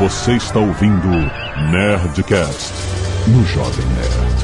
Você 0.00 0.32
está 0.32 0.58
ouvindo 0.58 1.10
Nerdcast 1.70 2.72
no 3.26 3.44
Jovem 3.44 3.84
Nerd. 3.88 4.40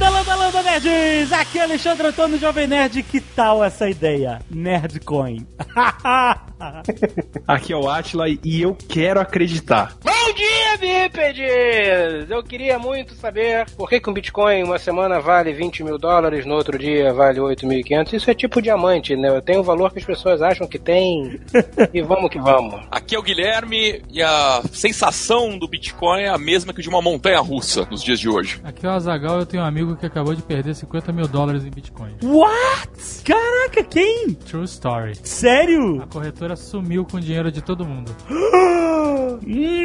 Landa, 0.00 0.10
landa, 0.16 0.34
landa, 0.34 0.62
nerds! 0.62 1.30
Aqui 1.30 1.58
é 1.58 1.62
Alexandre 1.62 2.06
Antônio, 2.06 2.38
Jovem 2.38 2.66
Nerd. 2.66 3.02
Que 3.02 3.20
tal 3.20 3.62
essa 3.62 3.86
ideia? 3.86 4.40
Nerdcoin. 4.50 5.46
Aqui 7.46 7.72
é 7.72 7.76
o 7.76 7.88
Atila 7.88 8.26
e 8.28 8.62
eu 8.62 8.74
quero 8.74 9.20
acreditar. 9.20 9.94
Bom 10.02 10.34
dia, 10.34 10.76
bípedes! 10.78 12.30
Eu 12.30 12.42
queria 12.42 12.78
muito 12.78 13.14
saber 13.14 13.66
por 13.76 13.88
que, 13.88 13.98
que 13.98 14.10
um 14.10 14.12
Bitcoin 14.12 14.62
uma 14.62 14.78
semana 14.78 15.20
vale 15.20 15.52
20 15.52 15.82
mil 15.82 15.98
dólares, 15.98 16.44
no 16.44 16.54
outro 16.54 16.78
dia 16.78 17.12
vale 17.12 17.40
8.500. 17.40 18.12
Isso 18.12 18.30
é 18.30 18.34
tipo 18.34 18.60
diamante, 18.60 19.16
né? 19.16 19.40
Tem 19.40 19.56
o 19.56 19.62
valor 19.62 19.92
que 19.92 19.98
as 19.98 20.04
pessoas 20.04 20.42
acham 20.42 20.66
que 20.66 20.78
tem 20.78 21.40
e 21.92 22.02
vamos 22.02 22.30
que 22.30 22.38
vamos. 22.38 22.80
Aqui 22.90 23.16
é 23.16 23.18
o 23.18 23.22
Guilherme 23.22 24.02
e 24.10 24.22
a 24.22 24.62
sensação 24.72 25.58
do 25.58 25.66
Bitcoin 25.66 26.22
é 26.22 26.28
a 26.28 26.38
mesma 26.38 26.72
que 26.72 26.82
de 26.82 26.88
uma 26.88 27.02
montanha 27.02 27.40
russa 27.40 27.86
nos 27.90 28.02
dias 28.02 28.20
de 28.20 28.28
hoje. 28.28 28.60
Aqui 28.62 28.86
é 28.86 28.88
o 28.88 28.92
Azagal, 28.92 29.40
eu 29.40 29.46
tenho 29.46 29.62
um 29.62 29.66
amigo 29.66 29.89
que 29.96 30.06
acabou 30.06 30.34
de 30.34 30.42
perder 30.42 30.74
50 30.74 31.12
mil 31.12 31.26
dólares 31.28 31.64
em 31.64 31.70
Bitcoin. 31.70 32.16
What? 32.22 33.22
Caraca, 33.24 33.84
quem? 33.84 34.34
True 34.34 34.64
story. 34.64 35.14
Sério? 35.22 36.02
A 36.02 36.06
corretora 36.06 36.56
sumiu 36.56 37.04
com 37.04 37.16
o 37.16 37.20
dinheiro 37.20 37.50
de 37.52 37.62
todo 37.62 37.84
mundo. 37.84 38.14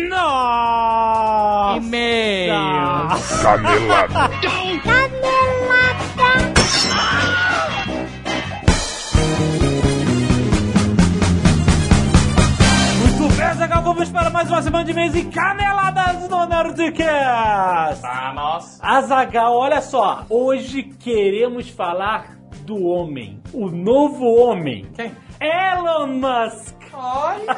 Nossa! 0.09 1.77
E-mail. 1.77 2.53
Canelada. 3.41 4.29
Muito 4.63 6.54
bem, 13.65 13.67
Zagal, 13.67 13.81
vamos 13.81 14.09
para 14.09 14.29
mais 14.29 14.49
uma 14.49 14.61
semana 14.61 14.85
de 14.85 14.93
mês 14.93 15.15
e 15.15 15.25
caneladas 15.25 16.29
no 16.29 16.45
Nerdcast! 16.45 18.01
Vamos! 18.01 18.79
Azagal, 18.81 19.55
olha 19.55 19.81
só, 19.81 20.23
hoje 20.29 20.83
queremos 20.83 21.69
falar 21.69 22.37
do 22.61 22.85
homem, 22.85 23.41
o 23.53 23.67
novo 23.69 24.25
homem. 24.25 24.85
Quem? 24.95 25.11
Elon 25.39 26.07
Musk! 26.07 26.75
Olha! 26.93 27.55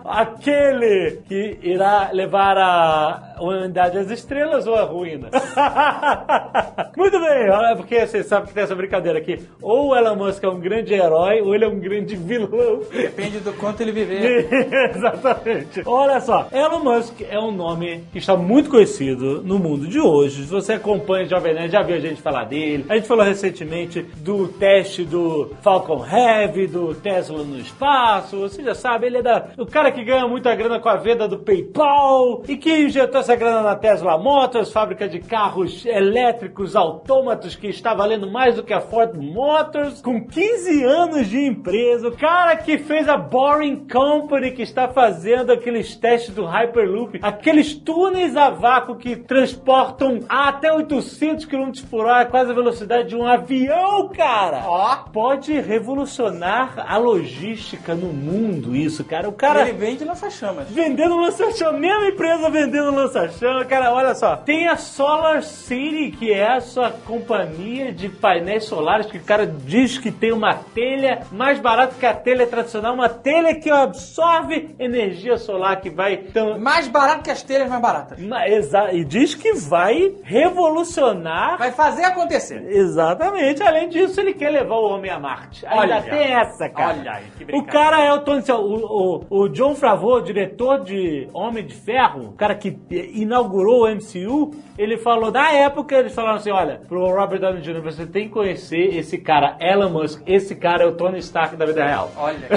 Aquele 0.04 1.22
que 1.28 1.58
irá 1.62 2.10
levar 2.12 2.56
a 2.56 3.29
humanidade 3.40 3.98
às 3.98 4.10
estrelas 4.10 4.66
ou 4.66 4.74
à 4.74 4.82
ruína. 4.82 5.30
Muito 6.96 7.18
bem, 7.20 7.50
olha, 7.50 7.76
porque 7.76 8.06
você 8.06 8.22
sabe 8.22 8.48
que 8.48 8.54
tem 8.54 8.62
essa 8.62 8.74
brincadeira 8.74 9.18
aqui. 9.18 9.40
Ou 9.62 9.88
o 9.88 9.96
Elon 9.96 10.16
Musk 10.16 10.42
é 10.44 10.48
um 10.48 10.60
grande 10.60 10.94
herói, 10.94 11.40
ou 11.40 11.54
ele 11.54 11.64
é 11.64 11.68
um 11.68 11.78
grande 11.78 12.16
vilão. 12.16 12.80
Depende 12.92 13.40
do 13.40 13.52
quanto 13.54 13.80
ele 13.80 13.92
viver. 13.92 14.48
Exatamente. 14.94 15.82
Olha 15.86 16.20
só, 16.20 16.48
Elon 16.52 16.80
Musk 16.80 17.22
é 17.28 17.38
um 17.38 17.50
nome 17.50 18.04
que 18.12 18.18
está 18.18 18.36
muito 18.36 18.70
conhecido 18.70 19.42
no 19.42 19.58
mundo 19.58 19.86
de 19.86 20.00
hoje. 20.00 20.44
Se 20.44 20.50
você 20.50 20.74
acompanha 20.74 21.26
o 21.26 21.28
Jovem 21.28 21.54
Nerd, 21.54 21.72
já 21.72 21.82
viu 21.82 21.96
a 21.96 22.00
gente 22.00 22.20
falar 22.20 22.44
dele. 22.44 22.84
A 22.88 22.96
gente 22.96 23.08
falou 23.08 23.24
recentemente 23.24 24.02
do 24.02 24.48
teste 24.48 25.04
do 25.04 25.52
Falcon 25.62 26.04
Heavy, 26.04 26.66
do 26.66 26.94
Tesla 26.94 27.42
no 27.42 27.58
espaço. 27.58 28.38
Você 28.40 28.62
já 28.62 28.74
sabe, 28.74 29.06
ele 29.06 29.18
é 29.18 29.22
da, 29.22 29.48
o 29.56 29.66
cara 29.66 29.90
que 29.90 30.04
ganha 30.04 30.26
muita 30.26 30.54
grana 30.54 30.78
com 30.78 30.88
a 30.88 30.96
venda 30.96 31.26
do 31.26 31.38
PayPal 31.38 32.42
e 32.48 32.56
que 32.56 32.84
injetou 32.84 33.20
essa 33.20 33.29
grana 33.36 33.62
na 33.62 33.74
Tesla 33.76 34.18
Motors, 34.18 34.72
fábrica 34.72 35.08
de 35.08 35.18
carros 35.20 35.84
elétricos 35.86 36.76
autômatos 36.76 37.56
que 37.56 37.68
está 37.68 37.94
valendo 37.94 38.30
mais 38.30 38.56
do 38.56 38.62
que 38.62 38.72
a 38.72 38.80
Ford 38.80 39.14
Motors, 39.16 40.00
com 40.02 40.24
15 40.24 40.84
anos 40.84 41.28
de 41.28 41.38
empresa. 41.46 42.08
O 42.08 42.16
cara 42.16 42.56
que 42.56 42.78
fez 42.78 43.08
a 43.08 43.16
Boring 43.16 43.86
Company, 43.88 44.52
que 44.52 44.62
está 44.62 44.88
fazendo 44.88 45.52
aqueles 45.52 45.94
testes 45.96 46.34
do 46.34 46.44
Hyperloop, 46.44 47.18
aqueles 47.22 47.74
túneis 47.74 48.36
a 48.36 48.50
vácuo 48.50 48.96
que 48.96 49.16
transportam 49.16 50.20
até 50.28 50.72
800 50.72 51.44
km 51.44 51.70
por 51.90 52.06
hora, 52.06 52.26
quase 52.26 52.50
a 52.50 52.54
velocidade 52.54 53.08
de 53.08 53.16
um 53.16 53.26
avião, 53.26 54.08
cara. 54.08 54.62
Ó. 54.66 54.96
Pode 55.12 55.52
revolucionar 55.60 56.84
a 56.86 56.96
logística 56.96 57.94
no 57.94 58.12
mundo, 58.12 58.74
isso, 58.74 59.04
cara. 59.04 59.28
O 59.28 59.32
cara 59.32 59.62
Ele 59.62 59.72
vende 59.72 60.04
lança-chamas. 60.04 60.68
vendendo 60.70 61.16
lança-chama, 61.16 61.78
mesma 61.78 62.06
empresa 62.06 62.50
vendendo 62.50 62.90
lança-chama, 63.22 63.64
cara, 63.64 63.92
olha 63.92 64.14
só. 64.14 64.36
Tem 64.36 64.68
a 64.68 64.76
Solar 64.76 65.42
City, 65.42 66.10
que 66.16 66.32
é 66.32 66.52
a 66.56 66.60
sua 66.60 66.90
companhia 66.90 67.92
de 67.92 68.08
painéis 68.08 68.64
solares, 68.64 69.06
que 69.06 69.18
o 69.18 69.24
cara 69.24 69.46
diz 69.46 69.98
que 69.98 70.10
tem 70.10 70.32
uma 70.32 70.54
telha 70.54 71.20
mais 71.30 71.58
barata 71.58 71.94
que 71.98 72.06
a 72.06 72.14
telha 72.14 72.46
tradicional, 72.46 72.94
uma 72.94 73.08
telha 73.08 73.54
que 73.54 73.70
absorve 73.70 74.74
energia 74.78 75.36
solar, 75.36 75.80
que 75.80 75.90
vai... 75.90 76.14
Então, 76.14 76.58
Mais 76.58 76.88
barato 76.88 77.22
que 77.22 77.30
as 77.30 77.42
telhas 77.42 77.68
mais 77.68 77.80
baratas. 77.82 78.18
Ma- 78.20 78.46
exa- 78.48 78.92
e 78.92 79.04
diz 79.04 79.34
que 79.34 79.52
vai 79.54 80.12
revolucionar 80.22 81.58
Vai 81.58 81.72
fazer 81.72 82.04
acontecer. 82.04 82.62
Exatamente. 82.68 83.62
Além 83.62 83.88
disso, 83.88 84.20
ele 84.20 84.34
quer 84.34 84.50
levar 84.50 84.76
o 84.76 84.90
homem 84.94 85.10
a 85.10 85.18
Marte. 85.18 85.66
Ainda 85.66 85.80
Olha. 85.96 86.02
tem 86.02 86.32
essa, 86.34 86.68
cara. 86.68 86.98
Olha 86.98 87.12
aí, 87.12 87.24
que 87.36 87.56
o 87.56 87.64
cara 87.64 88.04
é 88.04 88.12
o 88.12 88.20
Tony, 88.20 88.42
o, 88.50 89.24
o, 89.30 89.42
o 89.44 89.48
John 89.48 89.74
Favreau, 89.74 90.20
diretor 90.20 90.80
de 90.84 91.28
Homem 91.32 91.64
de 91.64 91.74
Ferro, 91.74 92.28
o 92.28 92.32
cara 92.32 92.54
que 92.54 92.70
inaugurou 93.14 93.84
o 93.84 93.88
MCU, 93.88 94.54
ele 94.78 94.96
falou, 94.96 95.30
na 95.30 95.50
época, 95.52 95.94
eles 95.96 96.14
falaram 96.14 96.36
assim, 96.36 96.50
olha, 96.50 96.80
pro 96.88 97.06
Robert 97.14 97.38
Downey 97.40 97.60
Jr., 97.60 97.82
você 97.82 98.06
tem 98.06 98.24
que 98.24 98.30
conhecer 98.30 98.96
esse 98.96 99.18
cara, 99.18 99.56
Elon 99.60 99.90
Musk. 99.90 100.22
Esse 100.26 100.54
cara 100.54 100.84
é 100.84 100.86
o 100.86 100.92
Tony 100.92 101.18
Stark 101.18 101.54
da 101.56 101.66
vida 101.66 101.84
real. 101.84 102.10
Olha. 102.16 102.48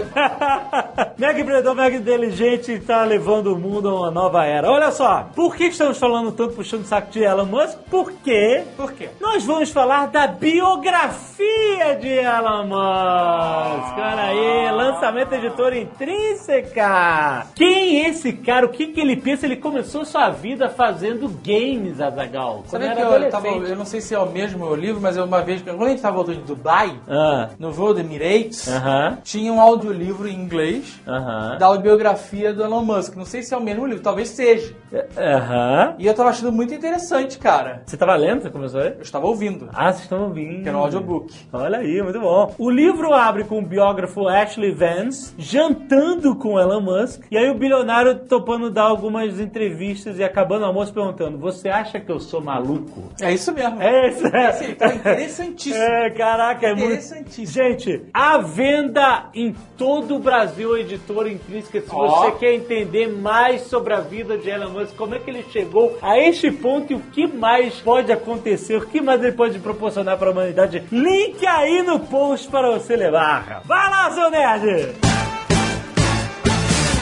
mega 1.18 1.40
empreendedor, 1.40 1.75
mega 1.75 1.96
inteligente 1.97 2.72
está 2.72 3.03
levando 3.03 3.53
o 3.53 3.59
mundo 3.59 3.90
a 3.90 3.96
uma 3.96 4.12
nova 4.12 4.46
era. 4.46 4.72
Olha 4.72 4.92
só, 4.92 5.30
por 5.36 5.56
que 5.56 5.66
estamos 5.66 5.97
falando 5.97 6.31
tanto 6.31 6.53
puxando 6.53 6.81
o 6.81 6.86
saco 6.86 7.12
de 7.12 7.24
Elon 7.24 7.46
Musk? 7.46 7.78
Porque 7.90 8.63
Por 8.78 8.94
quê? 8.94 9.09
nós 9.19 9.44
vamos 9.46 9.69
falar 9.72 10.08
da 10.08 10.28
biografia 10.28 11.96
de 12.00 12.09
Elon 12.09 12.63
Musk. 12.68 13.97
Olha 13.97 14.24
aí, 14.24 14.72
lançamento 14.72 15.34
editora 15.34 15.78
intrínseca. 15.78 17.47
Quem 17.56 18.06
é 18.06 18.09
esse 18.09 18.34
cara? 18.34 18.66
O 18.66 18.69
que, 18.69 18.88
que 18.88 19.00
ele 19.02 19.18
pensa? 19.18 19.46
Ele 19.46 19.58
começou 19.58 20.06
sua 20.06 20.30
vida 20.33 20.69
fazendo 20.69 21.29
games, 21.44 22.01
Azagal. 22.01 22.63
Sabe 22.67 22.89
que 22.94 23.01
eu, 23.01 23.29
tava, 23.29 23.47
eu 23.47 23.75
não 23.75 23.85
sei 23.85 24.01
se 24.01 24.13
é 24.13 24.19
o 24.19 24.29
mesmo 24.29 24.73
livro, 24.75 25.01
mas 25.01 25.16
eu 25.16 25.23
uma 25.23 25.41
vez, 25.41 25.61
quando 25.61 25.83
a 25.85 25.89
gente 25.89 26.01
tava 26.01 26.16
voltando 26.17 26.39
de 26.39 26.44
Dubai, 26.44 26.94
Ah, 27.07 27.49
no 27.57 27.71
voo 27.71 27.94
do 27.94 27.99
Emirates, 28.01 28.67
Aham, 28.67 29.17
tinha 29.23 29.51
um 29.53 29.61
audiolivro 29.61 30.27
em 30.27 30.35
inglês 30.35 30.99
aham, 31.07 31.57
da 31.57 31.66
autobiografia 31.67 32.53
do 32.53 32.63
Elon 32.63 32.83
Musk. 32.83 33.16
Não 33.16 33.25
sei 33.25 33.41
se 33.41 33.53
é 33.53 33.57
o 33.57 33.61
mesmo 33.61 33.85
livro, 33.85 34.03
talvez 34.03 34.29
seja. 34.29 34.75
Aham. 35.18 35.96
E 36.00 36.06
eu 36.08 36.14
tava 36.14 36.30
achando 36.30 36.52
muito 36.52 36.74
interessante, 36.74 37.38
cara. 37.38 37.81
Você 37.86 37.98
tava 37.98 38.16
lendo? 38.16 38.42
Você 38.42 38.50
começou 38.50 38.80
a 38.80 38.84
ler? 38.84 38.94
Eu 38.98 39.02
estava 39.02 39.26
ouvindo, 39.28 39.70
Ah, 39.74 39.92
vocês 39.92 40.04
estão 40.04 40.24
ouvindo. 40.24 40.64
que 40.64 40.70
era 40.70 40.78
um 40.78 40.81
audiobook. 40.81 41.34
Olha 41.52 41.80
aí, 41.80 42.02
muito 42.02 42.20
bom. 42.20 42.54
O 42.58 42.70
livro 42.70 43.14
abre 43.14 43.44
com 43.44 43.59
o 43.59 43.62
biógrafo 43.62 44.28
Ashley 44.28 44.72
Vance 44.72 45.34
jantando 45.38 46.36
com 46.36 46.59
Elon 46.59 46.81
Musk. 46.81 47.24
E 47.31 47.38
aí 47.38 47.50
o 47.50 47.56
bilionário 47.56 48.16
topando 48.28 48.70
dar 48.70 48.84
algumas 48.84 49.40
entrevistas 49.40 50.18
e 50.20 50.24
acabando 50.24 50.64
o 50.64 50.66
almoço 50.66 50.94
perguntando: 50.94 51.38
Você 51.40 51.70
acha 51.70 52.00
que 52.00 52.12
eu 52.12 52.20
sou 52.20 52.42
maluco? 52.42 53.04
É 53.22 53.31
isso 53.34 53.52
mesmo. 53.54 53.81
É 53.81 54.10
isso, 54.10 54.28
é. 54.28 54.52
Sim, 54.54 54.75
tá 54.75 54.94
interessantíssimo. 54.94 55.84
É, 55.94 56.10
caraca, 56.12 56.68
é 56.68 56.74
muito. 56.74 56.86
Interessantíssimo. 56.86 57.48
Gente, 57.48 58.06
a 58.14 58.38
venda 58.38 59.30
em 59.34 59.56
todo 59.78 60.16
o 60.16 60.20
Brasil, 60.20 60.78
editora 60.78 61.30
intrínseca. 61.30 61.81
Se 61.81 61.88
Ó. 61.92 62.08
você 62.08 62.31
quer 62.38 62.54
entender 62.54 63.08
mais 63.08 63.62
sobre 63.64 63.94
a 63.94 64.00
vida 64.00 64.38
de 64.38 64.50
Elon 64.50 64.70
Musk, 64.70 64.82
como 64.91 65.16
é 65.16 65.19
que 65.19 65.29
ele 65.29 65.45
chegou 65.51 65.97
a 66.01 66.17
este 66.19 66.51
ponto 66.51 66.91
e 66.91 66.95
o 66.95 66.99
que 66.99 67.27
mais 67.27 67.75
pode 67.75 68.11
acontecer, 68.11 68.75
o 68.77 68.85
que 68.85 69.01
mais 69.01 69.21
ele 69.23 69.31
pode 69.33 69.59
proporcionar 69.59 70.17
para 70.17 70.29
a 70.29 70.31
humanidade, 70.31 70.83
link 70.91 71.45
aí 71.45 71.81
no 71.83 71.99
post 71.99 72.47
para 72.50 72.71
você 72.71 72.95
levar. 72.95 73.62
Vai 73.65 73.89
lá, 73.89 74.12
seu 74.12 74.30
nerd! 74.30 74.95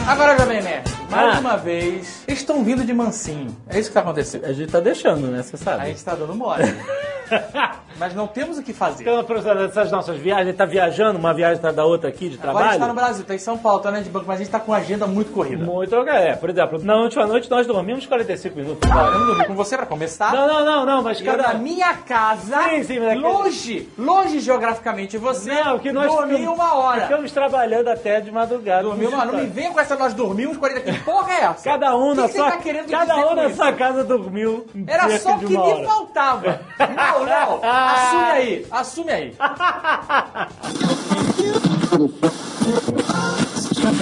Agora, 0.08 0.38
Jovem 0.38 0.62
Nerd, 0.64 0.90
mais 1.10 1.38
Ah. 1.38 1.40
uma 1.40 1.58
vez, 1.58 2.24
eles 2.28 2.40
estão 2.40 2.64
vindo 2.64 2.84
de 2.84 2.92
mansinho. 2.94 3.56
É 3.70 3.80
isso 3.80 3.90
que 3.90 3.94
tá 3.94 4.00
acontecendo. 4.02 4.46
A 4.46 4.52
gente 4.54 4.72
tá 4.72 4.80
deixando, 4.80 5.28
né? 5.28 5.44
Você 5.44 5.56
A 5.56 5.60
sabe. 5.60 5.86
gente 5.88 6.04
tá 6.04 6.16
dando 6.16 6.34
mole. 6.36 6.64
Mas 8.02 8.16
não 8.16 8.26
temos 8.26 8.58
o 8.58 8.64
que 8.64 8.74
fazer. 8.74 9.04
Então, 9.04 9.24
professor, 9.24 9.56
dessas 9.56 9.92
nossas 9.92 10.18
viagens, 10.18 10.48
ele 10.48 10.58
tá 10.58 10.66
viajando, 10.66 11.20
uma 11.20 11.34
viagem 11.36 11.58
atrás 11.58 11.76
da 11.76 11.86
outra 11.86 12.10
aqui 12.10 12.30
de 12.30 12.36
Agora 12.36 12.50
a 12.50 12.52
trabalho. 12.54 12.72
gente 12.72 12.82
tá 12.82 12.88
no 12.88 12.94
Brasil, 12.96 13.26
tá 13.26 13.36
em 13.36 13.38
São 13.38 13.58
Paulo, 13.60 13.80
tá 13.80 13.92
na 13.92 14.00
de 14.02 14.10
banco, 14.10 14.26
mas 14.28 14.38
a 14.38 14.44
gente 14.44 14.52
tá 14.52 14.60
com 14.60 14.74
a 14.74 14.78
agenda 14.78 15.06
muito 15.06 15.32
corrida. 15.32 15.64
Muito, 15.64 15.96
é, 16.10 16.36
por 16.36 16.50
exemplo, 16.50 16.80
na 16.84 16.96
última 16.96 17.28
noite 17.28 17.48
nós 17.50 17.68
dormimos 17.68 18.08
45 18.08 18.56
minutos. 18.58 18.90
Eu 18.90 18.96
não 19.20 19.26
dormi 19.28 19.46
com 19.46 19.54
você 19.54 19.78
pra 19.78 19.86
começar. 19.86 20.34
Não, 20.34 20.48
não, 20.48 20.66
não, 20.66 20.86
não, 20.86 21.04
mas 21.04 21.20
eu 21.20 21.26
cada. 21.28 21.50
na 21.50 21.54
minha 21.54 21.94
casa, 21.94 22.58
Sim, 22.70 22.84
sim, 22.84 23.00
mas 23.00 23.10
é 23.10 23.16
longe, 23.16 23.90
longe 23.98 24.40
geograficamente 24.40 25.18
você, 25.20 25.54
Não, 25.54 25.78
que 25.78 25.92
nós 25.92 26.12
dormi 26.12 26.38
ficamos- 26.38 26.56
uma 26.60 26.74
hora. 26.76 27.02
Ficamos 27.02 27.32
trabalhando 27.32 27.88
até 27.90 28.20
de 28.20 28.32
madrugada. 28.32 28.82
Dormi 28.84 29.06
uma 29.06 29.18
hora. 29.20 29.32
Não 29.32 29.40
me 29.40 29.46
venha 29.46 29.70
com 29.72 29.80
essa, 29.80 29.96
nós 29.96 30.14
dormimos 30.16 30.58
40 30.58 30.82
Que 30.92 31.00
porra 31.02 31.32
é 31.34 31.42
essa? 31.44 31.64
Cada 31.70 31.96
um 31.96 32.16
na 32.16 32.28
sua 32.28 32.52
tá 32.52 32.58
Cada 32.90 33.16
um 33.28 33.36
na 33.36 33.50
sua 33.52 33.72
casa 33.74 34.04
dormiu. 34.04 34.66
Era 34.88 35.20
só 35.20 35.36
o 35.36 35.40
que 35.40 35.46
me 35.58 35.86
faltava. 35.86 36.60
Não, 36.80 37.26
não. 37.26 37.60
Assume 37.92 38.32
aí, 38.32 38.66
assume 38.72 39.12
aí. 39.12 39.36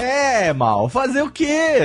É, 0.01 0.53
mal, 0.53 0.87
fazer 0.89 1.21
o 1.21 1.31
quê? 1.31 1.79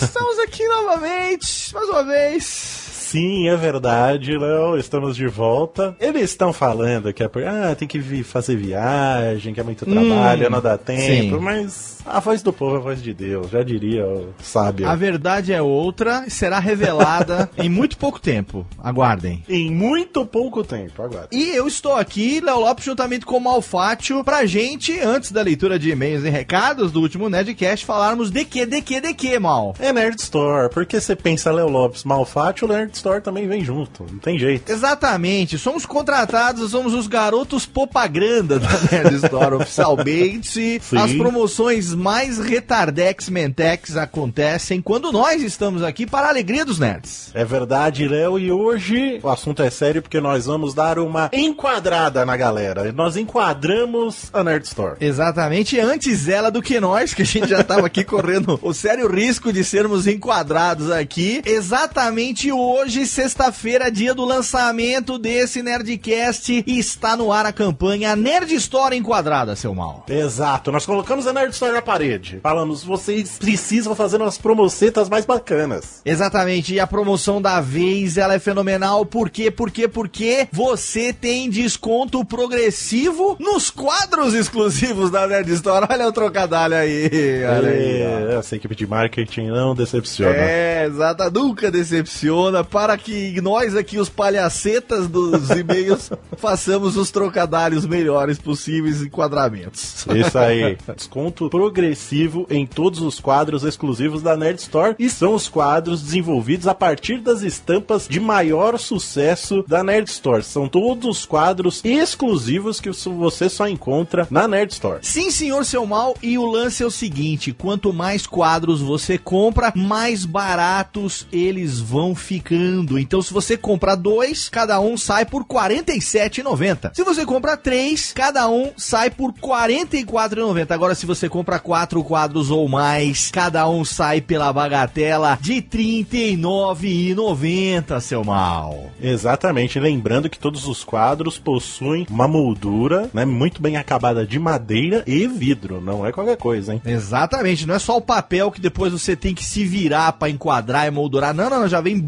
Estamos 0.00 0.38
aqui 0.40 0.66
novamente, 0.68 1.74
mais 1.74 1.88
uma 1.88 2.04
vez. 2.04 2.79
Sim, 3.10 3.48
é 3.48 3.56
verdade, 3.56 4.38
Léo. 4.38 4.76
Estamos 4.76 5.16
de 5.16 5.26
volta. 5.26 5.96
Eles 6.00 6.30
estão 6.30 6.52
falando 6.52 7.12
que 7.12 7.22
é 7.22 7.28
por... 7.28 7.44
ah, 7.44 7.74
tem 7.74 7.88
que 7.88 7.98
vi- 7.98 8.22
fazer 8.22 8.56
viagem, 8.56 9.52
que 9.52 9.60
é 9.60 9.62
muito 9.64 9.84
trabalho, 9.84 10.48
não 10.48 10.60
dá 10.60 10.78
tempo, 10.78 11.36
sim. 11.36 11.42
mas 11.42 11.98
a 12.06 12.20
voz 12.20 12.40
do 12.42 12.52
povo 12.52 12.76
é 12.76 12.78
a 12.78 12.82
voz 12.82 13.02
de 13.02 13.12
Deus, 13.12 13.50
já 13.50 13.62
diria 13.62 14.06
o 14.06 14.32
sábio. 14.40 14.88
A 14.88 14.94
verdade 14.94 15.52
é 15.52 15.60
outra 15.60 16.24
e 16.26 16.30
será 16.30 16.58
revelada 16.58 17.50
em 17.58 17.68
muito 17.68 17.96
pouco 17.98 18.20
tempo. 18.20 18.64
Aguardem. 18.82 19.42
Em 19.48 19.70
muito 19.70 20.24
pouco 20.24 20.62
tempo, 20.62 21.02
agora. 21.02 21.26
E 21.32 21.50
eu 21.50 21.66
estou 21.66 21.96
aqui, 21.96 22.40
Léo 22.40 22.60
Lopes, 22.60 22.84
juntamente 22.84 23.26
com 23.26 23.36
o 23.36 23.40
Malfátio, 23.40 24.22
pra 24.22 24.46
gente, 24.46 24.98
antes 25.00 25.32
da 25.32 25.42
leitura 25.42 25.78
de 25.78 25.90
e-mails 25.90 26.24
e 26.24 26.28
recados 26.30 26.92
do 26.92 27.00
último 27.00 27.28
Nerdcast, 27.28 27.84
falarmos 27.84 28.30
de 28.30 28.44
que, 28.44 28.64
de 28.64 28.80
que, 28.82 29.00
de 29.00 29.12
que, 29.14 29.38
Mal? 29.38 29.74
É 29.80 29.92
Nerd 29.92 30.20
Store, 30.20 30.68
porque 30.72 31.00
você 31.00 31.16
pensa 31.16 31.50
Léo 31.50 31.68
Lopes 31.68 32.04
Malfátio, 32.04 32.68
Nerd 32.68 32.92
Store 33.00 33.20
também 33.20 33.48
vem 33.48 33.64
junto, 33.64 34.04
não 34.10 34.18
tem 34.18 34.38
jeito. 34.38 34.70
Exatamente, 34.70 35.58
somos 35.58 35.86
contratados, 35.86 36.70
somos 36.70 36.94
os 36.94 37.06
garotos 37.06 37.66
popaganda 37.66 38.58
da 38.58 38.68
Nerd 38.90 39.16
Store 39.16 39.54
oficialmente. 39.56 40.80
Sim. 40.80 40.96
As 40.96 41.12
promoções 41.12 41.94
mais 41.94 42.38
retardex 42.38 43.28
mentex 43.28 43.96
acontecem 43.96 44.80
quando 44.80 45.12
nós 45.12 45.42
estamos 45.42 45.82
aqui 45.82 46.06
para 46.06 46.26
a 46.26 46.30
alegria 46.30 46.64
dos 46.64 46.78
nerds. 46.78 47.30
É 47.34 47.44
verdade, 47.44 48.06
Léo, 48.06 48.38
e 48.38 48.50
hoje 48.50 49.20
o 49.22 49.28
assunto 49.28 49.62
é 49.62 49.70
sério 49.70 50.02
porque 50.02 50.20
nós 50.20 50.46
vamos 50.46 50.74
dar 50.74 50.98
uma 50.98 51.30
enquadrada 51.32 52.24
na 52.26 52.36
galera. 52.36 52.92
Nós 52.92 53.16
enquadramos 53.16 54.28
a 54.32 54.42
Nerd 54.42 54.66
Store. 54.66 54.96
Exatamente, 55.00 55.78
antes 55.78 56.28
ela 56.28 56.50
do 56.50 56.62
que 56.62 56.80
nós, 56.80 57.14
que 57.14 57.22
a 57.22 57.26
gente 57.26 57.48
já 57.48 57.60
estava 57.60 57.86
aqui 57.86 58.02
correndo 58.04 58.58
o 58.62 58.74
sério 58.74 59.10
risco 59.10 59.52
de 59.52 59.62
sermos 59.62 60.06
enquadrados 60.06 60.90
aqui. 60.90 61.42
Exatamente 61.44 62.50
hoje, 62.50 62.89
sexta-feira, 63.06 63.90
dia 63.90 64.12
do 64.14 64.24
lançamento 64.24 65.18
desse 65.18 65.62
Nerdcast, 65.62 66.64
está 66.66 67.16
no 67.16 67.32
ar 67.32 67.46
a 67.46 67.52
campanha 67.52 68.16
Nerd 68.16 68.52
Store 68.54 68.96
Enquadrada, 68.96 69.54
seu 69.54 69.74
mal. 69.74 70.04
Exato, 70.08 70.72
nós 70.72 70.84
colocamos 70.84 71.26
a 71.26 71.32
Nerd 71.32 71.52
Store 71.52 71.72
na 71.72 71.80
parede. 71.80 72.40
Falamos, 72.42 72.82
vocês 72.82 73.38
precisam 73.38 73.94
fazer 73.94 74.16
umas 74.20 74.36
promocetas 74.36 75.08
mais 75.08 75.24
bacanas. 75.24 76.00
Exatamente, 76.04 76.74
e 76.74 76.80
a 76.80 76.86
promoção 76.86 77.40
da 77.40 77.60
vez, 77.60 78.18
ela 78.18 78.34
é 78.34 78.38
fenomenal, 78.38 79.06
por 79.06 79.30
quê? 79.30 79.50
Por 79.50 79.70
quê? 79.70 79.86
Porque 79.86 80.48
você 80.50 81.12
tem 81.12 81.48
desconto 81.48 82.24
progressivo 82.24 83.36
nos 83.38 83.70
quadros 83.70 84.34
exclusivos 84.34 85.10
da 85.10 85.26
Nerd 85.26 85.52
Store. 85.52 85.86
Olha 85.88 86.08
o 86.08 86.12
trocadilho 86.12 86.74
aí, 86.74 87.44
olha 87.44 87.68
aí. 87.68 88.02
É, 88.02 88.36
essa 88.38 88.56
equipe 88.56 88.74
de 88.74 88.86
marketing 88.86 89.48
não 89.48 89.74
decepciona. 89.74 90.34
É, 90.34 90.86
exata, 90.86 91.30
nunca 91.30 91.70
decepciona. 91.70 92.64
Para 92.80 92.96
que 92.96 93.38
nós 93.42 93.76
aqui, 93.76 93.98
os 93.98 94.08
palhacetas 94.08 95.06
dos 95.06 95.50
e-mails, 95.52 96.10
façamos 96.38 96.96
os 96.96 97.10
trocadilhos 97.10 97.84
melhores 97.84 98.38
possíveis, 98.38 99.02
enquadramentos. 99.02 100.06
Isso 100.06 100.38
aí. 100.38 100.78
Desconto 100.96 101.50
progressivo 101.50 102.46
em 102.48 102.64
todos 102.64 103.02
os 103.02 103.20
quadros 103.20 103.64
exclusivos 103.64 104.22
da 104.22 104.34
Nerd 104.34 104.60
Store. 104.60 104.96
E 104.98 105.10
são 105.10 105.34
os 105.34 105.46
quadros 105.46 106.00
desenvolvidos 106.00 106.66
a 106.66 106.74
partir 106.74 107.18
das 107.18 107.42
estampas 107.42 108.08
de 108.08 108.18
maior 108.18 108.78
sucesso 108.78 109.62
da 109.68 109.84
Nerd 109.84 110.08
Store. 110.08 110.42
São 110.42 110.66
todos 110.66 111.18
os 111.18 111.26
quadros 111.26 111.82
exclusivos 111.84 112.80
que 112.80 112.88
você 113.10 113.50
só 113.50 113.68
encontra 113.68 114.26
na 114.30 114.48
Nerd 114.48 114.72
Store. 114.72 115.00
Sim, 115.02 115.30
senhor 115.30 115.66
seu 115.66 115.84
mal, 115.84 116.16
e 116.22 116.38
o 116.38 116.46
lance 116.46 116.82
é 116.82 116.86
o 116.86 116.90
seguinte: 116.90 117.52
quanto 117.52 117.92
mais 117.92 118.26
quadros 118.26 118.80
você 118.80 119.18
compra, 119.18 119.70
mais 119.76 120.24
baratos 120.24 121.26
eles 121.30 121.78
vão 121.78 122.14
ficando. 122.14 122.69
Então, 122.98 123.22
se 123.22 123.32
você 123.32 123.56
comprar 123.56 123.94
dois, 123.94 124.48
cada 124.48 124.80
um 124.80 124.96
sai 124.96 125.24
por 125.24 125.42
R$ 125.42 125.48
47,90. 125.48 126.94
Se 126.94 127.02
você 127.02 127.26
comprar 127.26 127.56
três, 127.56 128.12
cada 128.12 128.48
um 128.48 128.70
sai 128.76 129.10
por 129.10 129.30
R$ 129.30 129.40
44,90. 129.40 130.70
Agora, 130.70 130.94
se 130.94 131.06
você 131.06 131.28
compra 131.28 131.58
quatro 131.58 132.04
quadros 132.04 132.50
ou 132.50 132.68
mais, 132.68 133.30
cada 133.30 133.66
um 133.68 133.84
sai 133.84 134.20
pela 134.20 134.52
bagatela 134.52 135.38
de 135.40 135.54
R$ 135.54 135.62
39,90, 135.62 138.00
seu 138.00 138.22
mal. 138.24 138.90
Exatamente, 139.00 139.80
lembrando 139.80 140.28
que 140.28 140.38
todos 140.38 140.66
os 140.66 140.84
quadros 140.84 141.38
possuem 141.38 142.06
uma 142.10 142.28
moldura, 142.28 143.08
né, 143.12 143.24
muito 143.24 143.62
bem 143.62 143.76
acabada 143.76 144.26
de 144.26 144.38
madeira 144.38 145.02
e 145.06 145.26
vidro, 145.26 145.80
não 145.80 146.06
é 146.06 146.12
qualquer 146.12 146.36
coisa, 146.36 146.74
hein? 146.74 146.82
Exatamente, 146.84 147.66
não 147.66 147.74
é 147.74 147.78
só 147.78 147.96
o 147.96 148.02
papel 148.02 148.50
que 148.50 148.60
depois 148.60 148.92
você 148.92 149.16
tem 149.16 149.34
que 149.34 149.44
se 149.44 149.64
virar 149.64 150.12
pra 150.12 150.30
enquadrar 150.30 150.86
e 150.86 150.90
moldurar. 150.90 151.34
Não, 151.34 151.48
não, 151.48 151.60
não, 151.60 151.68
já 151.68 151.80
vem 151.80 151.98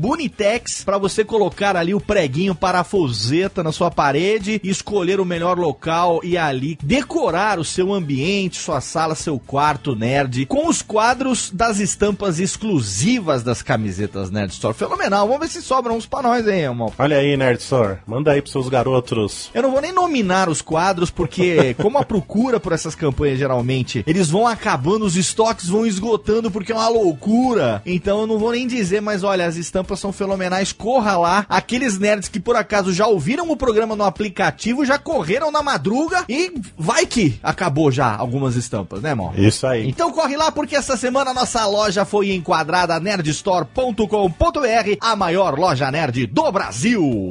Bonitex 0.52 0.84
pra 0.84 0.98
você 0.98 1.24
colocar 1.24 1.76
ali 1.76 1.94
o 1.94 2.00
preguinho 2.00 2.54
parafuseta 2.54 3.62
na 3.62 3.72
sua 3.72 3.90
parede, 3.90 4.60
escolher 4.62 5.18
o 5.18 5.24
melhor 5.24 5.58
local 5.58 6.20
e 6.22 6.36
ali 6.36 6.78
decorar 6.82 7.58
o 7.58 7.64
seu 7.64 7.92
ambiente, 7.92 8.58
sua 8.58 8.80
sala, 8.80 9.14
seu 9.14 9.38
quarto 9.38 9.96
nerd 9.96 10.44
com 10.46 10.68
os 10.68 10.82
quadros 10.82 11.50
das 11.50 11.78
estampas 11.78 12.38
exclusivas 12.38 13.42
das 13.42 13.62
camisetas 13.62 14.30
Nerd 14.30 14.52
Store. 14.52 14.74
Fenomenal. 14.74 15.26
Vamos 15.26 15.40
ver 15.40 15.48
se 15.48 15.62
sobram 15.62 15.96
uns 15.96 16.06
pra 16.06 16.22
nós, 16.22 16.46
hein, 16.46 16.60
irmão. 16.60 16.92
Olha 16.98 17.16
aí, 17.16 17.36
Nerd 17.36 17.60
Store, 17.60 17.98
manda 18.06 18.32
aí 18.32 18.42
pros 18.42 18.52
seus 18.52 18.68
garotos. 18.68 19.50
Eu 19.54 19.62
não 19.62 19.70
vou 19.70 19.80
nem 19.80 19.92
nominar 19.92 20.48
os 20.48 20.60
quadros, 20.60 21.10
porque 21.10 21.74
como 21.80 21.98
a 21.98 22.04
procura 22.04 22.60
por 22.60 22.72
essas 22.72 22.94
campanhas 22.94 23.38
geralmente, 23.38 24.04
eles 24.06 24.28
vão 24.28 24.46
acabando, 24.46 25.06
os 25.06 25.16
estoques 25.16 25.68
vão 25.68 25.86
esgotando, 25.86 26.50
porque 26.50 26.72
é 26.72 26.74
uma 26.74 26.88
loucura. 26.88 27.82
Então 27.86 28.20
eu 28.20 28.26
não 28.26 28.38
vou 28.38 28.52
nem 28.52 28.66
dizer, 28.66 29.00
mas 29.00 29.22
olha, 29.22 29.46
as 29.46 29.56
estampas 29.56 29.98
são 29.98 30.12
fenomenais, 30.12 30.31
corra 30.72 31.16
lá. 31.16 31.46
Aqueles 31.48 31.98
nerds 31.98 32.28
que 32.28 32.40
por 32.40 32.56
acaso 32.56 32.92
já 32.92 33.06
ouviram 33.06 33.50
o 33.50 33.56
programa 33.56 33.96
no 33.96 34.04
aplicativo, 34.04 34.84
já 34.84 34.98
correram 34.98 35.50
na 35.50 35.62
madruga 35.62 36.24
e 36.28 36.52
vai 36.76 37.06
que 37.06 37.38
acabou 37.42 37.90
já 37.90 38.14
algumas 38.14 38.56
estampas, 38.56 39.00
né, 39.02 39.10
irmão? 39.10 39.32
Isso 39.36 39.66
aí. 39.66 39.88
Então 39.88 40.12
corre 40.12 40.36
lá 40.36 40.52
porque 40.52 40.76
essa 40.76 40.96
semana 40.96 41.34
nossa 41.34 41.64
loja 41.66 42.04
foi 42.04 42.32
enquadrada 42.32 42.98
nerdstore.com.br, 43.00 44.96
a 45.00 45.16
maior 45.16 45.58
loja 45.58 45.90
nerd 45.90 46.26
do 46.26 46.52
Brasil. 46.52 47.30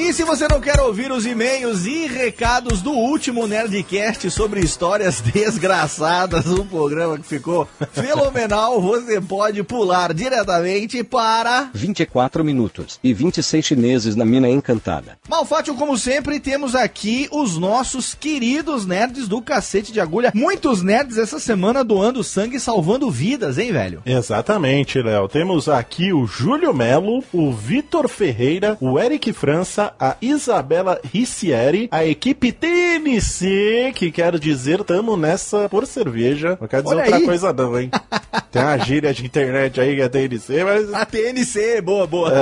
E 0.00 0.14
se 0.14 0.24
você 0.24 0.48
não 0.48 0.62
quer 0.62 0.80
ouvir 0.80 1.12
os 1.12 1.26
e-mails 1.26 1.84
e 1.84 2.06
recados 2.06 2.80
do 2.80 2.90
último 2.90 3.46
Nerdcast 3.46 4.30
sobre 4.30 4.60
histórias 4.60 5.20
desgraçadas, 5.30 6.46
um 6.46 6.66
programa 6.66 7.18
que 7.18 7.26
ficou 7.26 7.68
fenomenal, 7.92 8.80
você 8.80 9.20
pode 9.20 9.62
pular 9.62 10.14
diretamente 10.14 11.04
para 11.04 11.68
24 11.74 12.42
minutos 12.42 12.98
e 13.04 13.12
26 13.12 13.64
chineses 13.64 14.16
na 14.16 14.24
mina 14.24 14.48
encantada. 14.48 15.18
Malfátio, 15.28 15.74
como 15.74 15.96
sempre, 15.98 16.40
temos 16.40 16.74
aqui 16.74 17.28
os 17.30 17.58
nossos 17.58 18.14
queridos 18.14 18.86
nerds 18.86 19.28
do 19.28 19.42
cacete 19.42 19.92
de 19.92 20.00
agulha. 20.00 20.32
Muitos 20.34 20.82
nerds 20.82 21.18
essa 21.18 21.38
semana 21.38 21.84
doando 21.84 22.24
sangue 22.24 22.56
e 22.56 22.60
salvando 22.60 23.10
vidas, 23.10 23.58
hein, 23.58 23.70
velho? 23.70 24.02
Exatamente, 24.06 25.00
Léo. 25.02 25.28
Temos 25.28 25.68
aqui 25.68 26.10
o 26.10 26.26
Júlio 26.26 26.72
Melo, 26.72 27.22
o 27.32 27.52
Vitor 27.52 28.08
Ferreira, 28.08 28.78
o 28.80 28.98
Eric 28.98 29.32
França, 29.34 29.89
a 29.98 30.16
Isabela 30.20 31.00
Ricieri, 31.12 31.88
a 31.90 32.04
equipe 32.04 32.52
TNC, 32.52 33.92
que 33.94 34.10
quero 34.10 34.38
dizer, 34.38 34.82
tamo 34.84 35.16
nessa 35.16 35.68
por 35.68 35.86
cerveja. 35.86 36.58
Não 36.60 36.68
quero 36.68 36.82
dizer 36.82 36.94
Olha 36.94 37.04
outra 37.04 37.16
aí. 37.18 37.24
coisa 37.24 37.52
não, 37.52 37.78
hein? 37.78 37.90
Tem 38.50 38.62
uma 38.62 38.78
gíria 38.78 39.14
de 39.14 39.24
internet 39.24 39.80
aí 39.80 39.94
que 39.94 40.02
é 40.02 40.08
TNC, 40.08 40.64
mas... 40.64 40.92
A 40.92 41.06
TNC, 41.06 41.80
boa, 41.80 42.06
boa. 42.06 42.32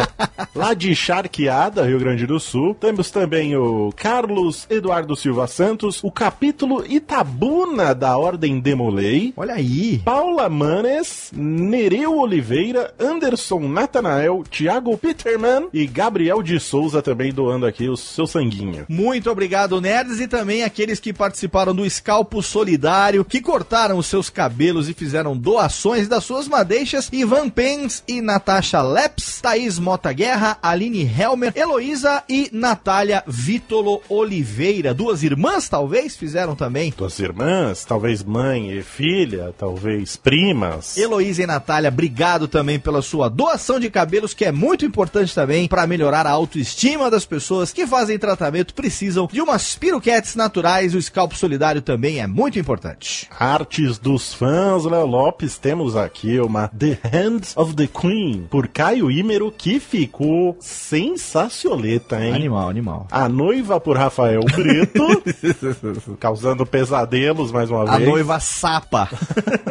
Lá 0.54 0.72
de 0.74 0.94
Charqueada, 0.94 1.84
Rio 1.84 1.98
Grande 1.98 2.26
do 2.26 2.40
Sul, 2.40 2.74
temos 2.74 3.10
também 3.10 3.56
o 3.56 3.92
Carlos 3.94 4.66
Eduardo 4.70 5.14
Silva 5.14 5.46
Santos, 5.46 6.00
o 6.02 6.10
capítulo 6.10 6.84
Itabuna 6.86 7.94
da 7.94 8.16
Ordem 8.16 8.58
Demolei, 8.58 9.34
Olha 9.36 9.54
aí. 9.54 10.00
Paula 10.04 10.48
Manes, 10.48 11.30
Nereu 11.34 12.18
Oliveira, 12.18 12.92
Anderson 12.98 13.60
Natanael, 13.60 14.42
Thiago 14.50 14.96
Peterman 14.96 15.68
e 15.72 15.86
Gabriel 15.86 16.42
de 16.42 16.58
Souza 16.58 16.79
também 17.02 17.32
doando 17.32 17.66
aqui 17.66 17.88
o 17.88 17.96
seu 17.96 18.26
sanguinho. 18.26 18.86
Muito 18.88 19.30
obrigado, 19.30 19.80
nerds, 19.80 20.20
e 20.20 20.26
também 20.26 20.62
aqueles 20.62 20.98
que 20.98 21.12
participaram 21.12 21.74
do 21.74 21.84
Escalpo 21.84 22.42
Solidário, 22.42 23.24
que 23.24 23.40
cortaram 23.40 23.98
os 23.98 24.06
seus 24.06 24.30
cabelos 24.30 24.88
e 24.88 24.94
fizeram 24.94 25.36
doações 25.36 26.08
das 26.08 26.24
suas 26.24 26.48
madeixas, 26.48 27.08
Ivan 27.12 27.50
Pens 27.50 28.02
e 28.08 28.20
Natasha 28.20 28.80
Leps, 28.80 29.40
Thaís 29.40 29.78
Mota 29.78 30.12
Guerra, 30.12 30.58
Aline 30.62 31.02
Helmer, 31.02 31.52
Heloísa 31.54 32.22
e 32.28 32.48
Natália 32.52 33.22
Vítolo 33.26 34.00
Oliveira. 34.08 34.94
Duas 34.94 35.22
irmãs, 35.22 35.68
talvez, 35.68 36.16
fizeram 36.16 36.54
também. 36.54 36.94
Duas 36.96 37.18
irmãs, 37.18 37.84
talvez 37.84 38.22
mãe 38.22 38.70
e 38.70 38.82
filha, 38.82 39.54
talvez 39.58 40.16
primas. 40.16 40.96
Heloísa 40.96 41.42
e 41.42 41.46
Natália, 41.46 41.88
obrigado 41.88 42.48
também 42.48 42.78
pela 42.78 43.02
sua 43.02 43.28
doação 43.28 43.78
de 43.78 43.90
cabelos, 43.90 44.32
que 44.32 44.44
é 44.44 44.52
muito 44.52 44.84
importante 44.84 45.34
também 45.34 45.68
para 45.68 45.86
melhorar 45.86 46.26
a 46.26 46.30
autoestima 46.30 46.69
das 47.10 47.24
pessoas 47.24 47.72
que 47.72 47.86
fazem 47.86 48.18
tratamento, 48.18 48.74
precisam 48.74 49.28
de 49.30 49.40
umas 49.40 49.74
piruquetes 49.76 50.34
naturais. 50.36 50.94
O 50.94 51.00
Scalpo 51.02 51.36
Solidário 51.36 51.82
também 51.82 52.20
é 52.20 52.26
muito 52.26 52.58
importante. 52.58 53.28
Artes 53.38 53.98
dos 53.98 54.32
fãs, 54.34 54.84
Léo 54.84 55.06
Lopes, 55.06 55.58
temos 55.58 55.96
aqui 55.96 56.38
uma 56.40 56.68
The 56.68 56.98
Hands 57.12 57.56
of 57.56 57.74
the 57.74 57.86
Queen, 57.86 58.46
por 58.50 58.68
Caio 58.68 59.10
Ímero, 59.10 59.52
que 59.56 59.78
ficou 59.80 60.56
sensacioleta, 60.60 62.22
hein? 62.24 62.34
Animal, 62.34 62.68
animal. 62.68 63.06
A 63.10 63.28
noiva 63.28 63.80
por 63.80 63.96
Rafael 63.96 64.42
Brito, 64.44 65.22
causando 66.18 66.64
pesadelos 66.66 67.50
mais 67.52 67.70
uma 67.70 67.82
A 67.90 67.96
vez. 67.96 68.08
noiva 68.08 68.38
sapa. 68.40 69.08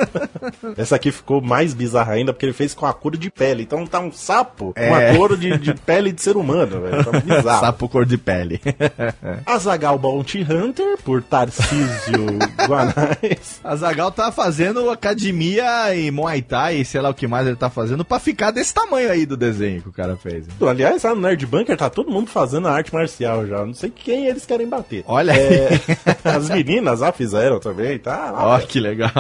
Essa 0.78 0.96
aqui 0.96 1.12
ficou 1.12 1.42
mais 1.42 1.74
bizarra 1.74 2.14
ainda, 2.14 2.34
porque 2.34 2.46
ele 2.46 2.54
fez 2.54 2.74
com 2.74 2.86
a 2.86 2.94
cor 2.94 3.16
de 3.18 3.30
pele. 3.30 3.64
Então 3.64 3.86
tá 3.86 4.00
um 4.00 4.12
sapo 4.12 4.74
com 4.74 4.80
É. 4.82 5.12
a 5.12 5.16
cor 5.16 5.38
de, 5.38 5.58
de 5.58 5.74
pele 5.74 6.12
de 6.12 6.22
ser 6.22 6.38
humano, 6.38 6.88
velho. 6.90 7.04
Tá 7.06 7.20
bizarro. 7.20 7.60
Sapo 7.60 7.90
cor 7.90 8.06
de 8.06 8.18
pele. 8.18 8.62
Azagal 9.46 9.98
Bounty 9.98 10.42
Hunter, 10.42 10.98
por 11.04 11.22
Tarcísio 11.22 12.26
Guanais. 12.68 13.60
A 13.64 13.76
Zagal 13.76 14.12
tá 14.12 14.32
fazendo 14.32 14.90
academia 14.90 15.94
e 15.96 16.12
Muay 16.12 16.42
Thai, 16.42 16.78
e 16.78 16.86
sei 16.86 17.02
lá 17.02 17.10
o 17.10 17.14
que 17.14 17.28
mais 17.28 17.48
ele 17.48 17.56
tá 17.56 17.70
fazendo, 17.70 18.04
pra 18.06 18.20
ficar 18.20 18.52
desse 18.52 18.74
tamanho 18.74 19.12
aí 19.12 19.26
do 19.26 19.38
desenho 19.38 19.82
que 19.82 19.90
o 19.90 19.94
cara 19.94 20.16
fez. 20.18 20.46
hein? 20.48 20.68
Aliás, 20.70 21.04
lá 21.04 21.14
no 21.16 21.22
Nerd 21.22 21.46
Bunker 21.46 21.78
tá 21.78 21.90
todo 21.90 22.12
mundo 22.12 22.30
fazendo 22.30 22.68
arte 22.68 22.94
marcial 22.94 23.46
já. 23.48 23.66
Não 23.66 23.74
sei 23.74 23.90
quem 23.90 24.26
eles 24.28 24.46
querem 24.46 24.68
bater. 24.68 25.04
Olha 25.08 25.32
É, 25.34 25.70
as 26.24 26.50
meninas 26.50 27.00
já 27.00 27.12
fizeram 27.12 27.60
também, 27.60 27.98
tá? 28.00 28.32
Ó, 28.36 28.60
que 28.60 28.80
legal. 28.80 29.12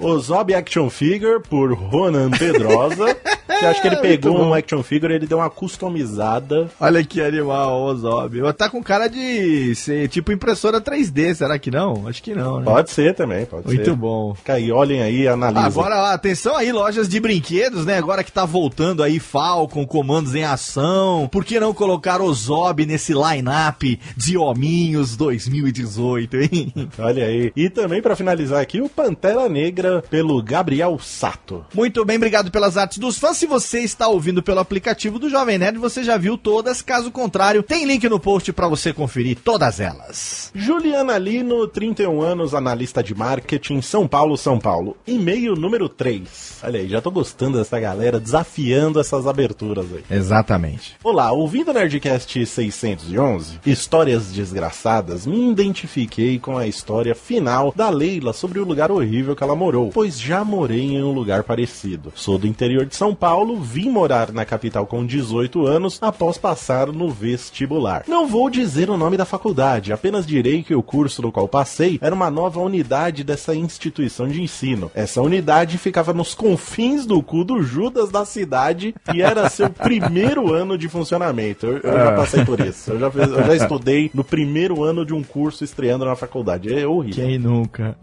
O 0.00 0.18
Zob 0.18 0.54
Action 0.54 0.88
Figure 0.90 1.40
por 1.42 1.72
Ronan 1.72 2.30
Pedrosa. 2.30 3.14
que 3.14 3.66
acho 3.66 3.80
que 3.80 3.88
ele 3.88 3.96
pegou 3.96 4.32
Muito 4.32 4.44
bom. 4.44 4.50
um 4.50 4.54
action 4.54 4.82
figure 4.82 5.12
e 5.12 5.16
ele 5.16 5.26
deu 5.26 5.38
uma 5.38 5.50
customizada. 5.50 6.68
Olha 6.84 7.04
que 7.04 7.20
animal, 7.20 7.84
o 7.84 7.94
Zob. 7.94 8.52
Tá 8.54 8.68
com 8.68 8.82
cara 8.82 9.06
de 9.06 9.72
ser 9.76 10.08
tipo 10.08 10.32
impressora 10.32 10.80
3D, 10.80 11.32
será 11.32 11.56
que 11.56 11.70
não? 11.70 12.08
Acho 12.08 12.20
que 12.20 12.34
não, 12.34 12.58
né? 12.58 12.64
Pode 12.64 12.90
ser 12.90 13.14
também, 13.14 13.46
pode 13.46 13.68
ser. 13.68 13.74
Muito 13.76 13.94
bom. 13.94 14.34
Fica 14.34 14.54
aí, 14.54 14.72
olhem 14.72 15.00
aí, 15.00 15.28
analisem. 15.28 15.64
Agora, 15.64 16.02
ó, 16.02 16.06
atenção 16.06 16.56
aí, 16.56 16.72
lojas 16.72 17.08
de 17.08 17.20
brinquedos, 17.20 17.86
né? 17.86 17.96
Agora 17.96 18.24
que 18.24 18.32
tá 18.32 18.44
voltando 18.44 19.00
aí 19.00 19.20
Falcon, 19.20 19.86
comandos 19.86 20.34
em 20.34 20.42
ação. 20.42 21.28
Por 21.30 21.44
que 21.44 21.60
não 21.60 21.72
colocar 21.72 22.20
o 22.20 22.34
Zob 22.34 22.84
nesse 22.84 23.14
line-up 23.14 24.00
de 24.16 24.36
hominhos 24.36 25.16
2018, 25.16 26.36
hein? 26.38 26.74
Olha 26.98 27.26
aí. 27.26 27.52
E 27.54 27.70
também 27.70 28.02
pra 28.02 28.16
finalizar 28.16 28.60
aqui, 28.60 28.80
o 28.80 28.88
Pantera 28.88 29.48
Negra 29.48 30.02
pelo 30.10 30.42
Gabriel 30.42 30.98
Sato. 31.00 31.64
Muito 31.72 32.04
bem, 32.04 32.16
obrigado 32.16 32.50
pelas 32.50 32.76
artes 32.76 32.98
dos 32.98 33.18
fãs. 33.18 33.36
Se 33.36 33.46
você 33.46 33.78
está 33.82 34.08
ouvindo 34.08 34.42
pelo 34.42 34.58
aplicativo 34.58 35.20
do 35.20 35.30
Jovem 35.30 35.58
Nerd, 35.58 35.78
você 35.78 36.02
já 36.02 36.16
viu 36.16 36.36
todas. 36.36 36.71
Caso 36.80 37.10
contrário, 37.10 37.62
tem 37.62 37.84
link 37.84 38.08
no 38.08 38.18
post 38.18 38.52
pra 38.52 38.68
você 38.68 38.92
conferir 38.92 39.36
todas 39.44 39.80
elas. 39.80 40.50
Juliana 40.54 41.18
Lino, 41.18 41.66
31 41.68 42.22
anos, 42.22 42.54
analista 42.54 43.02
de 43.02 43.14
marketing, 43.14 43.82
São 43.82 44.08
Paulo, 44.08 44.38
São 44.38 44.58
Paulo. 44.58 44.96
E-mail 45.06 45.54
número 45.54 45.88
3. 45.88 46.60
Olha 46.62 46.80
aí, 46.80 46.88
já 46.88 47.00
tô 47.00 47.10
gostando 47.10 47.58
dessa 47.58 47.78
galera 47.78 48.18
desafiando 48.18 49.00
essas 49.00 49.26
aberturas 49.26 49.86
aí. 49.92 50.04
Exatamente. 50.16 50.96
Olá, 51.04 51.32
ouvindo 51.32 51.70
o 51.70 51.74
Nerdcast 51.74 52.46
611, 52.46 53.60
Histórias 53.66 54.32
Desgraçadas, 54.32 55.26
me 55.26 55.50
identifiquei 55.50 56.38
com 56.38 56.56
a 56.56 56.66
história 56.66 57.14
final 57.14 57.72
da 57.76 57.90
Leila 57.90 58.32
sobre 58.32 58.60
o 58.60 58.64
lugar 58.64 58.90
horrível 58.90 59.36
que 59.36 59.42
ela 59.42 59.56
morou, 59.56 59.90
pois 59.92 60.18
já 60.18 60.44
morei 60.44 60.92
em 60.92 61.02
um 61.02 61.12
lugar 61.12 61.42
parecido. 61.42 62.12
Sou 62.14 62.38
do 62.38 62.46
interior 62.46 62.86
de 62.86 62.96
São 62.96 63.14
Paulo, 63.14 63.60
vim 63.60 63.90
morar 63.90 64.32
na 64.32 64.44
capital 64.44 64.86
com 64.86 65.04
18 65.04 65.66
anos 65.66 65.98
após 66.00 66.38
passar 66.38 66.61
no 66.92 67.10
vestibular. 67.10 68.04
Não 68.06 68.26
vou 68.26 68.48
dizer 68.48 68.90
o 68.90 68.96
nome 68.96 69.16
da 69.16 69.24
faculdade, 69.24 69.92
apenas 69.92 70.26
direi 70.26 70.62
que 70.62 70.74
o 70.74 70.82
curso 70.82 71.22
no 71.22 71.32
qual 71.32 71.48
passei 71.48 71.98
era 72.00 72.14
uma 72.14 72.30
nova 72.30 72.60
unidade 72.60 73.24
dessa 73.24 73.54
instituição 73.54 74.28
de 74.28 74.42
ensino. 74.42 74.90
Essa 74.94 75.20
unidade 75.20 75.78
ficava 75.78 76.12
nos 76.12 76.34
confins 76.34 77.06
do 77.06 77.22
cu 77.22 77.44
do 77.44 77.62
Judas 77.62 78.10
da 78.10 78.24
cidade 78.24 78.94
e 79.14 79.22
era 79.22 79.48
seu 79.48 79.68
primeiro 79.70 80.52
ano 80.52 80.78
de 80.78 80.88
funcionamento. 80.88 81.66
Eu, 81.66 81.78
eu 81.78 81.92
já 81.92 82.12
passei 82.12 82.44
por 82.44 82.60
isso. 82.60 82.92
Eu 82.92 83.00
já, 83.00 83.06
eu 83.06 83.44
já 83.44 83.56
estudei 83.56 84.10
no 84.14 84.22
primeiro 84.22 84.82
ano 84.82 85.04
de 85.04 85.14
um 85.14 85.22
curso 85.22 85.64
estreando 85.64 86.04
na 86.04 86.14
faculdade. 86.14 86.72
É 86.72 86.86
horrível. 86.86 87.24
Quem 87.24 87.38
nunca? 87.38 87.96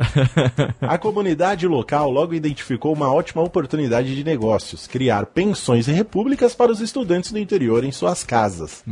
A 0.82 0.98
comunidade 0.98 1.68
local 1.68 2.10
logo 2.10 2.34
identificou 2.34 2.94
uma 2.94 3.14
ótima 3.14 3.42
oportunidade 3.42 4.16
de 4.16 4.24
negócios: 4.24 4.88
criar 4.88 5.26
pensões 5.28 5.88
e 5.88 5.92
repúblicas 5.92 6.56
para 6.56 6.72
os 6.72 6.82
estudantes 6.82 7.32
do 7.32 7.40
interior 7.40 7.84
em 7.84 7.92
suas 7.92 8.24
casas. 8.24 8.49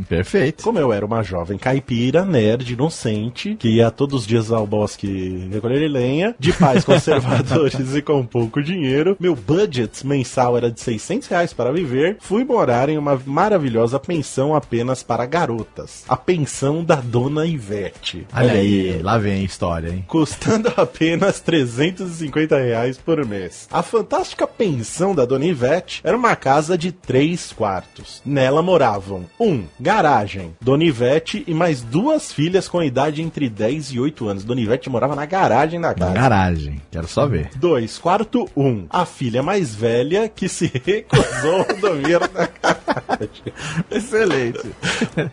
Perfeito. 0.08 0.62
Como 0.62 0.78
eu 0.78 0.92
era 0.92 1.04
uma 1.04 1.22
jovem 1.22 1.58
caipira, 1.58 2.24
nerd, 2.24 2.72
inocente, 2.72 3.56
que 3.56 3.68
ia 3.68 3.90
todos 3.90 4.20
os 4.20 4.26
dias 4.26 4.50
ao 4.50 4.66
bosque 4.66 5.48
recolher 5.50 5.88
lenha, 5.88 6.34
de 6.38 6.52
pais 6.52 6.84
conservadores 6.86 7.94
e 7.94 8.02
com 8.02 8.24
pouco 8.24 8.62
dinheiro, 8.62 9.16
meu 9.18 9.34
budget 9.34 10.06
mensal 10.06 10.56
era 10.56 10.70
de 10.70 10.80
600 10.80 11.28
reais 11.28 11.52
para 11.52 11.72
viver, 11.72 12.16
fui 12.20 12.44
morar 12.44 12.88
em 12.88 12.98
uma 12.98 13.20
maravilhosa 13.26 13.98
pensão 13.98 14.54
apenas 14.54 15.02
para 15.02 15.26
garotas. 15.26 16.04
A 16.08 16.16
pensão 16.16 16.84
da 16.84 16.96
Dona 16.96 17.46
Ivete. 17.46 18.26
Olha 18.32 18.52
aí, 18.52 19.00
lá 19.02 19.18
vem 19.18 19.40
a 19.40 19.44
história, 19.44 19.90
hein? 19.90 20.04
Custando 20.06 20.72
apenas 20.76 21.40
350 21.40 22.58
reais 22.58 22.98
por 22.98 23.24
mês. 23.26 23.68
A 23.70 23.82
fantástica 23.82 24.46
pensão 24.46 25.14
da 25.14 25.24
Dona 25.24 25.46
Ivete 25.46 26.00
era 26.04 26.16
uma 26.16 26.36
casa 26.36 26.76
de 26.76 26.92
três 26.92 27.52
quartos. 27.52 28.22
Nela 28.24 28.62
moravam 28.62 29.24
um, 29.48 29.64
garagem, 29.80 30.54
Dona 30.60 30.84
Ivete 30.84 31.44
e 31.46 31.54
mais 31.54 31.82
duas 31.82 32.32
filhas 32.32 32.68
com 32.68 32.82
idade 32.82 33.22
entre 33.22 33.48
10 33.48 33.92
e 33.92 34.00
8 34.00 34.28
anos. 34.28 34.44
Dona 34.44 34.60
Ivete 34.60 34.88
morava 34.90 35.14
na 35.16 35.26
garagem 35.26 35.80
da 35.80 35.88
Na 35.88 35.94
casa. 35.94 36.12
garagem. 36.12 36.80
Quero 36.90 37.08
só 37.08 37.26
ver. 37.26 37.50
2. 37.56 37.98
Quarto 37.98 38.48
1. 38.56 38.66
Um, 38.66 38.86
a 38.90 39.04
filha 39.06 39.42
mais 39.42 39.74
velha 39.74 40.28
que 40.28 40.48
se 40.48 40.66
recusou 40.84 41.60
a 41.68 41.72
dormir 41.74 42.20
na 42.20 42.48
garagem. 42.62 43.52
Excelente. 43.90 44.68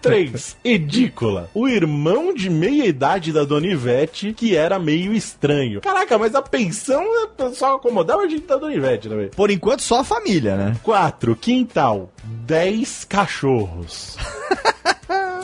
3. 0.02 0.58
Edícula. 0.64 1.50
O 1.54 1.68
irmão 1.68 2.34
de 2.34 2.50
meia 2.50 2.86
idade 2.86 3.32
da 3.32 3.44
Dona 3.44 3.68
Ivete, 3.68 4.34
que 4.34 4.56
era 4.56 4.80
meio 4.80 5.14
estranho. 5.14 5.82
Caraca, 5.82 6.18
mas 6.18 6.34
a 6.36 6.42
pensão 6.42 7.04
só 7.54 7.76
acomodava 7.76 8.22
a 8.24 8.28
gente 8.28 8.46
da 8.48 8.58
Dona 8.58 8.74
Ivete, 8.74 9.10
né? 9.10 9.30
Por 9.36 9.52
enquanto, 9.52 9.82
só 9.82 10.00
a 10.00 10.04
família, 10.04 10.56
né? 10.56 10.76
4. 10.84 11.36
Quintal. 11.36 12.10
10 12.46 13.06
cachorros. 13.06 14.05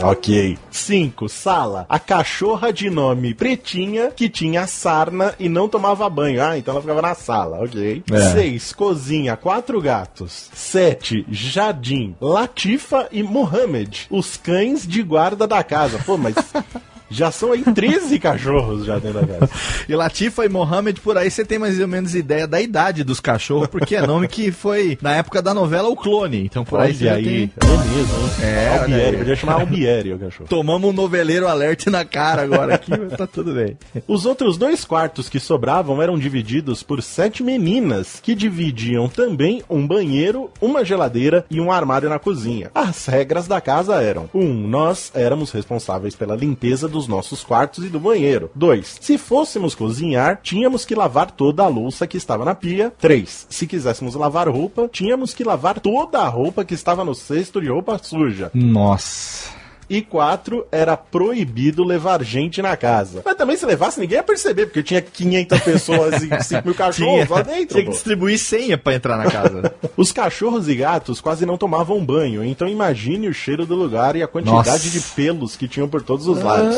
Ok. 0.04 0.58
5. 0.72 1.30
Sala. 1.30 1.86
A 1.88 2.00
cachorra 2.00 2.74
de 2.74 2.90
nome 2.90 3.34
Pretinha 3.34 4.12
que 4.12 4.30
tinha 4.30 4.66
sarna 4.66 5.36
e 5.40 5.48
não 5.48 5.70
tomava 5.70 6.10
banho. 6.10 6.44
Ah, 6.44 6.58
então 6.58 6.74
ela 6.74 6.82
ficava 6.82 7.02
na 7.02 7.14
sala. 7.14 7.64
Ok. 7.64 8.04
É. 8.12 8.32
6. 8.32 8.74
Cozinha. 8.74 9.38
Quatro 9.38 9.80
gatos. 9.80 10.50
7. 10.54 11.26
Jardim. 11.30 12.16
Latifa 12.20 13.08
e 13.12 13.22
Mohamed. 13.22 14.08
Os 14.10 14.38
cães 14.38 14.88
de 14.88 15.04
guarda 15.04 15.48
da 15.48 15.64
casa. 15.64 16.00
Pô, 16.06 16.18
mas. 16.18 16.36
Já 17.12 17.32
são 17.32 17.52
aí 17.52 17.64
13 17.64 18.18
cachorros 18.20 18.86
já 18.86 18.98
dentro 18.98 19.22
da 19.22 19.28
casa. 19.28 19.52
E 19.88 19.96
Latifa 19.96 20.46
e 20.46 20.50
Mohamed, 20.50 21.02
por 21.02 21.18
aí 21.18 21.30
você 21.30 21.46
tem 21.46 21.60
mais 21.60 21.80
ou 21.80 21.88
menos 21.88 22.16
ideia 22.16 22.48
da 22.48 22.62
idade 22.62 23.04
dos 23.04 23.20
cachorros, 23.20 23.68
porque 23.68 23.96
é 23.96 24.06
nome 24.06 24.28
que 24.28 24.52
foi 24.52 24.98
na 25.02 25.16
época 25.16 25.42
da 25.42 25.54
novela 25.54 25.90
O 25.90 25.96
Clone. 25.96 26.46
Então 26.46 26.64
por 26.64 26.80
aí 26.80 26.90
Olha 26.90 26.94
já 26.94 27.14
aí. 27.14 27.24
tem... 27.24 27.52
É 27.62 27.96
mesmo? 27.96 28.14
É, 28.42 28.78
Albieri. 28.80 29.18
Podia 29.18 29.36
chamar 29.36 29.54
Albieri 29.62 30.14
o 30.14 30.20
cachorro. 30.20 30.50
Tomamos 30.50 30.90
um 30.90 30.94
noveleiro 30.94 31.48
alerte 31.48 31.90
na 31.90 32.06
cara 32.06 32.44
agora 32.44 32.76
aqui, 32.76 32.92
mas 32.92 33.18
tá 33.18 33.28
tudo 33.28 33.54
bem. 33.54 33.78
Os 34.08 34.26
outros 34.26 34.58
dois 34.58 34.86
quartos 34.86 35.30
que 35.30 35.40
sobravam 35.40 36.02
eram 36.02 36.18
divididos 36.18 36.84
por 36.84 37.02
sete 37.02 37.44
meninas, 37.44 38.20
que 38.22 38.34
dividiam 38.36 39.08
também 39.10 39.62
um 39.70 39.86
banheiro, 39.86 40.50
uma 40.62 40.86
geladeira 40.86 41.46
e 41.50 41.60
um 41.60 41.72
armário 41.72 42.10
na 42.10 42.20
cozinha. 42.20 42.72
As 42.74 43.06
regras 43.06 43.48
da 43.48 43.60
casa 43.60 44.02
eram: 44.02 44.30
1. 44.34 44.40
Um, 44.40 44.68
nós 44.68 45.12
éramos 45.14 45.52
responsáveis 45.52 46.16
pela 46.16 46.36
limpeza 46.36 46.88
dos 46.88 47.01
nossos 47.08 47.44
quartos 47.44 47.86
e 47.86 47.90
do 47.90 48.00
banheiro. 48.00 48.50
2. 48.56 48.98
Se 49.02 49.18
fôssemos 49.18 49.76
cozinhar, 49.76 50.40
tínhamos 50.42 50.86
que 50.86 50.96
lavar 50.96 51.32
toda 51.32 51.64
a 51.64 51.68
louça 51.68 52.08
que 52.08 52.18
estava 52.18 52.46
na 52.46 52.56
pia. 52.56 52.94
3. 53.00 53.48
Se 53.50 53.68
quiséssemos 53.68 54.16
lavar 54.16 54.50
roupa, 54.50 54.90
tínhamos 54.92 55.34
que 55.34 55.44
lavar 55.44 55.80
toda 55.80 56.20
a 56.20 56.28
roupa 56.28 56.66
que 56.66 56.74
estava 56.74 57.04
no 57.04 57.16
cesto 57.16 57.62
de 57.62 57.70
roupa 57.70 58.00
suja. 58.02 58.52
Nossa. 58.54 59.61
E 59.92 60.02
quatro, 60.02 60.66
era 60.72 60.96
proibido 60.96 61.84
levar 61.84 62.24
gente 62.24 62.62
na 62.62 62.78
casa. 62.78 63.22
Mas 63.26 63.36
também 63.36 63.58
se 63.58 63.66
levasse, 63.66 64.00
ninguém 64.00 64.20
ia 64.20 64.24
perceber, 64.24 64.68
porque 64.68 64.82
tinha 64.82 65.02
500 65.02 65.60
pessoas 65.60 66.24
e 66.24 66.30
5 66.42 66.66
mil 66.66 66.74
cachorros 66.74 67.28
lá 67.28 67.42
dentro. 67.42 67.68
tinha 67.68 67.82
que 67.82 67.86
pô. 67.88 67.92
distribuir 67.92 68.40
senha 68.40 68.78
pra 68.78 68.94
entrar 68.94 69.18
na 69.18 69.30
casa. 69.30 69.76
Os 69.98 70.14
cachorros 70.14 70.70
e 70.70 70.76
gatos 70.76 71.20
quase 71.20 71.46
não 71.46 71.58
tomavam 71.58 72.06
banho, 72.06 72.42
então 72.42 72.70
imagine 72.70 73.28
o 73.28 73.34
cheiro 73.34 73.66
do 73.66 73.76
lugar 73.76 74.16
e 74.16 74.24
a 74.24 74.28
quantidade 74.30 74.70
Nossa. 74.70 74.90
de 74.90 75.02
pelos 75.02 75.58
que 75.58 75.68
tinham 75.68 75.90
por 75.90 76.02
todos 76.02 76.26
os 76.26 76.42
lados. 76.42 76.78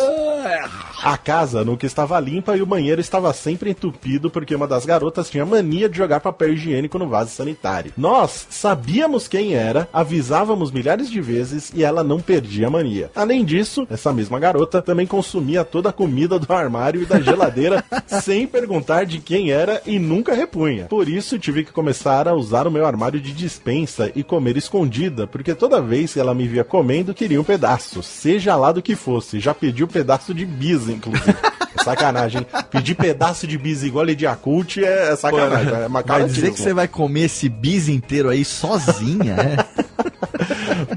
A 1.03 1.17
casa 1.17 1.65
nunca 1.65 1.85
estava 1.85 2.17
limpa 2.17 2.55
e 2.55 2.61
o 2.61 2.65
banheiro 2.65 3.01
estava 3.01 3.33
sempre 3.33 3.71
entupido 3.71 4.29
porque 4.29 4.55
uma 4.55 4.65
das 4.65 4.85
garotas 4.85 5.29
tinha 5.29 5.45
mania 5.45 5.89
de 5.89 5.97
jogar 5.97 6.21
papel 6.21 6.53
higiênico 6.53 6.97
no 6.97 7.09
vaso 7.09 7.31
sanitário. 7.31 7.91
Nós 7.97 8.47
sabíamos 8.49 9.27
quem 9.27 9.53
era, 9.53 9.89
avisávamos 9.91 10.71
milhares 10.71 11.11
de 11.11 11.19
vezes 11.19 11.73
e 11.75 11.83
ela 11.83 12.05
não 12.05 12.21
perdia 12.21 12.67
a 12.67 12.69
mania. 12.69 13.11
Além 13.13 13.43
disso, 13.43 13.85
essa 13.89 14.13
mesma 14.13 14.39
garota 14.39 14.81
também 14.81 15.05
consumia 15.05 15.65
toda 15.65 15.89
a 15.89 15.93
comida 15.93 16.39
do 16.39 16.53
armário 16.53 17.01
e 17.01 17.05
da 17.05 17.19
geladeira 17.19 17.83
sem 18.21 18.47
perguntar 18.47 19.05
de 19.05 19.19
quem 19.19 19.51
era 19.51 19.81
e 19.85 19.99
nunca 19.99 20.33
repunha. 20.33 20.85
Por 20.85 21.09
isso 21.09 21.37
tive 21.37 21.65
que 21.65 21.73
começar 21.73 22.29
a 22.29 22.33
usar 22.33 22.65
o 22.65 22.71
meu 22.71 22.85
armário 22.85 23.19
de 23.19 23.33
dispensa 23.33 24.09
e 24.15 24.23
comer 24.23 24.55
escondida, 24.55 25.27
porque 25.27 25.53
toda 25.53 25.81
vez 25.81 26.13
que 26.13 26.19
ela 26.21 26.33
me 26.33 26.47
via 26.47 26.63
comendo, 26.63 27.13
queria 27.13 27.41
um 27.41 27.43
pedaço, 27.43 28.01
seja 28.01 28.55
lá 28.55 28.71
do 28.71 28.81
que 28.81 28.95
fosse. 28.95 29.41
Já 29.41 29.53
pedi 29.53 29.83
um 29.83 29.87
pedaço 29.87 30.33
de 30.33 30.45
bis, 30.45 30.92
inclusive. 30.93 31.35
É 31.77 31.83
Sacanagem. 31.83 32.41
hein? 32.41 32.63
Pedir 32.71 32.95
pedaço 32.95 33.45
de 33.47 33.57
bis 33.57 33.83
igual 33.83 34.05
de 34.05 34.25
Yakult 34.25 34.77
é, 34.77 35.11
é 35.11 35.15
sacanagem. 35.15 35.73
é 35.73 35.87
uma 35.87 36.01
Vai 36.01 36.03
cara 36.03 36.25
dizer 36.27 36.51
que 36.51 36.59
você 36.59 36.73
vai 36.73 36.87
comer 36.87 37.23
esse 37.25 37.49
bis 37.49 37.87
inteiro 37.89 38.29
aí 38.29 38.45
sozinha, 38.45 39.35
é? 39.35 39.83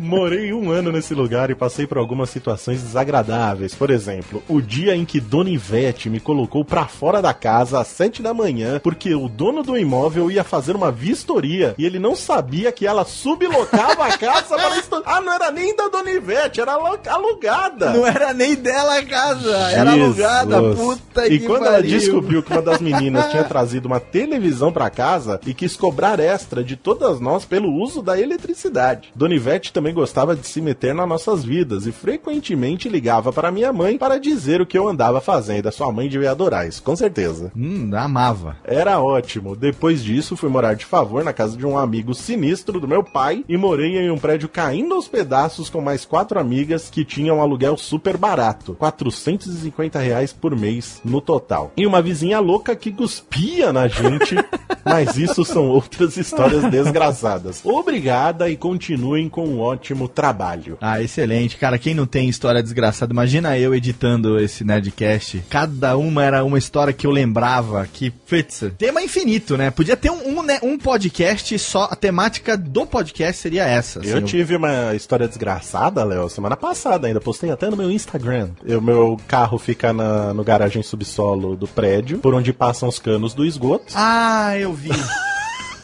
Morei 0.00 0.52
um 0.52 0.70
ano 0.70 0.92
nesse 0.92 1.14
lugar 1.14 1.50
e 1.50 1.54
passei 1.54 1.86
por 1.86 1.98
algumas 1.98 2.30
situações 2.30 2.82
desagradáveis. 2.82 3.74
Por 3.74 3.90
exemplo, 3.90 4.42
o 4.48 4.60
dia 4.60 4.94
em 4.96 5.04
que 5.04 5.20
Dona 5.20 5.50
Ivete 5.50 6.08
me 6.10 6.20
colocou 6.20 6.64
pra 6.64 6.86
fora 6.86 7.20
da 7.22 7.32
casa 7.34 7.80
às 7.80 7.88
sete 7.88 8.22
da 8.22 8.32
manhã 8.34 8.80
porque 8.82 9.14
o 9.14 9.28
dono 9.28 9.62
do 9.62 9.76
imóvel 9.78 10.30
ia 10.30 10.44
fazer 10.44 10.74
uma 10.76 10.90
vistoria 10.92 11.74
e 11.78 11.84
ele 11.84 11.98
não 11.98 12.14
sabia 12.16 12.70
que 12.72 12.86
ela 12.86 13.04
sublocava 13.04 14.06
a 14.06 14.16
casa 14.18 14.56
para. 14.56 14.76
Ah, 15.06 15.20
não 15.20 15.32
era 15.32 15.50
nem 15.50 15.74
da 15.76 15.88
Dona 15.88 16.10
Ivete, 16.10 16.60
era 16.60 16.72
alu- 16.72 16.98
alugada. 17.08 17.92
Não 17.92 18.06
era 18.06 18.32
nem 18.34 18.54
dela 18.54 18.98
a 18.98 19.04
casa, 19.04 19.50
era 19.70 19.92
Jesus. 19.92 20.20
alugada, 20.20 20.74
puta 20.74 21.26
E 21.28 21.40
quando 21.40 21.64
ela 21.66 21.76
pariu. 21.76 21.90
descobriu 21.90 22.42
que 22.42 22.52
uma 22.52 22.62
das 22.62 22.80
meninas 22.80 23.30
tinha 23.30 23.44
trazido 23.44 23.86
uma 23.86 24.00
televisão 24.00 24.72
pra 24.72 24.90
casa 24.90 25.40
e 25.46 25.54
quis 25.54 25.76
cobrar 25.76 26.18
extra 26.20 26.62
de 26.64 26.76
todas 26.76 27.20
nós 27.20 27.44
pelo 27.44 27.72
uso 27.72 28.02
da 28.02 28.18
eletricidade. 28.20 29.10
Dona 29.14 29.34
Ivete 29.34 29.72
também 29.76 29.92
gostava 29.92 30.34
de 30.34 30.46
se 30.46 30.58
meter 30.58 30.94
nas 30.94 31.06
nossas 31.06 31.44
vidas 31.44 31.86
e 31.86 31.92
frequentemente 31.92 32.88
ligava 32.88 33.30
para 33.30 33.52
minha 33.52 33.70
mãe 33.74 33.98
para 33.98 34.18
dizer 34.18 34.58
o 34.58 34.64
que 34.64 34.78
eu 34.78 34.88
andava 34.88 35.20
fazendo. 35.20 35.66
A 35.66 35.70
sua 35.70 35.92
mãe 35.92 36.08
devia 36.08 36.30
adorar 36.30 36.66
isso, 36.66 36.82
com 36.82 36.96
certeza. 36.96 37.52
Hum, 37.54 37.90
amava. 37.94 38.56
Era 38.64 38.98
ótimo. 38.98 39.54
Depois 39.54 40.02
disso, 40.02 40.34
fui 40.34 40.48
morar 40.48 40.72
de 40.72 40.86
favor 40.86 41.22
na 41.22 41.34
casa 41.34 41.58
de 41.58 41.66
um 41.66 41.76
amigo 41.76 42.14
sinistro 42.14 42.80
do 42.80 42.88
meu 42.88 43.04
pai 43.04 43.44
e 43.46 43.54
morei 43.58 43.98
em 43.98 44.10
um 44.10 44.16
prédio 44.16 44.48
caindo 44.48 44.94
aos 44.94 45.08
pedaços 45.08 45.68
com 45.68 45.82
mais 45.82 46.06
quatro 46.06 46.40
amigas 46.40 46.88
que 46.88 47.04
tinham 47.04 47.36
um 47.36 47.42
aluguel 47.42 47.76
super 47.76 48.16
barato. 48.16 48.72
450 48.78 49.98
reais 49.98 50.32
por 50.32 50.56
mês 50.56 51.02
no 51.04 51.20
total. 51.20 51.70
E 51.76 51.86
uma 51.86 52.00
vizinha 52.00 52.40
louca 52.40 52.74
que 52.74 52.90
cuspia 52.90 53.74
na 53.74 53.88
gente. 53.88 54.36
Mas 54.86 55.18
isso 55.18 55.44
são 55.44 55.68
outras 55.68 56.16
histórias 56.16 56.64
desgraçadas. 56.70 57.60
Obrigada 57.62 58.48
e 58.48 58.56
continuem 58.56 59.28
com 59.28 59.44
um 59.44 59.58
ótimo 59.66 60.08
trabalho. 60.08 60.78
Ah, 60.80 61.02
excelente. 61.02 61.56
Cara, 61.56 61.78
quem 61.78 61.94
não 61.94 62.06
tem 62.06 62.28
história 62.28 62.62
desgraçada, 62.62 63.12
imagina 63.12 63.58
eu 63.58 63.74
editando 63.74 64.38
esse 64.38 64.64
Nerdcast. 64.64 65.44
Cada 65.48 65.96
uma 65.96 66.24
era 66.24 66.44
uma 66.44 66.58
história 66.58 66.92
que 66.92 67.06
eu 67.06 67.10
lembrava 67.10 67.86
que, 67.92 68.10
putz, 68.10 68.64
tema 68.78 69.02
infinito, 69.02 69.56
né? 69.56 69.70
Podia 69.70 69.96
ter 69.96 70.10
um, 70.10 70.38
um, 70.38 70.42
né, 70.42 70.58
um 70.62 70.78
podcast 70.78 71.58
só, 71.58 71.88
a 71.90 71.96
temática 71.96 72.56
do 72.56 72.86
podcast 72.86 73.40
seria 73.40 73.64
essa. 73.64 74.00
Eu 74.04 74.18
assim, 74.18 74.26
tive 74.26 74.56
uma 74.56 74.94
história 74.94 75.28
desgraçada, 75.28 76.04
Léo, 76.04 76.28
semana 76.28 76.56
passada 76.56 77.06
ainda. 77.06 77.20
Postei 77.20 77.50
até 77.50 77.68
no 77.68 77.76
meu 77.76 77.90
Instagram. 77.90 78.50
O 78.64 78.80
meu 78.80 79.20
carro 79.28 79.58
fica 79.58 79.92
na, 79.92 80.32
no 80.32 80.44
garagem 80.44 80.82
subsolo 80.82 81.56
do 81.56 81.66
prédio, 81.66 82.18
por 82.18 82.34
onde 82.34 82.52
passam 82.52 82.88
os 82.88 82.98
canos 82.98 83.34
do 83.34 83.44
esgoto. 83.44 83.92
Ah, 83.94 84.56
eu 84.58 84.72
vi. 84.72 84.90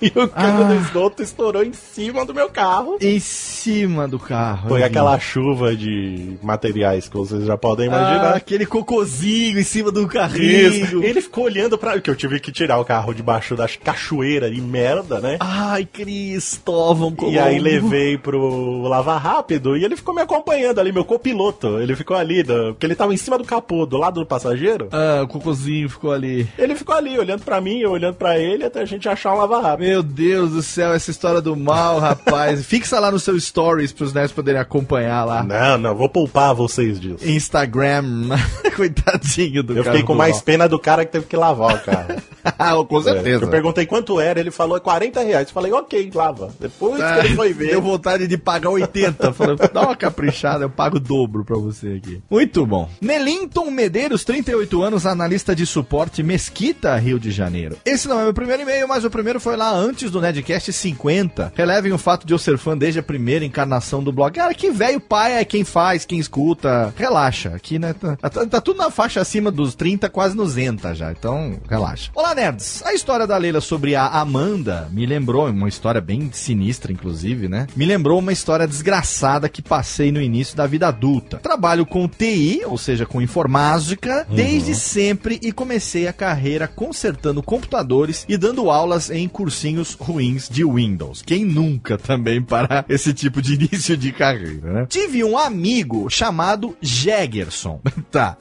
E 0.06 0.08
o 0.08 0.28
cano 0.28 0.64
Ah. 0.64 0.66
do 0.68 0.74
esgoto 0.74 1.22
estourou 1.22 1.62
em 1.62 1.72
cima 1.72 2.24
do 2.24 2.34
meu 2.34 2.48
carro. 2.50 2.96
em 3.00 3.20
cima 3.20 4.08
do 4.08 4.18
carro. 4.18 4.68
Foi 4.68 4.82
aquela 4.82 5.18
chuva 5.20 5.76
de 5.76 6.36
materiais 6.42 7.08
que 7.08 7.16
vocês 7.16 7.44
já 7.44 7.56
podem 7.56 7.86
Ah, 7.86 7.88
imaginar. 7.88 8.34
aquele 8.36 8.66
cocôzinho 8.66 9.58
em 9.58 9.62
cima 9.62 9.92
do 9.92 10.00
Isso. 10.00 10.08
carrinho. 10.08 11.04
Ele 11.04 11.20
ficou 11.20 11.44
olhando 11.44 11.78
pra. 11.78 12.00
Que 12.00 12.10
eu 12.10 12.16
tive 12.16 12.40
que 12.40 12.50
tirar 12.50 12.78
o 12.80 12.84
carro 12.84 13.14
debaixo 13.14 13.54
da 13.54 13.68
cachoeira 13.68 14.50
de 14.50 14.60
merda, 14.60 15.20
né? 15.20 15.36
Ai, 15.40 15.84
Cristóvão 15.86 17.14
E 17.30 17.38
aí 17.38 17.58
Colombo. 17.58 17.62
levei 17.62 18.18
pro 18.18 18.82
Lava 18.82 19.16
Rápido 19.16 19.76
e 19.76 19.84
ele 19.84 19.96
ficou 19.96 20.14
me 20.14 20.22
acompanhando 20.22 20.80
ali, 20.80 20.90
meu 20.92 21.04
copiloto. 21.04 21.78
Ele 21.78 21.94
ficou 21.94 22.16
ali, 22.16 22.42
porque 22.44 22.86
ele 22.86 22.94
tava 22.94 23.14
em 23.14 23.16
cima 23.16 23.38
do 23.38 23.44
capô, 23.44 23.86
do 23.86 23.96
lado 23.98 24.20
do 24.20 24.26
passageiro. 24.26 24.88
Ah, 24.90 25.22
o 25.22 25.28
cocôzinho 25.28 25.88
ficou 25.88 26.10
ali. 26.12 26.48
Ele 26.58 26.74
ficou 26.74 26.94
ali, 26.94 27.18
olhando 27.18 27.44
pra 27.44 27.60
mim, 27.60 27.78
eu 27.80 27.90
olhando 27.92 28.14
pra 28.16 28.38
ele, 28.38 28.64
até 28.64 28.80
a 28.80 28.84
gente 28.84 29.08
achar 29.08 29.34
um 29.34 29.38
Lava 29.38 29.60
Rápido. 29.60 29.86
Meu 29.88 29.91
Deus 30.00 30.52
do 30.52 30.62
céu, 30.62 30.92
essa 30.92 31.10
história 31.10 31.40
do 31.40 31.56
mal, 31.56 31.98
rapaz. 31.98 32.62
Fixa 32.64 33.00
lá 33.00 33.10
no 33.10 33.18
seu 33.18 33.38
stories 33.40 33.90
pros 33.92 34.12
nerds 34.12 34.30
poderem 34.32 34.60
acompanhar 34.60 35.24
lá. 35.24 35.42
Não, 35.42 35.76
não, 35.76 35.94
vou 35.96 36.08
poupar 36.08 36.54
vocês 36.54 37.00
disso. 37.00 37.28
Instagram. 37.28 38.28
Coitadinho 38.76 39.62
do 39.62 39.72
Eu 39.76 39.82
cara 39.84 39.96
fiquei 39.96 40.06
com 40.06 40.14
mais 40.14 40.36
mal. 40.36 40.42
pena 40.44 40.68
do 40.68 40.78
cara 40.78 41.04
que 41.04 41.12
teve 41.12 41.26
que 41.26 41.36
lavar 41.36 41.74
o 41.76 41.80
carro. 41.80 42.22
com 42.86 43.00
É, 43.00 43.02
certeza. 43.02 43.44
eu 43.44 43.48
perguntei 43.48 43.86
quanto 43.86 44.18
era, 44.20 44.38
ele 44.40 44.50
falou 44.50 44.80
40 44.80 45.20
reais. 45.20 45.48
Eu 45.48 45.54
falei, 45.54 45.72
ok, 45.72 46.10
lava. 46.14 46.50
Depois 46.58 47.00
Ah, 47.00 47.18
que 47.20 47.26
ele 47.26 47.36
foi 47.36 47.52
ver. 47.52 47.70
Deu 47.70 47.82
vontade 47.82 48.26
de 48.26 48.36
pagar 48.38 48.70
80. 48.70 49.32
Falei, 49.32 49.56
dá 49.72 49.82
uma 49.82 49.96
caprichada, 49.96 50.64
eu 50.64 50.70
pago 50.70 50.96
o 50.96 51.00
dobro 51.00 51.44
pra 51.44 51.56
você 51.56 52.00
aqui. 52.02 52.20
Muito 52.30 52.64
bom. 52.66 52.88
Nelinton 53.00 53.70
Medeiros, 53.70 54.24
38 54.24 54.82
anos, 54.82 55.06
analista 55.06 55.54
de 55.54 55.66
suporte 55.66 56.22
Mesquita, 56.22 56.96
Rio 56.96 57.18
de 57.18 57.30
Janeiro. 57.30 57.76
Esse 57.84 58.08
não 58.08 58.20
é 58.20 58.24
meu 58.24 58.34
primeiro 58.34 58.62
e-mail, 58.62 58.88
mas 58.88 59.04
o 59.04 59.10
primeiro 59.10 59.38
foi 59.40 59.56
lá 59.56 59.70
antes 59.82 60.10
do 60.12 60.20
Nedcast 60.20 60.72
50. 60.72 61.52
Relevem 61.56 61.92
o 61.92 61.98
fato 61.98 62.24
de 62.24 62.32
eu 62.32 62.38
ser 62.38 62.56
fã 62.56 62.78
desde 62.78 63.00
a 63.00 63.02
primeira 63.02 63.44
encarnação 63.44 64.02
do 64.02 64.12
blog. 64.12 64.32
Cara, 64.32 64.54
que 64.54 64.70
velho 64.70 65.00
pai 65.00 65.38
é 65.38 65.44
quem 65.44 65.64
faz, 65.64 66.04
quem 66.04 66.18
escuta. 66.20 66.94
Relaxa. 66.96 67.50
Aqui, 67.54 67.78
né? 67.78 67.92
Tá, 67.92 68.16
tá- 68.16 68.46
tá 68.46 68.60
tudo 68.60 68.78
na 68.78 68.90
faixa 68.90 69.20
acima 69.20 69.50
dos 69.50 69.74
30, 69.74 70.08
quase 70.08 70.36
nos 70.36 70.52
Zenta 70.52 70.94
já. 70.94 71.10
Então, 71.10 71.58
relaxa. 71.68 72.10
Olá, 72.14 72.34
nerds. 72.34 72.82
A 72.84 72.94
história 72.94 73.26
da 73.26 73.36
Leila 73.36 73.60
sobre 73.60 73.96
a 73.96 74.06
Amanda 74.06 74.88
me 74.92 75.04
lembrou, 75.04 75.48
uma 75.48 75.68
história 75.68 76.00
bem 76.00 76.30
sinistra, 76.32 76.92
inclusive, 76.92 77.48
né? 77.48 77.66
Me 77.74 77.84
lembrou 77.84 78.18
uma 78.20 78.32
história 78.32 78.66
desgraçada 78.68 79.48
que 79.48 79.60
passei 79.62 80.12
no 80.12 80.20
início 80.20 80.56
da 80.56 80.66
vida 80.66 80.86
adulta. 80.86 81.38
Trabalho 81.38 81.84
com 81.84 82.06
TI, 82.06 82.62
ou 82.66 82.78
seja, 82.78 83.04
com 83.04 83.20
informática, 83.20 84.26
desde 84.30 84.74
sempre 84.74 85.40
e 85.42 85.50
comecei 85.50 86.06
a 86.06 86.12
carreira 86.12 86.68
consertando 86.68 87.42
computadores 87.42 88.24
e 88.28 88.36
dando 88.36 88.70
aulas 88.70 89.10
em 89.10 89.26
cursinhos 89.28 89.61
ruins 89.98 90.48
de 90.48 90.64
Windows. 90.64 91.22
Quem 91.24 91.44
nunca 91.44 91.96
também 91.96 92.42
para 92.42 92.84
esse 92.88 93.12
tipo 93.12 93.40
de 93.40 93.54
início 93.62 93.96
de 93.96 94.12
carreira, 94.12 94.72
né? 94.72 94.86
Tive 94.88 95.22
um 95.24 95.36
amigo 95.38 96.08
chamado 96.10 96.76
Jaggerson. 96.80 97.80
tá, 98.10 98.36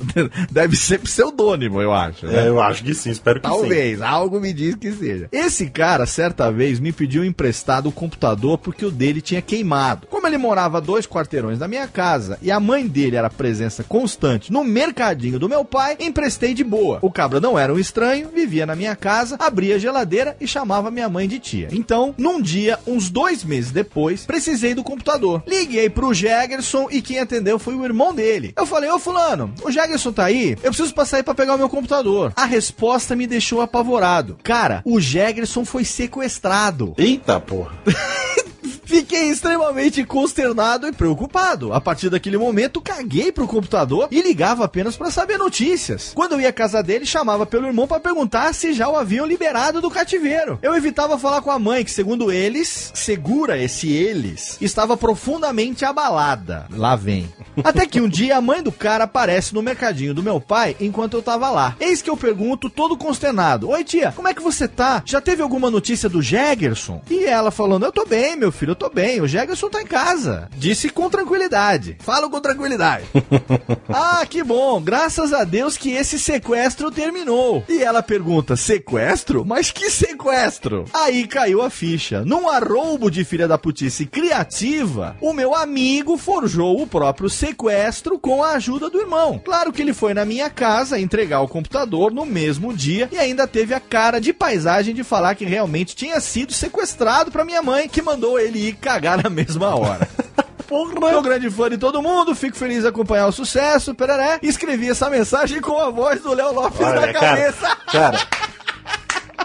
deve 0.51 0.75
ser 0.75 0.99
pseudônimo, 0.99 1.81
eu 1.81 1.93
acho. 1.93 2.25
né? 2.25 2.45
É, 2.45 2.47
eu 2.47 2.61
acho 2.61 2.83
que 2.83 2.93
sim, 2.93 3.09
espero 3.09 3.39
que 3.39 3.47
sim. 3.47 3.53
Talvez, 3.53 4.01
algo 4.01 4.39
me 4.39 4.53
diz 4.53 4.75
que 4.75 4.91
seja. 4.91 5.27
Esse 5.31 5.69
cara, 5.69 6.05
certa 6.05 6.51
vez, 6.51 6.79
me 6.79 6.91
pediu 6.91 7.23
emprestado 7.23 7.89
o 7.89 7.91
computador 7.91 8.57
porque 8.57 8.85
o 8.85 8.91
dele 8.91 9.21
tinha 9.21 9.41
queimado. 9.41 10.07
Como 10.07 10.25
ele 10.27 10.37
morava 10.37 10.81
dois 10.81 11.05
quarteirões 11.05 11.59
da 11.59 11.67
minha 11.67 11.87
casa 11.87 12.37
e 12.41 12.51
a 12.51 12.59
mãe 12.59 12.87
dele 12.87 13.15
era 13.15 13.29
presença 13.29 13.83
constante 13.83 14.51
no 14.51 14.63
mercadinho 14.63 15.39
do 15.39 15.49
meu 15.49 15.63
pai, 15.65 15.97
emprestei 15.99 16.53
de 16.53 16.63
boa. 16.63 16.99
O 17.01 17.11
cabra 17.11 17.39
não 17.39 17.57
era 17.57 17.73
um 17.73 17.79
estranho, 17.79 18.29
vivia 18.33 18.65
na 18.65 18.75
minha 18.75 18.95
casa, 18.95 19.35
abria 19.39 19.75
a 19.75 19.79
geladeira 19.79 20.35
e 20.39 20.47
chamava 20.47 20.91
minha 20.91 21.09
mãe 21.11 21.27
de 21.27 21.37
tia. 21.37 21.67
Então, 21.71 22.15
num 22.17 22.41
dia, 22.41 22.79
uns 22.87 23.09
dois 23.09 23.43
meses 23.43 23.71
depois, 23.71 24.25
precisei 24.25 24.73
do 24.73 24.83
computador. 24.83 25.43
Liguei 25.45 25.89
pro 25.89 26.13
Jaggerson 26.13 26.87
e 26.89 27.01
quem 27.01 27.19
atendeu 27.19 27.59
foi 27.59 27.75
o 27.75 27.85
irmão 27.85 28.15
dele. 28.15 28.53
Eu 28.55 28.65
falei, 28.65 28.89
ô 28.89 28.97
fulano, 28.97 29.53
o 29.63 29.71
Jaggerson 29.71 30.11
tá 30.11 30.25
aí? 30.25 30.51
Eu 30.63 30.71
preciso 30.71 30.93
passar 30.93 31.17
aí 31.17 31.23
pra 31.23 31.35
pegar 31.35 31.55
o 31.55 31.57
meu 31.57 31.69
computador. 31.69 32.33
A 32.35 32.45
resposta 32.45 33.15
me 33.15 33.27
deixou 33.27 33.61
apavorado. 33.61 34.37
Cara, 34.41 34.81
o 34.85 34.99
Jaggerson 34.99 35.65
foi 35.65 35.85
sequestrado. 35.85 36.93
Eita, 36.97 37.39
porra. 37.39 37.71
Fiquei 38.91 39.29
extremamente 39.29 40.03
consternado 40.03 40.85
e 40.85 40.91
preocupado. 40.91 41.71
A 41.71 41.79
partir 41.79 42.09
daquele 42.09 42.37
momento, 42.37 42.81
caguei 42.81 43.31
pro 43.31 43.47
computador 43.47 44.09
e 44.11 44.21
ligava 44.21 44.65
apenas 44.65 44.97
pra 44.97 45.09
saber 45.09 45.37
notícias. 45.37 46.11
Quando 46.13 46.33
eu 46.33 46.41
ia 46.41 46.49
à 46.49 46.53
casa 46.53 46.83
dele, 46.83 47.05
chamava 47.05 47.45
pelo 47.45 47.67
irmão 47.67 47.87
pra 47.87 48.01
perguntar 48.01 48.53
se 48.53 48.73
já 48.73 48.89
o 48.89 48.97
haviam 48.97 49.25
liberado 49.25 49.79
do 49.79 49.89
cativeiro. 49.89 50.59
Eu 50.61 50.75
evitava 50.75 51.17
falar 51.17 51.41
com 51.41 51.49
a 51.49 51.57
mãe, 51.57 51.85
que 51.85 51.89
segundo 51.89 52.33
eles, 52.33 52.91
segura 52.93 53.57
esse 53.57 53.89
eles, 53.89 54.57
estava 54.59 54.97
profundamente 54.97 55.85
abalada. 55.85 56.65
Lá 56.69 56.97
vem. 56.97 57.31
Até 57.63 57.85
que 57.85 58.01
um 58.01 58.09
dia 58.09 58.35
a 58.35 58.41
mãe 58.41 58.61
do 58.61 58.73
cara 58.73 59.05
aparece 59.05 59.53
no 59.53 59.61
mercadinho 59.61 60.13
do 60.13 60.21
meu 60.21 60.41
pai 60.41 60.75
enquanto 60.81 61.13
eu 61.13 61.21
tava 61.21 61.49
lá. 61.49 61.77
Eis 61.79 62.01
que 62.01 62.09
eu 62.09 62.17
pergunto, 62.17 62.69
todo 62.69 62.97
consternado: 62.97 63.69
Oi, 63.69 63.85
tia, 63.85 64.11
como 64.11 64.27
é 64.27 64.33
que 64.33 64.41
você 64.41 64.67
tá? 64.67 65.01
Já 65.05 65.21
teve 65.21 65.41
alguma 65.41 65.71
notícia 65.71 66.09
do 66.09 66.21
Jaggerson? 66.21 67.01
E 67.09 67.23
ela 67.23 67.51
falando: 67.51 67.85
Eu 67.85 67.91
tô 67.93 68.05
bem, 68.05 68.35
meu 68.35 68.51
filho, 68.51 68.80
tô 68.81 68.89
bem. 68.89 69.21
O 69.21 69.27
Jaggerson 69.27 69.69
tá 69.69 69.79
em 69.79 69.85
casa. 69.85 70.49
Disse 70.57 70.89
com 70.89 71.07
tranquilidade. 71.07 71.97
Falo 71.99 72.31
com 72.31 72.41
tranquilidade. 72.41 73.05
ah, 73.87 74.25
que 74.27 74.43
bom. 74.43 74.81
Graças 74.81 75.31
a 75.33 75.43
Deus 75.43 75.77
que 75.77 75.91
esse 75.91 76.17
sequestro 76.17 76.89
terminou. 76.89 77.63
E 77.69 77.83
ela 77.83 78.01
pergunta: 78.01 78.55
Sequestro? 78.55 79.45
Mas 79.45 79.69
que 79.69 79.91
sequestro? 79.91 80.85
Aí 80.91 81.27
caiu 81.27 81.61
a 81.61 81.69
ficha. 81.69 82.25
Num 82.25 82.49
arroubo 82.49 83.11
de 83.11 83.23
filha 83.23 83.47
da 83.47 83.57
putice 83.57 84.07
criativa, 84.07 85.15
o 85.21 85.31
meu 85.31 85.53
amigo 85.53 86.17
forjou 86.17 86.81
o 86.81 86.87
próprio 86.87 87.29
sequestro 87.29 88.17
com 88.17 88.43
a 88.43 88.53
ajuda 88.53 88.89
do 88.89 88.99
irmão. 88.99 89.39
Claro 89.45 89.71
que 89.71 89.83
ele 89.83 89.93
foi 89.93 90.15
na 90.15 90.25
minha 90.25 90.49
casa 90.49 90.99
entregar 90.99 91.41
o 91.41 91.47
computador 91.47 92.11
no 92.11 92.25
mesmo 92.25 92.73
dia 92.73 93.07
e 93.11 93.17
ainda 93.19 93.45
teve 93.45 93.75
a 93.75 93.79
cara 93.79 94.19
de 94.19 94.33
paisagem 94.33 94.95
de 94.95 95.03
falar 95.03 95.35
que 95.35 95.45
realmente 95.45 95.95
tinha 95.95 96.19
sido 96.19 96.51
sequestrado 96.51 97.31
pra 97.31 97.45
minha 97.45 97.61
mãe, 97.61 97.87
que 97.87 98.01
mandou 98.01 98.39
ele 98.39 98.69
ir 98.69 98.70
cagar 98.73 99.21
na 99.21 99.29
mesma 99.29 99.75
hora. 99.75 100.07
Porra. 100.67 101.11
Sou 101.11 101.21
grande 101.21 101.49
fã 101.49 101.69
de 101.69 101.77
todo 101.77 102.01
mundo, 102.01 102.33
fico 102.33 102.55
feliz 102.55 102.83
de 102.83 102.87
acompanhar 102.87 103.27
o 103.27 103.31
sucesso, 103.33 103.93
peraré. 103.93 104.39
Escrevi 104.41 104.89
essa 104.89 105.09
mensagem 105.09 105.59
com 105.59 105.77
a 105.77 105.89
voz 105.89 106.21
do 106.21 106.33
Léo 106.33 106.53
Lopes 106.53 106.79
Olha, 106.79 107.07
na 107.07 107.13
cara, 107.13 107.19
cabeça. 107.19 107.77
Cara, 107.91 108.19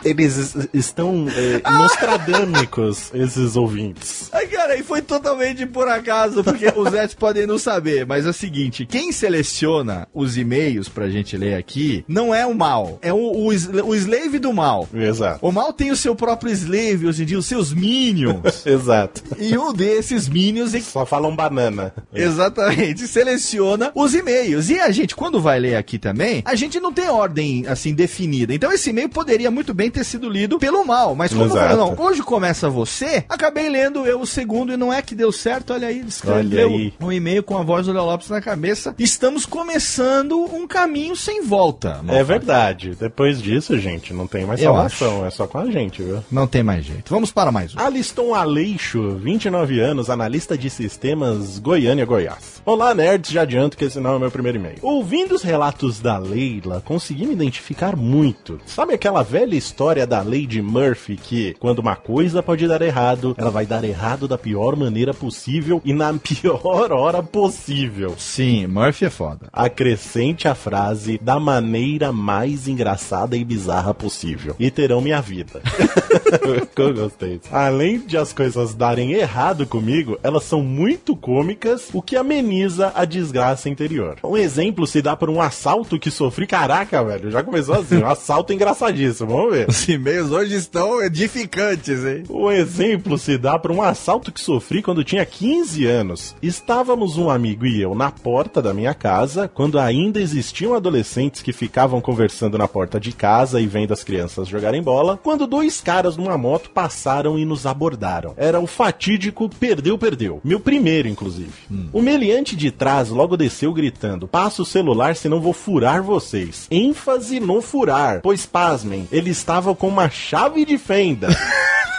eles 0.04 0.36
es- 0.36 0.68
estão 0.72 1.26
é, 1.28 1.60
nostradâmicos, 1.70 3.10
esses 3.14 3.56
ouvintes. 3.56 4.28
Ai, 4.32 4.46
cara, 4.46 4.76
e 4.76 4.82
foi 4.82 5.02
totalmente 5.02 5.66
por 5.66 5.88
acaso, 5.88 6.42
porque 6.42 6.66
os 6.76 6.90
Zets 6.90 7.14
podem 7.18 7.46
não 7.46 7.58
saber, 7.58 8.06
mas 8.06 8.26
é 8.26 8.30
o 8.30 8.32
seguinte, 8.32 8.86
quem 8.86 9.12
seleciona 9.12 10.08
os 10.14 10.36
e-mails 10.36 10.88
pra 10.88 11.08
gente 11.08 11.36
ler 11.36 11.54
aqui, 11.54 12.04
não 12.08 12.34
é 12.34 12.44
o 12.46 12.54
mal, 12.54 12.98
é 13.02 13.12
o, 13.12 13.16
o, 13.16 13.46
o 13.48 13.94
slave 13.94 14.38
do 14.38 14.52
mal. 14.52 14.88
Exato. 14.94 15.38
O 15.46 15.52
mal 15.52 15.72
tem 15.72 15.90
o 15.90 15.96
seu 15.96 16.14
próprio 16.14 16.52
slave, 16.52 17.06
hoje 17.06 17.22
em 17.22 17.26
dia, 17.26 17.38
os 17.38 17.46
seus 17.46 17.72
minions. 17.72 18.36
Exato. 18.66 19.22
e 19.38 19.56
um 19.56 19.72
desses 19.72 20.28
minions 20.28 20.74
é 20.74 20.80
Só 20.80 21.04
falam 21.06 21.34
banana. 21.34 21.92
Exatamente, 22.14 23.06
seleciona 23.08 23.90
os 23.94 24.14
e-mails. 24.14 24.68
E 24.70 24.78
a 24.78 24.90
gente, 24.90 25.14
quando 25.14 25.40
vai 25.40 25.58
ler 25.58 25.76
aqui 25.76 25.98
também, 25.98 26.42
a 26.44 26.54
gente 26.54 26.78
não 26.80 26.92
tem 26.92 27.08
ordem 27.08 27.66
assim 27.66 27.94
definida. 27.94 28.54
Então 28.54 28.72
esse 28.72 28.90
e-mail 28.90 29.08
poderia 29.08 29.50
muito 29.50 29.72
bem 29.74 29.85
ter 29.90 30.04
sido 30.04 30.28
lido 30.28 30.58
pelo 30.58 30.84
mal, 30.84 31.14
mas 31.14 31.32
como 31.32 31.44
Exato. 31.46 31.76
não, 31.76 31.94
hoje 31.98 32.22
começa 32.22 32.68
você, 32.68 33.24
acabei 33.28 33.68
lendo 33.68 34.06
eu 34.06 34.20
o 34.20 34.26
segundo 34.26 34.72
e 34.72 34.76
não 34.76 34.92
é 34.92 35.02
que 35.02 35.14
deu 35.14 35.30
certo. 35.32 35.72
Olha 35.72 35.88
aí, 35.88 36.00
escreveu 36.06 36.68
Olha 36.68 36.76
aí. 36.76 36.94
um 37.00 37.12
e-mail 37.12 37.42
com 37.42 37.56
a 37.56 37.62
voz 37.62 37.86
do 37.86 37.92
Léo 37.92 38.04
Lopes 38.04 38.28
na 38.28 38.40
cabeça. 38.40 38.94
Estamos 38.98 39.46
começando 39.46 40.38
um 40.38 40.66
caminho 40.66 41.16
sem 41.16 41.42
volta. 41.42 42.00
É 42.08 42.22
verdade. 42.24 42.96
Depois 42.98 43.40
disso, 43.40 43.78
gente, 43.78 44.12
não 44.12 44.26
tem 44.26 44.44
mais 44.44 44.60
Eu 44.60 44.72
salvação. 44.72 45.26
É 45.26 45.30
só 45.30 45.46
com 45.46 45.58
a 45.58 45.70
gente, 45.70 46.02
viu? 46.02 46.24
Não 46.30 46.46
tem 46.46 46.62
mais 46.62 46.84
jeito. 46.84 47.10
Vamos 47.10 47.30
para 47.30 47.52
mais 47.52 47.74
um. 47.74 47.78
Aliston 47.78 48.34
Aleixo, 48.34 49.16
29 49.16 49.80
anos, 49.80 50.10
analista 50.10 50.56
de 50.56 50.68
sistemas 50.70 51.58
Goiânia, 51.58 52.04
Goiás. 52.04 52.62
Olá, 52.64 52.94
nerds, 52.94 53.30
já 53.30 53.42
adianto 53.42 53.76
que 53.76 53.84
esse 53.84 54.00
não 54.00 54.14
é 54.14 54.16
o 54.16 54.20
meu 54.20 54.30
primeiro 54.30 54.58
e-mail. 54.58 54.78
Ouvindo 54.82 55.34
os 55.34 55.42
relatos 55.42 56.00
da 56.00 56.18
Leila, 56.18 56.82
consegui 56.84 57.26
me 57.26 57.32
identificar 57.32 57.94
muito. 57.96 58.60
Sabe 58.66 58.94
aquela 58.94 59.22
velha 59.22 59.54
história 59.54 59.75
da 60.06 60.22
Lady 60.22 60.62
Murphy 60.62 61.16
que, 61.16 61.54
quando 61.60 61.80
uma 61.80 61.94
coisa 61.94 62.42
pode 62.42 62.66
dar 62.66 62.80
errado, 62.80 63.34
ela 63.36 63.50
vai 63.50 63.66
dar 63.66 63.84
errado 63.84 64.26
da 64.26 64.38
pior 64.38 64.74
maneira 64.74 65.12
possível 65.12 65.82
e 65.84 65.92
na 65.92 66.14
pior 66.16 66.92
hora 66.92 67.22
possível. 67.22 68.14
Sim, 68.16 68.66
Murphy 68.66 69.04
é 69.04 69.10
foda. 69.10 69.48
Acrescente 69.52 70.48
a 70.48 70.54
frase 70.54 71.20
da 71.22 71.38
maneira 71.38 72.10
mais 72.10 72.66
engraçada 72.66 73.36
e 73.36 73.44
bizarra 73.44 73.92
possível. 73.92 74.56
E 74.58 74.70
terão 74.70 75.02
minha 75.02 75.20
vida. 75.20 75.60
Eu 76.76 76.94
gostei. 76.94 77.40
Além 77.50 77.98
de 77.98 78.16
as 78.16 78.32
coisas 78.32 78.74
darem 78.74 79.12
errado 79.12 79.66
comigo, 79.66 80.18
elas 80.22 80.44
são 80.44 80.62
muito 80.62 81.14
cômicas, 81.16 81.90
o 81.92 82.00
que 82.00 82.16
ameniza 82.16 82.92
a 82.94 83.04
desgraça 83.04 83.68
interior. 83.68 84.16
Um 84.24 84.36
exemplo 84.36 84.86
se 84.86 85.02
dá 85.02 85.16
por 85.16 85.28
um 85.28 85.40
assalto 85.40 85.98
que 85.98 86.10
sofri. 86.10 86.46
Caraca, 86.46 87.02
velho, 87.04 87.30
já 87.30 87.42
começou 87.42 87.74
assim. 87.74 87.98
Um 87.98 88.06
assalto 88.06 88.52
engraçadíssimo, 88.52 89.30
vamos 89.30 89.52
ver. 89.52 89.55
Os 89.68 89.88
e-mails 89.88 90.30
hoje 90.30 90.54
estão 90.54 91.02
edificantes, 91.02 92.04
hein? 92.04 92.24
Um 92.28 92.50
exemplo 92.50 93.18
se 93.18 93.38
dá 93.38 93.58
para 93.58 93.72
um 93.72 93.82
assalto 93.82 94.30
que 94.30 94.40
sofri 94.40 94.82
quando 94.82 95.04
tinha 95.04 95.24
15 95.24 95.86
anos. 95.86 96.36
Estávamos 96.42 97.16
um 97.16 97.30
amigo 97.30 97.64
e 97.64 97.80
eu 97.80 97.94
na 97.94 98.10
porta 98.10 98.60
da 98.60 98.74
minha 98.74 98.92
casa, 98.92 99.48
quando 99.48 99.78
ainda 99.78 100.20
existiam 100.20 100.74
adolescentes 100.74 101.42
que 101.42 101.52
ficavam 101.52 102.00
conversando 102.00 102.58
na 102.58 102.68
porta 102.68 103.00
de 103.00 103.12
casa 103.12 103.60
e 103.60 103.66
vendo 103.66 103.92
as 103.92 104.04
crianças 104.04 104.48
jogarem 104.48 104.82
bola, 104.82 105.18
quando 105.22 105.46
dois 105.46 105.80
caras 105.80 106.16
numa 106.16 106.36
moto 106.36 106.70
passaram 106.70 107.38
e 107.38 107.44
nos 107.44 107.66
abordaram. 107.66 108.34
Era 108.36 108.60
o 108.60 108.66
fatídico 108.66 109.48
perdeu, 109.48 109.96
perdeu. 109.96 110.40
Meu 110.44 110.60
primeiro, 110.60 111.08
inclusive. 111.08 111.52
O 111.92 112.02
meliante 112.02 112.56
de 112.56 112.70
trás 112.70 113.08
logo 113.08 113.36
desceu 113.36 113.72
gritando: 113.72 114.26
Passa 114.26 114.62
o 114.62 114.66
celular, 114.66 115.14
senão 115.16 115.40
vou 115.40 115.52
furar 115.52 116.02
vocês. 116.02 116.66
ênfase 116.70 117.40
no 117.40 117.60
furar, 117.62 118.20
pois 118.22 118.44
pasmem, 118.46 119.08
ele 119.10 119.30
estava 119.46 119.76
com 119.76 119.86
uma 119.86 120.10
chave 120.10 120.64
de 120.64 120.76
fenda. 120.76 121.28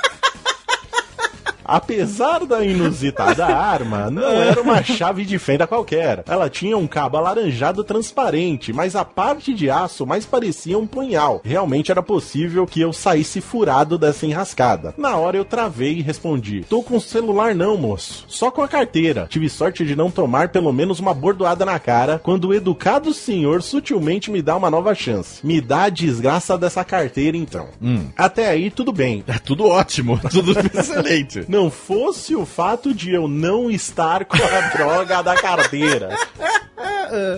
Apesar 1.68 2.46
da 2.46 2.64
inusitada 2.64 3.46
arma, 3.46 4.10
não 4.10 4.24
era 4.24 4.62
uma 4.62 4.82
chave 4.82 5.26
de 5.26 5.38
fenda 5.38 5.68
qualquer. 5.68 6.24
Ela 6.28 6.50
tinha 6.50 6.78
um 6.78 6.88
cabo 6.88 7.18
alaranjado 7.18 7.84
transparente, 7.84 8.72
mas 8.72 8.96
a 8.96 9.04
parte 9.04 9.54
de 9.54 9.70
aço 9.70 10.06
mais 10.06 10.26
parecia 10.26 10.80
um 10.80 10.88
punhal. 10.88 11.42
Realmente 11.44 11.92
era 11.92 12.02
possível 12.02 12.66
que 12.66 12.80
eu 12.80 12.94
saísse 12.94 13.42
furado 13.42 13.98
dessa 13.98 14.26
enrascada. 14.26 14.94
Na 14.98 15.18
hora 15.18 15.38
eu 15.38 15.44
travei 15.46 15.98
e 15.98 16.02
respondi: 16.02 16.66
Tô 16.70 16.82
com 16.82 16.98
o 16.98 17.02
celular 17.02 17.54
não, 17.54 17.78
moço. 17.78 18.26
Só 18.28 18.50
com 18.50 18.62
a 18.62 18.68
carteira. 18.68 19.28
Tive 19.30 19.50
sorte 19.50 19.86
de 19.86 19.96
não 19.96 20.10
tomar 20.10 20.50
pelo 20.50 20.72
menos 20.72 21.00
uma 21.00 21.14
bordoada 21.14 21.66
na 21.66 21.80
cara 21.80 22.20
quando 22.24 22.50
o 22.50 22.54
educado 22.54 23.14
senhor 23.14 23.62
sutilmente 23.62 24.32
me 24.32 24.42
dá 24.42 24.56
uma 24.56 24.70
nova 24.72 24.96
chance. 24.96 25.46
Me 25.46 25.60
dá 25.60 25.84
a 25.84 25.90
desgraça 25.90 26.58
dessa 26.58 26.84
carteira 26.84 27.36
então. 27.36 27.68
Até 28.16 28.48
aí 28.48 28.72
tudo 28.72 28.92
bem. 28.94 29.24
É 29.28 29.38
tudo 29.40 29.66
ótimo, 29.66 30.20
tudo 30.32 30.54
excelente. 30.74 31.44
Não 31.58 31.72
fosse 31.72 32.36
o 32.36 32.46
fato 32.46 32.94
de 32.94 33.12
eu 33.12 33.28
não 33.28 33.72
estar 33.72 34.26
com 34.26 34.38
a 34.38 34.62
droga 34.78 35.24
da 35.24 35.34
carteira. 35.34 36.16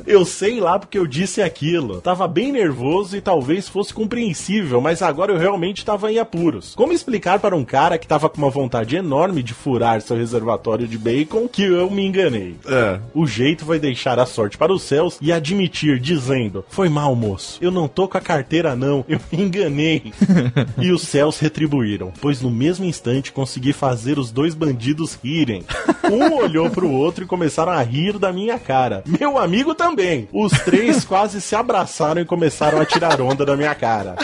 Eu 0.05 0.25
sei 0.25 0.59
lá 0.59 0.79
porque 0.79 0.97
eu 0.97 1.07
disse 1.07 1.41
aquilo. 1.41 2.01
Tava 2.01 2.27
bem 2.27 2.51
nervoso 2.51 3.15
e 3.15 3.21
talvez 3.21 3.67
fosse 3.67 3.93
compreensível, 3.93 4.81
mas 4.81 5.01
agora 5.01 5.31
eu 5.31 5.37
realmente 5.37 5.85
tava 5.85 6.11
em 6.11 6.19
apuros. 6.19 6.73
Como 6.75 6.93
explicar 6.93 7.39
para 7.39 7.55
um 7.55 7.63
cara 7.63 7.97
que 7.97 8.07
tava 8.07 8.29
com 8.29 8.37
uma 8.37 8.49
vontade 8.49 8.95
enorme 8.95 9.43
de 9.43 9.53
furar 9.53 10.01
seu 10.01 10.17
reservatório 10.17 10.87
de 10.87 10.97
bacon 10.97 11.47
que 11.47 11.63
eu 11.63 11.89
me 11.89 12.05
enganei? 12.05 12.55
É. 12.65 12.99
O 13.13 13.25
jeito 13.27 13.65
foi 13.65 13.79
deixar 13.79 14.19
a 14.19 14.25
sorte 14.25 14.57
para 14.57 14.73
os 14.73 14.83
céus 14.83 15.17
e 15.21 15.31
admitir, 15.31 15.99
dizendo: 15.99 16.65
Foi 16.69 16.89
mal, 16.89 17.15
moço. 17.15 17.57
Eu 17.61 17.71
não 17.71 17.87
tô 17.87 18.07
com 18.07 18.17
a 18.17 18.21
carteira, 18.21 18.75
não. 18.75 19.05
Eu 19.07 19.19
me 19.31 19.43
enganei. 19.43 20.13
e 20.77 20.91
os 20.91 21.03
céus 21.03 21.39
retribuíram, 21.39 22.11
pois 22.21 22.41
no 22.41 22.49
mesmo 22.49 22.85
instante 22.85 23.31
consegui 23.31 23.73
fazer 23.73 24.08
os 24.17 24.31
dois 24.31 24.55
bandidos 24.55 25.19
rirem. 25.21 25.63
Um 26.09 26.33
olhou 26.41 26.69
pro 26.69 26.89
outro 26.89 27.23
e 27.23 27.27
começaram 27.27 27.71
a 27.71 27.81
rir 27.81 28.17
da 28.17 28.31
minha 28.31 28.57
cara. 28.57 29.03
Meu 29.05 29.37
amigo 29.37 29.75
também. 29.75 30.27
Os 30.31 30.51
três 30.51 31.03
quase 31.05 31.41
se 31.41 31.55
abraçaram 31.55 32.21
e 32.21 32.25
começaram 32.25 32.79
a 32.79 32.85
tirar 32.85 33.21
onda 33.21 33.45
da 33.45 33.57
minha 33.57 33.75
cara. 33.75 34.15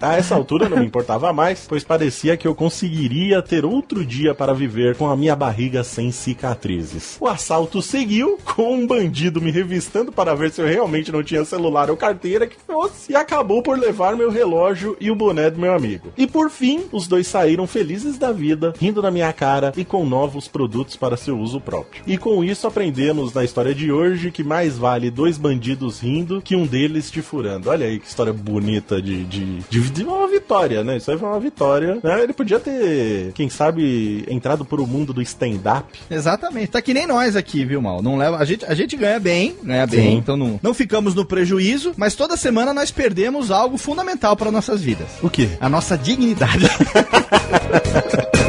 A 0.00 0.16
essa 0.16 0.34
altura 0.34 0.68
não 0.68 0.78
me 0.78 0.86
importava 0.86 1.32
mais, 1.32 1.66
pois 1.68 1.84
parecia 1.84 2.36
que 2.36 2.46
eu 2.46 2.54
conseguiria 2.54 3.42
ter 3.42 3.64
outro 3.64 4.04
dia 4.04 4.34
para 4.34 4.54
viver 4.54 4.96
com 4.96 5.08
a 5.08 5.16
minha 5.16 5.34
barriga 5.34 5.84
sem 5.84 6.10
cicatrizes. 6.12 7.16
O 7.20 7.26
assalto 7.26 7.82
seguiu, 7.82 8.38
com 8.44 8.74
um 8.74 8.86
bandido 8.86 9.40
me 9.40 9.50
revistando 9.50 10.12
para 10.12 10.34
ver 10.34 10.50
se 10.50 10.60
eu 10.60 10.66
realmente 10.66 11.10
não 11.10 11.22
tinha 11.22 11.44
celular 11.44 11.90
ou 11.90 11.96
carteira 11.96 12.46
que 12.46 12.56
fosse, 12.66 13.12
e 13.12 13.16
acabou 13.16 13.62
por 13.62 13.78
levar 13.78 14.16
meu 14.16 14.30
relógio 14.30 14.96
e 15.00 15.10
o 15.10 15.16
boné 15.16 15.50
do 15.50 15.58
meu 15.58 15.74
amigo. 15.74 16.12
E 16.16 16.26
por 16.26 16.50
fim, 16.50 16.84
os 16.92 17.06
dois 17.08 17.26
saíram 17.26 17.66
felizes 17.66 18.18
da 18.18 18.32
vida, 18.32 18.72
rindo 18.78 19.01
na 19.02 19.10
minha 19.10 19.32
cara 19.32 19.72
e 19.76 19.84
com 19.84 20.06
novos 20.06 20.48
produtos 20.48 20.96
para 20.96 21.16
seu 21.16 21.38
uso 21.38 21.60
próprio. 21.60 22.02
E 22.06 22.16
com 22.16 22.42
isso 22.42 22.66
aprendemos 22.66 23.34
na 23.34 23.44
história 23.44 23.74
de 23.74 23.92
hoje 23.92 24.30
que 24.30 24.42
mais 24.42 24.78
vale 24.78 25.10
dois 25.10 25.36
bandidos 25.36 26.00
rindo 26.00 26.40
que 26.40 26.56
um 26.56 26.66
deles 26.66 27.10
te 27.10 27.20
furando. 27.20 27.68
Olha 27.68 27.86
aí 27.86 27.98
que 27.98 28.06
história 28.06 28.32
bonita 28.32 29.00
de, 29.00 29.24
de, 29.24 29.58
de, 29.68 29.80
de 29.90 30.04
uma 30.04 30.28
vitória, 30.28 30.82
né? 30.82 30.96
Isso 30.96 31.10
aí 31.10 31.18
foi 31.18 31.28
uma 31.28 31.40
vitória. 31.40 31.98
Né? 32.02 32.22
Ele 32.22 32.32
podia 32.32 32.58
ter, 32.58 33.32
quem 33.32 33.48
sabe, 33.48 34.24
entrado 34.28 34.64
por 34.64 34.80
o 34.80 34.86
mundo 34.86 35.12
do 35.12 35.22
stand-up. 35.22 35.98
Exatamente. 36.10 36.68
Tá 36.68 36.80
que 36.82 36.94
nem 36.94 37.06
nós 37.06 37.36
aqui, 37.36 37.64
viu, 37.64 37.82
Mal? 37.82 38.02
Não 38.02 38.16
leva, 38.16 38.38
a, 38.38 38.44
gente, 38.44 38.64
a 38.64 38.74
gente 38.74 38.96
ganha 38.96 39.18
bem, 39.18 39.56
ganha 39.62 39.86
bem, 39.86 40.12
Sim. 40.12 40.16
então 40.16 40.36
não, 40.36 40.60
não 40.62 40.74
ficamos 40.74 41.14
no 41.14 41.24
prejuízo, 41.24 41.92
mas 41.96 42.14
toda 42.14 42.36
semana 42.36 42.72
nós 42.72 42.90
perdemos 42.90 43.50
algo 43.50 43.76
fundamental 43.76 44.36
para 44.36 44.50
nossas 44.50 44.80
vidas. 44.80 45.08
O 45.22 45.30
quê? 45.30 45.48
A 45.60 45.68
nossa 45.68 45.96
dignidade. 45.96 46.66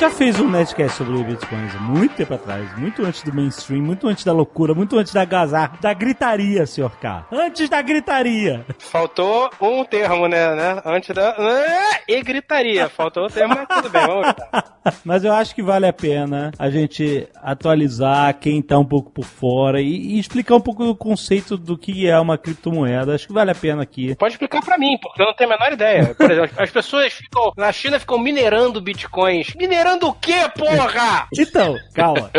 gente 0.00 0.10
já 0.10 0.10
fez 0.10 0.40
um 0.40 0.48
Nerdcast 0.48 0.96
sobre 0.96 1.22
bitcoins 1.24 1.76
há 1.76 1.78
muito 1.78 2.14
tempo 2.14 2.32
atrás, 2.32 2.78
muito 2.78 3.04
antes 3.04 3.22
do 3.22 3.34
mainstream, 3.34 3.82
muito 3.82 4.08
antes 4.08 4.24
da 4.24 4.32
loucura, 4.32 4.74
muito 4.74 4.98
antes 4.98 5.12
da 5.12 5.26
gazar, 5.26 5.78
da 5.78 5.92
gritaria, 5.92 6.64
senhor 6.64 6.96
K. 6.96 7.26
Antes 7.30 7.68
da 7.68 7.82
gritaria. 7.82 8.64
Faltou 8.78 9.50
um 9.60 9.84
termo, 9.84 10.26
né? 10.26 10.54
né? 10.54 10.80
Antes 10.86 11.14
da. 11.14 11.36
E 12.08 12.22
gritaria. 12.22 12.88
Faltou 12.88 13.26
o 13.26 13.28
termo, 13.28 13.54
mas 13.54 13.68
tudo 13.68 13.90
bem, 13.90 14.06
vamos 14.06 14.26
lá. 14.26 14.64
Mas 15.04 15.24
eu 15.24 15.32
acho 15.32 15.54
que 15.54 15.62
vale 15.62 15.86
a 15.86 15.92
pena 15.92 16.50
a 16.58 16.70
gente 16.70 17.28
atualizar 17.42 18.32
quem 18.38 18.62
tá 18.62 18.78
um 18.78 18.84
pouco 18.84 19.10
por 19.10 19.24
fora 19.24 19.80
e, 19.80 19.86
e 19.86 20.18
explicar 20.18 20.56
um 20.56 20.60
pouco 20.60 20.82
o 20.84 20.96
conceito 20.96 21.56
do 21.56 21.76
que 21.76 22.08
é 22.08 22.18
uma 22.18 22.38
criptomoeda. 22.38 23.14
Acho 23.14 23.26
que 23.26 23.32
vale 23.32 23.50
a 23.50 23.54
pena 23.54 23.82
aqui. 23.82 24.14
Pode 24.14 24.34
explicar 24.34 24.62
pra 24.62 24.78
mim, 24.78 24.96
porque 25.00 25.20
eu 25.20 25.26
não 25.26 25.34
tenho 25.34 25.52
a 25.52 25.58
menor 25.58 25.72
ideia. 25.72 26.14
Por 26.14 26.30
exemplo, 26.30 26.56
as 26.56 26.70
pessoas 26.70 27.12
ficam. 27.12 27.52
Na 27.56 27.70
China 27.72 28.00
ficam 28.00 28.18
minerando 28.18 28.80
bitcoins. 28.80 29.54
Minerando 29.54 29.89
o 29.98 30.12
quê, 30.14 30.48
porra? 30.56 31.26
Então, 31.38 31.76
calma. 31.94 32.30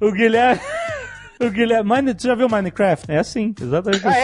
O 0.00 0.12
Guilherme. 0.12 0.60
O 1.40 1.50
Guilherme. 1.50 1.94
Mine, 1.94 2.14
tu 2.16 2.24
já 2.24 2.34
viu 2.34 2.48
Minecraft? 2.48 3.12
É 3.12 3.18
assim, 3.18 3.54
exatamente 3.62 4.04
Ah, 4.04 4.10
assim. 4.10 4.18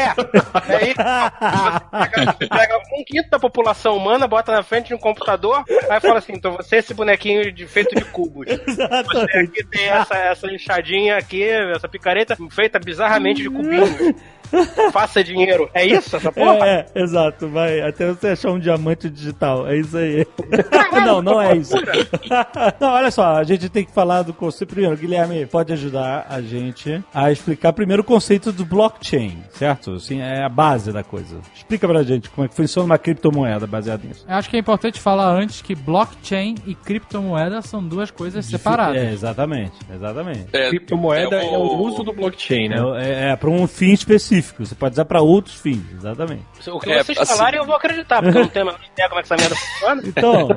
é? 0.67 0.75
É 0.75 0.89
isso. 0.89 0.97
Você 1.01 2.09
pega, 2.11 2.33
pega 2.33 2.79
um 2.93 3.05
quinto 3.05 3.31
da 3.31 3.39
população 3.39 3.97
humana, 3.97 4.27
bota 4.27 4.51
na 4.51 4.65
frente 4.65 4.89
de 4.89 4.95
um 4.95 4.99
computador, 4.99 5.63
aí 5.89 6.01
fala 6.01 6.19
assim: 6.19 6.33
então 6.33 6.57
você 6.57 6.75
é 6.75 6.79
esse 6.81 6.93
bonequinho 6.93 7.53
de, 7.53 7.69
feito 7.69 7.95
de 7.95 8.05
cubos. 8.07 8.47
Você 8.67 9.39
aqui 9.39 9.65
tem 9.65 9.87
essa, 9.91 10.17
essa 10.17 10.47
enxadinha 10.53 11.17
aqui, 11.17 11.45
essa 11.49 11.87
picareta 11.89 12.37
feita 12.51 12.81
bizarramente 12.81 13.43
de 13.43 13.49
cubinhos. 13.49 13.91
Faça 14.93 15.23
dinheiro. 15.23 15.69
É 15.75 15.85
isso, 15.87 16.17
essa 16.17 16.31
porra? 16.31 16.67
É, 16.67 16.87
é, 16.95 17.03
exato, 17.03 17.49
vai 17.49 17.81
até 17.81 18.09
você 18.09 18.29
achar 18.29 18.51
um 18.51 18.59
diamante 18.59 19.09
digital, 19.11 19.67
é 19.69 19.77
isso 19.79 19.97
aí. 19.97 20.27
não, 21.05 21.21
não 21.23 21.41
é 21.43 21.57
isso. 21.57 21.75
não, 22.81 22.89
olha 22.93 23.11
só, 23.11 23.37
a 23.37 23.45
gente 23.45 23.69
tem 23.69 23.85
que 23.85 23.93
falar 23.93 24.23
do 24.23 24.33
conceito. 24.33 24.71
Primeiro, 24.71 24.97
Guilherme 24.97 25.47
pode 25.47 25.73
ajudar 25.73 26.27
a 26.29 26.41
gente 26.41 27.03
a 27.13 27.31
explicar 27.31 27.73
primeiro 27.73 28.03
o 28.03 28.05
conceito 28.05 28.53
do 28.53 28.65
blockchain, 28.65 29.39
certo? 29.53 29.93
Assim, 29.93 30.21
é 30.21 30.43
a 30.45 30.49
base 30.49 30.93
da 30.93 31.03
coisa. 31.03 31.37
Explica 31.55 31.87
pra 31.89 32.03
gente 32.03 32.31
como 32.31 32.45
é 32.45 32.49
que 32.49 32.55
funciona 32.55 32.87
uma 32.87 32.99
criptomoeda 32.99 33.67
baseada 33.67 34.03
nisso. 34.07 34.25
Eu 34.29 34.35
acho 34.35 34.49
que 34.51 34.57
é 34.57 34.61
importante 34.61 35.01
falar 35.01 35.29
antes 35.31 35.61
que 35.63 35.75
blockchain 35.75 36.55
e 36.67 36.75
criptomoeda 36.75 37.61
são 37.63 37.83
duas 37.87 38.11
coisas 38.11 38.45
separadas. 38.47 38.97
É, 39.03 39.13
exatamente, 39.13 39.73
exatamente. 39.93 40.47
É, 40.53 40.69
Criptomoeda 40.71 41.37
é 41.43 41.47
é 41.55 41.59
o- 41.59 41.63
o 41.63 41.83
uso 41.83 42.03
do 42.03 42.13
blockchain, 42.13 42.69
né? 42.69 42.77
É, 43.03 43.31
é, 43.31 43.37
para 43.37 43.51
um 43.51 43.67
fim 43.67 43.93
específico. 43.93 44.44
Você 44.59 44.75
pode 44.75 44.93
usar 44.95 45.05
pra 45.05 45.21
outros 45.23 45.55
fins, 45.57 45.81
exatamente. 45.93 46.43
O 46.69 46.79
que 46.81 46.91
É, 46.93 47.03
vocês 47.03 47.19
assim- 47.19 47.37
falarem 47.37 47.61
eu 47.61 47.67
vou 47.67 47.75
acreditar, 47.77 48.23
porque 48.23 48.37
eu 48.39 48.43
não 48.43 48.49
tenho 48.49 48.69
a 48.71 48.75
ideia 48.93 49.09
como 49.09 49.21
é 49.21 49.23
que 49.23 49.33
essa 49.33 49.37
merda 49.37 49.57
funciona. 49.57 50.03
Então, 50.07 50.49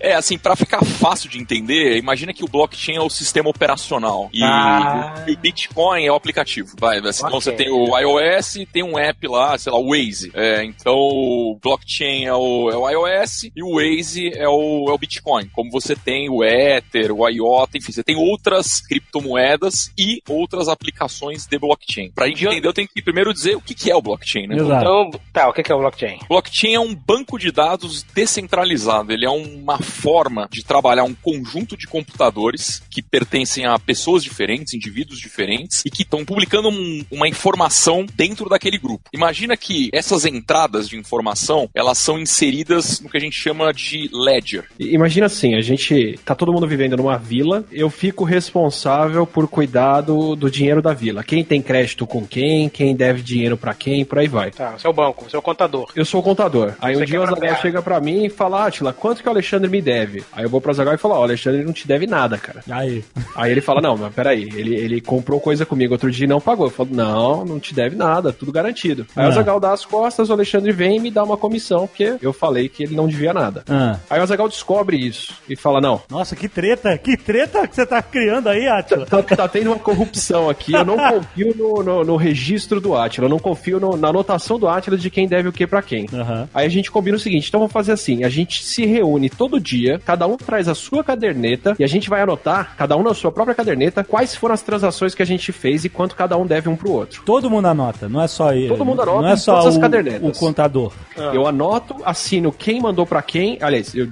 É, 0.00 0.14
assim, 0.14 0.38
pra 0.38 0.54
ficar 0.56 0.84
fácil 0.84 1.28
de 1.30 1.38
entender, 1.38 1.96
imagina 1.98 2.32
que 2.32 2.44
o 2.44 2.48
blockchain 2.48 2.96
é 2.96 3.00
o 3.00 3.10
sistema 3.10 3.48
operacional 3.50 4.28
e, 4.32 4.42
Ah. 4.42 5.24
o 5.28 5.36
Bitcoin 5.36 6.04
é 6.04 6.10
o 6.12 6.14
aplicativo. 6.14 6.74
Vai, 6.78 6.98
assim, 6.98 7.18
então 7.26 7.38
Ok. 7.38 7.40
você 7.40 7.52
tem 7.52 7.70
o 7.70 7.96
iOS 7.98 8.56
e 8.56 8.66
tem 8.66 8.82
um 8.82 8.98
app 8.98 9.26
lá, 9.28 9.56
sei 9.58 9.72
lá, 9.72 9.78
o 9.78 9.90
Waze. 9.90 10.30
É, 10.34 10.64
então 10.64 10.94
o 10.94 11.58
blockchain 11.62 12.24
é 12.24 12.34
o, 12.34 12.70
é 12.70 12.76
o 12.76 12.88
iOS 12.88 13.44
e 13.54 13.62
o 13.62 13.74
Waze 13.76 14.30
é 14.34 14.48
o, 14.48 14.86
é 14.88 14.92
o 14.92 14.98
Bitcoin. 14.98 15.48
Como 15.52 15.70
você 15.70 15.94
tem 15.96 16.28
o 16.30 16.44
Ether, 16.44 17.12
o 17.12 17.28
IOTA, 17.28 17.78
enfim, 17.78 17.92
você 17.92 18.02
tem 18.02 18.16
outras 18.16 18.80
criptomoedas 18.80 19.92
e 19.98 20.22
outras 20.28 20.68
aplicações 20.68 21.46
de 21.46 21.58
blockchain. 21.58 22.10
Pra 22.14 22.26
gente 22.26 22.44
entender, 22.46 22.66
eu 22.68 22.72
tenho 22.72 22.87
que 22.94 23.02
primeiro 23.02 23.32
dizer 23.32 23.56
o 23.56 23.60
que 23.60 23.74
que 23.74 23.90
é 23.90 23.96
o 23.96 24.02
blockchain, 24.02 24.46
né? 24.46 24.56
exato. 24.56 24.80
Então, 24.84 25.20
tá, 25.32 25.48
o 25.48 25.52
que 25.52 25.62
que 25.62 25.70
é 25.72 25.74
o 25.74 25.78
blockchain? 25.78 26.18
Blockchain 26.28 26.74
é 26.74 26.80
um 26.80 26.94
banco 26.94 27.38
de 27.38 27.50
dados 27.52 28.04
descentralizado. 28.14 29.12
Ele 29.12 29.24
é 29.26 29.30
uma 29.30 29.78
forma 29.78 30.48
de 30.50 30.64
trabalhar 30.64 31.04
um 31.04 31.14
conjunto 31.14 31.76
de 31.76 31.86
computadores 31.86 32.82
que 32.90 33.02
pertencem 33.02 33.64
a 33.66 33.78
pessoas 33.78 34.22
diferentes, 34.22 34.74
indivíduos 34.74 35.18
diferentes, 35.18 35.82
e 35.84 35.90
que 35.90 36.02
estão 36.02 36.24
publicando 36.24 36.68
um- 36.68 37.04
uma 37.10 37.28
informação 37.28 38.06
dentro 38.14 38.48
daquele 38.48 38.78
grupo. 38.78 39.08
Imagina 39.12 39.56
que 39.56 39.88
essas 39.92 40.24
entradas 40.24 40.88
de 40.88 40.96
informação 40.96 41.68
elas 41.74 41.98
são 41.98 42.18
inseridas 42.18 43.00
no 43.00 43.08
que 43.08 43.16
a 43.16 43.20
gente 43.20 43.36
chama 43.38 43.72
de 43.72 44.08
ledger. 44.12 44.64
Imagina 44.78 45.26
assim, 45.26 45.54
a 45.54 45.60
gente 45.60 46.18
tá 46.24 46.34
todo 46.34 46.52
mundo 46.52 46.66
vivendo 46.66 46.96
numa 46.96 47.16
vila, 47.18 47.64
eu 47.72 47.90
fico 47.90 48.24
responsável 48.24 49.26
por 49.26 49.48
cuidar 49.48 50.00
do, 50.00 50.34
do 50.34 50.50
dinheiro 50.50 50.80
da 50.82 50.92
vila. 50.92 51.22
Quem 51.24 51.44
tem 51.44 51.60
crédito 51.62 52.06
com 52.06 52.26
quem, 52.26 52.68
quem 52.78 52.94
deve 52.94 53.22
dinheiro 53.22 53.56
pra 53.56 53.74
quem, 53.74 54.04
por 54.04 54.18
aí 54.20 54.28
vai. 54.28 54.52
Tá, 54.52 54.70
você 54.78 54.86
é 54.86 54.90
o 54.90 54.92
banco, 54.92 55.28
você 55.28 55.34
é 55.34 55.38
o 55.38 55.42
contador. 55.42 55.90
Eu 55.96 56.04
sou 56.04 56.20
o 56.20 56.22
contador. 56.22 56.74
Aí 56.80 56.94
Você 56.94 57.02
um 57.02 57.06
dia 57.06 57.20
o 57.22 57.34
guerra. 57.34 57.56
chega 57.56 57.82
pra 57.82 58.00
mim 58.00 58.26
e 58.26 58.30
fala, 58.30 58.66
Atila, 58.66 58.92
quanto 58.92 59.20
que 59.20 59.28
o 59.28 59.32
Alexandre 59.32 59.68
me 59.68 59.82
deve? 59.82 60.22
Aí 60.32 60.44
eu 60.44 60.48
vou 60.48 60.60
pro 60.60 60.70
Azaghal 60.70 60.94
e 60.94 60.98
falo, 60.98 61.14
ó, 61.14 61.20
o 61.20 61.22
Alexandre 61.24 61.64
não 61.64 61.72
te 61.72 61.88
deve 61.88 62.06
nada, 62.06 62.38
cara. 62.38 62.62
Aí. 62.70 63.04
Aí 63.34 63.50
ele 63.50 63.60
fala, 63.60 63.80
não, 63.80 63.96
mas 63.96 64.14
peraí, 64.14 64.44
ele, 64.54 64.76
ele 64.76 65.00
comprou 65.00 65.40
coisa 65.40 65.66
comigo 65.66 65.92
outro 65.94 66.08
dia 66.10 66.24
e 66.24 66.28
não 66.28 66.40
pagou. 66.40 66.66
Eu 66.66 66.70
falo, 66.70 66.90
não, 66.92 67.44
não 67.44 67.58
te 67.58 67.74
deve 67.74 67.96
nada, 67.96 68.32
tudo 68.32 68.52
garantido. 68.52 69.04
Aí 69.16 69.24
Ah. 69.24 69.28
o 69.28 69.30
Azaghal 69.32 69.58
dá 69.58 69.72
as 69.72 69.84
costas, 69.84 70.30
o 70.30 70.32
Alexandre 70.32 70.70
vem 70.70 70.98
e 70.98 71.00
me 71.00 71.10
dá 71.10 71.24
uma 71.24 71.36
comissão, 71.36 71.88
porque 71.88 72.14
eu 72.22 72.32
falei 72.32 72.68
que 72.68 72.84
ele 72.84 72.94
não 72.94 73.08
devia 73.08 73.32
nada. 73.34 73.64
Ah. 73.68 73.98
Aí 74.08 74.20
o 74.20 74.22
Azaghal 74.22 74.48
descobre 74.48 74.96
isso 74.96 75.34
e 75.48 75.56
fala, 75.56 75.80
não, 75.80 76.00
Nossa, 76.08 76.36
que 76.36 76.48
treta, 76.48 76.96
que 76.96 77.16
treta 77.16 77.66
que 77.66 77.74
você 77.74 77.84
tá 77.84 78.00
criando 78.00 78.48
aí, 78.48 78.68
Atila. 78.68 79.04
tá, 79.04 79.20
tá 79.22 79.48
tendo 79.48 79.68
uma 79.72 79.78
corrupção 79.80 80.48
aqui, 80.48 80.72
eu 80.74 80.84
não 80.84 80.96
confio 80.96 81.54
no, 81.56 81.82
no- 81.82 82.04
no 82.04 82.16
registro 82.16 82.67
do 82.80 82.94
Atila, 82.94 83.26
eu 83.26 83.30
não 83.30 83.38
confio 83.38 83.80
no- 83.80 83.96
na 83.96 84.08
anotação 84.08 84.58
do 84.58 84.68
Atila 84.68 84.96
de 84.96 85.10
quem 85.10 85.26
deve 85.26 85.48
o 85.48 85.52
que 85.52 85.66
pra 85.66 85.80
quem. 85.82 86.06
Aham. 86.12 86.48
Aí 86.52 86.66
a 86.66 86.68
gente 86.68 86.90
combina 86.90 87.16
o 87.16 87.20
seguinte, 87.20 87.48
então 87.48 87.60
vamos 87.60 87.72
fazer 87.72 87.92
assim, 87.92 88.24
a 88.24 88.28
gente 88.28 88.62
se 88.64 88.84
reúne 88.84 89.28
todo 89.30 89.58
dia, 89.60 90.00
cada 90.04 90.26
um 90.26 90.36
traz 90.36 90.68
a 90.68 90.74
sua 90.74 91.02
caderneta 91.02 91.74
e 91.78 91.84
a 91.84 91.86
gente 91.86 92.08
vai 92.10 92.20
anotar, 92.22 92.74
cada 92.76 92.96
um 92.96 93.02
na 93.02 93.14
sua 93.14 93.32
própria 93.32 93.54
caderneta, 93.54 94.04
quais 94.04 94.34
foram 94.34 94.54
as 94.54 94.62
transações 94.62 95.14
que 95.14 95.22
a 95.22 95.26
gente 95.26 95.50
fez 95.52 95.84
e 95.84 95.88
quanto 95.88 96.14
cada 96.14 96.36
um 96.36 96.46
deve 96.46 96.68
um 96.68 96.76
pro 96.76 96.90
outro. 96.92 97.22
Todo 97.24 97.48
mundo 97.50 97.66
anota, 97.66 98.08
não 98.08 98.20
é 98.20 98.26
só 98.28 98.52
ele. 98.52 98.68
Todo 98.68 98.84
mundo 98.84 99.02
anota 99.02 99.22
Não 99.22 99.28
é 99.30 99.36
só 99.36 99.52
todas 99.58 99.68
as 99.68 99.76
o, 99.76 99.80
cadernetas. 99.80 100.36
o 100.36 100.38
contador. 100.38 100.92
Eu 101.32 101.46
anoto, 101.46 101.96
assino 102.04 102.52
quem 102.52 102.80
mandou 102.80 103.06
pra 103.06 103.22
quem, 103.22 103.58
aliás, 103.60 103.94
eu, 103.94 104.06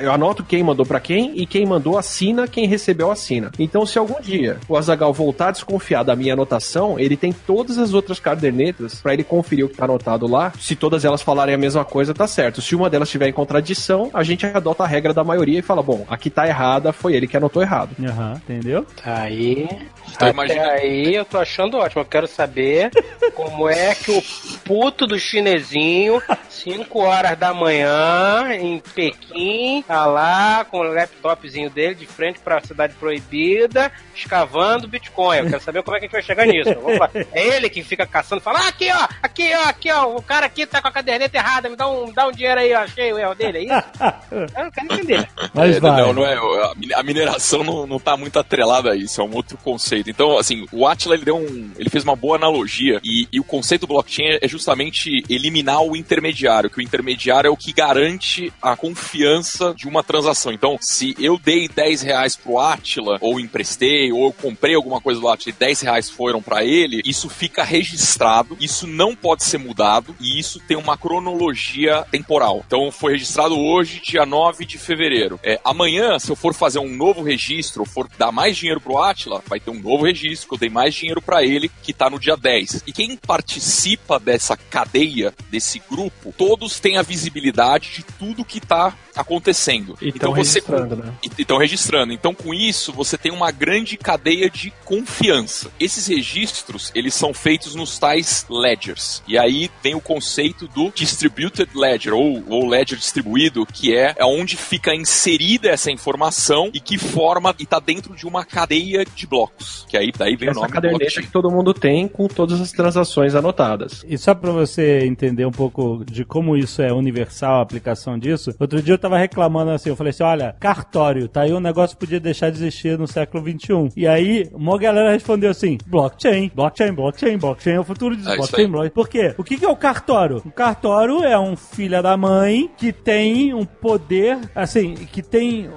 eu 0.00 0.12
anoto 0.12 0.44
quem 0.44 0.62
mandou 0.62 0.84
pra 0.86 1.00
quem 1.00 1.32
e 1.40 1.46
quem 1.46 1.64
mandou 1.66 1.96
assina, 1.98 2.46
quem 2.46 2.66
recebeu 2.66 3.10
assina. 3.10 3.50
Então, 3.58 3.84
se 3.86 3.98
algum 3.98 4.20
dia 4.20 4.58
o 4.68 4.76
Azagal 4.76 5.12
voltar 5.12 5.48
a 5.48 5.52
desconfiar 5.52 6.02
da 6.02 6.14
minha 6.16 6.32
anotação, 6.34 6.98
ele 6.98 7.16
tem 7.16 7.32
todas 7.32 7.78
as 7.78 7.93
outras 7.94 8.18
cadernetas 8.20 9.00
pra 9.00 9.12
ele 9.14 9.24
conferir 9.24 9.64
o 9.64 9.68
que 9.68 9.76
tá 9.76 9.84
anotado 9.84 10.26
lá. 10.26 10.52
Se 10.58 10.74
todas 10.76 11.04
elas 11.04 11.22
falarem 11.22 11.54
a 11.54 11.58
mesma 11.58 11.84
coisa, 11.84 12.12
tá 12.14 12.26
certo. 12.26 12.60
Se 12.60 12.74
uma 12.74 12.90
delas 12.90 13.08
estiver 13.08 13.28
em 13.28 13.32
contradição, 13.32 14.10
a 14.12 14.22
gente 14.22 14.44
adota 14.46 14.84
a 14.84 14.86
regra 14.86 15.12
da 15.14 15.24
maioria 15.24 15.58
e 15.58 15.62
fala: 15.62 15.82
bom, 15.82 16.04
aqui 16.08 16.28
tá 16.30 16.46
errada, 16.46 16.92
foi 16.92 17.14
ele 17.14 17.26
que 17.26 17.36
anotou 17.36 17.62
errado. 17.62 17.90
Aham, 18.04 18.34
entendeu? 18.48 18.86
Tá 19.02 19.22
aí. 19.22 19.68
Então 20.10 20.28
Até 20.28 20.30
imagina- 20.30 20.66
aí 20.72 21.14
eu 21.14 21.24
tô 21.24 21.38
achando 21.38 21.76
ótimo. 21.78 22.02
Eu 22.02 22.06
quero 22.06 22.26
saber 22.28 22.90
como 23.34 23.68
é 23.68 23.94
que 23.94 24.10
o 24.10 24.22
puto 24.64 25.06
do 25.06 25.18
chinesinho, 25.18 26.20
5 26.48 26.98
horas 26.98 27.38
da 27.38 27.52
manhã, 27.54 28.48
em 28.54 28.80
Pequim, 28.94 29.82
tá 29.86 30.06
lá 30.06 30.64
com 30.64 30.78
o 30.78 30.82
laptopzinho 30.82 31.70
dele 31.70 31.94
de 31.94 32.06
frente 32.06 32.38
pra 32.40 32.60
cidade 32.60 32.94
proibida, 32.94 33.90
escavando 34.14 34.86
Bitcoin. 34.88 35.38
Eu 35.38 35.46
quero 35.50 35.62
saber 35.62 35.82
como 35.82 35.96
é 35.96 36.00
que 36.00 36.06
a 36.06 36.08
gente 36.08 36.12
vai 36.12 36.22
chegar 36.22 36.46
nisso. 36.46 36.70
É 37.32 37.56
ele 37.56 37.68
que 37.68 37.82
fica 37.84 38.06
caçando, 38.06 38.40
fala, 38.40 38.60
ah, 38.60 38.68
aqui, 38.68 38.88
ó, 38.90 39.08
aqui, 39.22 39.54
ó, 39.54 39.68
aqui, 39.68 39.90
ó, 39.92 40.16
o 40.16 40.22
cara 40.22 40.46
aqui 40.46 40.66
tá 40.66 40.80
com 40.82 40.88
a 40.88 40.92
caderneta 40.92 41.36
errada, 41.36 41.68
me 41.68 41.76
dá 41.76 41.88
um, 41.88 42.12
dá 42.12 42.26
um 42.26 42.32
dinheiro 42.32 42.60
aí, 42.60 42.70
eu 42.72 42.78
achei 42.78 43.12
o 43.12 43.18
erro 43.18 43.34
dele, 43.34 43.58
é 43.58 43.62
isso? 43.64 43.86
eu 44.56 44.64
não 44.64 44.70
quero 44.70 44.92
entender. 44.94 45.28
Mas 45.52 45.76
É, 45.76 45.80
vai. 45.80 46.02
Não, 46.02 46.12
não 46.12 46.26
é. 46.26 46.34
a 46.34 46.74
mine- 46.74 46.94
A 46.94 47.02
mineração 47.02 47.62
não, 47.64 47.86
não 47.86 47.98
tá 48.00 48.16
muito 48.16 48.38
atrelada 48.38 48.92
a 48.92 48.96
isso, 48.96 49.20
é 49.20 49.24
um 49.24 49.34
outro 49.34 49.56
conceito. 49.58 50.10
Então, 50.10 50.38
assim, 50.38 50.66
o 50.72 50.86
Atila 50.86 51.14
ele 51.14 51.24
deu 51.24 51.36
um. 51.36 51.70
ele 51.78 51.90
fez 51.90 52.04
uma 52.04 52.16
boa 52.16 52.36
analogia 52.36 53.00
e, 53.04 53.28
e 53.32 53.40
o 53.40 53.44
conceito 53.44 53.82
do 53.82 53.88
blockchain 53.88 54.38
é 54.40 54.48
justamente 54.48 55.22
eliminar 55.28 55.82
o 55.82 55.96
intermediário, 55.96 56.70
que 56.70 56.78
o 56.78 56.82
intermediário 56.82 57.48
é 57.48 57.50
o 57.50 57.56
que 57.56 57.72
garante 57.72 58.52
a 58.62 58.76
confiança 58.76 59.74
de 59.76 59.86
uma 59.86 60.02
transação. 60.02 60.52
Então, 60.52 60.76
se 60.80 61.14
eu 61.18 61.38
dei 61.38 61.68
10 61.68 62.02
reais 62.02 62.36
pro 62.36 62.58
Atila, 62.58 63.18
ou 63.20 63.38
emprestei, 63.38 64.10
ou 64.12 64.26
eu 64.26 64.32
comprei 64.32 64.74
alguma 64.74 65.00
coisa 65.00 65.20
do 65.20 65.28
Atila 65.28 65.54
e 65.54 65.58
10 65.58 65.80
reais 65.82 66.10
foram 66.10 66.40
pra 66.42 66.64
ele, 66.64 67.02
isso 67.04 67.28
fica 67.28 67.62
registrado, 67.74 68.56
isso 68.60 68.86
não 68.86 69.16
pode 69.16 69.44
ser 69.44 69.58
mudado 69.58 70.14
e 70.20 70.38
isso 70.38 70.60
tem 70.60 70.76
uma 70.76 70.96
cronologia 70.96 72.04
temporal. 72.10 72.62
Então, 72.66 72.90
foi 72.92 73.12
registrado 73.12 73.58
hoje, 73.58 74.00
dia 74.00 74.24
9 74.24 74.64
de 74.64 74.78
fevereiro. 74.78 75.40
É, 75.42 75.60
amanhã, 75.64 76.18
se 76.18 76.30
eu 76.30 76.36
for 76.36 76.54
fazer 76.54 76.78
um 76.78 76.94
novo 76.94 77.22
registro, 77.22 77.82
ou 77.82 77.86
for 77.86 78.08
dar 78.18 78.30
mais 78.30 78.56
dinheiro 78.56 78.80
pro 78.80 78.98
Atila, 78.98 79.42
vai 79.46 79.58
ter 79.58 79.70
um 79.70 79.80
novo 79.80 80.04
registro, 80.04 80.48
que 80.48 80.54
eu 80.54 80.58
dei 80.58 80.70
mais 80.70 80.94
dinheiro 80.94 81.20
pra 81.20 81.42
ele, 81.42 81.70
que 81.82 81.92
tá 81.92 82.08
no 82.08 82.18
dia 82.18 82.36
10. 82.36 82.84
E 82.86 82.92
quem 82.92 83.16
participa 83.16 84.18
dessa 84.18 84.56
cadeia, 84.56 85.32
desse 85.50 85.82
grupo, 85.90 86.34
todos 86.36 86.78
têm 86.78 86.96
a 86.96 87.02
visibilidade 87.02 87.90
de 87.92 88.02
tudo 88.02 88.44
que 88.44 88.60
tá 88.60 88.94
acontecendo. 89.16 89.96
E 90.00 90.12
tão 90.12 90.32
registrando, 90.32 90.96
né? 90.96 91.14
E 91.22 91.42
estão 91.42 91.58
registrando. 91.58 92.12
Então, 92.12 92.34
com 92.34 92.52
isso, 92.52 92.92
você 92.92 93.16
tem 93.16 93.32
uma 93.32 93.50
grande 93.50 93.96
cadeia 93.96 94.50
de 94.50 94.72
confiança. 94.84 95.70
Esses 95.78 96.06
registros, 96.06 96.90
eles 96.94 97.14
são 97.14 97.32
feitos 97.32 97.63
nos 97.74 97.98
tais 97.98 98.44
ledgers. 98.50 99.22
E 99.28 99.38
aí 99.38 99.70
tem 99.80 99.94
o 99.94 100.00
conceito 100.00 100.66
do 100.68 100.90
distributed 100.90 101.70
ledger, 101.74 102.14
ou, 102.14 102.42
ou 102.48 102.68
ledger 102.68 102.98
distribuído, 102.98 103.64
que 103.64 103.96
é, 103.96 104.14
é 104.16 104.24
onde 104.24 104.56
fica 104.56 104.94
inserida 104.94 105.68
essa 105.68 105.90
informação 105.90 106.70
e 106.74 106.80
que 106.80 106.98
forma 106.98 107.54
e 107.58 107.62
está 107.62 107.78
dentro 107.78 108.14
de 108.14 108.26
uma 108.26 108.44
cadeia 108.44 109.04
de 109.04 109.26
blocos. 109.26 109.86
Que 109.88 109.96
aí 109.96 110.10
daí 110.16 110.36
vem 110.36 110.48
o 110.48 110.50
Essa 110.50 110.60
nome 110.60 110.72
caderneta 110.72 110.98
blockchain. 110.98 111.26
que 111.26 111.32
todo 111.32 111.50
mundo 111.50 111.72
tem 111.72 112.08
com 112.08 112.26
todas 112.26 112.60
as 112.60 112.72
transações 112.72 113.34
anotadas. 113.34 114.04
E 114.06 114.18
só 114.18 114.34
pra 114.34 114.50
você 114.50 115.04
entender 115.06 115.46
um 115.46 115.52
pouco 115.52 116.04
de 116.04 116.24
como 116.24 116.56
isso 116.56 116.82
é 116.82 116.92
universal, 116.92 117.58
a 117.58 117.62
aplicação 117.62 118.18
disso, 118.18 118.54
outro 118.58 118.82
dia 118.82 118.94
eu 118.94 118.98
tava 118.98 119.18
reclamando 119.18 119.70
assim, 119.70 119.90
eu 119.90 119.96
falei 119.96 120.10
assim, 120.10 120.22
olha, 120.22 120.56
cartório, 120.58 121.28
tá 121.28 121.42
aí 121.42 121.52
um 121.52 121.60
negócio 121.60 121.96
que 121.96 122.00
podia 122.00 122.20
deixar 122.20 122.50
de 122.50 122.58
existir 122.58 122.98
no 122.98 123.06
século 123.06 123.44
XXI. 123.44 123.92
E 123.96 124.06
aí, 124.06 124.48
uma 124.52 124.78
galera 124.78 125.12
respondeu 125.12 125.50
assim, 125.50 125.78
blockchain, 125.86 126.50
blockchain, 126.54 126.92
blockchain, 126.92 127.38
blockchain 127.38 127.53
é 127.66 127.80
o 127.80 127.84
futuro 127.84 128.16
disso, 128.16 128.28
É 128.28 128.36
blockchain, 128.36 128.68
blockchain. 128.68 128.90
Por 128.90 129.08
quê? 129.08 129.34
O 129.38 129.44
que 129.44 129.56
que 129.56 129.64
é 129.64 129.68
o 129.68 129.76
cartório? 129.76 130.42
O 130.44 130.50
cartório 130.50 131.22
é 131.24 131.38
um 131.38 131.56
filho 131.56 132.02
da 132.02 132.16
mãe 132.16 132.70
que 132.76 132.92
tem 132.92 133.54
um 133.54 133.64
poder, 133.64 134.38
assim, 134.54 134.94
que 134.94 135.22
tem 135.22 135.70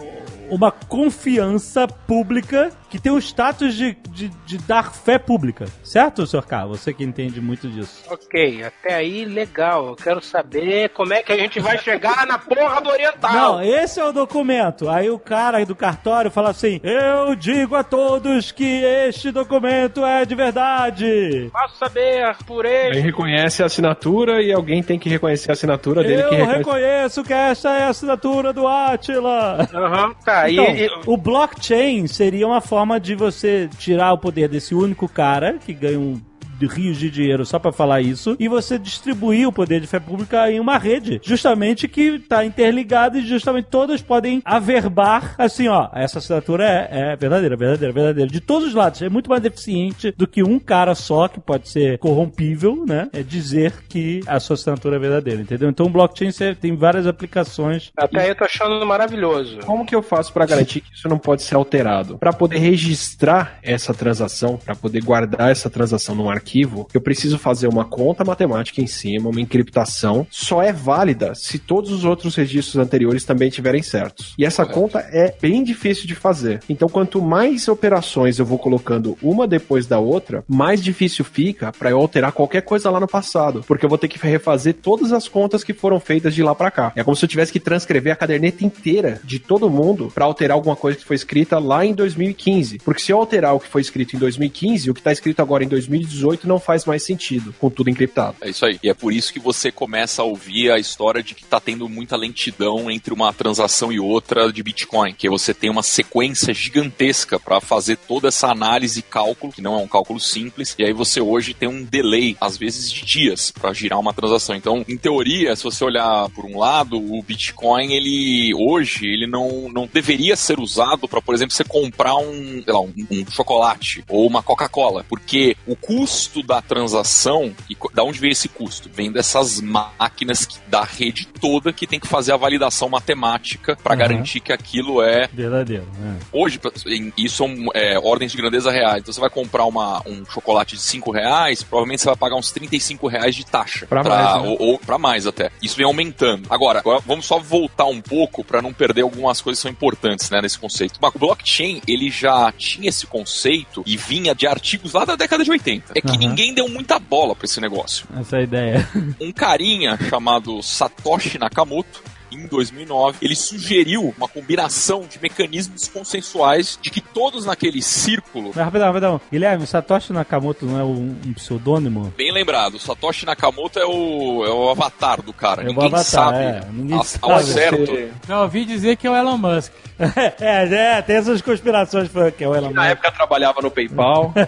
uma 0.50 0.72
confiança 0.72 1.88
pública 1.88 2.72
que 2.90 3.00
tem 3.00 3.12
o 3.12 3.18
status 3.18 3.74
de, 3.76 3.98
de, 4.10 4.30
de 4.46 4.58
dar 4.60 4.94
fé 4.94 5.18
pública. 5.18 5.66
Certo, 5.84 6.26
Sr. 6.26 6.46
K? 6.46 6.66
Você 6.68 6.94
que 6.94 7.04
entende 7.04 7.42
muito 7.42 7.68
disso. 7.70 8.04
Ok, 8.10 8.64
até 8.64 8.94
aí 8.96 9.26
legal. 9.26 9.88
Eu 9.88 9.96
quero 9.96 10.22
saber 10.22 10.90
como 10.90 11.14
é 11.14 11.22
que 11.22 11.32
a 11.34 11.38
gente 11.38 11.60
vai 11.60 11.78
chegar 11.78 12.26
na 12.26 12.38
porra 12.38 12.80
do 12.82 12.90
Oriental. 12.90 13.34
Não, 13.34 13.62
esse 13.62 14.00
é 14.00 14.06
o 14.06 14.12
documento. 14.14 14.90
Aí 14.90 15.10
o 15.10 15.20
cara 15.20 15.66
do 15.66 15.76
cartório 15.76 16.32
fala 16.32 16.50
assim: 16.52 16.80
Eu 16.84 17.36
digo 17.36 17.76
a 17.76 17.84
todos 17.84 18.52
que 18.52 18.84
este 18.84 19.32
documento 19.32 20.06
é 20.06 20.24
de 20.26 20.36
verdade. 20.36 21.50
Posso 21.52 21.76
saber 21.78 22.36
por 22.46 22.66
Aí 22.66 22.88
ele. 22.88 23.00
reconhece 23.02 23.64
a 23.64 23.66
assinatura 23.66 24.42
e 24.42 24.54
alguém 24.54 24.82
tem 24.84 24.98
que 25.00 25.10
reconhecer 25.10 25.52
a 25.52 25.54
assinatura 25.54 26.04
dele 26.04 26.22
Eu 26.22 26.30
que 26.30 26.36
reconhece. 26.36 26.58
reconheço 26.60 27.24
que 27.24 27.34
esta 27.34 27.78
é 27.78 27.84
a 27.84 27.90
assinatura 27.90 28.54
do 28.54 28.68
Atila. 28.68 29.68
Aham, 29.74 30.14
tá. 30.24 30.50
Então, 30.50 30.66
e, 30.66 30.86
e- 30.86 30.90
o 31.06 31.18
blockchain 31.18 32.08
seria 32.08 32.46
uma 32.48 32.62
forma 32.62 32.77
de 33.00 33.16
você 33.16 33.70
tirar 33.78 34.14
o 34.14 34.18
poder 34.18 34.48
desse 34.48 34.76
único 34.76 35.08
cara 35.08 35.58
que 35.58 35.74
ganha 35.74 36.00
um 36.00 36.20
rios 36.66 36.98
de 36.98 37.10
dinheiro 37.10 37.46
só 37.46 37.60
pra 37.60 37.72
falar 37.72 38.02
isso 38.02 38.36
e 38.40 38.48
você 38.48 38.80
distribuir 38.80 39.48
o 39.48 39.54
poder 39.54 39.80
de 39.80 39.88
fé 39.88 40.00
pública 40.00 40.52
em 40.52 40.60
uma 40.60 40.78
rede, 40.78 41.20
justamente 41.24 41.88
que 41.88 42.20
tá 42.20 42.46
interligada 42.46 43.20
e 43.20 43.26
justamente 43.26 43.68
todas 43.70 44.02
podem 44.02 44.42
averbar 44.44 45.36
assim, 45.38 45.68
ó, 45.68 45.90
essa 45.94 46.20
assinatura 46.20 46.64
é, 46.66 47.12
é 47.12 47.16
verdadeira, 47.16 47.56
verdadeira, 47.56 47.94
verdadeira, 47.94 48.32
de 48.32 48.42
todos 48.42 48.70
os 48.70 48.74
lados. 48.74 49.02
É 49.02 49.10
muito 49.10 49.30
mais 49.30 49.44
eficiente 49.44 50.14
do 50.18 50.28
que 50.28 50.44
um 50.44 50.60
cara 50.60 50.96
só 50.96 51.28
que 51.28 51.40
pode 51.40 51.70
ser 51.70 51.98
corrompível, 52.00 52.86
né? 52.86 53.10
É 53.14 53.22
dizer 53.22 53.74
que 53.88 54.22
a 54.26 54.40
sua 54.40 54.56
assinatura 54.56 54.96
é 54.96 55.00
verdadeira, 55.00 55.42
entendeu? 55.42 55.70
Então 55.70 55.86
o 55.86 55.90
blockchain 55.90 56.32
você 56.32 56.56
tem 56.56 56.76
várias 56.76 57.08
aplicações. 57.08 57.92
até 57.98 58.22
aí 58.22 58.30
eu 58.30 58.36
tô 58.36 58.44
achando 58.44 58.86
maravilhoso. 58.86 59.60
Como 59.66 59.86
que 59.86 59.96
eu 59.96 60.02
faço 60.02 60.32
pra 60.34 60.46
garantir 60.46 60.82
que 60.82 60.94
isso 60.94 61.08
não 61.08 61.18
pode 61.18 61.44
ser 61.44 61.56
alterado? 61.56 62.18
Pra 62.18 62.34
poder 62.34 62.58
registrar 62.58 63.60
essa 63.62 63.94
transação, 63.94 64.58
pra 64.58 64.76
poder 64.76 65.04
guardar 65.04 65.52
essa 65.52 65.70
transação 65.70 66.16
num 66.16 66.30
arquivo, 66.30 66.47
eu 66.94 67.02
preciso 67.02 67.38
fazer 67.38 67.68
uma 67.68 67.86
conta 67.86 68.24
matemática 68.24 68.82
em 68.82 68.88
cima, 68.88 69.30
uma 69.30 69.42
encriptação. 69.42 70.26
Só 70.30 70.62
é 70.62 70.72
válida 70.72 71.34
se 71.36 71.60
todos 71.60 71.92
os 71.92 72.06
outros 72.06 72.36
registros 72.36 72.78
anteriores 72.78 73.26
também 73.26 73.50
estiverem 73.50 73.82
certos. 73.82 74.34
E 74.38 74.46
essa 74.46 74.64
Correto. 74.66 74.80
conta 74.80 75.00
é 75.12 75.36
bem 75.42 75.64
difícil 75.64 76.08
de 76.08 76.16
fazer. 76.16 76.62
Então, 76.70 76.88
quanto 76.88 77.22
mais 77.22 77.68
operações 77.68 78.40
eu 78.40 78.46
vou 78.46 78.58
colocando 78.58 79.18
uma 79.22 79.48
depois 79.48 79.86
da 79.86 80.00
outra, 80.00 80.44
mais 80.48 80.84
difícil 80.84 81.26
fica 81.26 81.72
pra 81.72 81.90
eu 81.90 82.00
alterar 82.00 82.32
qualquer 82.32 82.62
coisa 82.62 82.90
lá 82.90 83.00
no 83.00 83.08
passado, 83.08 83.64
porque 83.68 83.86
eu 83.86 83.90
vou 83.90 83.98
ter 83.98 84.08
que 84.08 84.18
refazer 84.28 84.76
todas 84.76 85.12
as 85.12 85.28
contas 85.28 85.64
que 85.64 85.74
foram 85.74 86.00
feitas 86.00 86.34
de 86.34 86.44
lá 86.44 86.54
pra 86.54 86.72
cá. 86.72 86.92
É 86.96 87.04
como 87.04 87.16
se 87.16 87.24
eu 87.24 87.30
tivesse 87.30 87.52
que 87.52 87.60
transcrever 87.60 88.14
a 88.14 88.16
caderneta 88.16 88.66
inteira 88.66 89.20
de 89.24 89.40
todo 89.40 89.70
mundo 89.70 90.12
pra 90.14 90.26
alterar 90.26 90.56
alguma 90.56 90.76
coisa 90.76 90.98
que 90.98 91.06
foi 91.06 91.16
escrita 91.16 91.60
lá 91.60 91.86
em 91.86 91.94
2015. 91.94 92.80
Porque 92.80 93.02
se 93.02 93.12
eu 93.12 93.18
alterar 93.18 93.56
o 93.56 93.60
que 93.60 93.68
foi 93.68 93.82
escrito 93.82 94.16
em 94.16 94.20
2015, 94.20 94.90
o 94.90 94.94
que 94.94 95.02
tá 95.02 95.12
escrito 95.12 95.42
agora 95.42 95.64
em 95.64 95.68
2018 95.68 96.37
não 96.46 96.60
faz 96.60 96.86
mais 96.86 97.04
sentido, 97.04 97.54
com 97.60 97.70
tudo 97.70 97.90
encriptado. 97.90 98.36
É 98.42 98.50
isso 98.50 98.66
aí. 98.66 98.80
E 98.84 98.90
é 98.90 98.94
por 98.94 99.14
isso 99.14 99.32
que 99.32 99.40
você 99.40 99.72
começa 99.72 100.22
a 100.22 100.26
ouvir 100.26 100.72
a 100.72 100.78
história 100.78 101.24
de 101.24 101.34
que 101.34 101.46
tá 101.46 101.60
tendo 101.60 101.88
muita 101.88 102.18
lentidão 102.18 102.92
entre 102.92 103.14
uma 103.14 103.32
transação 103.32 103.92
e 103.92 104.00
outra 104.00 104.52
de 104.52 104.62
Bitcoin, 104.62 105.14
que 105.14 105.30
você 105.30 105.54
tem 105.54 105.70
uma 105.70 105.84
sequência 105.84 106.54
gigantesca 106.54 107.40
para 107.40 107.62
fazer 107.62 107.98
toda 107.98 108.28
essa 108.28 108.48
análise 108.48 109.00
e 109.00 109.04
cálculo, 109.04 109.54
que 109.54 109.62
não 109.62 109.76
é 109.76 109.78
um 109.78 109.88
cálculo 109.88 110.20
simples, 110.20 110.76
e 110.78 110.84
aí 110.84 110.94
você 110.94 111.22
hoje 111.22 111.54
tem 111.54 111.70
um 111.70 111.84
delay, 111.84 112.36
às 112.42 112.58
vezes 112.58 112.92
de 112.92 113.06
dias, 113.06 113.52
para 113.52 113.74
girar 113.74 114.00
uma 114.00 114.14
transação. 114.14 114.56
Então, 114.56 114.84
em 114.88 114.98
teoria, 114.98 115.56
se 115.56 115.64
você 115.64 115.84
olhar 115.84 116.30
por 116.30 116.46
um 116.46 116.58
lado, 116.58 116.98
o 116.98 117.22
Bitcoin, 117.22 117.94
ele 117.94 118.54
hoje, 118.54 119.06
ele 119.06 119.28
não, 119.28 119.70
não 119.70 119.88
deveria 119.92 120.36
ser 120.36 120.60
usado 120.60 121.08
para, 121.08 121.22
por 121.22 121.34
exemplo, 121.34 121.54
você 121.54 121.64
comprar 121.64 122.16
um, 122.16 122.64
lá, 122.68 122.80
um, 122.80 122.94
um 123.12 123.32
chocolate 123.32 124.04
ou 124.10 124.28
uma 124.28 124.44
Coca-Cola, 124.44 125.06
porque 125.08 125.56
o 125.66 125.76
custo 125.76 126.27
da 126.44 126.62
transação, 126.62 127.54
e 127.70 127.76
da 127.94 128.04
onde 128.04 128.20
vem 128.20 128.32
esse 128.32 128.48
custo? 128.50 128.90
Vem 128.94 129.12
dessas 129.12 129.60
máquinas 129.62 130.46
que, 130.46 130.58
da 130.68 130.84
rede 130.84 131.28
toda 131.40 131.72
que 131.74 131.86
tem 131.88 132.00
que 132.00 132.08
fazer 132.08 132.32
a 132.34 132.38
validação 132.38 132.90
matemática 132.90 133.76
para 133.82 133.94
Uhum. 133.94 134.00
garantir 134.00 134.40
que 134.40 134.52
aquilo 134.54 135.02
é 135.02 135.28
Verdadeiro, 135.34 135.88
né? 136.00 136.18
Hoje, 136.32 136.60
pra- 136.60 136.72
isso 137.18 137.36
são 137.38 137.56
é, 137.74 137.98
ordens 138.00 138.32
de 138.32 138.38
grandeza 138.38 138.72
reais. 138.72 139.00
Então 139.02 139.14
você 139.14 139.20
vai 139.20 139.30
comprar 139.30 139.66
uma, 139.66 140.02
um 140.08 140.26
chocolate 140.26 140.76
de 140.76 140.82
5 140.82 141.12
reais, 141.12 141.64
provavelmente 141.64 142.02
você 142.02 142.08
vai 142.08 142.16
pagar 142.18 142.36
uns 142.36 142.52
35 142.52 143.08
reais 143.08 143.36
de 143.36 143.46
taxa. 143.46 143.86
Pra 143.88 144.04
mais, 144.04 144.42
né? 144.44 144.50
Ou, 144.50 144.58
ou 144.62 144.80
pra 144.80 144.98
mais 144.98 145.28
até. 145.28 145.52
Isso 145.62 145.76
vem 145.76 145.86
aumentando. 145.86 146.48
Agora, 146.50 146.80
agora 146.80 147.02
vamos 147.06 147.26
só 147.26 147.40
voltar 147.40 147.86
um 147.86 148.02
pouco 148.02 148.44
para 148.44 148.62
não 148.62 148.74
perder 148.74 149.02
algumas 149.02 149.42
coisas 149.42 149.60
que 149.60 149.64
são 149.64 149.72
importantes 149.72 150.30
né, 150.30 150.42
nesse 150.42 150.58
conceito. 150.58 150.98
O 151.02 151.20
blockchain, 151.20 151.82
ele 151.88 152.10
já 152.10 152.52
tinha 152.52 152.90
esse 152.90 153.06
conceito 153.08 153.84
e 153.86 153.96
vinha 153.98 154.34
de 154.36 154.46
artigos 154.48 154.94
lá 154.94 155.06
da 155.06 155.16
década 155.16 155.44
de 155.44 155.52
80. 155.52 155.94
É 155.96 156.02
que 156.02 156.17
Ninguém 156.18 156.54
deu 156.54 156.68
muita 156.70 157.00
bola 157.00 157.36
para 157.36 157.46
esse 157.46 157.60
negócio 157.62 158.06
Essa 158.20 158.38
é 158.38 158.40
a 158.40 158.44
ideia. 158.44 158.90
um 159.22 159.32
carinha 159.32 159.98
chamado 160.10 160.62
Satoshi 160.64 161.38
Nakamoto, 161.38 162.02
em 162.32 162.46
2009, 162.48 163.18
ele 163.22 163.36
sugeriu 163.36 164.14
uma 164.18 164.28
combinação 164.28 165.06
de 165.10 165.20
mecanismos 165.22 165.88
consensuais 165.88 166.78
de 166.82 166.90
que 166.90 167.02
todos 167.02 167.46
naquele 167.46 167.82
círculo, 167.82 168.52
Mas 168.56 168.66
rapidão, 168.66 168.88
rapidão. 168.88 169.22
Guilherme, 169.32 169.66
Satoshi 169.68 170.14
Nakamoto 170.14 170.66
não 170.66 170.80
é 170.80 170.84
um, 170.84 171.16
um 171.26 171.34
pseudônimo? 171.34 172.14
bem 172.18 172.32
lembrado, 172.32 172.80
Satoshi 172.80 173.26
Nakamoto 173.26 173.80
é 173.80 173.86
o, 173.86 174.46
é 174.46 174.50
o 174.52 174.70
avatar 174.70 175.22
do 175.22 175.34
cara. 175.34 175.62
É 175.62 175.66
o 175.66 175.68
Ninguém 175.70 175.88
avatar, 175.88 176.04
sabe 176.06 176.38
é. 176.44 176.62
Ninguém 176.72 176.98
ao, 176.98 177.04
sabe. 177.04 177.34
ao 177.34 177.40
certo. 177.42 177.86
Você- 177.86 178.12
Já 178.28 178.42
ouvi 178.44 178.66
dizer 178.66 178.98
que 178.98 179.08
é 179.08 179.12
o 179.12 179.16
Elon 179.16 179.38
Musk. 179.38 179.72
é, 180.40 180.98
é, 180.98 181.02
tem 181.02 181.16
essas 181.16 181.42
conspirações 181.42 182.10
que 182.38 182.44
é 182.44 182.48
o 182.48 182.56
Elon 182.56 182.70
Na 182.70 182.82
Musk. 182.84 182.92
época 182.92 183.12
trabalhava 183.12 183.62
no 183.62 183.72
PayPal. 183.72 184.34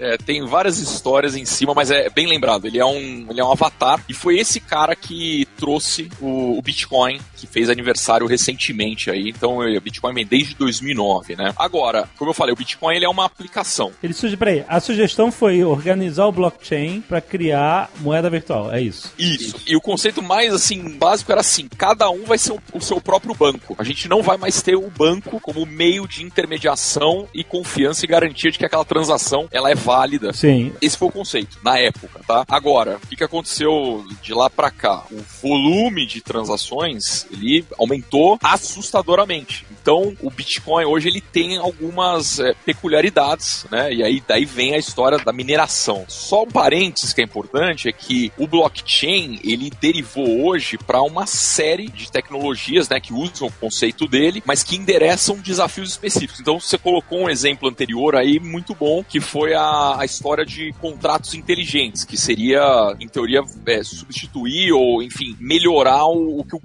É, 0.00 0.16
tem 0.18 0.44
várias 0.46 0.78
histórias 0.78 1.34
em 1.36 1.44
cima, 1.44 1.72
mas 1.74 1.90
é 1.90 2.08
bem 2.10 2.26
lembrado. 2.26 2.66
Ele 2.66 2.78
é 2.78 2.84
um, 2.84 3.26
ele 3.30 3.40
é 3.40 3.44
um 3.44 3.50
avatar 3.50 4.00
e 4.08 4.14
foi 4.14 4.38
esse 4.38 4.60
cara 4.60 4.94
que 4.94 5.46
trouxe 5.56 6.08
o, 6.20 6.58
o 6.58 6.62
Bitcoin 6.62 7.13
Bitcoin, 7.14 7.20
que 7.36 7.46
fez 7.46 7.70
aniversário 7.70 8.26
recentemente 8.26 9.10
aí. 9.10 9.28
Então, 9.28 9.58
o 9.58 9.80
Bitcoin 9.80 10.14
vem 10.14 10.26
desde 10.26 10.54
2009, 10.54 11.36
né? 11.36 11.52
Agora, 11.56 12.08
como 12.16 12.30
eu 12.30 12.34
falei, 12.34 12.52
o 12.52 12.56
Bitcoin 12.56 12.96
ele 12.96 13.04
é 13.04 13.08
uma 13.08 13.24
aplicação. 13.24 13.92
Ele 14.02 14.12
suge, 14.12 14.36
peraí, 14.36 14.64
a 14.68 14.80
sugestão 14.80 15.30
foi 15.30 15.64
organizar 15.64 16.26
o 16.26 16.32
blockchain 16.32 17.00
para 17.00 17.20
criar 17.20 17.90
moeda 18.00 18.28
virtual, 18.30 18.72
é 18.72 18.80
isso? 18.80 19.12
Isso. 19.18 19.56
E 19.66 19.76
o 19.76 19.80
conceito 19.80 20.22
mais 20.22 20.52
assim 20.52 20.96
básico 20.96 21.30
era 21.30 21.40
assim: 21.40 21.68
cada 21.76 22.10
um 22.10 22.24
vai 22.24 22.38
ser 22.38 22.52
o, 22.52 22.60
o 22.72 22.80
seu 22.80 23.00
próprio 23.00 23.34
banco. 23.34 23.74
A 23.78 23.84
gente 23.84 24.08
não 24.08 24.22
vai 24.22 24.36
mais 24.36 24.62
ter 24.62 24.76
o 24.76 24.90
banco 24.90 25.40
como 25.40 25.66
meio 25.66 26.06
de 26.06 26.22
intermediação 26.22 27.28
e 27.34 27.44
confiança 27.44 28.04
e 28.04 28.08
garantia 28.08 28.50
de 28.50 28.58
que 28.58 28.64
aquela 28.64 28.84
transação 28.84 29.48
ela 29.50 29.70
é 29.70 29.74
válida. 29.74 30.32
Sim. 30.32 30.72
Esse 30.80 30.96
foi 30.96 31.08
o 31.08 31.12
conceito 31.12 31.58
na 31.62 31.78
época, 31.78 32.20
tá? 32.26 32.44
Agora, 32.48 32.98
o 33.02 33.06
que 33.06 33.24
aconteceu 33.24 34.04
de 34.22 34.34
lá 34.34 34.48
para 34.48 34.70
cá? 34.70 35.04
O 35.10 35.22
volume 35.42 36.06
de 36.06 36.20
transações 36.20 37.03
ele 37.30 37.64
aumentou 37.78 38.38
assustadoramente. 38.42 39.66
Então, 39.70 40.16
o 40.22 40.30
Bitcoin 40.30 40.84
hoje 40.86 41.08
ele 41.08 41.20
tem 41.20 41.58
algumas 41.58 42.40
é, 42.40 42.54
peculiaridades, 42.64 43.66
né? 43.70 43.92
E 43.92 44.02
aí 44.02 44.22
daí 44.26 44.44
vem 44.44 44.74
a 44.74 44.78
história 44.78 45.18
da 45.18 45.32
mineração. 45.32 46.04
Só 46.08 46.44
um 46.44 46.48
parênteses 46.48 47.12
que 47.12 47.20
é 47.20 47.24
importante 47.24 47.88
é 47.88 47.92
que 47.92 48.32
o 48.38 48.46
blockchain 48.46 49.40
ele 49.44 49.70
derivou 49.80 50.46
hoje 50.46 50.78
para 50.78 51.02
uma 51.02 51.26
série 51.26 51.88
de 51.88 52.10
tecnologias, 52.10 52.88
né, 52.88 53.00
que 53.00 53.12
usam 53.12 53.48
o 53.48 53.52
conceito 53.52 54.06
dele, 54.06 54.42
mas 54.46 54.62
que 54.62 54.76
endereçam 54.76 55.36
desafios 55.36 55.90
específicos. 55.90 56.40
Então, 56.40 56.58
você 56.58 56.78
colocou 56.78 57.20
um 57.20 57.30
exemplo 57.30 57.68
anterior 57.68 58.16
aí 58.16 58.38
muito 58.40 58.74
bom, 58.74 59.04
que 59.04 59.20
foi 59.20 59.54
a, 59.54 59.96
a 59.98 60.04
história 60.04 60.44
de 60.44 60.72
contratos 60.80 61.34
inteligentes, 61.34 62.04
que 62.04 62.16
seria, 62.16 62.94
em 63.00 63.08
teoria, 63.08 63.42
é, 63.66 63.82
substituir 63.82 64.72
ou, 64.72 65.02
enfim, 65.02 65.36
melhorar 65.38 66.06
o, 66.06 66.40
o, 66.40 66.44
que 66.44 66.56
o 66.56 66.60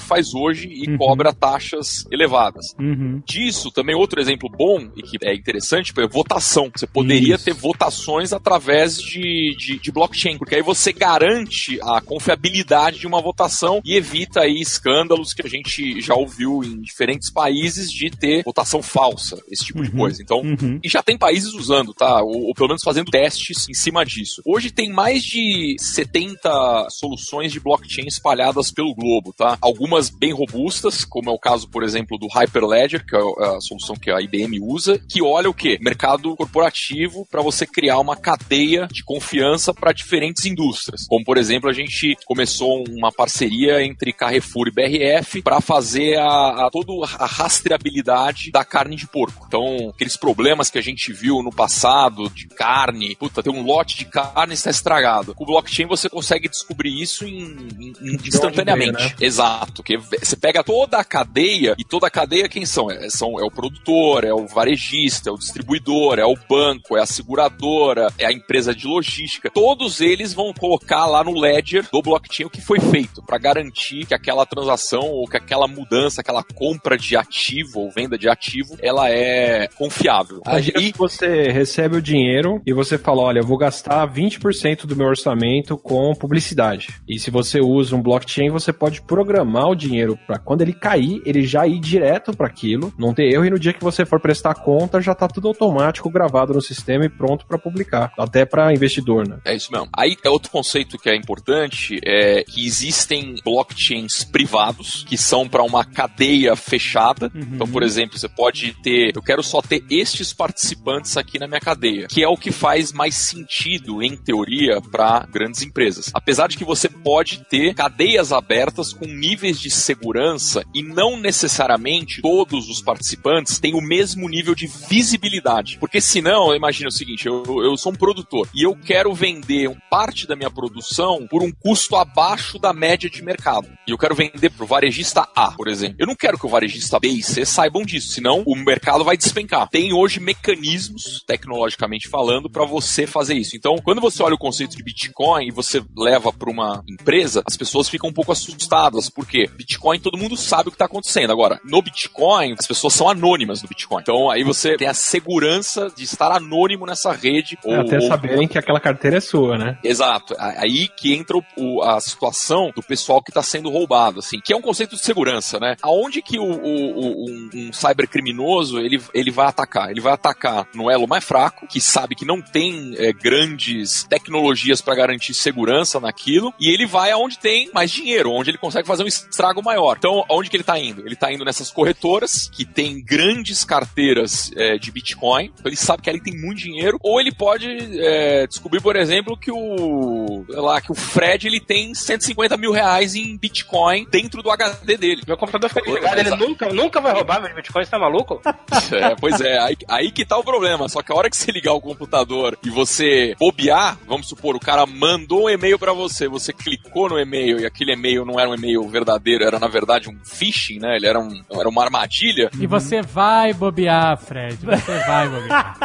faz 0.00 0.34
hoje 0.34 0.68
e 0.68 0.90
uhum. 0.90 0.98
cobra 0.98 1.32
taxas 1.32 2.04
elevadas. 2.10 2.74
Uhum. 2.78 3.22
Disso, 3.26 3.70
também 3.70 3.94
outro 3.94 4.20
exemplo 4.20 4.48
bom 4.48 4.90
e 4.96 5.02
que 5.02 5.18
é 5.22 5.34
interessante 5.34 5.92
é 5.96 6.06
votação. 6.06 6.70
Você 6.74 6.86
poderia 6.86 7.34
Isso. 7.34 7.44
ter 7.44 7.54
votações 7.54 8.32
através 8.32 8.96
de, 8.96 9.54
de, 9.56 9.78
de, 9.78 9.92
blockchain, 9.92 10.38
porque 10.38 10.56
aí 10.56 10.62
você 10.62 10.92
garante 10.92 11.78
a 11.82 12.00
confiabilidade 12.00 12.98
de 12.98 13.06
uma 13.06 13.20
votação 13.20 13.80
e 13.84 13.96
evita 13.96 14.40
aí 14.40 14.60
escândalos 14.60 15.32
que 15.32 15.46
a 15.46 15.48
gente 15.48 16.00
já 16.00 16.14
ouviu 16.14 16.62
em 16.62 16.80
diferentes 16.80 17.30
países 17.30 17.90
de 17.90 18.10
ter 18.10 18.42
votação 18.44 18.82
falsa, 18.82 19.42
esse 19.50 19.64
tipo 19.64 19.78
uhum. 19.80 19.84
de 19.84 19.90
coisa. 19.90 20.22
Então, 20.22 20.40
uhum. 20.40 20.78
e 20.82 20.88
já 20.88 21.02
tem 21.02 21.18
países 21.18 21.54
usando, 21.54 21.94
tá? 21.94 22.22
Ou, 22.22 22.48
ou, 22.48 22.54
pelo 22.54 22.68
menos 22.68 22.82
fazendo 22.82 23.10
testes 23.10 23.68
em 23.68 23.74
cima 23.74 24.04
disso. 24.04 24.42
Hoje 24.46 24.70
tem 24.70 24.90
mais 24.90 25.22
de 25.22 25.76
70 25.78 26.88
soluções 26.90 27.52
de 27.52 27.60
blockchain 27.60 28.06
espalhadas 28.06 28.70
pelo 28.70 28.94
globo, 28.94 29.32
tá? 29.32 29.53
Algumas 29.60 30.10
bem 30.10 30.32
robustas, 30.32 31.04
como 31.04 31.30
é 31.30 31.32
o 31.32 31.38
caso, 31.38 31.68
por 31.68 31.82
exemplo, 31.82 32.18
do 32.18 32.28
Hyperledger, 32.28 33.04
que 33.04 33.16
é 33.16 33.20
a 33.20 33.60
solução 33.60 33.96
que 33.96 34.10
a 34.10 34.20
IBM 34.20 34.60
usa, 34.60 35.00
que 35.08 35.22
olha 35.22 35.48
o 35.48 35.54
que? 35.54 35.78
Mercado 35.80 36.34
corporativo 36.36 37.26
para 37.30 37.42
você 37.42 37.66
criar 37.66 37.98
uma 37.98 38.16
cadeia 38.16 38.86
de 38.90 39.04
confiança 39.04 39.72
para 39.72 39.92
diferentes 39.92 40.44
indústrias. 40.44 41.06
Como, 41.08 41.24
por 41.24 41.36
exemplo, 41.36 41.68
a 41.68 41.72
gente 41.72 42.16
começou 42.24 42.84
uma 42.88 43.12
parceria 43.12 43.84
entre 43.84 44.12
Carrefour 44.12 44.68
e 44.68 44.72
BRF 44.72 45.42
para 45.42 45.60
fazer 45.60 46.18
a, 46.18 46.66
a 46.66 46.70
toda 46.70 46.92
a 47.18 47.26
rastreabilidade 47.26 48.50
da 48.50 48.64
carne 48.64 48.96
de 48.96 49.06
porco. 49.06 49.44
Então, 49.46 49.90
aqueles 49.94 50.16
problemas 50.16 50.70
que 50.70 50.78
a 50.78 50.82
gente 50.82 51.12
viu 51.12 51.42
no 51.42 51.50
passado 51.50 52.28
de 52.30 52.48
carne, 52.48 53.16
puta, 53.16 53.42
tem 53.42 53.52
um 53.52 53.62
lote 53.62 53.96
de 53.96 54.04
carne 54.04 54.54
está 54.54 54.70
estragado. 54.70 55.34
Com 55.34 55.44
o 55.44 55.46
blockchain 55.46 55.86
você 55.86 56.08
consegue 56.08 56.48
descobrir 56.48 57.00
isso 57.00 57.24
em, 57.24 57.68
em, 57.80 58.16
instantaneamente. 58.24 58.92
Né? 58.92 59.14
Exato. 59.20 59.43
Que 59.84 59.96
você 59.96 60.36
pega 60.36 60.64
toda 60.64 60.98
a 60.98 61.04
cadeia 61.04 61.74
e 61.78 61.84
toda 61.84 62.06
a 62.06 62.10
cadeia 62.10 62.48
quem 62.48 62.64
são? 62.64 62.90
É, 62.90 63.10
são? 63.10 63.34
é 63.38 63.44
o 63.44 63.50
produtor, 63.50 64.24
é 64.24 64.32
o 64.32 64.46
varejista, 64.46 65.30
é 65.30 65.32
o 65.32 65.38
distribuidor, 65.38 66.18
é 66.18 66.24
o 66.24 66.36
banco, 66.48 66.96
é 66.96 67.00
a 67.00 67.06
seguradora, 67.06 68.08
é 68.18 68.26
a 68.26 68.32
empresa 68.32 68.74
de 68.74 68.86
logística. 68.86 69.50
Todos 69.50 70.00
eles 70.00 70.32
vão 70.32 70.52
colocar 70.52 71.06
lá 71.06 71.22
no 71.22 71.38
ledger 71.38 71.86
do 71.92 72.02
blockchain 72.02 72.46
o 72.46 72.50
que 72.50 72.60
foi 72.60 72.80
feito 72.80 73.22
para 73.22 73.38
garantir 73.38 74.06
que 74.06 74.14
aquela 74.14 74.46
transação 74.46 75.10
ou 75.10 75.26
que 75.26 75.36
aquela 75.36 75.66
mudança, 75.66 76.20
aquela 76.20 76.42
compra 76.42 76.96
de 76.96 77.16
ativo 77.16 77.80
ou 77.80 77.90
venda 77.90 78.16
de 78.16 78.28
ativo, 78.28 78.76
ela 78.80 79.10
é 79.10 79.68
confiável. 79.68 80.40
Aí 80.44 80.92
você 80.96 81.50
recebe 81.50 81.96
o 81.96 82.02
dinheiro 82.02 82.62
e 82.66 82.72
você 82.72 82.96
fala, 82.98 83.22
olha, 83.22 83.40
eu 83.40 83.46
vou 83.46 83.58
gastar 83.58 84.06
20% 84.12 84.86
do 84.86 84.96
meu 84.96 85.08
orçamento 85.08 85.76
com 85.76 86.14
publicidade. 86.14 86.88
E 87.08 87.18
se 87.18 87.30
você 87.30 87.60
usa 87.60 87.96
um 87.96 88.02
blockchain, 88.02 88.50
você 88.50 88.72
pode 88.72 89.02
programar 89.02 89.33
o 89.42 89.74
dinheiro 89.74 90.18
para 90.26 90.38
quando 90.38 90.62
ele 90.62 90.72
cair, 90.72 91.22
ele 91.24 91.42
já 91.42 91.66
ir 91.66 91.78
direto 91.78 92.36
para 92.36 92.46
aquilo, 92.46 92.92
não 92.98 93.14
ter 93.14 93.32
erro 93.32 93.44
e 93.44 93.50
no 93.50 93.58
dia 93.58 93.72
que 93.72 93.82
você 93.82 94.04
for 94.04 94.20
prestar 94.20 94.54
conta, 94.54 95.00
já 95.00 95.14
tá 95.14 95.28
tudo 95.28 95.48
automático 95.48 96.10
gravado 96.10 96.54
no 96.54 96.60
sistema 96.60 97.04
e 97.04 97.08
pronto 97.08 97.46
para 97.46 97.58
publicar, 97.58 98.12
até 98.18 98.44
para 98.44 98.72
investidor, 98.72 99.26
né? 99.28 99.38
É 99.44 99.54
isso 99.54 99.72
mesmo. 99.72 99.88
Aí 99.96 100.16
é 100.24 100.30
outro 100.30 100.50
conceito 100.50 100.98
que 100.98 101.08
é 101.08 101.16
importante 101.16 101.98
é 102.04 102.44
que 102.44 102.66
existem 102.66 103.36
blockchains 103.44 104.24
privados 104.24 105.04
que 105.08 105.16
são 105.16 105.48
para 105.48 105.62
uma 105.62 105.84
cadeia 105.84 106.56
fechada. 106.56 107.30
Uhum. 107.34 107.42
Então, 107.54 107.68
por 107.68 107.82
exemplo, 107.82 108.18
você 108.18 108.28
pode 108.28 108.74
ter, 108.82 109.12
eu 109.14 109.22
quero 109.22 109.42
só 109.42 109.60
ter 109.60 109.84
estes 109.90 110.32
participantes 110.32 111.16
aqui 111.16 111.38
na 111.38 111.46
minha 111.46 111.60
cadeia, 111.60 112.06
que 112.08 112.22
é 112.22 112.28
o 112.28 112.36
que 112.36 112.50
faz 112.50 112.92
mais 112.92 113.14
sentido 113.14 114.02
em 114.02 114.16
teoria 114.16 114.80
para 114.80 115.26
grandes 115.30 115.62
empresas. 115.62 116.10
Apesar 116.14 116.48
de 116.48 116.56
que 116.56 116.64
você 116.64 116.88
pode 116.88 117.44
ter 117.44 117.74
cadeias 117.74 118.32
abertas 118.32 118.92
com 118.92 119.06
níveis 119.24 119.58
de 119.58 119.70
segurança 119.70 120.64
e 120.74 120.82
não 120.82 121.16
necessariamente 121.16 122.20
todos 122.20 122.68
os 122.68 122.82
participantes 122.82 123.58
têm 123.58 123.74
o 123.74 123.80
mesmo 123.80 124.28
nível 124.28 124.54
de 124.54 124.66
visibilidade. 124.66 125.78
Porque 125.78 125.98
senão, 125.98 126.54
imagina 126.54 126.88
o 126.88 126.92
seguinte, 126.92 127.26
eu, 127.26 127.42
eu 127.62 127.74
sou 127.78 127.92
um 127.92 127.96
produtor 127.96 128.46
e 128.54 128.62
eu 128.62 128.76
quero 128.76 129.14
vender 129.14 129.74
parte 129.90 130.26
da 130.26 130.36
minha 130.36 130.50
produção 130.50 131.26
por 131.26 131.42
um 131.42 131.50
custo 131.50 131.96
abaixo 131.96 132.58
da 132.58 132.74
média 132.74 133.08
de 133.08 133.22
mercado. 133.22 133.66
E 133.86 133.92
eu 133.92 133.98
quero 133.98 134.14
vender 134.14 134.50
para 134.50 134.64
o 134.64 134.66
varejista 134.66 135.26
A, 135.34 135.52
por 135.52 135.68
exemplo. 135.68 135.96
Eu 135.98 136.06
não 136.06 136.14
quero 136.14 136.38
que 136.38 136.46
o 136.46 136.50
varejista 136.50 137.00
B 137.00 137.08
e 137.08 137.22
C 137.22 137.46
saibam 137.46 137.82
disso, 137.82 138.08
senão 138.08 138.42
o 138.46 138.54
mercado 138.54 139.04
vai 139.04 139.16
despencar. 139.16 139.68
Tem 139.70 139.94
hoje 139.94 140.20
mecanismos, 140.20 141.24
tecnologicamente 141.26 142.08
falando, 142.08 142.50
para 142.50 142.66
você 142.66 143.06
fazer 143.06 143.34
isso. 143.34 143.56
Então, 143.56 143.76
quando 143.82 144.02
você 144.02 144.22
olha 144.22 144.34
o 144.34 144.38
conceito 144.38 144.76
de 144.76 144.82
Bitcoin 144.82 145.48
e 145.48 145.52
você 145.52 145.82
leva 145.96 146.30
para 146.30 146.50
uma 146.50 146.82
empresa, 146.88 147.42
as 147.46 147.56
pessoas 147.56 147.88
ficam 147.88 148.10
um 148.10 148.12
pouco 148.12 148.32
assustadas, 148.32 149.08
porque 149.14 149.48
Bitcoin 149.54 150.00
todo 150.00 150.18
mundo 150.18 150.36
sabe 150.36 150.68
o 150.68 150.72
que 150.72 150.74
está 150.74 150.86
acontecendo. 150.86 151.30
Agora, 151.30 151.60
no 151.64 151.80
Bitcoin, 151.80 152.54
as 152.58 152.66
pessoas 152.66 152.94
são 152.94 153.08
anônimas 153.08 153.62
no 153.62 153.68
Bitcoin. 153.68 154.02
Então, 154.02 154.30
aí 154.30 154.42
você 154.42 154.76
tem 154.76 154.88
a 154.88 154.94
segurança 154.94 155.90
de 155.96 156.04
estar 156.04 156.32
anônimo 156.32 156.86
nessa 156.86 157.12
rede. 157.12 157.58
É, 157.64 157.74
ou, 157.74 157.80
até 157.80 157.96
ou... 157.96 158.02
saberem 158.08 158.48
que 158.48 158.58
aquela 158.58 158.80
carteira 158.80 159.18
é 159.18 159.20
sua, 159.20 159.56
né? 159.56 159.78
Exato. 159.84 160.34
Aí 160.38 160.88
que 160.88 161.14
entra 161.14 161.36
o, 161.56 161.82
a 161.82 162.00
situação 162.00 162.72
do 162.74 162.82
pessoal 162.82 163.22
que 163.22 163.30
está 163.30 163.42
sendo 163.42 163.70
roubado, 163.70 164.18
assim, 164.18 164.40
que 164.40 164.52
é 164.52 164.56
um 164.56 164.62
conceito 164.62 164.96
de 164.96 165.02
segurança, 165.02 165.58
né? 165.60 165.76
Aonde 165.82 166.20
que 166.20 166.38
o, 166.38 166.44
o, 166.44 167.30
um, 167.30 167.50
um 167.54 167.72
cybercriminoso 167.72 168.78
ele, 168.80 169.00
ele 169.12 169.30
vai 169.30 169.46
atacar? 169.46 169.90
Ele 169.90 170.00
vai 170.00 170.12
atacar 170.12 170.66
no 170.74 170.90
elo 170.90 171.06
mais 171.06 171.24
fraco, 171.24 171.66
que 171.66 171.80
sabe 171.80 172.14
que 172.14 172.24
não 172.24 172.40
tem 172.40 172.94
é, 172.96 173.12
grandes 173.12 174.04
tecnologias 174.04 174.80
para 174.80 174.94
garantir 174.94 175.34
segurança 175.34 176.00
naquilo, 176.00 176.52
e 176.60 176.72
ele 176.72 176.86
vai 176.86 177.10
aonde 177.10 177.38
tem 177.38 177.70
mais 177.72 177.90
dinheiro, 177.90 178.30
onde 178.30 178.50
ele 178.50 178.58
consegue 178.58 178.86
fazer 178.86 178.93
um 179.02 179.06
estrago 179.06 179.62
maior. 179.62 179.96
Então, 179.98 180.24
aonde 180.28 180.50
que 180.50 180.56
ele 180.56 180.62
está 180.62 180.78
indo? 180.78 181.02
Ele 181.02 181.14
está 181.14 181.32
indo 181.32 181.44
nessas 181.44 181.70
corretoras 181.70 182.48
que 182.52 182.64
tem 182.64 183.02
grandes 183.02 183.64
carteiras 183.64 184.50
é, 184.56 184.78
de 184.78 184.90
Bitcoin, 184.90 185.46
então 185.46 185.66
ele 185.66 185.76
sabe 185.76 186.02
que 186.02 186.10
ali 186.10 186.20
tem 186.20 186.36
muito 186.36 186.58
dinheiro, 186.58 186.98
ou 187.02 187.20
ele 187.20 187.32
pode 187.32 187.66
é, 188.00 188.46
descobrir, 188.46 188.80
por 188.80 188.96
exemplo, 188.96 189.36
que 189.36 189.50
o 189.50 190.44
lá 190.48 190.80
que 190.80 190.92
o 190.92 190.94
Fred 190.94 191.46
ele 191.46 191.60
tem 191.60 191.94
150 191.94 192.56
mil 192.56 192.72
reais 192.72 193.14
em 193.14 193.36
Bitcoin 193.36 194.06
dentro 194.10 194.42
do 194.42 194.50
HD 194.50 194.96
dele. 194.96 195.22
Meu 195.26 195.36
computador 195.36 195.68
fica 195.68 195.82
desligado, 195.82 196.20
ele 196.20 196.36
nunca, 196.36 196.72
nunca 196.72 197.00
vai 197.00 197.12
roubar 197.12 197.40
meu 197.40 197.54
Bitcoin, 197.54 197.84
você 197.84 197.90
tá 197.90 197.98
maluco? 197.98 198.40
É, 198.92 199.14
pois 199.16 199.40
é, 199.40 199.58
aí, 199.58 199.76
aí 199.88 200.10
que 200.10 200.24
tá 200.24 200.36
o 200.36 200.44
problema. 200.44 200.88
Só 200.88 201.02
que 201.02 201.12
a 201.12 201.14
hora 201.14 201.30
que 201.30 201.36
você 201.36 201.50
ligar 201.50 201.72
o 201.72 201.80
computador 201.80 202.56
e 202.64 202.70
você 202.70 203.34
bobear, 203.38 203.98
vamos 204.06 204.28
supor, 204.28 204.54
o 204.54 204.60
cara 204.60 204.86
mandou 204.86 205.44
um 205.44 205.50
e-mail 205.50 205.78
para 205.78 205.92
você, 205.92 206.28
você 206.28 206.52
clicou 206.52 207.08
no 207.08 207.18
e-mail 207.18 207.60
e 207.60 207.66
aquele 207.66 207.92
e-mail 207.92 208.24
não 208.24 208.38
era 208.38 208.48
um 208.48 208.54
e-mail 208.54 208.83
verdadeiro, 208.88 209.44
era 209.44 209.58
na 209.58 209.68
verdade 209.68 210.08
um 210.08 210.18
phishing, 210.24 210.78
né? 210.78 210.96
Ele 210.96 211.06
era, 211.06 211.18
um, 211.18 211.42
era 211.50 211.68
uma 211.68 211.82
armadilha. 211.82 212.50
E 212.58 212.66
você 212.66 213.02
vai 213.02 213.52
bobear, 213.52 214.16
Fred. 214.18 214.56
Você 214.56 214.98
vai 215.00 215.28
bobear. 215.28 215.76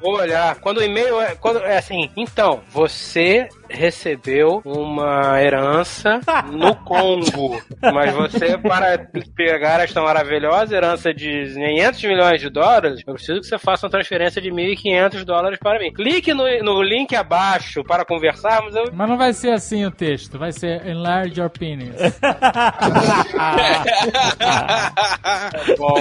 vou 0.12 0.20
olhar. 0.20 0.56
Quando 0.56 0.78
o 0.78 0.82
e-mail 0.82 1.20
é, 1.20 1.34
quando 1.34 1.58
é 1.58 1.78
assim, 1.78 2.10
então, 2.16 2.60
você 2.70 3.48
recebeu 3.68 4.62
uma 4.64 5.42
herança 5.42 6.20
no 6.50 6.74
Congo. 6.84 7.60
Mas 7.80 8.14
você, 8.14 8.56
para 8.58 8.98
pegar 9.34 9.80
esta 9.80 10.00
maravilhosa 10.00 10.76
herança 10.76 11.12
de 11.12 11.52
500 11.54 12.02
milhões 12.04 12.40
de 12.40 12.50
dólares, 12.50 13.02
eu 13.06 13.14
preciso 13.14 13.40
que 13.40 13.46
você 13.46 13.58
faça 13.58 13.86
uma 13.86 13.90
transferência 13.90 14.40
de 14.40 14.50
1.500 14.50 15.24
dólares 15.24 15.58
para 15.58 15.78
mim. 15.78 15.92
Clique 15.92 16.32
no, 16.32 16.44
no 16.62 16.82
link 16.82 17.14
abaixo 17.14 17.82
para 17.84 18.04
conversarmos. 18.04 18.74
Eu... 18.74 18.90
Mas 18.92 19.08
não 19.08 19.16
vai 19.16 19.32
ser 19.32 19.50
assim 19.50 19.84
o 19.84 19.90
texto, 19.90 20.38
vai 20.38 20.52
ser 20.52 20.86
enlarge 20.86 21.40
your 21.40 21.50
penis. 21.50 21.94
Bom, 25.78 25.94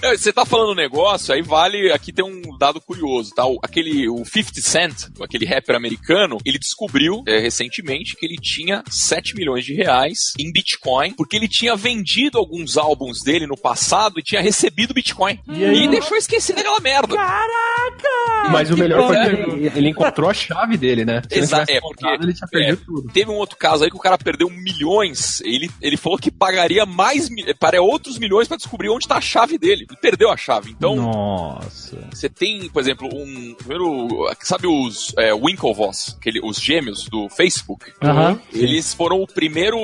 Você 0.00 0.32
tá 0.32 0.44
falando 0.44 0.72
um 0.72 0.74
negócio, 0.74 1.34
aí 1.34 1.42
vale. 1.42 1.90
Aqui 1.92 2.12
tem 2.12 2.24
um 2.24 2.56
dado 2.56 2.80
curioso, 2.80 3.32
tá? 3.34 3.44
O- 3.46 3.58
Aquele, 3.62 4.08
o 4.08 4.24
50 4.24 4.60
Cent, 4.60 4.94
aquele 5.20 5.44
rapper 5.44 5.74
americano, 5.76 6.38
ele 6.44 6.58
descobriu 6.58 7.22
é, 7.26 7.38
recentemente 7.38 8.14
que 8.16 8.24
ele 8.24 8.36
tinha 8.36 8.82
7 8.88 9.34
milhões 9.34 9.64
de 9.64 9.74
reais 9.74 10.32
em 10.38 10.52
Bitcoin, 10.52 11.12
porque 11.14 11.36
ele 11.36 11.48
tinha 11.48 11.74
vendido 11.76 12.38
alguns 12.38 12.76
álbuns 12.76 13.22
dele 13.22 13.46
no 13.46 13.56
passado 13.56 14.18
e 14.18 14.22
tinha 14.22 14.40
recebido 14.40 14.94
Bitcoin. 14.94 15.38
E 15.48 15.64
aí? 15.64 15.88
deixou 15.88 16.16
esquecer 16.16 16.54
daquela 16.54 16.80
merda. 16.80 17.16
Caraca! 17.16 18.50
Mas 18.52 18.70
o 18.70 18.76
melhor 18.76 19.06
foi 19.08 19.16
que 19.16 19.26
ele, 19.52 19.72
ele 19.74 19.88
encontrou 19.90 20.30
a 20.30 20.34
chave 20.34 20.76
dele, 20.76 21.04
né? 21.04 21.22
Exato, 21.30 21.70
é, 21.70 21.80
porque- 21.80 22.06
ele 22.06 22.32
tinha 22.32 22.48
perdido 22.48 22.80
é, 22.82 22.84
tudo. 22.84 23.12
Teve 23.12 23.30
um 23.30 23.34
outro 23.36 23.56
caso 23.56 23.84
aí 23.84 23.90
que 23.90 23.96
o 23.96 24.00
cara 24.00 24.16
perdeu 24.16 24.48
milhões. 24.48 25.40
Ele, 25.42 25.68
ele 25.82 25.96
falou 25.96 26.18
que 26.18 26.30
pagaria 26.30 26.86
mais 26.86 27.28
para 27.58 27.82
outros 27.82 28.18
milhões 28.18 28.46
pra 28.48 28.56
descobrir 28.56 28.88
onde 28.88 29.06
tá 29.08 29.16
a 29.16 29.20
chave 29.20 29.58
dele. 29.58 29.86
Ele 29.88 29.98
perdeu 30.00 30.30
a 30.30 30.36
chave. 30.36 30.70
Então, 30.70 30.96
Nossa. 30.96 31.98
Você 32.12 32.28
tem, 32.28 32.68
por 32.68 32.80
exemplo, 32.80 33.08
um. 33.12 33.54
Primeiro, 33.54 34.08
sabe 34.42 34.66
os 34.66 35.14
é, 35.18 35.32
Winklevoss, 35.34 36.16
aquele, 36.18 36.40
os 36.42 36.58
gêmeos 36.60 37.04
do 37.08 37.28
Facebook? 37.28 37.92
Aham. 38.02 38.40
Eles 38.52 38.92
foram 38.94 39.22
o 39.22 39.26
primeiro. 39.26 39.78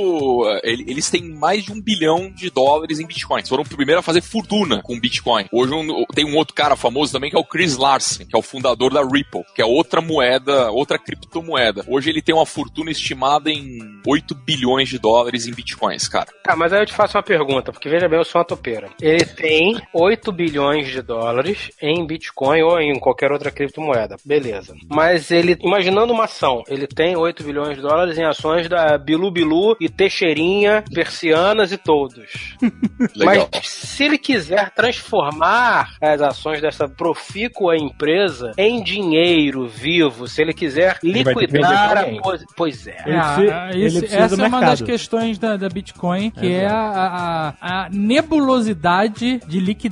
ele- 0.63 0.85
Eles 0.89 1.11
têm 1.11 1.23
mais 1.25 1.65
de 1.65 1.73
um 1.73 1.81
bilhão 1.81 2.31
de 2.31 2.51
dólares 2.51 2.99
em 3.01 3.07
Bitcoin. 3.07 3.39
Eles 3.41 3.49
foram 3.49 3.63
o 3.63 3.69
primeiro 3.69 4.01
a 4.01 4.03
fazer 4.03 4.21
fortuna 4.23 4.83
com 4.83 4.99
Bitcoin. 4.99 5.47
Hoje 5.53 5.73
um- 5.73 6.05
tem 6.15 6.25
um 6.25 6.37
outro 6.37 6.55
cara 6.55 6.77
famoso 6.77 7.13
também 7.13 7.31
que 7.31 7.37
é 7.37 7.41
o 7.41 7.45
Chris 7.45 7.77
Larsen, 7.77 8.27
que 8.27 8.35
é 8.37 8.39
o 8.39 8.43
fundador 8.43 8.93
da 8.93 9.03
Ripple, 9.03 9.45
que 9.55 9.63
é 9.63 9.65
outra 9.65 10.01
moeda, 10.01 10.71
outra 10.71 10.99
criptomoeda. 10.99 11.85
Hoje 11.89 12.11
ele 12.11 12.23
tem 12.23 12.35
uma 12.35 12.47
fortuna 12.47 12.91
estimada 12.91 13.51
em 13.51 13.79
8 14.07 14.35
bilhões 14.35 14.89
de 14.89 14.99
dólares 14.99 15.47
em 15.47 15.53
Bitcoins, 15.55 16.09
cara. 16.09 16.29
Tá, 16.43 16.55
mas 16.57 16.73
aí 16.73 16.83
eu 16.83 16.87
te 16.87 16.93
faço 16.93 17.17
uma 17.17 17.23
pergunta, 17.23 17.73
porque 17.73 17.89
veja 17.89 18.09
bem, 18.09 18.19
eu 18.19 18.25
sou 18.25 18.39
uma 18.41 18.45
topeira. 18.47 18.91
Ele 19.01 19.25
tem 19.25 19.81
8 19.95 20.33
bilhões 20.33 20.89
de 20.89 21.01
dólares 21.01 21.71
em 21.81 22.05
Bitcoin 22.07 22.63
ou 22.63 22.79
em 22.81 22.99
qualquer 22.99 23.31
outra 23.33 23.51
criptomoeda. 23.51 24.17
Beleza. 24.25 24.75
Mas 24.89 25.31
ele, 25.31 25.57
imaginando 25.63 26.13
uma 26.13 26.25
ação, 26.25 26.63
ele 26.69 26.87
tem 26.87 27.17
8 27.17 27.43
bilhões 27.45 27.77
de 27.77 27.83
dólares 27.83 28.19
em 28.19 28.25
ações 28.25 28.69
da 28.69 28.99
Bilu 28.99 29.31
Bilu 29.31 29.77
e 29.81 29.89
Teixeirinha, 29.89 30.83
Persianas 30.93 31.73
e 31.73 31.77
todos. 31.79 32.57
Legal. 33.17 33.49
Mas 33.53 33.69
se 33.69 34.05
ele 34.05 34.19
quiser 34.19 34.71
transformar 34.71 35.95
as 36.01 36.21
ações 36.21 36.61
dessa 36.61 36.89
profícua 36.89 37.77
empresa 37.77 38.53
em 38.59 38.83
dinheiro 38.83 39.67
vivo, 39.69 40.27
se 40.27 40.43
ele 40.43 40.53
quiser 40.53 40.99
liquidar 41.03 41.91
pra 41.91 42.01
a 42.01 42.21
coisa. 42.21 42.45
Pois 42.57 42.87
é. 42.87 42.97
Ele 43.07 43.17
Ah, 43.51 43.71
ele 43.73 43.85
esse- 43.87 44.07
essa 44.07 44.43
é 44.43 44.47
uma 44.49 44.61
das 44.61 44.81
questões 44.87 45.39
da, 45.39 45.57
da 45.57 45.69
Bitcoin, 45.69 46.31
que 46.31 46.51
é 46.53 46.67
a, 46.67 47.55
a- 47.61 47.85
a 47.85 47.89
nebulosidade 47.91 49.41
de 49.47 49.61
liquidez. 49.61 49.84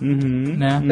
Uhum. 0.00 0.56
Né? 0.56 0.82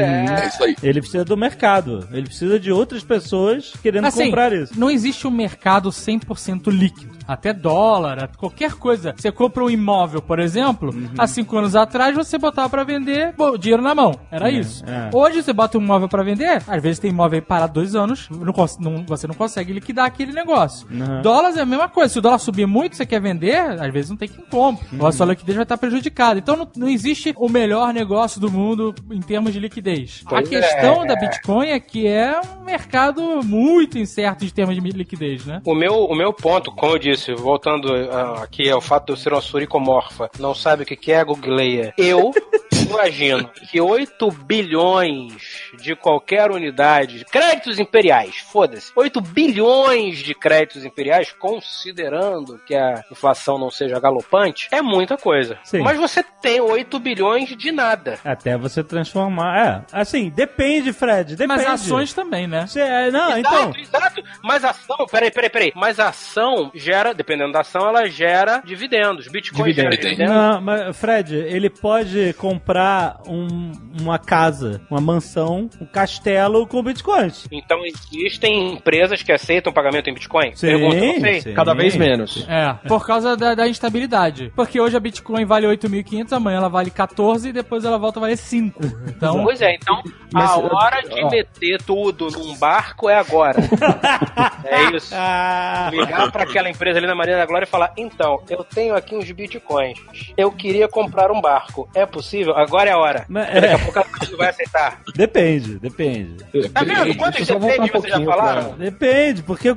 É 0.42 0.48
isso 0.48 0.64
aí. 0.64 0.76
Ele 0.82 1.00
precisa 1.00 1.24
do 1.24 1.36
mercado. 1.36 2.06
Ele 2.12 2.26
precisa 2.26 2.58
de 2.58 2.70
outras 2.72 3.02
pessoas 3.02 3.72
querendo 3.82 4.06
Assim, 4.06 4.26
comprar 4.26 4.52
isso. 4.52 4.78
não 4.78 4.90
existe 4.90 5.26
um 5.26 5.30
mercado 5.30 5.90
100% 5.90 6.70
líquido. 6.70 7.17
Até 7.28 7.52
dólar, 7.52 8.30
qualquer 8.38 8.72
coisa. 8.72 9.14
Você 9.16 9.30
compra 9.30 9.62
um 9.62 9.68
imóvel, 9.70 10.22
por 10.22 10.38
exemplo, 10.38 10.90
Uhum. 10.94 11.10
há 11.18 11.26
cinco 11.26 11.58
anos 11.58 11.76
atrás 11.76 12.16
você 12.16 12.38
botava 12.38 12.70
pra 12.70 12.84
vender, 12.84 13.34
bom, 13.36 13.56
dinheiro 13.58 13.82
na 13.82 13.94
mão. 13.94 14.12
Era 14.30 14.50
isso. 14.50 14.82
é. 14.86 15.10
Hoje 15.14 15.42
você 15.42 15.52
bota 15.52 15.76
um 15.78 15.82
imóvel 15.82 16.08
pra 16.08 16.22
vender, 16.22 16.62
às 16.66 16.82
vezes 16.82 16.98
tem 16.98 17.10
imóvel 17.10 17.38
aí 17.38 17.44
parado 17.44 17.74
dois 17.74 17.94
anos, 17.94 18.28
não 18.30 18.52
não- 18.80 19.04
você 19.06 19.26
não 19.26 19.34
consegue 19.34 19.72
liquidar 19.74 20.06
aquele 20.06 20.32
negócio. 20.32 20.86
Uhum. 20.90 21.20
Dólares 21.22 21.56
é 21.58 21.60
a 21.60 21.66
mesma 21.66 21.88
coisa. 21.88 22.12
Se 22.14 22.18
o 22.18 22.22
dólar 22.22 22.38
subir 22.38 22.66
muito, 22.66 22.96
você 22.96 23.04
quer 23.04 23.20
vender, 23.20 23.56
às 23.58 23.92
vezes 23.92 24.08
não 24.10 24.16
tem 24.16 24.28
quem 24.28 24.44
compre. 24.46 24.86
Ou 24.98 25.06
a 25.06 25.12
sua 25.12 25.26
liquidez 25.26 25.54
vai 25.56 25.64
estar 25.64 25.76
prejudicada. 25.76 26.38
Então 26.38 26.56
não, 26.56 26.68
não 26.76 26.88
existe 26.88 27.34
o 27.36 27.48
melhor 27.48 27.92
negócio 27.92 28.40
do 28.40 28.50
mundo 28.50 28.94
em 29.10 29.20
termos 29.20 29.52
de 29.52 29.60
liquidez. 29.60 30.22
Pois 30.28 30.46
a 30.46 30.48
questão 30.48 31.04
é. 31.04 31.06
da 31.06 31.16
Bitcoin 31.16 31.68
é 31.68 31.78
que 31.80 32.06
é 32.06 32.40
um 32.60 32.64
mercado 32.64 33.42
muito 33.44 33.98
incerto 33.98 34.44
em 34.44 34.48
termos 34.48 34.74
de 34.74 34.80
liquidez, 34.90 35.44
né? 35.44 35.60
O 35.64 35.74
meu, 35.74 36.04
o 36.04 36.14
meu 36.14 36.32
ponto, 36.32 36.70
como 36.72 36.92
eu 36.94 36.98
disse, 36.98 37.17
voltando 37.36 37.92
ah, 38.10 38.42
aqui 38.42 38.70
ao 38.70 38.80
fato 38.80 39.06
de 39.06 39.12
eu 39.12 39.16
ser 39.16 39.32
uma 39.32 39.40
suricomorfa, 39.40 40.30
não 40.38 40.54
sabe 40.54 40.82
o 40.82 40.86
que 40.86 41.12
é, 41.12 41.24
googleia. 41.24 41.92
Eu 41.96 42.32
imagino 42.88 43.48
que 43.70 43.80
8 43.80 44.30
bilhões 44.30 45.70
de 45.80 45.94
qualquer 45.94 46.50
unidade, 46.50 47.24
créditos 47.30 47.78
imperiais, 47.78 48.36
foda-se, 48.50 48.92
8 48.94 49.20
bilhões 49.20 50.18
de 50.18 50.34
créditos 50.34 50.84
imperiais, 50.84 51.32
considerando 51.38 52.58
que 52.66 52.74
a 52.74 53.04
inflação 53.10 53.58
não 53.58 53.70
seja 53.70 54.00
galopante, 54.00 54.68
é 54.70 54.80
muita 54.82 55.16
coisa. 55.16 55.58
Sim. 55.64 55.80
Mas 55.80 55.98
você 55.98 56.22
tem 56.22 56.60
8 56.60 56.98
bilhões 56.98 57.56
de 57.56 57.72
nada. 57.72 58.18
Até 58.24 58.56
você 58.56 58.82
transformar. 58.82 59.84
É, 59.92 60.00
assim, 60.00 60.30
depende, 60.30 60.92
Fred. 60.92 61.36
Depende. 61.36 61.48
Mas 61.48 61.66
ações 61.66 62.12
também, 62.12 62.46
né? 62.46 62.66
Você- 62.66 62.80
é, 62.80 63.10
não, 63.10 63.38
então. 63.38 63.70
Exato, 63.70 63.78
exato. 63.80 64.22
Mas 64.42 64.64
a 64.64 64.70
ação, 64.70 65.06
peraí, 65.10 65.30
peraí, 65.30 65.50
peraí. 65.50 65.72
Mas 65.74 65.98
a 65.98 66.08
ação 66.08 66.70
gera, 66.74 67.07
dependendo 67.12 67.52
da 67.52 67.60
ação, 67.60 67.88
ela 67.88 68.06
gera 68.08 68.62
dividendos. 68.64 69.28
Bitcoin 69.28 69.72
gera 69.72 69.90
Dividendo. 69.90 70.16
dividendos. 70.16 70.34
Não, 70.34 70.60
mas 70.60 70.96
Fred, 70.96 71.34
ele 71.34 71.68
pode 71.70 72.32
comprar 72.34 73.18
um- 73.26 73.72
uma 74.00 74.18
casa, 74.18 74.80
uma 74.90 75.00
mansão, 75.00 75.68
um 75.80 75.86
castelo 75.86 76.66
com 76.66 76.82
bitcoins. 76.82 77.46
Então 77.50 77.78
existem 77.84 78.74
empresas 78.74 79.22
que 79.22 79.32
aceitam 79.32 79.72
pagamento 79.72 80.08
em 80.10 80.14
Bitcoin? 80.14 80.54
Sim, 80.54 80.66
Pergunta, 80.66 80.96
não 81.04 81.20
sei. 81.20 81.40
sim. 81.40 81.54
Cada 81.54 81.74
vez 81.74 81.96
menos. 81.96 82.46
É, 82.48 82.74
por 82.88 83.06
causa 83.06 83.36
da, 83.36 83.54
da 83.54 83.68
instabilidade. 83.68 84.52
Porque 84.54 84.80
hoje 84.80 84.96
a 84.96 85.00
Bitcoin 85.00 85.44
vale 85.44 85.66
8.500, 85.66 86.32
amanhã 86.32 86.58
ela 86.58 86.68
vale 86.68 86.90
14 86.90 87.48
e 87.48 87.52
depois 87.52 87.84
ela 87.84 87.98
volta 87.98 88.18
a 88.18 88.22
valer 88.22 88.36
5. 88.36 88.80
Então, 89.08 89.42
Pois 89.48 89.60
é, 89.62 89.74
então 89.74 90.00
Mas, 90.32 90.50
a 90.50 90.56
hora 90.58 91.02
de 91.02 91.22
ó. 91.22 91.30
meter 91.30 91.82
tudo 91.82 92.28
num 92.30 92.56
barco 92.58 93.08
é 93.08 93.16
agora. 93.18 93.56
é 94.64 94.96
isso. 94.96 95.14
Ah, 95.16 95.90
Ligar 95.92 96.30
pra 96.30 96.42
aquela 96.44 96.68
empresa 96.70 96.97
ali 96.98 97.06
na 97.06 97.14
Marina 97.14 97.38
da 97.38 97.46
Glória 97.46 97.64
e 97.64 97.68
falar: 97.68 97.92
então, 97.96 98.40
eu 98.48 98.62
tenho 98.64 98.94
aqui 98.94 99.14
uns 99.16 99.30
bitcoins. 99.30 99.98
Eu 100.36 100.50
queria 100.52 100.88
comprar 100.88 101.30
um 101.30 101.40
barco. 101.40 101.88
É 101.94 102.04
possível? 102.06 102.56
Agora 102.56 102.90
é 102.90 102.92
a 102.92 102.98
hora. 102.98 103.24
Mas- 103.28 103.46
Daqui 103.52 103.66
é. 103.66 103.72
a 103.74 103.78
pouco 103.78 103.98
ela 103.98 104.08
não 104.30 104.38
vai 104.38 104.48
aceitar. 104.50 105.00
depende, 105.14 105.78
depende. 105.78 106.44
Tá 106.72 106.82
vendo? 106.84 107.06
Eu 107.08 107.14
voltar 107.58 107.72
depende 107.72 107.90
um 107.90 108.00
vocês 108.00 108.12
já 108.14 108.24
falaram? 108.24 108.64
pra- 108.74 108.76
Depende, 108.84 109.42
porque 109.42 109.68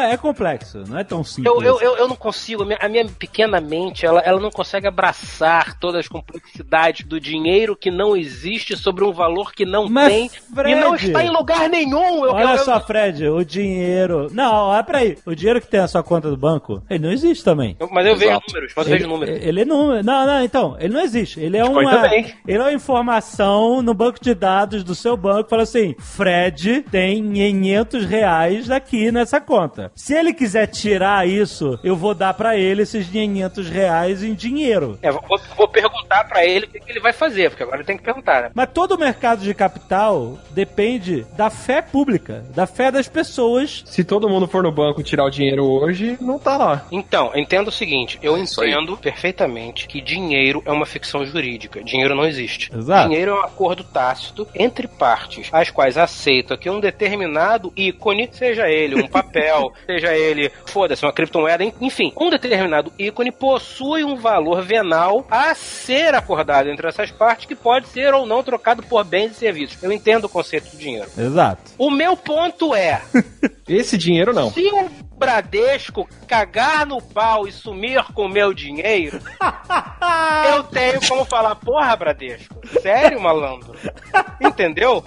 é, 0.00 0.12
é 0.12 0.16
complexo, 0.16 0.84
não 0.88 0.98
é 0.98 1.04
tão 1.04 1.22
simples. 1.24 1.46
Eu, 1.54 1.62
eu, 1.62 1.80
eu, 1.80 1.96
eu 1.96 2.08
não 2.08 2.16
consigo, 2.16 2.62
a 2.62 2.66
minha, 2.66 2.78
a 2.80 2.88
pequena 3.08 3.60
mente, 3.60 4.04
ela, 4.06 4.20
ela 4.20 4.40
não 4.40 4.50
consegue 4.50 4.86
abraçar 4.86 5.78
todas 5.78 6.00
as 6.00 6.08
complexidades 6.08 7.06
do 7.06 7.20
dinheiro 7.20 7.76
que 7.76 7.90
não 7.90 8.16
existe 8.16 8.76
sobre 8.76 9.04
um 9.04 9.12
valor 9.12 9.52
que 9.52 9.64
não 9.64 9.88
Mas, 9.88 10.08
tem 10.12 10.28
Fred, 10.54 10.72
e 10.72 10.80
não 10.80 10.94
está 10.94 11.24
em 11.24 11.30
lugar 11.30 11.68
nenhum. 11.68 12.24
Eu, 12.24 12.32
Olha 12.32 12.52
eu- 12.52 12.58
só, 12.64 12.80
Fred, 12.80 13.28
o 13.28 13.44
dinheiro. 13.44 14.28
Não, 14.32 14.68
olha 14.68 14.82
pra 14.82 14.98
aí. 14.98 15.16
O 15.26 15.34
dinheiro 15.34 15.60
que 15.60 15.66
tem 15.66 15.80
na 15.80 15.88
sua 15.88 16.02
conta 16.02 16.28
do 16.30 16.36
banco, 16.40 16.82
ele 16.90 17.04
não 17.04 17.12
existe 17.12 17.44
também. 17.44 17.76
mas 17.90 18.06
eu 18.06 18.16
vejo 18.16 18.30
Exato. 18.32 18.46
números, 18.48 18.72
mas 18.76 18.86
eu 18.86 18.92
vejo 18.92 19.04
Ele, 19.04 19.12
números. 19.12 19.38
ele 19.46 19.64
não. 19.64 20.02
Não, 20.02 20.26
não, 20.26 20.42
então, 20.44 20.76
ele 20.80 20.92
não 20.94 21.00
existe. 21.00 21.38
Ele 21.40 21.56
é 21.56 21.62
Bitcoin 21.62 21.84
uma. 21.84 22.02
também. 22.02 22.34
Ele 22.48 22.58
é 22.58 22.62
uma 22.62 22.72
informação 22.72 23.82
no 23.82 23.92
banco 23.94 24.18
de 24.20 24.34
dados 24.34 24.82
do 24.82 24.94
seu 24.94 25.16
banco. 25.16 25.48
Fala 25.50 25.62
assim: 25.62 25.94
Fred 25.98 26.82
tem 26.90 27.32
500 27.32 28.04
reais 28.06 28.66
daqui 28.66 29.12
nessa 29.12 29.40
conta. 29.40 29.92
Se 29.94 30.14
ele 30.14 30.32
quiser 30.32 30.66
tirar 30.66 31.28
isso, 31.28 31.78
eu 31.84 31.94
vou 31.94 32.14
dar 32.14 32.34
pra 32.34 32.56
ele 32.56 32.82
esses 32.82 33.06
500 33.08 33.68
reais 33.68 34.22
em 34.22 34.34
dinheiro. 34.34 34.98
É, 35.02 35.10
vou, 35.10 35.22
vou 35.56 35.68
perguntar 35.68 36.24
pra 36.24 36.44
ele 36.46 36.66
o 36.66 36.68
que, 36.68 36.80
que 36.80 36.90
ele 36.90 37.00
vai 37.00 37.12
fazer, 37.12 37.50
porque 37.50 37.62
agora 37.62 37.78
ele 37.78 37.84
tem 37.86 37.96
que 37.96 38.02
perguntar, 38.02 38.42
né? 38.42 38.50
Mas 38.54 38.70
todo 38.72 38.92
o 38.92 38.98
mercado 38.98 39.42
de 39.42 39.52
capital 39.54 40.38
depende 40.52 41.26
da 41.36 41.50
fé 41.50 41.82
pública, 41.82 42.44
da 42.54 42.66
fé 42.66 42.90
das 42.90 43.08
pessoas. 43.08 43.82
Se 43.86 44.02
todo 44.04 44.28
mundo 44.28 44.46
for 44.46 44.62
no 44.62 44.72
banco 44.72 45.02
tirar 45.02 45.24
o 45.24 45.30
dinheiro 45.30 45.64
hoje, 45.64 46.16
não 46.30 46.38
tá 46.38 46.56
lá. 46.56 46.86
Então, 46.90 47.32
entenda 47.34 47.68
o 47.68 47.72
seguinte, 47.72 48.18
eu 48.22 48.34
aí. 48.34 48.42
entendo 48.42 48.96
perfeitamente 48.96 49.86
que 49.86 50.00
dinheiro 50.00 50.62
é 50.64 50.72
uma 50.72 50.86
ficção 50.86 51.24
jurídica. 51.24 51.82
Dinheiro 51.82 52.14
não 52.14 52.24
existe. 52.24 52.70
Exato. 52.74 53.08
Dinheiro 53.08 53.32
é 53.32 53.34
um 53.34 53.44
acordo 53.44 53.82
tácito 53.82 54.46
entre 54.54 54.86
partes 54.86 55.48
as 55.52 55.70
quais 55.70 55.96
aceitam 55.96 56.56
que 56.56 56.70
um 56.70 56.80
determinado 56.80 57.72
ícone, 57.76 58.28
seja 58.32 58.68
ele 58.68 59.02
um 59.02 59.08
papel, 59.08 59.72
seja 59.86 60.14
ele, 60.14 60.50
foda-se, 60.66 61.04
uma 61.04 61.12
criptomoeda, 61.12 61.64
enfim, 61.80 62.12
um 62.16 62.30
determinado 62.30 62.92
ícone 62.98 63.32
possui 63.32 64.04
um 64.04 64.16
valor 64.16 64.62
venal 64.62 65.26
a 65.30 65.54
ser 65.54 66.14
acordado 66.14 66.68
entre 66.68 66.86
essas 66.86 67.10
partes 67.10 67.46
que 67.46 67.54
pode 67.54 67.88
ser 67.88 68.14
ou 68.14 68.26
não 68.26 68.42
trocado 68.42 68.82
por 68.82 69.04
bens 69.04 69.32
e 69.32 69.34
serviços. 69.34 69.82
Eu 69.82 69.92
entendo 69.92 70.24
o 70.24 70.28
conceito 70.28 70.70
do 70.70 70.78
dinheiro. 70.78 71.08
Exato. 71.16 71.72
O 71.78 71.90
meu 71.90 72.16
ponto 72.16 72.74
é, 72.74 73.02
Esse 73.68 73.96
dinheiro 73.96 74.32
não. 74.32 74.50
se 74.50 74.66
o 74.66 74.90
Bradesco 75.20 76.08
cagar 76.26 76.86
no 76.86 76.98
pau 76.98 77.46
e 77.46 77.52
sumir 77.52 78.02
com 78.14 78.26
meu 78.26 78.54
dinheiro, 78.54 79.20
eu 80.50 80.62
tenho 80.64 80.98
como 81.06 81.26
falar, 81.26 81.54
porra, 81.56 81.94
Bradesco, 81.94 82.58
sério, 82.80 83.20
malandro? 83.20 83.74
Entendeu? 84.40 85.04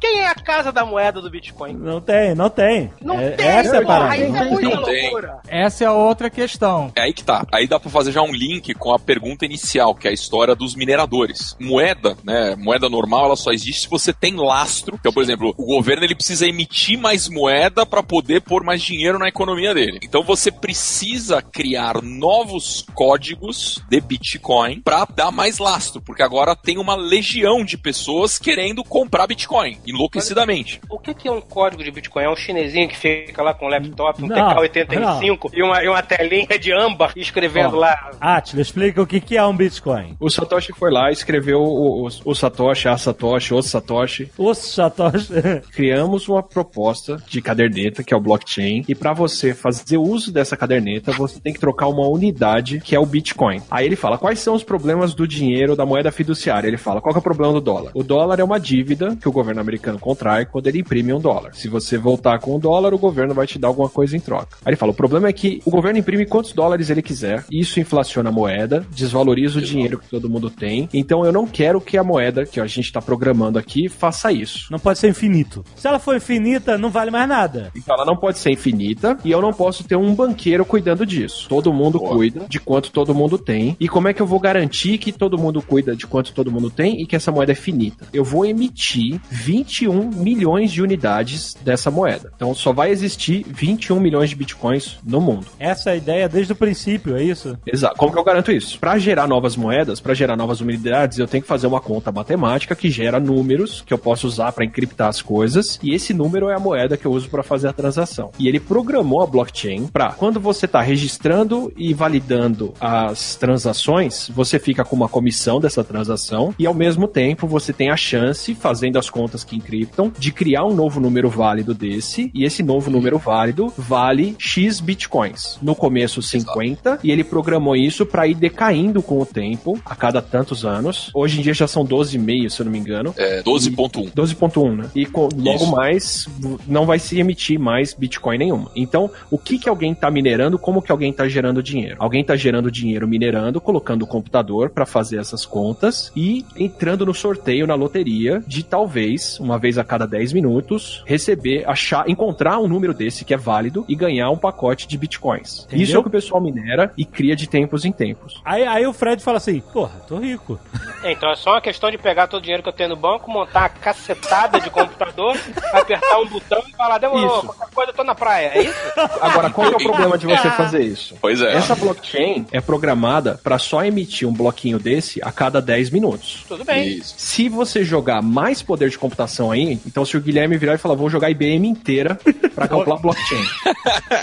Quem 0.00 0.20
é 0.20 0.28
a 0.28 0.34
casa 0.34 0.70
da 0.72 0.84
moeda 0.84 1.20
do 1.20 1.30
Bitcoin? 1.30 1.74
Não 1.74 2.00
tem, 2.00 2.34
não 2.34 2.48
tem. 2.50 2.90
Não 3.00 3.18
É- 3.18 3.30
tem, 3.30 3.46
essa 3.46 3.76
é 3.76 3.82
a 3.82 3.86
parada. 3.86 4.16
isso 4.16 4.36
é 4.36 4.44
muita 4.44 4.68
Não 4.76 4.82
tem. 4.84 5.02
loucura. 5.02 5.38
Essa 5.48 5.84
é 5.84 5.86
a 5.86 5.92
outra 5.92 6.30
questão. 6.30 6.92
É 6.96 7.02
aí 7.02 7.12
que 7.12 7.24
tá. 7.24 7.46
Aí 7.52 7.66
dá 7.66 7.78
pra 7.80 7.90
fazer 7.90 8.12
já 8.12 8.22
um 8.22 8.32
link 8.32 8.74
com 8.74 8.92
a 8.92 8.98
pergunta 8.98 9.44
inicial, 9.44 9.94
que 9.94 10.06
é 10.06 10.10
a 10.10 10.14
história 10.14 10.54
dos 10.54 10.74
mineradores. 10.74 11.56
Moeda, 11.60 12.16
né? 12.24 12.54
Moeda 12.56 12.88
normal, 12.88 13.26
ela 13.26 13.36
só 13.36 13.50
existe 13.50 13.82
se 13.82 13.88
você 13.90 14.12
tem 14.12 14.34
lastro. 14.36 14.96
Então, 14.98 15.12
por 15.12 15.22
exemplo, 15.22 15.54
o 15.56 15.64
governo 15.64 16.04
ele 16.04 16.14
precisa 16.14 16.46
emitir 16.46 16.98
mais 16.98 17.28
moeda 17.28 17.84
para 17.86 18.02
poder 18.02 18.40
pôr 18.42 18.62
mais 18.64 18.82
dinheiro 18.82 19.18
na 19.18 19.28
economia 19.28 19.74
dele. 19.74 19.98
Então, 20.02 20.22
você 20.22 20.50
precisa 20.50 21.40
criar 21.42 22.02
novos 22.02 22.84
códigos 22.94 23.82
de 23.88 24.00
Bitcoin 24.00 24.80
para 24.80 25.04
dar 25.06 25.30
mais 25.30 25.58
lastro, 25.58 26.00
porque 26.00 26.22
agora 26.22 26.54
tem 26.54 26.78
uma 26.78 26.94
legião 26.94 27.64
de 27.64 27.76
pessoas 27.76 28.38
querendo 28.38 28.84
comprar 28.84 29.26
Bitcoin 29.26 29.78
enlouquecidamente. 29.88 30.80
O 30.88 30.98
que, 30.98 31.14
que 31.14 31.28
é 31.28 31.32
um 31.32 31.40
código 31.40 31.82
de 31.82 31.90
Bitcoin? 31.90 32.24
É 32.24 32.30
um 32.30 32.36
chinesinho 32.36 32.88
que 32.88 32.96
fica 32.96 33.42
lá 33.42 33.54
com 33.54 33.66
um 33.66 33.68
laptop, 33.68 34.22
um 34.22 34.26
Não, 34.26 34.36
TK-85 34.36 35.50
e 35.52 35.62
uma, 35.62 35.82
e 35.82 35.88
uma 35.88 36.02
telinha 36.02 36.58
de 36.58 36.72
âmbar 36.72 37.12
escrevendo 37.16 37.76
Ó. 37.76 37.80
lá. 37.80 38.10
Atila, 38.20 38.62
explica 38.62 39.02
o 39.02 39.06
que, 39.06 39.20
que 39.20 39.36
é 39.36 39.44
um 39.44 39.56
Bitcoin. 39.56 40.16
O 40.20 40.30
Satoshi 40.30 40.72
foi 40.72 40.90
lá, 40.90 41.10
escreveu 41.10 41.58
o, 41.58 42.06
o, 42.06 42.08
o 42.24 42.34
Satoshi, 42.34 42.88
a 42.88 42.96
Satoshi, 42.96 43.54
o 43.54 43.62
Satoshi. 43.62 44.30
O 44.36 44.54
Satoshi. 44.54 45.32
Criamos 45.72 46.28
uma 46.28 46.42
proposta 46.42 47.16
de 47.26 47.40
caderneta, 47.40 48.02
que 48.02 48.12
é 48.12 48.16
o 48.16 48.20
blockchain, 48.20 48.84
e 48.88 48.94
para 48.94 49.12
você 49.12 49.54
fazer 49.54 49.98
uso 49.98 50.32
dessa 50.32 50.56
caderneta, 50.56 51.12
você 51.12 51.40
tem 51.40 51.52
que 51.52 51.60
trocar 51.60 51.88
uma 51.88 52.06
unidade, 52.06 52.80
que 52.80 52.94
é 52.94 53.00
o 53.00 53.06
Bitcoin. 53.06 53.62
Aí 53.70 53.86
ele 53.86 53.96
fala, 53.96 54.18
quais 54.18 54.38
são 54.40 54.54
os 54.54 54.64
problemas 54.64 55.14
do 55.14 55.26
dinheiro 55.26 55.74
da 55.74 55.86
moeda 55.86 56.12
fiduciária? 56.12 56.68
Ele 56.68 56.76
fala, 56.76 57.00
qual 57.00 57.12
que 57.12 57.18
é 57.18 57.20
o 57.20 57.22
problema 57.22 57.52
do 57.52 57.60
dólar? 57.60 57.92
O 57.94 58.02
dólar 58.02 58.40
é 58.40 58.44
uma 58.44 58.60
dívida 58.60 59.16
que 59.16 59.28
o 59.28 59.32
governo 59.32 59.60
americano 59.60 59.77
contrai 59.98 60.46
quando 60.46 60.66
ele 60.66 60.80
imprime 60.80 61.12
um 61.12 61.20
dólar. 61.20 61.54
Se 61.54 61.68
você 61.68 61.96
voltar 61.96 62.38
com 62.38 62.56
o 62.56 62.58
dólar, 62.58 62.94
o 62.94 62.98
governo 62.98 63.34
vai 63.34 63.46
te 63.46 63.58
dar 63.58 63.68
alguma 63.68 63.88
coisa 63.88 64.16
em 64.16 64.20
troca. 64.20 64.56
Aí 64.64 64.70
ele 64.70 64.76
fala, 64.76 64.92
o 64.92 64.94
problema 64.94 65.28
é 65.28 65.32
que 65.32 65.62
o 65.64 65.70
governo 65.70 65.98
imprime 65.98 66.26
quantos 66.26 66.52
dólares 66.52 66.90
ele 66.90 67.02
quiser, 67.02 67.44
isso 67.50 67.80
inflaciona 67.80 68.28
a 68.28 68.32
moeda, 68.32 68.86
desvaloriza 68.90 69.58
o 69.58 69.62
dinheiro 69.62 69.98
que 69.98 70.08
todo 70.08 70.28
mundo 70.28 70.50
tem, 70.50 70.88
então 70.92 71.24
eu 71.24 71.32
não 71.32 71.46
quero 71.46 71.80
que 71.80 71.96
a 71.96 72.04
moeda 72.04 72.44
que 72.44 72.60
a 72.60 72.66
gente 72.66 72.86
está 72.86 73.00
programando 73.00 73.58
aqui 73.58 73.88
faça 73.88 74.32
isso. 74.32 74.70
Não 74.70 74.78
pode 74.78 74.98
ser 74.98 75.08
infinito. 75.08 75.64
Se 75.76 75.86
ela 75.86 75.98
for 75.98 76.16
infinita, 76.16 76.78
não 76.78 76.90
vale 76.90 77.10
mais 77.10 77.28
nada. 77.28 77.70
Então 77.76 77.94
ela 77.94 78.04
não 78.04 78.16
pode 78.16 78.38
ser 78.38 78.50
infinita 78.50 79.18
e 79.24 79.30
eu 79.30 79.40
não 79.40 79.52
posso 79.52 79.84
ter 79.84 79.96
um 79.96 80.14
banqueiro 80.14 80.64
cuidando 80.64 81.06
disso. 81.06 81.48
Todo 81.48 81.72
mundo 81.72 81.98
Boa. 81.98 82.12
cuida 82.12 82.46
de 82.48 82.60
quanto 82.60 82.90
todo 82.90 83.14
mundo 83.14 83.38
tem. 83.38 83.76
E 83.78 83.88
como 83.88 84.08
é 84.08 84.12
que 84.12 84.22
eu 84.22 84.26
vou 84.26 84.40
garantir 84.40 84.98
que 84.98 85.12
todo 85.12 85.38
mundo 85.38 85.62
cuida 85.62 85.94
de 85.94 86.06
quanto 86.06 86.32
todo 86.32 86.50
mundo 86.50 86.70
tem 86.70 87.00
e 87.00 87.06
que 87.06 87.16
essa 87.16 87.32
moeda 87.32 87.52
é 87.52 87.54
finita? 87.54 88.06
Eu 88.12 88.24
vou 88.24 88.44
emitir 88.44 89.20
21 89.68 90.10
milhões 90.10 90.72
de 90.72 90.82
unidades 90.82 91.54
dessa 91.62 91.90
moeda. 91.90 92.32
Então 92.34 92.54
só 92.54 92.72
vai 92.72 92.90
existir 92.90 93.44
21 93.46 94.00
milhões 94.00 94.30
de 94.30 94.36
bitcoins 94.36 94.98
no 95.04 95.20
mundo. 95.20 95.46
Essa 95.58 95.90
é 95.90 95.92
a 95.92 95.96
ideia 95.96 96.28
desde 96.28 96.52
o 96.52 96.56
princípio, 96.56 97.16
é 97.16 97.22
isso? 97.22 97.56
Exato. 97.66 97.96
Como 97.96 98.12
que 98.12 98.18
eu 98.18 98.24
garanto 98.24 98.50
isso? 98.50 98.78
Para 98.78 98.98
gerar 98.98 99.26
novas 99.26 99.56
moedas, 99.56 100.00
para 100.00 100.14
gerar 100.14 100.36
novas 100.36 100.60
unidades, 100.60 101.18
eu 101.18 101.28
tenho 101.28 101.42
que 101.42 101.48
fazer 101.48 101.66
uma 101.66 101.80
conta 101.80 102.10
matemática 102.10 102.74
que 102.74 102.90
gera 102.90 103.20
números 103.20 103.82
que 103.84 103.92
eu 103.92 103.98
posso 103.98 104.26
usar 104.26 104.52
para 104.52 104.64
encriptar 104.64 105.08
as 105.08 105.20
coisas, 105.20 105.78
e 105.82 105.94
esse 105.94 106.14
número 106.14 106.48
é 106.48 106.54
a 106.54 106.58
moeda 106.58 106.96
que 106.96 107.06
eu 107.06 107.12
uso 107.12 107.28
para 107.28 107.42
fazer 107.42 107.68
a 107.68 107.72
transação. 107.72 108.30
E 108.38 108.48
ele 108.48 108.58
programou 108.58 109.22
a 109.22 109.26
blockchain 109.26 109.86
para 109.88 110.12
quando 110.12 110.40
você 110.40 110.64
está 110.64 110.80
registrando 110.80 111.72
e 111.76 111.92
validando 111.92 112.72
as 112.80 113.36
transações, 113.36 114.30
você 114.34 114.58
fica 114.58 114.84
com 114.84 114.96
uma 114.96 115.08
comissão 115.08 115.60
dessa 115.60 115.84
transação 115.84 116.54
e 116.58 116.66
ao 116.66 116.74
mesmo 116.74 117.06
tempo 117.06 117.46
você 117.46 117.72
tem 117.72 117.90
a 117.90 117.96
chance, 117.96 118.54
fazendo 118.54 118.98
as 118.98 119.10
contas 119.10 119.44
que 119.44 119.57
encriptam, 119.58 120.12
de 120.18 120.32
criar 120.32 120.64
um 120.64 120.74
novo 120.74 121.00
número 121.00 121.28
válido 121.28 121.74
desse, 121.74 122.30
e 122.34 122.44
esse 122.44 122.62
novo 122.62 122.90
número 122.90 123.18
válido 123.18 123.72
vale 123.76 124.34
X 124.38 124.80
bitcoins. 124.80 125.58
No 125.62 125.74
começo 125.74 126.22
50 126.22 127.00
e 127.04 127.10
ele 127.10 127.24
programou 127.24 127.76
isso 127.76 128.06
para 128.06 128.26
ir 128.26 128.34
decaindo 128.34 129.02
com 129.02 129.20
o 129.20 129.26
tempo, 129.26 129.78
a 129.84 129.94
cada 129.94 130.22
tantos 130.22 130.64
anos. 130.64 131.10
Hoje 131.14 131.38
em 131.38 131.42
dia 131.42 131.54
já 131.54 131.66
são 131.66 131.84
12,5, 131.84 132.48
se 132.50 132.60
eu 132.60 132.64
não 132.64 132.72
me 132.72 132.78
engano. 132.78 133.14
É 133.16 133.42
12.1. 133.42 134.10
12.1, 134.12 134.76
né? 134.76 134.90
E 134.94 135.06
com- 135.06 135.28
logo 135.36 135.66
mais 135.66 136.28
não 136.66 136.86
vai 136.86 136.98
se 136.98 137.18
emitir 137.18 137.58
mais 137.58 137.94
Bitcoin 137.94 138.38
nenhuma. 138.38 138.70
Então, 138.76 139.10
o 139.30 139.38
que 139.38 139.58
que 139.58 139.68
alguém 139.68 139.94
tá 139.94 140.10
minerando, 140.10 140.58
como 140.58 140.80
que 140.82 140.92
alguém 140.92 141.12
tá 141.12 141.28
gerando 141.28 141.62
dinheiro? 141.62 141.96
Alguém 141.98 142.24
tá 142.24 142.36
gerando 142.36 142.70
dinheiro 142.70 143.06
minerando, 143.08 143.60
colocando 143.60 144.02
o 144.02 144.06
computador 144.06 144.70
para 144.70 144.86
fazer 144.86 145.18
essas 145.18 145.44
contas 145.44 146.12
e 146.14 146.44
entrando 146.56 147.04
no 147.06 147.14
sorteio 147.14 147.66
na 147.66 147.74
loteria 147.74 148.42
de 148.46 148.62
talvez, 148.62 149.38
uma 149.48 149.58
vez 149.58 149.78
a 149.78 149.84
cada 149.84 150.06
10 150.06 150.32
minutos, 150.32 151.02
receber, 151.06 151.68
achar, 151.68 152.08
encontrar 152.08 152.58
um 152.58 152.68
número 152.68 152.92
desse 152.92 153.24
que 153.24 153.32
é 153.32 153.36
válido 153.36 153.84
e 153.88 153.94
ganhar 153.94 154.30
um 154.30 154.36
pacote 154.36 154.86
de 154.86 154.98
Bitcoins. 154.98 155.64
Entendeu? 155.64 155.84
Isso 155.84 155.96
é 155.96 155.98
o 155.98 156.02
que 156.02 156.08
o 156.08 156.12
pessoal 156.12 156.40
minera 156.40 156.92
e 156.96 157.04
cria 157.04 157.34
de 157.34 157.48
tempos 157.48 157.84
em 157.84 157.92
tempos. 157.92 158.40
Aí, 158.44 158.64
aí 158.64 158.86
o 158.86 158.92
Fred 158.92 159.22
fala 159.22 159.38
assim: 159.38 159.60
Porra, 159.60 160.00
tô 160.06 160.18
rico. 160.18 160.58
Então 161.04 161.30
é 161.30 161.36
só 161.36 161.52
uma 161.52 161.60
questão 161.60 161.90
de 161.90 161.98
pegar 161.98 162.26
todo 162.26 162.40
o 162.40 162.42
dinheiro 162.42 162.62
que 162.62 162.68
eu 162.68 162.72
tenho 162.72 162.90
no 162.90 162.96
banco, 162.96 163.30
montar 163.30 163.60
uma 163.60 163.68
cacetada 163.68 164.60
de 164.60 164.70
computador, 164.70 165.36
apertar 165.72 166.18
um 166.18 166.26
botão 166.26 166.62
e 166.66 166.76
falar, 166.76 166.98
demorou, 166.98 167.38
Isso. 167.38 167.46
qualquer 167.46 167.74
coisa 167.74 167.90
eu 167.90 167.94
tô 167.94 168.04
na 168.04 168.14
praia, 168.14 168.50
é 168.54 168.62
isso? 168.62 168.78
Agora, 169.20 169.50
qual 169.50 169.68
é 169.68 169.76
o 169.76 169.78
problema 169.78 170.18
de 170.18 170.26
você 170.26 170.50
fazer 170.50 170.82
isso? 170.82 171.16
Pois 171.20 171.40
é. 171.40 171.54
Essa 171.54 171.74
blockchain 171.74 172.46
é 172.50 172.60
programada 172.60 173.38
para 173.42 173.58
só 173.58 173.84
emitir 173.84 174.28
um 174.28 174.32
bloquinho 174.32 174.78
desse 174.78 175.20
a 175.22 175.30
cada 175.30 175.60
10 175.60 175.90
minutos. 175.90 176.44
Tudo 176.48 176.64
bem. 176.64 176.88
Isso. 176.88 177.14
Se 177.16 177.48
você 177.48 177.84
jogar 177.84 178.22
mais 178.22 178.62
poder 178.62 178.90
de 178.90 178.98
computação 178.98 179.37
aí, 179.50 179.78
então 179.86 180.04
se 180.04 180.16
o 180.16 180.20
Guilherme 180.20 180.56
virar 180.56 180.74
e 180.74 180.78
falar, 180.78 180.94
vou 180.94 181.08
jogar 181.08 181.28
a 181.28 181.30
IBM 181.30 181.68
inteira 181.68 182.18
para 182.54 182.68
calcular 182.68 182.98
blockchain 183.00 183.44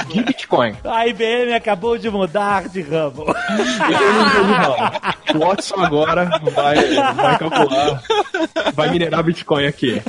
de 0.09 0.23
Bitcoin. 0.23 0.75
A 0.83 1.07
IBM 1.07 1.53
acabou 1.53 1.97
de 1.97 2.09
mudar 2.09 2.67
de 2.69 2.81
ramo. 2.81 3.25
Eu 3.27 4.13
não 4.13 4.27
entendi, 4.27 4.51
não. 5.33 5.39
O 5.39 5.47
Watson 5.47 5.75
agora 5.75 6.39
vai, 6.53 6.95
vai 7.13 7.37
calcular, 7.37 8.03
vai 8.73 8.91
minerar 8.91 9.23
Bitcoin 9.23 9.65
aqui. 9.65 10.01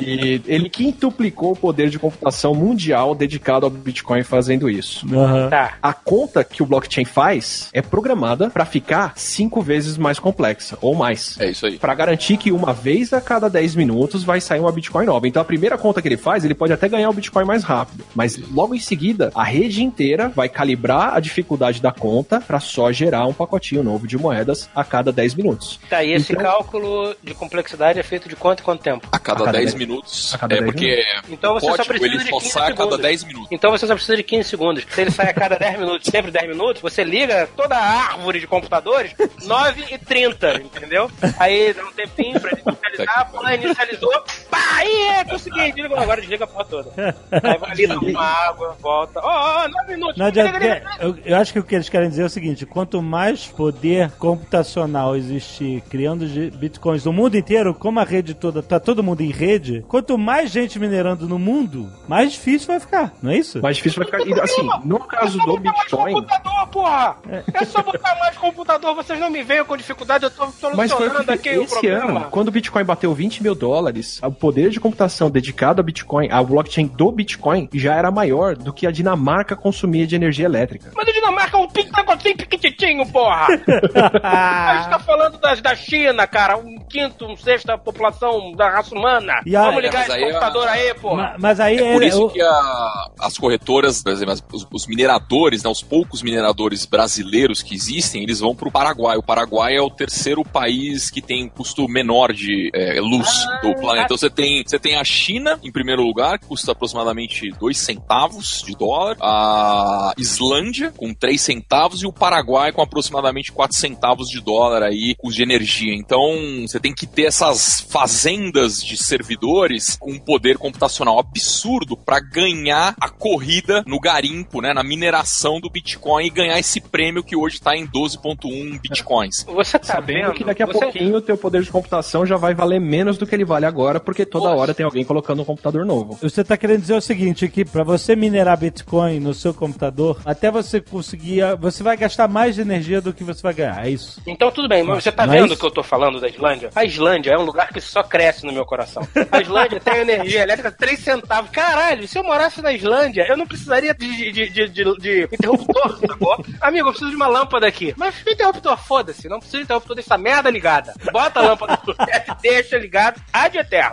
E 0.00 0.40
ele 0.46 0.68
quintuplicou 0.68 1.52
o 1.52 1.56
poder 1.56 1.90
de 1.90 1.98
computação 1.98 2.54
mundial 2.54 3.14
dedicado 3.14 3.66
ao 3.66 3.70
Bitcoin 3.70 4.22
fazendo 4.22 4.68
isso. 4.68 5.06
Tá. 5.48 5.74
A 5.82 5.92
conta 5.92 6.44
que 6.44 6.62
o 6.62 6.66
blockchain 6.66 7.04
faz 7.04 7.68
é 7.72 7.82
programada 7.82 8.50
para 8.50 8.64
ficar 8.64 9.12
cinco 9.16 9.60
vezes 9.62 9.96
mais 9.96 10.18
complexa, 10.18 10.78
ou 10.80 10.94
mais. 10.94 11.38
É 11.40 11.50
isso 11.50 11.66
aí. 11.66 11.78
Para 11.78 11.94
garantir 11.94 12.36
que 12.36 12.52
uma 12.52 12.72
vez 12.72 13.12
a 13.12 13.20
cada 13.20 13.48
10 13.48 13.74
minutos 13.74 14.24
vai 14.24 14.39
sair 14.40 14.60
uma 14.60 14.72
Bitcoin 14.72 15.06
nova. 15.06 15.26
Então 15.28 15.40
a 15.42 15.44
primeira 15.44 15.76
conta 15.78 16.00
que 16.02 16.08
ele 16.08 16.16
faz, 16.16 16.44
ele 16.44 16.54
pode 16.54 16.72
até 16.72 16.88
ganhar 16.88 17.08
o 17.10 17.12
Bitcoin 17.12 17.44
mais 17.44 17.62
rápido. 17.64 18.04
Mas 18.14 18.36
logo 18.52 18.74
em 18.74 18.80
seguida, 18.80 19.30
a 19.34 19.44
rede 19.44 19.82
inteira 19.82 20.28
vai 20.28 20.48
calibrar 20.48 21.14
a 21.14 21.20
dificuldade 21.20 21.80
da 21.80 21.92
conta 21.92 22.40
para 22.40 22.60
só 22.60 22.90
gerar 22.92 23.26
um 23.26 23.32
pacotinho 23.32 23.82
novo 23.82 24.06
de 24.06 24.16
moedas 24.18 24.68
a 24.74 24.84
cada 24.84 25.12
10 25.12 25.34
minutos. 25.34 25.78
Tá, 25.88 26.02
e 26.02 26.12
esse 26.12 26.32
Então- 26.32 26.44
cálculo 26.44 27.14
de 27.22 27.34
complexidade 27.34 27.98
é 27.98 28.02
feito 28.02 28.28
de 28.28 28.36
quanto 28.36 28.60
em 28.60 28.64
quanto 28.64 28.82
tempo? 28.82 29.06
A 29.12 29.18
cada, 29.18 29.42
A 29.42 29.44
cada 29.46 29.58
10 29.58 29.74
dez- 29.74 29.74
minutos. 29.74 30.34
a 30.34 30.38
cada 30.38 30.54
é 30.54 30.58
10 30.60 30.70
porque 30.72 31.04
Então 31.28 31.54
você 31.54 31.66
o 31.66 31.70
só 31.70 31.76
código 31.76 31.88
precisa 31.98 32.14
ele 32.14 32.24
de 32.24 32.30
só 32.30 32.38
15 32.38 32.52
sai 32.52 32.62
a 32.62 32.66
cada 32.66 32.76
segundos. 32.82 33.00
10 33.00 33.24
minutos. 33.24 33.48
Então 33.52 33.70
você 33.70 33.86
só 33.86 33.94
precisa 33.94 34.16
de 34.16 34.22
15 34.22 34.48
segundos. 34.48 34.86
Se 34.90 35.00
ele 35.00 35.10
sai 35.10 35.30
a 35.30 35.34
cada 35.34 35.56
10 35.56 35.78
minutos, 35.78 36.08
sempre 36.10 36.30
10 36.30 36.48
minutos, 36.48 36.82
você 36.82 37.04
liga 37.04 37.48
toda 37.56 37.76
a 37.76 38.12
árvore 38.12 38.40
de 38.40 38.46
computadores 38.46 39.12
9 39.44 39.84
e 39.90 39.98
30, 39.98 40.54
entendeu? 40.60 41.10
Aí 41.38 41.72
dá 41.72 41.84
um 41.84 41.92
tempinho 41.92 42.40
pra 42.40 42.52
inicializar, 42.52 43.30
pô, 43.30 43.48
inicializou, 43.48 44.12
aí 44.52 45.02
é, 45.08 45.24
consegui, 45.24 45.72
desliga, 45.72 46.00
agora 46.00 46.20
desliga 46.20 46.44
a 46.44 46.46
porra 46.46 46.64
toda. 46.64 46.90
Aí 47.30 47.58
vai 47.58 47.70
ali, 47.70 47.88
toma 47.88 48.08
uma 48.08 48.22
água, 48.22 48.76
volta, 48.80 49.20
ó, 49.22 49.64
ó, 49.64 49.68
9 49.68 49.92
minutos. 49.92 50.16
Não 50.16 50.26
adianta, 50.26 50.52
porque 50.52 50.82
eu, 51.00 51.16
eu 51.24 51.36
acho 51.36 51.52
que 51.52 51.58
o 51.58 51.64
que 51.64 51.74
eles 51.74 51.88
querem 51.88 52.08
dizer 52.08 52.22
é 52.22 52.26
o 52.26 52.30
seguinte: 52.30 52.66
quanto 52.66 53.02
mais 53.02 53.46
poder 53.46 54.10
computacional 54.12 55.16
existir 55.16 55.82
criando 55.88 56.26
bitcoins 56.56 57.04
no 57.04 57.12
mundo 57.12 57.36
inteiro, 57.36 57.74
como 57.74 58.00
a 58.00 58.04
rede 58.04 58.34
toda, 58.34 58.62
tá 58.62 58.80
todo 58.80 59.02
mundo 59.02 59.20
em 59.20 59.30
rede, 59.30 59.84
quanto 59.88 60.16
mais 60.18 60.50
gente 60.50 60.78
minerando 60.78 61.28
no 61.28 61.38
mundo, 61.38 61.90
mais 62.08 62.32
difícil 62.32 62.68
vai 62.68 62.80
ficar, 62.80 63.12
não 63.22 63.30
é 63.30 63.38
isso? 63.38 63.60
Mais 63.60 63.76
difícil 63.76 64.02
vai 64.02 64.06
ficar. 64.06 64.26
E, 64.26 64.40
assim, 64.40 64.68
no 64.84 64.98
caso 65.00 65.38
do 65.38 65.58
Bitcoin. 65.58 66.14
computador, 66.14 66.66
porra! 66.68 67.16
É 67.52 67.64
só 67.64 67.82
botar 67.82 68.16
mais 68.18 68.36
computador, 68.36 68.94
vocês 68.94 69.18
não 69.18 69.30
me 69.30 69.42
venham 69.42 69.64
com 69.64 69.76
dificuldade, 69.76 70.24
eu 70.24 70.30
tô 70.30 70.46
Mas 70.74 70.90
foi 70.90 71.00
solucionando 71.00 71.32
aqui 71.32 71.50
o 71.50 71.62
esse 71.62 71.72
problema. 71.72 72.20
ano, 72.20 72.30
quando 72.30 72.48
o 72.48 72.50
Bitcoin 72.52 72.84
bateu 72.84 73.12
20 73.14 73.42
mil 73.42 73.54
dólares, 73.54 74.19
o 74.22 74.32
poder 74.32 74.70
de 74.70 74.80
computação 74.80 75.30
dedicado 75.30 75.80
ao 75.80 75.84
Bitcoin, 75.84 76.30
ao 76.30 76.44
blockchain 76.44 76.86
do 76.86 77.10
Bitcoin, 77.12 77.68
já 77.74 77.94
era 77.94 78.10
maior 78.10 78.56
do 78.56 78.72
que 78.72 78.86
a 78.86 78.90
Dinamarca 78.90 79.56
consumia 79.56 80.06
de 80.06 80.14
energia 80.14 80.44
elétrica. 80.46 80.90
Mas 80.94 81.08
a 81.08 81.12
Dinamarca 81.12 81.56
é 81.56 81.60
um 81.60 81.68
pinto 81.68 81.92
negocinho 81.96 82.36
pequititinho, 82.36 83.06
porra! 83.06 83.46
a 84.22 84.76
gente 84.78 84.90
tá 84.90 84.98
falando 84.98 85.38
das, 85.38 85.60
da 85.60 85.74
China, 85.74 86.26
cara, 86.26 86.56
um 86.56 86.78
quinto, 86.88 87.24
um 87.26 87.36
sexto 87.36 87.66
da 87.66 87.78
população 87.78 88.52
da 88.52 88.68
raça 88.70 88.94
humana. 88.94 89.40
E 89.46 89.54
a- 89.56 89.64
Vamos 89.66 89.82
ligar 89.82 89.98
Mas 90.00 90.08
esse 90.08 90.12
aí 90.16 90.22
a- 90.24 90.26
computador 90.26 90.68
aí, 90.68 90.94
porra! 90.94 91.16
Ma- 91.22 91.36
Mas 91.38 91.60
aí 91.60 91.78
É 91.78 91.92
por 91.92 92.02
é- 92.02 92.06
isso 92.06 92.26
o- 92.26 92.30
que 92.30 92.40
a- 92.42 93.06
as 93.20 93.38
corretoras, 93.38 94.02
por 94.02 94.12
exemplo, 94.12 94.32
as- 94.32 94.44
os, 94.52 94.66
os 94.72 94.86
mineradores, 94.86 95.62
né, 95.62 95.70
os 95.70 95.82
poucos 95.82 96.22
mineradores 96.22 96.84
brasileiros 96.86 97.62
que 97.62 97.74
existem, 97.74 98.22
eles 98.22 98.40
vão 98.40 98.54
para 98.54 98.68
o 98.68 98.72
Paraguai. 98.72 99.16
O 99.16 99.22
Paraguai 99.22 99.76
é 99.76 99.80
o 99.80 99.90
terceiro 99.90 100.44
país 100.44 101.10
que 101.10 101.20
tem 101.22 101.48
custo 101.48 101.88
menor 101.88 102.32
de 102.32 102.70
é, 102.74 103.00
luz 103.00 103.28
do 103.62 103.74
planeta. 103.76 104.09
Então 104.10 104.18
você 104.18 104.28
tem, 104.28 104.64
você 104.66 104.76
tem 104.76 104.96
a 104.96 105.04
China 105.04 105.56
em 105.62 105.70
primeiro 105.70 106.02
lugar, 106.02 106.36
que 106.36 106.44
custa 106.46 106.72
aproximadamente 106.72 107.48
2 107.60 107.78
centavos 107.78 108.60
de 108.66 108.74
dólar, 108.76 109.16
a 109.20 110.12
Islândia 110.18 110.92
com 110.96 111.14
3 111.14 111.40
centavos 111.40 112.02
e 112.02 112.06
o 112.08 112.12
Paraguai 112.12 112.72
com 112.72 112.82
aproximadamente 112.82 113.52
4 113.52 113.76
centavos 113.76 114.28
de 114.28 114.40
dólar 114.40 114.82
aí, 114.82 115.14
custo 115.16 115.36
de 115.36 115.44
energia. 115.44 115.94
Então 115.94 116.20
você 116.66 116.80
tem 116.80 116.92
que 116.92 117.06
ter 117.06 117.26
essas 117.26 117.82
fazendas 117.82 118.82
de 118.82 118.96
servidores 118.96 119.96
com 120.00 120.10
um 120.10 120.18
poder 120.18 120.58
computacional 120.58 121.20
absurdo 121.20 121.96
para 121.96 122.18
ganhar 122.18 122.96
a 123.00 123.08
corrida 123.08 123.84
no 123.86 124.00
garimpo, 124.00 124.60
né, 124.60 124.74
na 124.74 124.82
mineração 124.82 125.60
do 125.60 125.70
Bitcoin 125.70 126.26
e 126.26 126.30
ganhar 126.30 126.58
esse 126.58 126.80
prêmio 126.80 127.22
que 127.22 127.36
hoje 127.36 127.58
está 127.58 127.76
em 127.76 127.86
12.1 127.86 128.76
Bitcoins. 128.80 129.44
Você 129.44 129.78
tá 129.78 129.86
Sabendo 129.86 130.22
vendo? 130.26 130.34
que 130.34 130.42
daqui 130.42 130.64
a 130.64 130.66
Você- 130.66 130.80
pouquinho 130.80 131.14
o 131.14 131.20
teu 131.20 131.36
poder 131.38 131.62
de 131.62 131.70
computação 131.70 132.26
já 132.26 132.36
vai 132.36 132.56
valer 132.56 132.80
menos 132.80 133.16
do 133.16 133.24
que 133.24 133.36
ele 133.36 133.44
vale 133.44 133.66
agora, 133.66 133.99
porque 134.00 134.24
toda 134.26 134.46
Poxa. 134.48 134.60
hora 134.60 134.74
tem 134.74 134.84
alguém 134.84 135.04
colocando 135.04 135.42
um 135.42 135.44
computador 135.44 135.84
novo. 135.84 136.18
Você 136.20 136.42
tá 136.42 136.56
querendo 136.56 136.80
dizer 136.80 136.94
o 136.94 137.00
seguinte, 137.00 137.48
que 137.48 137.64
pra 137.64 137.84
você 137.84 138.16
minerar 138.16 138.56
Bitcoin 138.58 139.20
no 139.20 139.32
seu 139.34 139.52
computador, 139.54 140.20
até 140.24 140.50
você 140.50 140.80
conseguir, 140.80 141.42
você 141.60 141.82
vai 141.82 141.96
gastar 141.96 142.28
mais 142.28 142.58
energia 142.58 143.00
do 143.00 143.12
que 143.12 143.22
você 143.24 143.42
vai 143.42 143.54
ganhar, 143.54 143.86
é 143.86 143.90
isso? 143.90 144.20
Então 144.26 144.50
tudo 144.50 144.68
bem, 144.68 144.82
mas 144.82 145.02
você 145.04 145.12
tá 145.12 145.26
Mas- 145.26 145.40
vendo 145.40 145.56
que 145.56 145.64
eu 145.64 145.70
tô 145.70 145.82
falando 145.82 146.20
da 146.20 146.28
Islândia? 146.28 146.70
A 146.74 146.84
Islândia 146.84 147.32
é 147.32 147.38
um 147.38 147.42
lugar 147.44 147.68
que 147.72 147.80
só 147.80 148.02
cresce 148.02 148.44
no 148.46 148.52
meu 148.52 148.64
coração. 148.64 149.06
A 149.30 149.40
Islândia 149.40 149.80
tem 149.80 149.98
energia 150.00 150.42
elétrica 150.42 150.70
3 150.72 150.98
centavos. 150.98 151.50
Caralho, 151.50 152.06
se 152.06 152.18
eu 152.18 152.24
morasse 152.24 152.60
na 152.62 152.72
Islândia, 152.72 153.26
eu 153.28 153.36
não 153.36 153.46
precisaria 153.46 153.94
de, 153.94 154.32
de, 154.32 154.48
de, 154.50 154.68
de, 154.68 154.84
de 154.98 155.28
interruptor, 155.32 155.98
sacou? 156.06 156.44
Amigo, 156.60 156.88
eu 156.88 156.92
preciso 156.92 157.10
de 157.10 157.16
uma 157.16 157.26
lâmpada 157.26 157.66
aqui. 157.66 157.94
Mas 157.96 158.14
interruptor, 158.26 158.76
foda-se, 158.78 159.28
não 159.28 159.38
precisa 159.38 159.58
de 159.58 159.64
interruptor, 159.64 159.94
deixa 159.96 160.08
essa 160.14 160.18
merda 160.18 160.50
ligada. 160.50 160.94
Bota 161.12 161.40
a 161.40 161.42
lâmpada 161.42 161.78
no 161.86 161.94
teto 161.94 162.32
e 162.38 162.42
deixa 162.42 162.78
ligado, 162.78 163.20
ad 163.32 163.56
eterno. 163.58 163.89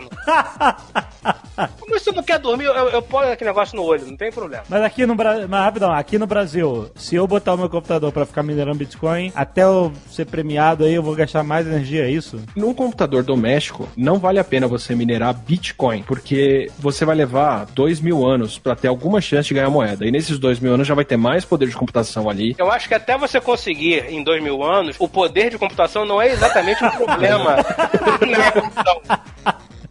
Como 1.80 2.00
você 2.00 2.12
não 2.14 2.24
quer 2.24 2.40
dormir, 2.40 2.66
eu, 2.66 2.74
eu 2.74 3.02
ponho 3.02 3.32
aquele 3.32 3.50
negócio 3.50 3.76
no 3.76 3.84
olho, 3.84 4.06
não 4.06 4.18
tem 4.18 4.32
problema. 4.32 4.64
Mas 4.70 4.82
aqui 4.84 5.06
no 5.06 5.16
Brasil, 5.16 5.48
mas 5.48 5.64
rapidão, 5.64 5.92
aqui 5.92 6.18
no 6.18 6.28
Brasil, 6.28 6.90
se 6.96 7.16
eu 7.16 7.28
botar 7.28 7.54
o 7.54 7.58
meu 7.58 7.70
computador 7.70 8.12
pra 8.12 8.26
ficar 8.26 8.44
minerando 8.44 8.78
Bitcoin, 8.78 9.32
até 9.36 9.64
eu 9.64 9.92
ser 10.10 10.26
premiado 10.26 10.84
aí, 10.84 10.94
eu 10.94 11.04
vou 11.04 11.16
gastar 11.16 11.44
mais 11.44 11.66
energia, 11.66 12.06
é 12.06 12.12
isso? 12.12 12.42
Num 12.56 12.74
computador 12.74 13.24
doméstico, 13.24 13.88
não 13.96 14.20
vale 14.20 14.40
a 14.40 14.44
pena 14.44 14.68
você 14.68 14.96
minerar 14.96 15.34
Bitcoin, 15.34 16.04
porque 16.04 16.70
você 16.78 17.06
vai 17.06 17.16
levar 17.16 17.66
dois 17.74 18.00
mil 18.00 18.26
anos 18.26 18.58
para 18.60 18.76
ter 18.76 18.88
alguma 18.88 19.22
chance 19.22 19.48
de 19.48 19.54
ganhar 19.54 19.70
moeda. 19.70 20.06
E 20.06 20.12
nesses 20.12 20.38
dois 20.38 20.60
mil 20.60 20.74
anos 20.74 20.88
já 20.88 20.94
vai 20.94 21.06
ter 21.06 21.18
mais 21.18 21.46
poder 21.46 21.68
de 21.68 21.76
computação 21.76 22.30
ali. 22.30 22.56
Eu 22.58 22.72
acho 22.72 22.88
que 22.88 22.94
até 22.94 23.18
você 23.18 23.40
conseguir 23.40 24.06
em 24.10 24.24
dois 24.24 24.42
mil 24.42 24.64
anos, 24.64 24.96
o 25.00 25.08
poder 25.08 25.50
de 25.50 25.58
computação 25.58 26.06
não 26.06 26.22
é 26.22 26.30
exatamente 26.30 26.84
um 26.84 26.90
problema 26.90 27.58
na 28.28 28.52
computação. 28.52 29.02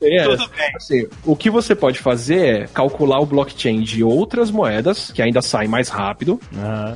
É, 0.02 0.24
Tudo 0.24 0.48
bem. 0.56 0.70
assim, 0.76 1.06
o 1.24 1.34
que 1.36 1.48
você 1.50 1.74
pode 1.74 1.98
fazer 1.98 2.62
é 2.62 2.66
calcular 2.66 3.20
o 3.20 3.26
blockchain 3.26 3.80
de 3.82 4.02
outras 4.04 4.50
moedas, 4.50 5.10
que 5.10 5.22
ainda 5.22 5.40
saem 5.42 5.68
mais 5.68 5.88
rápido, 5.88 6.38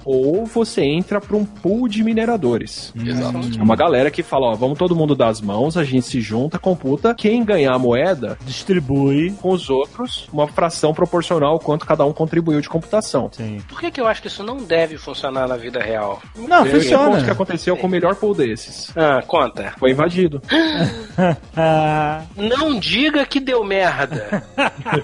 ou 0.04 0.44
você 0.46 0.82
entra 0.82 1.20
para 1.20 1.36
um 1.36 1.44
pool 1.44 1.88
de 1.88 2.02
mineradores. 2.04 2.92
Exato. 2.96 3.38
É 3.58 3.62
uma 3.62 3.76
galera 3.76 4.10
que 4.10 4.22
fala, 4.22 4.48
ó, 4.48 4.54
vamos 4.54 4.78
todo 4.78 4.94
mundo 4.96 5.14
dar 5.14 5.28
as 5.28 5.40
mãos, 5.40 5.76
a 5.76 5.84
gente 5.84 6.06
se 6.06 6.20
junta, 6.20 6.58
computa, 6.58 7.14
quem 7.14 7.44
ganhar 7.44 7.74
a 7.74 7.78
moeda 7.78 8.36
Distribui. 8.44 9.32
com 9.40 9.50
os 9.50 9.70
outros, 9.70 10.28
uma 10.32 10.46
fração 10.48 10.92
proporcional 10.94 11.52
ao 11.52 11.58
quanto 11.58 11.86
cada 11.86 12.04
um 12.04 12.12
contribuiu 12.12 12.60
de 12.60 12.68
computação. 12.68 13.28
Sim. 13.32 13.58
Por 13.68 13.80
que, 13.80 13.90
que 13.90 14.00
eu 14.00 14.06
acho 14.06 14.20
que 14.22 14.28
isso 14.28 14.42
não 14.42 14.58
deve 14.58 14.96
funcionar 14.98 15.48
na 15.48 15.56
vida 15.56 15.80
real? 15.80 16.20
Não, 16.36 16.66
Eu 16.66 16.72
conto 16.72 16.76
o 16.76 16.80
que 16.80 16.80
funciona. 16.80 17.32
aconteceu 17.32 17.76
com 17.76 17.86
o 17.86 17.90
melhor 17.90 18.14
pool 18.14 18.34
desses. 18.34 18.92
Ah, 18.96 19.22
conta. 19.26 19.72
Foi 19.78 19.90
invadido. 19.90 20.40
Ah, 21.56 22.22
Não 22.36 22.78
diga 22.78 22.99
que 23.28 23.40
deu 23.40 23.64
merda. 23.64 24.42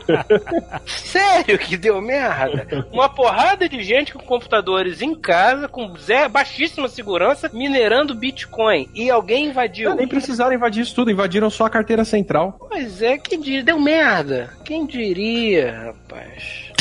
Sério 0.86 1.58
que 1.58 1.76
deu 1.76 2.00
merda? 2.00 2.86
Uma 2.92 3.08
porrada 3.08 3.68
de 3.68 3.82
gente 3.82 4.12
com 4.12 4.20
computadores 4.20 5.00
em 5.02 5.14
casa, 5.14 5.68
com 5.68 5.96
zé, 5.96 6.28
baixíssima 6.28 6.88
segurança, 6.88 7.50
minerando 7.52 8.14
Bitcoin. 8.14 8.88
E 8.94 9.10
alguém 9.10 9.46
invadiu. 9.46 9.94
Nem 9.94 10.08
precisaram 10.08 10.54
invadir 10.54 10.82
isso 10.82 10.94
tudo, 10.94 11.10
invadiram 11.10 11.50
só 11.50 11.66
a 11.66 11.70
carteira 11.70 12.04
central. 12.04 12.56
Pois 12.68 13.02
é, 13.02 13.18
quem 13.18 13.40
diria? 13.40 13.62
Deu 13.62 13.80
merda. 13.80 14.50
Quem 14.64 14.86
diria, 14.86 15.86
rapaz? 15.86 16.72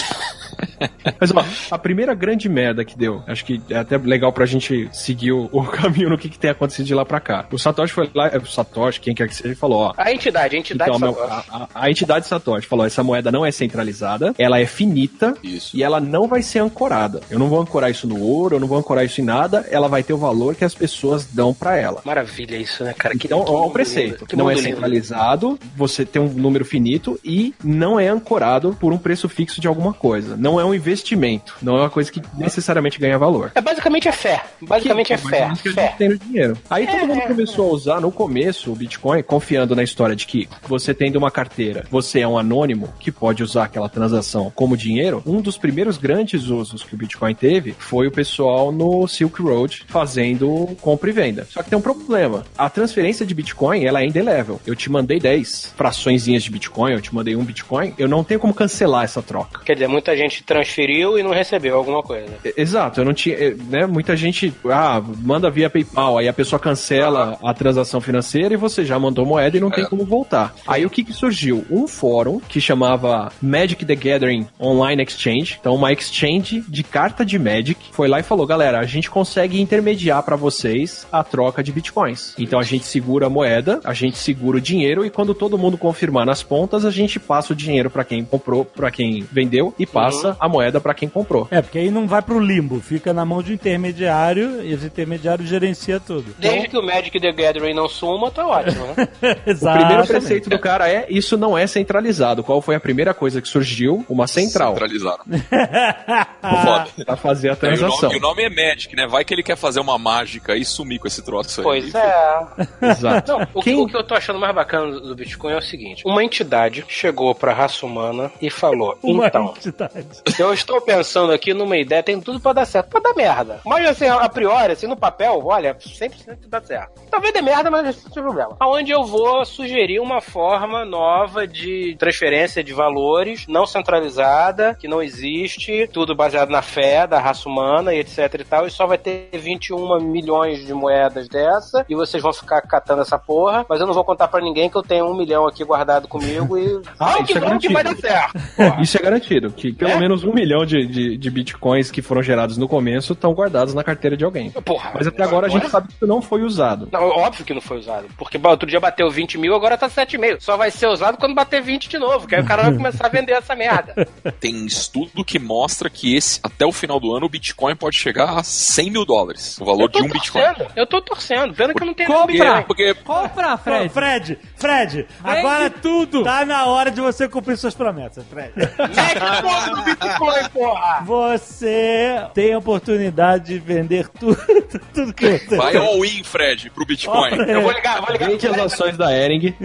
Mas 1.20 1.32
ó, 1.32 1.44
a 1.72 1.78
primeira 1.78 2.14
grande 2.14 2.48
merda 2.50 2.84
que 2.84 2.98
deu, 2.98 3.24
acho 3.28 3.46
que 3.46 3.62
é 3.70 3.78
até 3.78 3.98
legal 3.98 4.32
pra 4.34 4.46
gente 4.46 4.90
seguir 4.92 5.32
o, 5.32 5.50
o 5.52 5.64
caminho 5.68 6.10
no 6.10 6.18
que, 6.18 6.30
que 6.30 6.38
tem 6.40 6.50
acontecido 6.50 6.86
de 6.86 6.94
lá 6.96 7.06
pra 7.06 7.20
cá. 7.20 7.46
O 7.52 7.58
Satoshi 7.60 7.94
foi 7.94 8.10
lá, 8.14 8.28
é, 8.28 8.38
o 8.38 8.46
Satoshi, 8.46 9.00
quem 9.00 9.14
quer 9.16 9.28
que 9.28 9.36
seja, 9.36 9.56
falou, 9.56 9.80
ó. 9.80 9.94
A 9.98 10.12
entidade, 10.12 10.56
a 10.56 10.60
entidade 10.60 10.90
Então, 10.92 11.00
meu, 11.00 11.24
a, 11.24 11.44
a- 11.52 11.68
a 11.74 11.90
entidade 11.90 12.28
Satoshi 12.28 12.68
falou: 12.68 12.86
essa 12.86 13.04
moeda 13.04 13.32
não 13.32 13.46
é 13.46 13.52
centralizada, 13.52 14.34
ela 14.38 14.60
é 14.60 14.66
finita 14.66 15.36
Isso. 15.44 15.76
e 15.76 15.84
ela 15.84 16.00
não 16.00 16.28
vai 16.28 16.42
ser 16.42 16.60
ancorada. 16.60 17.22
Eu 17.30 17.40
não 17.40 17.48
vou 17.48 17.62
ancorar 17.62 17.90
isso 17.92 18.08
no 18.08 18.20
ouro, 18.22 18.56
eu 18.56 18.60
não 18.60 18.68
vou 18.68 18.78
ancorar 18.78 19.06
isso 19.06 19.22
em 19.22 19.24
nada, 19.24 19.66
ela 19.70 19.88
vai 19.88 20.04
ter 20.04 20.14
o 20.14 20.18
valor 20.18 20.56
que 20.56 20.64
as 20.66 20.74
pessoas 20.74 21.26
dão 21.26 21.54
pra 21.54 21.78
ela. 21.78 22.02
Maravilha 22.06 22.56
isso, 22.58 22.84
né, 22.84 22.94
cara? 22.94 23.16
Que, 23.18 23.28
Então, 23.28 23.44
que 23.44 23.52
ó, 23.52 23.66
o 23.68 23.72
preceito. 23.72 24.26
que 24.26 24.36
não 24.36 24.50
é 24.50 24.56
mundo 24.56 24.64
lindo. 24.64 24.76
centralizado, 24.76 25.60
você 25.76 26.06
tem 26.06 26.22
um 26.22 26.28
número 26.30 26.66
finito 26.66 27.20
e 27.24 27.54
não 27.64 28.00
é 28.00 28.08
ancorado 28.08 28.76
por 28.80 28.92
um 28.94 28.98
preço 28.98 29.28
fixo 29.30 29.60
de 29.62 29.68
alguma 29.68 29.94
coisa. 29.94 30.36
Não 30.46 30.60
é 30.60 30.64
um 30.64 30.76
investimento. 30.76 31.56
Não 31.60 31.76
é 31.76 31.80
uma 31.80 31.90
coisa 31.90 32.12
que 32.12 32.22
necessariamente 32.38 33.00
ganha 33.00 33.18
valor. 33.18 33.52
É 33.56 33.62
basicamente 33.62 34.08
é 34.08 34.12
fé. 34.12 34.44
Basicamente 34.62 35.12
é 35.12 35.18
fé. 35.18 35.42
menos 35.42 35.60
que 35.60 35.70
a 35.70 35.74
Fé. 35.74 35.96
tem 35.98 36.10
no 36.10 36.20
dinheiro. 36.20 36.56
Aí 36.70 36.86
todo 36.86 37.08
mundo 37.08 37.22
começou 37.22 37.68
a 37.72 37.74
usar 37.74 38.00
no 38.00 38.12
começo 38.12 38.72
o 38.72 38.76
Bitcoin, 38.76 39.24
confiando 39.24 39.76
na 39.76 39.82
história 39.82 40.16
de 40.16 40.28
que 40.28 40.48
você 40.68 40.94
tendo 40.94 41.16
uma 41.16 41.32
carteira, 41.32 41.84
você 41.90 42.20
é 42.20 42.28
um 42.28 42.38
anônimo 42.38 42.94
que 43.00 43.12
pode 43.12 43.42
usar 43.42 43.64
aquela 43.64 43.90
transação 43.90 44.52
como 44.54 44.78
dinheiro. 44.78 45.24
Um 45.26 45.42
dos 45.42 45.58
primeiros 45.58 45.98
grandes 45.98 46.44
usos 46.44 46.84
que 46.84 46.94
o 46.94 46.98
Bitcoin 46.98 47.34
teve 47.34 47.76
foi 47.80 48.06
o 48.06 48.12
pessoal 48.12 48.72
no 48.72 49.08
Silk 49.08 49.42
Road 49.42 49.84
fazendo 49.88 50.78
compra 50.80 51.10
e 51.10 51.14
venda. 51.14 51.48
Só 51.50 51.64
que 51.64 51.72
tem 51.72 51.80
um 51.80 51.82
problema. 51.82 52.46
A 52.56 52.70
transferência 52.70 53.26
de 53.26 53.34
Bitcoin, 53.34 53.84
ela 53.84 54.04
é 54.04 54.06
indelével. 54.06 54.62
Eu 54.64 54.76
te 54.76 54.92
mandei 54.92 55.20
10 55.20 55.74
fraçõezinhas 55.76 56.44
de 56.44 56.52
Bitcoin, 56.52 56.94
eu 56.94 57.02
te 57.02 57.16
mandei 57.16 57.36
um 57.36 57.44
Bitcoin, 57.44 57.96
eu 57.98 58.08
não 58.08 58.24
tenho 58.24 58.40
como 58.40 58.54
cancelar 58.54 59.06
essa 59.06 59.24
troca. 59.24 59.62
Quer 59.66 59.74
dizer, 59.74 59.88
muita 59.88 60.16
gente 60.16 60.35
transferiu 60.44 61.18
e 61.18 61.24
não 61.24 61.32
recebeu 61.32 61.76
alguma 61.76 62.02
coisa. 62.02 62.34
Exato, 62.58 63.02
eu 63.02 63.06
não 63.06 63.14
tinha, 63.14 63.56
né? 63.70 63.86
Muita 63.86 64.16
gente, 64.16 64.54
ah, 64.70 65.02
manda 65.22 65.50
via 65.50 65.70
PayPal, 65.70 66.18
aí 66.18 66.28
a 66.28 66.34
pessoa 66.34 66.60
cancela 66.60 67.38
a 67.44 67.54
transação 67.54 68.02
financeira 68.02 68.54
e 68.54 68.58
você 68.58 68.86
já 68.86 68.98
mandou 68.98 69.26
moeda 69.26 69.58
e 69.58 69.60
não 69.60 69.72
tem 69.72 69.86
como 69.86 70.06
voltar. 70.06 70.54
Aí 70.68 70.86
o 70.86 70.90
que 70.90 71.04
que 71.04 71.14
surgiu? 71.14 71.66
Um 71.70 71.88
fórum 71.88 72.40
que 72.40 72.62
chamava 72.62 73.32
Magic 73.42 73.86
the 73.86 73.96
Gathering 73.96 74.48
Online 74.60 75.04
Exchange, 75.04 75.58
então 75.60 75.76
uma 75.76 75.92
exchange 75.92 76.64
de 76.68 76.84
carta 76.84 77.26
de 77.26 77.38
Magic, 77.38 77.80
foi 77.92 78.08
lá 78.08 78.20
e 78.20 78.24
falou, 78.24 78.46
galera, 78.46 78.80
a 78.80 78.86
gente 78.86 79.10
consegue 79.10 79.60
intermediar 79.60 80.24
pra 80.24 80.36
vocês 80.36 81.08
a 81.12 81.24
troca 81.24 81.64
de 81.64 81.72
bitcoins. 81.72 82.34
Então 82.38 82.60
a 82.60 82.64
gente 82.64 82.86
segura 82.86 83.28
a 83.28 83.30
moeda, 83.30 83.80
a 83.84 83.94
gente 83.94 84.18
segura 84.18 84.58
o 84.58 84.62
dinheiro 84.62 85.06
e 85.06 85.10
quando 85.10 85.34
todo 85.34 85.58
mundo 85.58 85.78
confirmar 85.78 86.26
nas 86.26 86.44
pontas, 86.44 86.86
a 86.86 86.92
gente 86.92 87.20
passa 87.20 87.54
o 87.54 87.56
dinheiro 87.56 87.90
pra 87.90 88.04
quem 88.04 88.24
comprou, 88.24 88.66
pra 88.66 88.92
quem 88.92 89.22
vendeu 89.32 89.74
e 89.78 89.86
passa 89.86 90.25
a 90.40 90.48
moeda 90.50 90.80
pra 90.80 90.94
quem 90.94 91.08
comprou. 91.10 91.48
é, 91.52 91.62
porque 91.62 91.78
aí 91.80 91.92
não 91.92 92.08
vai 92.08 92.22
pro 92.22 92.40
limbo, 92.40 92.80
fica 92.80 93.14
na 93.14 93.26
mão 93.26 93.42
de 93.44 93.52
um 93.52 93.56
intermediário 93.56 94.62
e 94.64 94.74
esse 94.74 94.86
intermediário 94.88 95.46
gerencia 95.46 96.00
tudo. 96.00 96.36
Desde 96.40 96.68
que 96.70 96.78
o 96.78 96.84
Magic 96.86 97.20
the 97.20 97.32
Gathering 97.32 97.74
não 97.74 97.88
suma, 97.88 98.32
tá 98.32 98.46
ótimo, 98.48 98.86
né? 98.88 99.08
O 99.46 99.50
Exato. 99.50 99.78
primeiro 99.80 100.08
preceito 100.08 100.50
do 100.50 100.60
cara 100.60 100.90
é 100.90 101.06
isso 101.10 101.38
não 101.38 101.58
é 101.58 101.66
centralizado. 101.68 102.44
Qual 102.44 102.62
foi 102.62 102.76
a 102.76 102.80
primeira 102.80 103.14
coisa 103.14 103.42
que 103.42 103.48
surgiu? 103.48 104.06
Uma 104.10 104.28
central. 104.28 104.74
Centralizaram. 104.74 105.24
Foda. 106.42 106.88
Pra 107.06 107.16
fazer 107.16 107.50
a 107.50 107.54
E 107.54 107.56
o, 107.56 107.62
nome, 107.66 107.78
transação. 107.78 108.12
e 108.14 108.18
o 108.18 108.20
nome 108.20 108.44
é 108.44 108.50
Magic, 108.50 108.96
né? 108.96 109.08
Vai 109.08 109.24
que 109.26 109.34
ele 109.34 109.44
quer 109.44 109.56
fazer 109.58 109.80
uma 109.80 109.98
mágica 109.98 110.56
e 110.56 110.64
sumir 110.66 111.00
com 111.00 111.08
esse 111.08 111.22
troço 111.24 111.62
aí. 111.62 111.64
Pois 111.64 111.96
é. 111.96 112.46
Exato. 112.82 113.32
Não, 113.32 113.48
o, 113.54 113.62
Quem- 113.62 113.76
que, 113.76 113.82
o 113.82 113.88
que 113.88 113.98
eu 113.98 114.04
tô 114.04 114.14
achando 114.16 114.40
mais 114.40 114.54
bacana 114.54 114.92
do 114.92 115.06
do 115.06 115.16
Bitcoin 115.16 115.54
é 115.54 115.58
o 115.58 115.62
seguinte: 115.62 116.04
uma 116.06 116.24
entidade 116.24 116.84
chegou 116.88 117.34
pra 117.36 117.54
raça 117.54 117.86
humana 117.86 118.32
e 118.42 118.50
falou: 118.50 118.98
Uma 119.04 119.28
então, 119.28 119.54
entidade. 119.58 120.08
Eu 120.40 120.54
estou 120.54 120.82
pensando 120.82 121.32
aqui 121.32 121.54
numa 121.54 121.78
ideia, 121.78 122.04
tem 122.04 122.20
tudo 122.20 122.40
pra 122.40 122.54
dar 122.54 122.66
certo, 122.66 122.90
pra 122.90 123.00
dar 123.00 123.14
merda. 123.14 123.62
Mas 123.66 123.88
assim, 123.88 124.08
a 124.08 124.28
priori, 124.30 124.74
assim, 124.74 124.88
no 124.88 124.98
papel, 124.98 125.42
olha, 125.46 125.76
100% 125.76 126.48
dá 126.48 126.62
certo. 126.62 127.02
Talvez 127.10 127.34
dê 127.34 127.42
merda, 127.42 127.70
mas 127.70 128.04
não 128.04 128.12
tem 128.12 128.24
problema. 128.24 128.56
Aonde 128.60 128.92
eu 128.92 129.04
vou 129.04 129.46
sugerir 129.46 130.00
uma 130.00 130.22
forma 130.22 130.86
nova 130.86 131.48
de 131.48 131.96
transferência 131.98 132.64
de 132.64 132.74
valores, 132.74 133.46
não 133.48 133.66
centralizada, 133.66 134.76
que 134.80 134.88
não 134.88 135.02
existe, 135.02 135.88
tudo 135.92 136.16
baseado 136.16 136.50
na 136.50 136.62
fé 136.62 137.08
da 137.08 137.20
raça 137.20 137.48
humana 137.48 137.94
e 137.94 138.00
etc 138.00 138.34
e 138.40 138.44
tal, 138.44 138.68
e 138.68 138.72
só 138.72 138.86
vai 138.86 138.98
ter 138.98 139.30
21 139.34 140.00
milhões 140.02 140.66
de 140.66 140.74
moedas 140.74 141.28
dessa, 141.28 141.86
e 141.90 141.96
vocês 141.96 142.22
vão 142.22 142.34
ficar 142.34 142.62
catando 142.62 143.02
essa 143.02 143.18
porra, 143.18 143.66
mas 143.68 143.80
eu 143.80 143.88
não 143.88 143.94
vou 143.94 144.04
contar 144.04 144.28
pra 144.28 144.42
ninguém 144.42 144.70
que 144.70 144.78
eu 144.78 144.84
tenho 144.84 145.06
um 145.06 145.16
milhão 145.16 145.48
aqui 145.48 145.64
guardado 145.64 146.08
comigo 146.08 146.58
e. 146.58 146.82
Ah, 146.98 147.24
que 147.24 147.34
isso 147.34 147.38
é 147.38 147.42
bom 147.42 147.58
que 147.60 147.72
vai 147.72 147.84
dar 147.84 147.96
certo. 147.96 148.34
Porra. 148.56 148.82
Isso 148.82 148.98
é 148.98 149.02
garantido, 149.02 149.52
que 149.52 149.74
pelo 149.74 149.95
É? 149.96 150.00
menos 150.00 150.24
um 150.24 150.34
milhão 150.34 150.66
de, 150.66 150.86
de, 150.86 151.18
de 151.18 151.30
bitcoins 151.30 151.92
que 151.92 152.02
foram 152.02 152.22
gerados 152.22 152.58
no 152.58 152.68
começo 152.68 153.14
estão 153.14 153.34
guardados 153.34 153.74
na 153.74 153.84
carteira 153.84 154.16
de 154.16 154.24
alguém. 154.24 154.52
Porra. 154.52 154.92
Mas 154.94 155.08
até 155.08 155.24
agora 155.24 155.48
a 155.48 155.50
gente 155.50 155.70
sabe 155.70 155.88
que 155.88 155.94
isso 155.96 156.08
não 156.08 156.22
foi 156.22 156.44
usado. 156.44 156.90
Não, 156.92 157.02
óbvio 157.10 157.46
que 157.46 157.54
não 157.54 157.62
foi 157.62 157.78
usado. 157.78 158.08
Porque 158.18 158.38
bah, 158.38 158.52
outro 158.52 158.68
dia 158.68 158.80
bateu 158.80 159.10
20 159.10 159.38
mil, 159.38 159.56
agora 159.56 159.78
tá 159.78 159.90
7,5. 159.90 160.40
Só 160.40 160.58
vai 160.58 160.72
ser 160.72 160.88
usado 160.88 161.18
quando 161.18 161.36
bater 161.36 161.62
20 161.62 161.90
de 161.90 161.98
novo, 161.98 162.28
que 162.28 162.36
aí 162.36 162.42
o 162.42 162.46
cara 162.46 162.64
vai 162.64 162.74
começar 162.76 163.06
a 163.06 163.10
vender 163.10 163.34
essa 163.34 163.56
merda. 163.56 164.08
Tem 164.40 164.66
estudo 164.66 165.24
que 165.24 165.40
mostra 165.40 165.90
que 165.90 166.16
esse, 166.16 166.40
até 166.44 166.66
o 166.66 166.72
final 166.72 167.00
do 167.00 167.16
ano 167.16 167.26
o 167.26 167.30
Bitcoin 167.30 167.76
pode 167.76 167.98
chegar 167.98 168.38
a 168.38 168.44
100 168.44 168.92
mil 168.92 169.06
dólares. 169.06 169.60
O 169.60 169.66
valor 169.66 169.90
de 169.90 170.00
um 170.00 170.08
Bitcoin. 170.08 170.44
torcendo, 170.44 170.72
eu 170.76 170.86
tô 170.88 171.02
torcendo. 171.02 171.54
Pena 171.54 171.74
que 171.74 171.82
eu 171.82 171.88
não 171.88 171.94
tenho 171.94 172.10
Compra! 172.10 172.64
Porque, 172.64 172.94
porque 172.94 173.04
Compra, 173.04 173.58
Fred, 173.58 173.90
Fred. 173.90 174.40
Fred, 174.56 175.06
Fred 175.06 175.08
agora 175.24 175.70
tudo. 175.70 176.24
tá 176.24 176.46
na 176.46 176.66
hora 176.66 176.92
de 176.92 177.02
você 177.02 177.28
cumprir 177.28 177.58
suas 177.58 177.74
promessas, 177.74 178.26
Fred. 178.28 178.52
Mete 178.56 179.42
Bitcoin, 179.86 180.50
porra! 180.54 181.04
Você 181.06 182.26
tem 182.34 182.54
a 182.54 182.58
oportunidade 182.58 183.46
de 183.46 183.60
vender 183.60 184.08
tudo, 184.10 184.38
tudo 184.94 185.14
que 185.14 185.38
você 185.40 185.58
vai 185.58 185.76
all 185.76 186.04
in, 186.04 186.24
Fred, 186.24 186.70
pro 186.72 186.86
Bitcoin. 186.86 187.36
Eu 187.48 187.62
vou 187.62 187.72
ligar, 187.72 188.02
vou 188.02 188.12
ligar. 188.12 188.30
Vende 188.30 188.48
as 188.48 188.58
ações 188.58 188.98
da 188.98 189.12
Ering. 189.16 189.56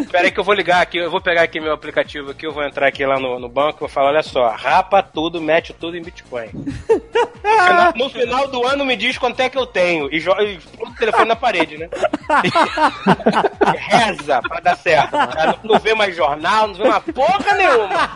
Espera 0.00 0.24
aí 0.24 0.30
que 0.30 0.40
eu 0.40 0.44
vou 0.44 0.54
ligar 0.54 0.80
aqui, 0.82 0.98
eu 0.98 1.10
vou 1.10 1.20
pegar 1.20 1.42
aqui 1.42 1.60
meu 1.60 1.72
aplicativo 1.72 2.30
aqui, 2.30 2.46
eu 2.46 2.52
vou 2.52 2.64
entrar 2.64 2.86
aqui 2.88 3.04
lá 3.04 3.18
no, 3.18 3.38
no 3.38 3.48
banco 3.48 3.78
e 3.78 3.80
vou 3.80 3.88
falar, 3.88 4.08
olha 4.08 4.22
só, 4.22 4.48
rapa 4.50 5.02
tudo, 5.02 5.40
mete 5.40 5.72
tudo 5.72 5.96
em 5.96 6.02
Bitcoin. 6.02 6.48
No 7.94 8.10
final, 8.10 8.48
do 8.48 8.66
ano 8.66 8.84
me 8.84 8.96
diz 8.96 9.16
quanto 9.16 9.40
é 9.40 9.48
que 9.48 9.56
eu 9.56 9.66
tenho. 9.66 10.12
E 10.12 10.18
joga 10.18 10.42
o 10.80 10.94
telefone 10.96 11.28
na 11.28 11.36
parede, 11.36 11.78
né? 11.78 11.88
E 12.44 13.76
reza 13.78 14.42
pra 14.42 14.60
dar 14.60 14.76
certo. 14.76 15.12
Cara, 15.12 15.58
Não, 15.62 15.72
não 15.74 15.78
vê 15.78 15.94
mais 15.94 16.14
jornal, 16.14 16.66
não 16.68 16.74
vê 16.74 16.88
mais 16.88 17.04
porra 17.04 17.54
nenhuma. 17.54 18.10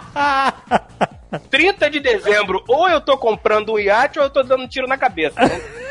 30 1.38 1.90
de 1.90 2.00
dezembro, 2.00 2.62
ou 2.66 2.88
eu 2.88 3.00
tô 3.00 3.16
comprando 3.16 3.72
um 3.72 3.78
iate 3.78 4.18
ou 4.18 4.24
eu 4.24 4.30
tô 4.30 4.42
dando 4.42 4.64
um 4.64 4.68
tiro 4.68 4.86
na 4.86 4.96
cabeça. 4.96 5.36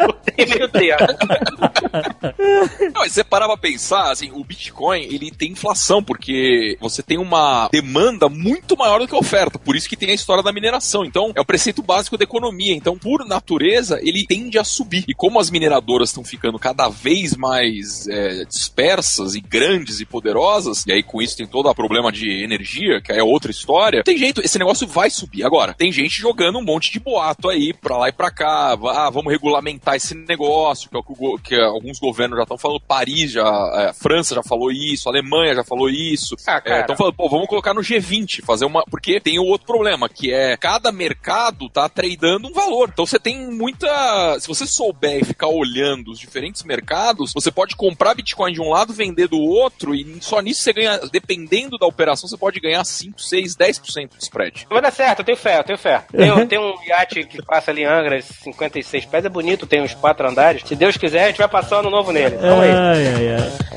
meio 0.48 0.68
termo. 0.68 1.06
Não, 2.94 3.04
você 3.04 3.22
parar 3.22 3.46
pra 3.46 3.56
pensar, 3.56 4.10
assim, 4.10 4.30
o 4.32 4.44
Bitcoin, 4.44 5.02
ele 5.02 5.30
tem 5.30 5.52
inflação, 5.52 6.02
porque 6.02 6.76
você 6.80 7.02
tem 7.02 7.18
uma 7.18 7.68
demanda 7.70 8.28
muito 8.28 8.76
maior 8.76 8.98
do 8.98 9.08
que 9.08 9.14
a 9.14 9.18
oferta, 9.18 9.58
por 9.58 9.76
isso 9.76 9.88
que 9.88 9.96
tem 9.96 10.10
a 10.10 10.14
história 10.14 10.42
da 10.42 10.52
mineração. 10.52 11.04
Então, 11.04 11.32
é 11.34 11.40
o 11.40 11.44
preceito 11.44 11.82
básico 11.82 12.16
da 12.16 12.24
economia. 12.24 12.74
Então, 12.74 12.98
por 12.98 13.26
natureza, 13.26 13.98
ele 14.02 14.24
tende 14.26 14.58
a 14.58 14.64
subir. 14.64 15.04
E 15.06 15.14
como 15.14 15.38
as 15.38 15.50
mineradoras 15.50 16.10
estão 16.10 16.24
ficando 16.24 16.58
cada 16.58 16.88
vez 16.88 17.36
mais 17.36 18.06
é, 18.08 18.44
dispersas 18.44 19.34
e 19.34 19.40
grandes 19.40 20.00
e 20.00 20.06
poderosas, 20.06 20.84
e 20.86 20.92
aí 20.92 21.02
com 21.02 21.20
isso 21.20 21.36
tem 21.36 21.46
todo 21.46 21.68
o 21.68 21.74
problema 21.74 22.10
de 22.10 22.42
energia, 22.42 23.00
que 23.00 23.12
é 23.12 23.22
outra 23.22 23.50
história, 23.50 24.02
tem 24.02 24.16
jeito, 24.16 24.40
esse 24.40 24.58
negócio 24.58 24.86
vai 24.86 25.10
subir. 25.10 25.44
Agora, 25.44 25.74
tem 25.74 25.92
gente 25.92 26.20
jogando 26.20 26.58
um 26.58 26.64
monte 26.64 26.92
de 26.92 26.98
boato 26.98 27.48
aí, 27.48 27.72
pra 27.72 27.96
lá 27.96 28.08
e 28.08 28.12
pra 28.12 28.30
cá, 28.30 28.72
ah, 28.72 29.10
vamos 29.10 29.32
regulamentar 29.32 29.89
esse 29.96 30.14
negócio, 30.14 30.88
que, 30.88 30.96
é 30.96 30.98
o 30.98 31.02
que 31.02 31.12
o 31.18 31.38
que 31.38 31.54
alguns 31.54 31.98
governos 31.98 32.36
já 32.36 32.42
estão 32.42 32.58
falando, 32.58 32.80
Paris 32.80 33.32
já, 33.32 33.70
é, 33.74 33.92
França 33.92 34.34
já 34.34 34.42
falou 34.42 34.70
isso, 34.70 35.08
Alemanha 35.08 35.54
já 35.54 35.64
falou 35.64 35.88
isso. 35.88 36.36
Ah. 36.46 36.62
Estão 36.64 36.96
falando, 36.96 37.14
pô, 37.14 37.28
vamos 37.28 37.46
colocar 37.46 37.74
no 37.74 37.80
G20, 37.80 38.42
fazer 38.44 38.64
uma. 38.64 38.84
Porque 38.84 39.20
tem 39.20 39.38
o 39.38 39.44
outro 39.44 39.66
problema, 39.66 40.08
que 40.08 40.32
é 40.32 40.56
cada 40.56 40.92
mercado 40.92 41.68
tá 41.68 41.88
tradando 41.88 42.48
um 42.48 42.52
valor. 42.52 42.90
Então 42.92 43.06
você 43.06 43.18
tem 43.18 43.50
muita. 43.50 44.38
Se 44.40 44.48
você 44.48 44.66
souber 44.66 45.20
e 45.20 45.24
ficar 45.24 45.48
olhando 45.48 46.10
os 46.10 46.18
diferentes 46.18 46.62
mercados, 46.62 47.32
você 47.32 47.50
pode 47.50 47.76
comprar 47.76 48.14
Bitcoin 48.14 48.52
de 48.52 48.60
um 48.60 48.70
lado, 48.70 48.92
vender 48.92 49.28
do 49.28 49.40
outro, 49.40 49.94
e 49.94 50.18
só 50.20 50.40
nisso 50.40 50.62
você 50.62 50.72
ganha, 50.72 50.98
dependendo 51.10 51.78
da 51.78 51.86
operação, 51.86 52.28
você 52.28 52.36
pode 52.36 52.60
ganhar 52.60 52.84
5, 52.84 53.20
6, 53.20 53.56
10% 53.56 54.08
de 54.16 54.22
spread. 54.22 54.66
Vai 54.68 54.82
dar 54.82 54.90
certo, 54.90 55.20
eu 55.20 55.24
tenho 55.24 55.38
fé, 55.38 55.58
eu 55.58 55.64
tenho 55.64 55.78
fé. 55.78 56.04
Tem, 56.20 56.46
tem 56.46 56.58
um 56.58 56.74
iate 56.86 57.24
que 57.24 57.42
passa 57.42 57.70
ali 57.70 57.82
em 57.82 57.86
Angra, 57.86 58.20
56 58.20 59.06
pés, 59.06 59.24
é 59.24 59.28
bonito, 59.28 59.66
tem 59.66 59.79
uns 59.82 59.94
quatro 59.94 60.28
andares. 60.28 60.62
Se 60.66 60.74
Deus 60.76 60.96
quiser, 60.96 61.24
a 61.24 61.26
gente 61.28 61.38
vai 61.38 61.48
passar 61.48 61.78
ano 61.80 61.90
novo 61.90 62.12
nele. 62.12 62.36
Isso. 62.36 62.44
Ai, 62.44 63.06
ai, 63.06 63.34
ai. 63.34 63.70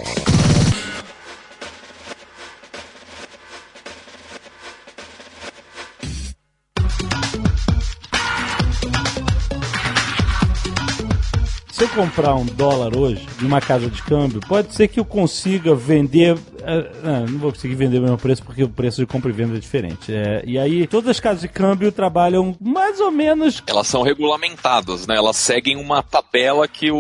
Se 11.72 11.84
eu 11.84 11.90
comprar 11.90 12.36
um 12.36 12.46
dólar 12.46 12.96
hoje 12.96 13.28
numa 13.42 13.60
casa 13.60 13.90
de 13.90 14.02
câmbio, 14.04 14.40
pode 14.48 14.74
ser 14.74 14.88
que 14.88 15.00
eu 15.00 15.06
consiga 15.06 15.76
vender. 15.76 16.38
Ah, 16.66 16.86
ah, 17.04 17.20
não 17.30 17.40
vou 17.40 17.52
conseguir 17.52 17.76
vender 17.76 18.00
o 18.00 18.02
mesmo 18.02 18.18
preço 18.18 18.44
porque 18.44 18.64
o 18.64 18.70
preço 18.70 19.02
de 19.02 19.06
compra 19.08 19.30
e 19.30 19.34
venda 19.34 19.56
é 19.58 19.60
diferente. 19.60 20.14
É, 20.14 20.44
e 20.46 20.58
aí, 20.58 20.88
todas 20.88 21.10
as 21.10 21.20
casas 21.20 21.42
de 21.42 21.48
câmbio 21.48 21.92
trabalham 21.92 22.56
mais 22.60 23.00
ou 23.00 23.12
menos. 23.12 23.62
Elas 23.68 23.88
são 23.88 24.02
regulamentadas, 24.02 25.08
né? 25.08 25.16
Elas 25.16 25.36
seguem 25.38 25.78
uma 25.78 26.02
tabela 26.02 26.68
que 26.68 26.92
o, 26.92 26.98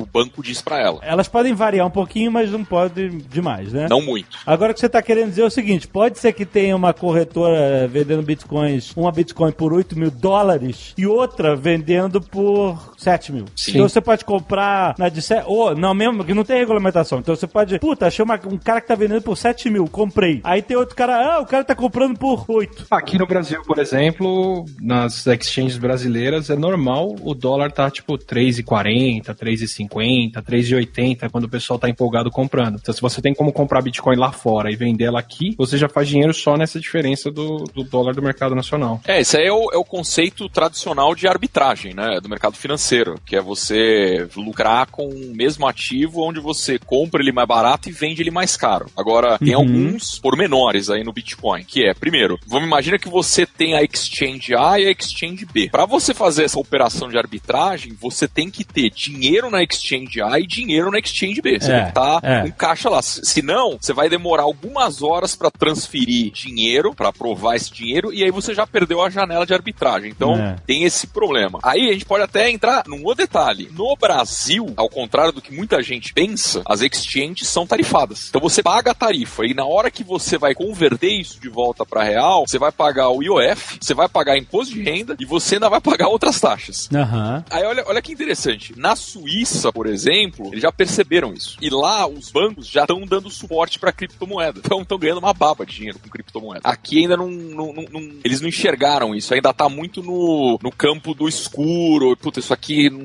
o 0.00 0.06
banco 0.12 0.42
diz 0.42 0.60
pra 0.62 0.80
ela. 0.80 0.98
Elas 1.02 1.28
podem 1.28 1.54
variar 1.54 1.86
um 1.86 1.90
pouquinho, 1.90 2.30
mas 2.30 2.50
não 2.50 2.64
pode 2.64 3.08
demais, 3.28 3.72
né? 3.72 3.86
Não 3.88 4.00
muito. 4.00 4.38
Agora 4.46 4.72
o 4.72 4.74
que 4.74 4.80
você 4.80 4.86
está 4.86 5.02
querendo 5.02 5.30
dizer 5.30 5.42
é 5.42 5.46
o 5.46 5.50
seguinte: 5.50 5.86
pode 5.88 6.18
ser 6.18 6.32
que 6.32 6.44
tenha 6.46 6.76
uma 6.76 6.92
corretora 6.94 7.86
vendendo 7.88 8.22
bitcoins, 8.22 8.92
uma 8.96 9.10
bitcoin 9.12 9.52
por 9.52 9.72
8 9.72 9.98
mil 9.98 10.10
dólares 10.10 10.94
e 10.96 11.06
outra 11.06 11.54
vendendo 11.56 12.20
por 12.20 12.94
7 12.96 13.32
mil. 13.32 13.44
Sim. 13.56 13.72
Então 13.72 13.88
você 13.88 14.00
pode 14.00 14.24
comprar 14.24 14.94
na 14.98 15.08
de 15.08 15.20
7. 15.22 15.44
Ou, 15.46 15.74
não, 15.74 15.94
mesmo 15.94 16.24
que 16.24 16.34
não 16.34 16.44
tem 16.44 16.58
regulamentação. 16.58 17.18
Então 17.18 17.34
você 17.34 17.46
pode. 17.46 17.78
Puta, 17.78 18.06
achei 18.06 18.24
uma- 18.24 18.40
um 18.46 18.56
cara 18.58 18.80
que 18.80 18.86
tá 18.88 18.94
vendendo 18.98 19.22
por 19.22 19.36
7 19.36 19.70
mil, 19.70 19.86
comprei. 19.86 20.40
Aí 20.44 20.60
tem 20.60 20.76
outro 20.76 20.94
cara, 20.94 21.36
ah, 21.36 21.40
o 21.40 21.46
cara 21.46 21.64
tá 21.64 21.74
comprando 21.74 22.18
por 22.18 22.44
8. 22.48 22.86
Aqui 22.90 23.18
no 23.18 23.26
Brasil, 23.26 23.62
por 23.62 23.78
exemplo, 23.78 24.64
nas 24.80 25.26
exchanges 25.26 25.78
brasileiras, 25.78 26.50
é 26.50 26.56
normal 26.56 27.14
o 27.22 27.34
dólar 27.34 27.72
tá 27.72 27.90
tipo 27.90 28.18
3,40, 28.18 29.24
3,50, 29.34 30.42
3,80 30.42 31.30
quando 31.30 31.44
o 31.44 31.48
pessoal 31.48 31.78
tá 31.78 31.88
empolgado 31.88 32.30
comprando. 32.30 32.78
Então, 32.80 32.94
se 32.94 33.00
você 33.00 33.22
tem 33.22 33.34
como 33.34 33.52
comprar 33.52 33.82
Bitcoin 33.82 34.16
lá 34.16 34.32
fora 34.32 34.70
e 34.70 34.76
vender 34.76 35.04
ela 35.04 35.20
aqui, 35.20 35.54
você 35.56 35.76
já 35.76 35.88
faz 35.88 36.08
dinheiro 36.08 36.34
só 36.34 36.56
nessa 36.56 36.80
diferença 36.80 37.30
do, 37.30 37.64
do 37.74 37.84
dólar 37.84 38.14
do 38.14 38.22
mercado 38.22 38.54
nacional. 38.54 39.00
É, 39.06 39.20
esse 39.20 39.36
aí 39.36 39.46
é 39.46 39.52
o, 39.52 39.70
é 39.72 39.76
o 39.76 39.84
conceito 39.84 40.48
tradicional 40.48 41.14
de 41.14 41.26
arbitragem, 41.26 41.94
né? 41.94 42.20
Do 42.20 42.28
mercado 42.28 42.56
financeiro, 42.56 43.14
que 43.24 43.36
é 43.36 43.40
você 43.40 44.28
lucrar 44.36 44.86
com 44.90 45.08
o 45.08 45.34
mesmo 45.34 45.66
ativo 45.66 46.22
onde 46.22 46.40
você 46.40 46.78
compra 46.78 47.22
ele 47.22 47.32
mais 47.32 47.48
barato 47.48 47.88
e 47.88 47.92
vende 47.92 48.22
ele 48.22 48.30
mais 48.30 48.56
caro. 48.56 48.86
Agora, 48.96 49.38
tem 49.38 49.54
Uhum. 49.54 49.60
alguns 49.60 50.18
pormenores 50.18 50.90
aí 50.90 51.02
no 51.04 51.12
Bitcoin, 51.12 51.64
que 51.64 51.84
é, 51.84 51.94
primeiro, 51.94 52.38
vamos 52.46 52.66
imaginar 52.66 52.98
que 52.98 53.08
você 53.08 53.46
tem 53.46 53.74
a 53.74 53.82
Exchange 53.82 54.54
A 54.54 54.78
e 54.78 54.86
a 54.86 54.90
Exchange 54.90 55.46
B. 55.46 55.68
Para 55.70 55.86
você 55.86 56.12
fazer 56.14 56.44
essa 56.44 56.58
operação 56.58 57.08
de 57.08 57.18
arbitragem, 57.18 57.92
você 58.00 58.26
tem 58.28 58.50
que 58.50 58.64
ter 58.64 58.90
dinheiro 58.90 59.50
na 59.50 59.62
Exchange 59.62 60.20
A 60.22 60.38
e 60.38 60.46
dinheiro 60.46 60.90
na 60.90 60.98
Exchange 60.98 61.40
B. 61.40 61.58
Você 61.60 61.70
É, 61.72 61.74
tem 61.76 61.82
que 61.84 61.88
estar 61.90 62.20
é. 62.22 62.42
com 62.42 62.52
caixa 62.52 62.88
lá. 62.88 63.02
Se- 63.02 63.20
Senão, 63.24 63.78
você 63.80 63.92
vai 63.92 64.08
demorar 64.08 64.42
algumas 64.42 65.02
horas 65.02 65.34
para 65.36 65.50
transferir 65.50 66.30
dinheiro, 66.32 66.94
para 66.94 67.08
aprovar 67.08 67.56
esse 67.56 67.72
dinheiro, 67.72 68.12
e 68.12 68.22
aí 68.24 68.30
você 68.30 68.54
já 68.54 68.66
perdeu 68.66 69.02
a 69.02 69.10
janela 69.10 69.46
de 69.46 69.54
arbitragem. 69.54 70.10
Então, 70.10 70.34
É. 70.36 70.56
tem 70.66 70.84
esse 70.84 71.06
problema. 71.06 71.58
Aí 71.62 71.88
a 71.88 71.92
gente 71.92 72.04
pode 72.04 72.24
até 72.24 72.50
entrar 72.50 72.84
num 72.86 73.04
outro 73.04 73.24
detalhe. 73.24 73.68
No 73.72 73.96
Brasil, 73.96 74.72
ao 74.76 74.88
contrário 74.88 75.32
do 75.32 75.42
que 75.42 75.54
muita 75.54 75.82
gente 75.82 76.12
pensa, 76.12 76.62
as 76.66 76.80
exchanges 76.80 77.48
são 77.48 77.66
tarifadas. 77.66 78.26
Então 78.28 78.40
você 78.40 78.62
paga 78.62 78.77
a 78.86 78.94
tarifa 78.94 79.44
e 79.46 79.54
na 79.54 79.64
hora 79.66 79.90
que 79.90 80.04
você 80.04 80.38
vai 80.38 80.54
converter 80.54 81.10
isso 81.10 81.40
de 81.40 81.48
volta 81.48 81.84
para 81.84 82.02
real, 82.02 82.44
você 82.46 82.58
vai 82.58 82.70
pagar 82.72 83.08
o 83.10 83.22
IOF, 83.22 83.78
você 83.80 83.94
vai 83.94 84.08
pagar 84.08 84.36
imposto 84.38 84.74
de 84.74 84.82
renda 84.82 85.16
e 85.18 85.24
você 85.24 85.56
ainda 85.56 85.68
vai 85.68 85.80
pagar 85.80 86.08
outras 86.08 86.40
taxas. 86.40 86.88
Aham. 86.94 87.44
Aí 87.50 87.64
olha, 87.64 87.84
olha 87.86 88.02
que 88.02 88.12
interessante. 88.12 88.72
Na 88.78 88.94
Suíça, 88.94 89.72
por 89.72 89.86
exemplo, 89.86 90.48
eles 90.48 90.62
já 90.62 90.70
perceberam 90.72 91.32
isso. 91.32 91.56
E 91.60 91.70
lá 91.70 92.06
os 92.06 92.30
bancos 92.30 92.66
já 92.66 92.82
estão 92.82 93.00
dando 93.06 93.30
suporte 93.30 93.78
para 93.78 93.92
criptomoeda. 93.92 94.60
Então 94.64 94.82
estão 94.82 94.98
ganhando 94.98 95.18
uma 95.18 95.32
baba 95.34 95.64
de 95.66 95.74
dinheiro 95.74 95.98
com 95.98 96.08
criptomoeda. 96.08 96.60
Aqui 96.64 96.98
ainda 97.00 97.16
não, 97.16 97.28
não- 97.28 97.72
não- 97.72 97.84
não- 97.90 98.12
Eles 98.24 98.40
não 98.40 98.48
enxergaram 98.48 99.14
isso. 99.14 99.32
Ainda 99.34 99.52
tá 99.52 99.68
muito 99.68 100.02
no, 100.02 100.58
no 100.62 100.70
campo 100.70 101.14
do 101.14 101.28
escuro. 101.28 102.16
Puta, 102.16 102.40
isso 102.40 102.52
aqui 102.52 102.90
não, 102.90 102.98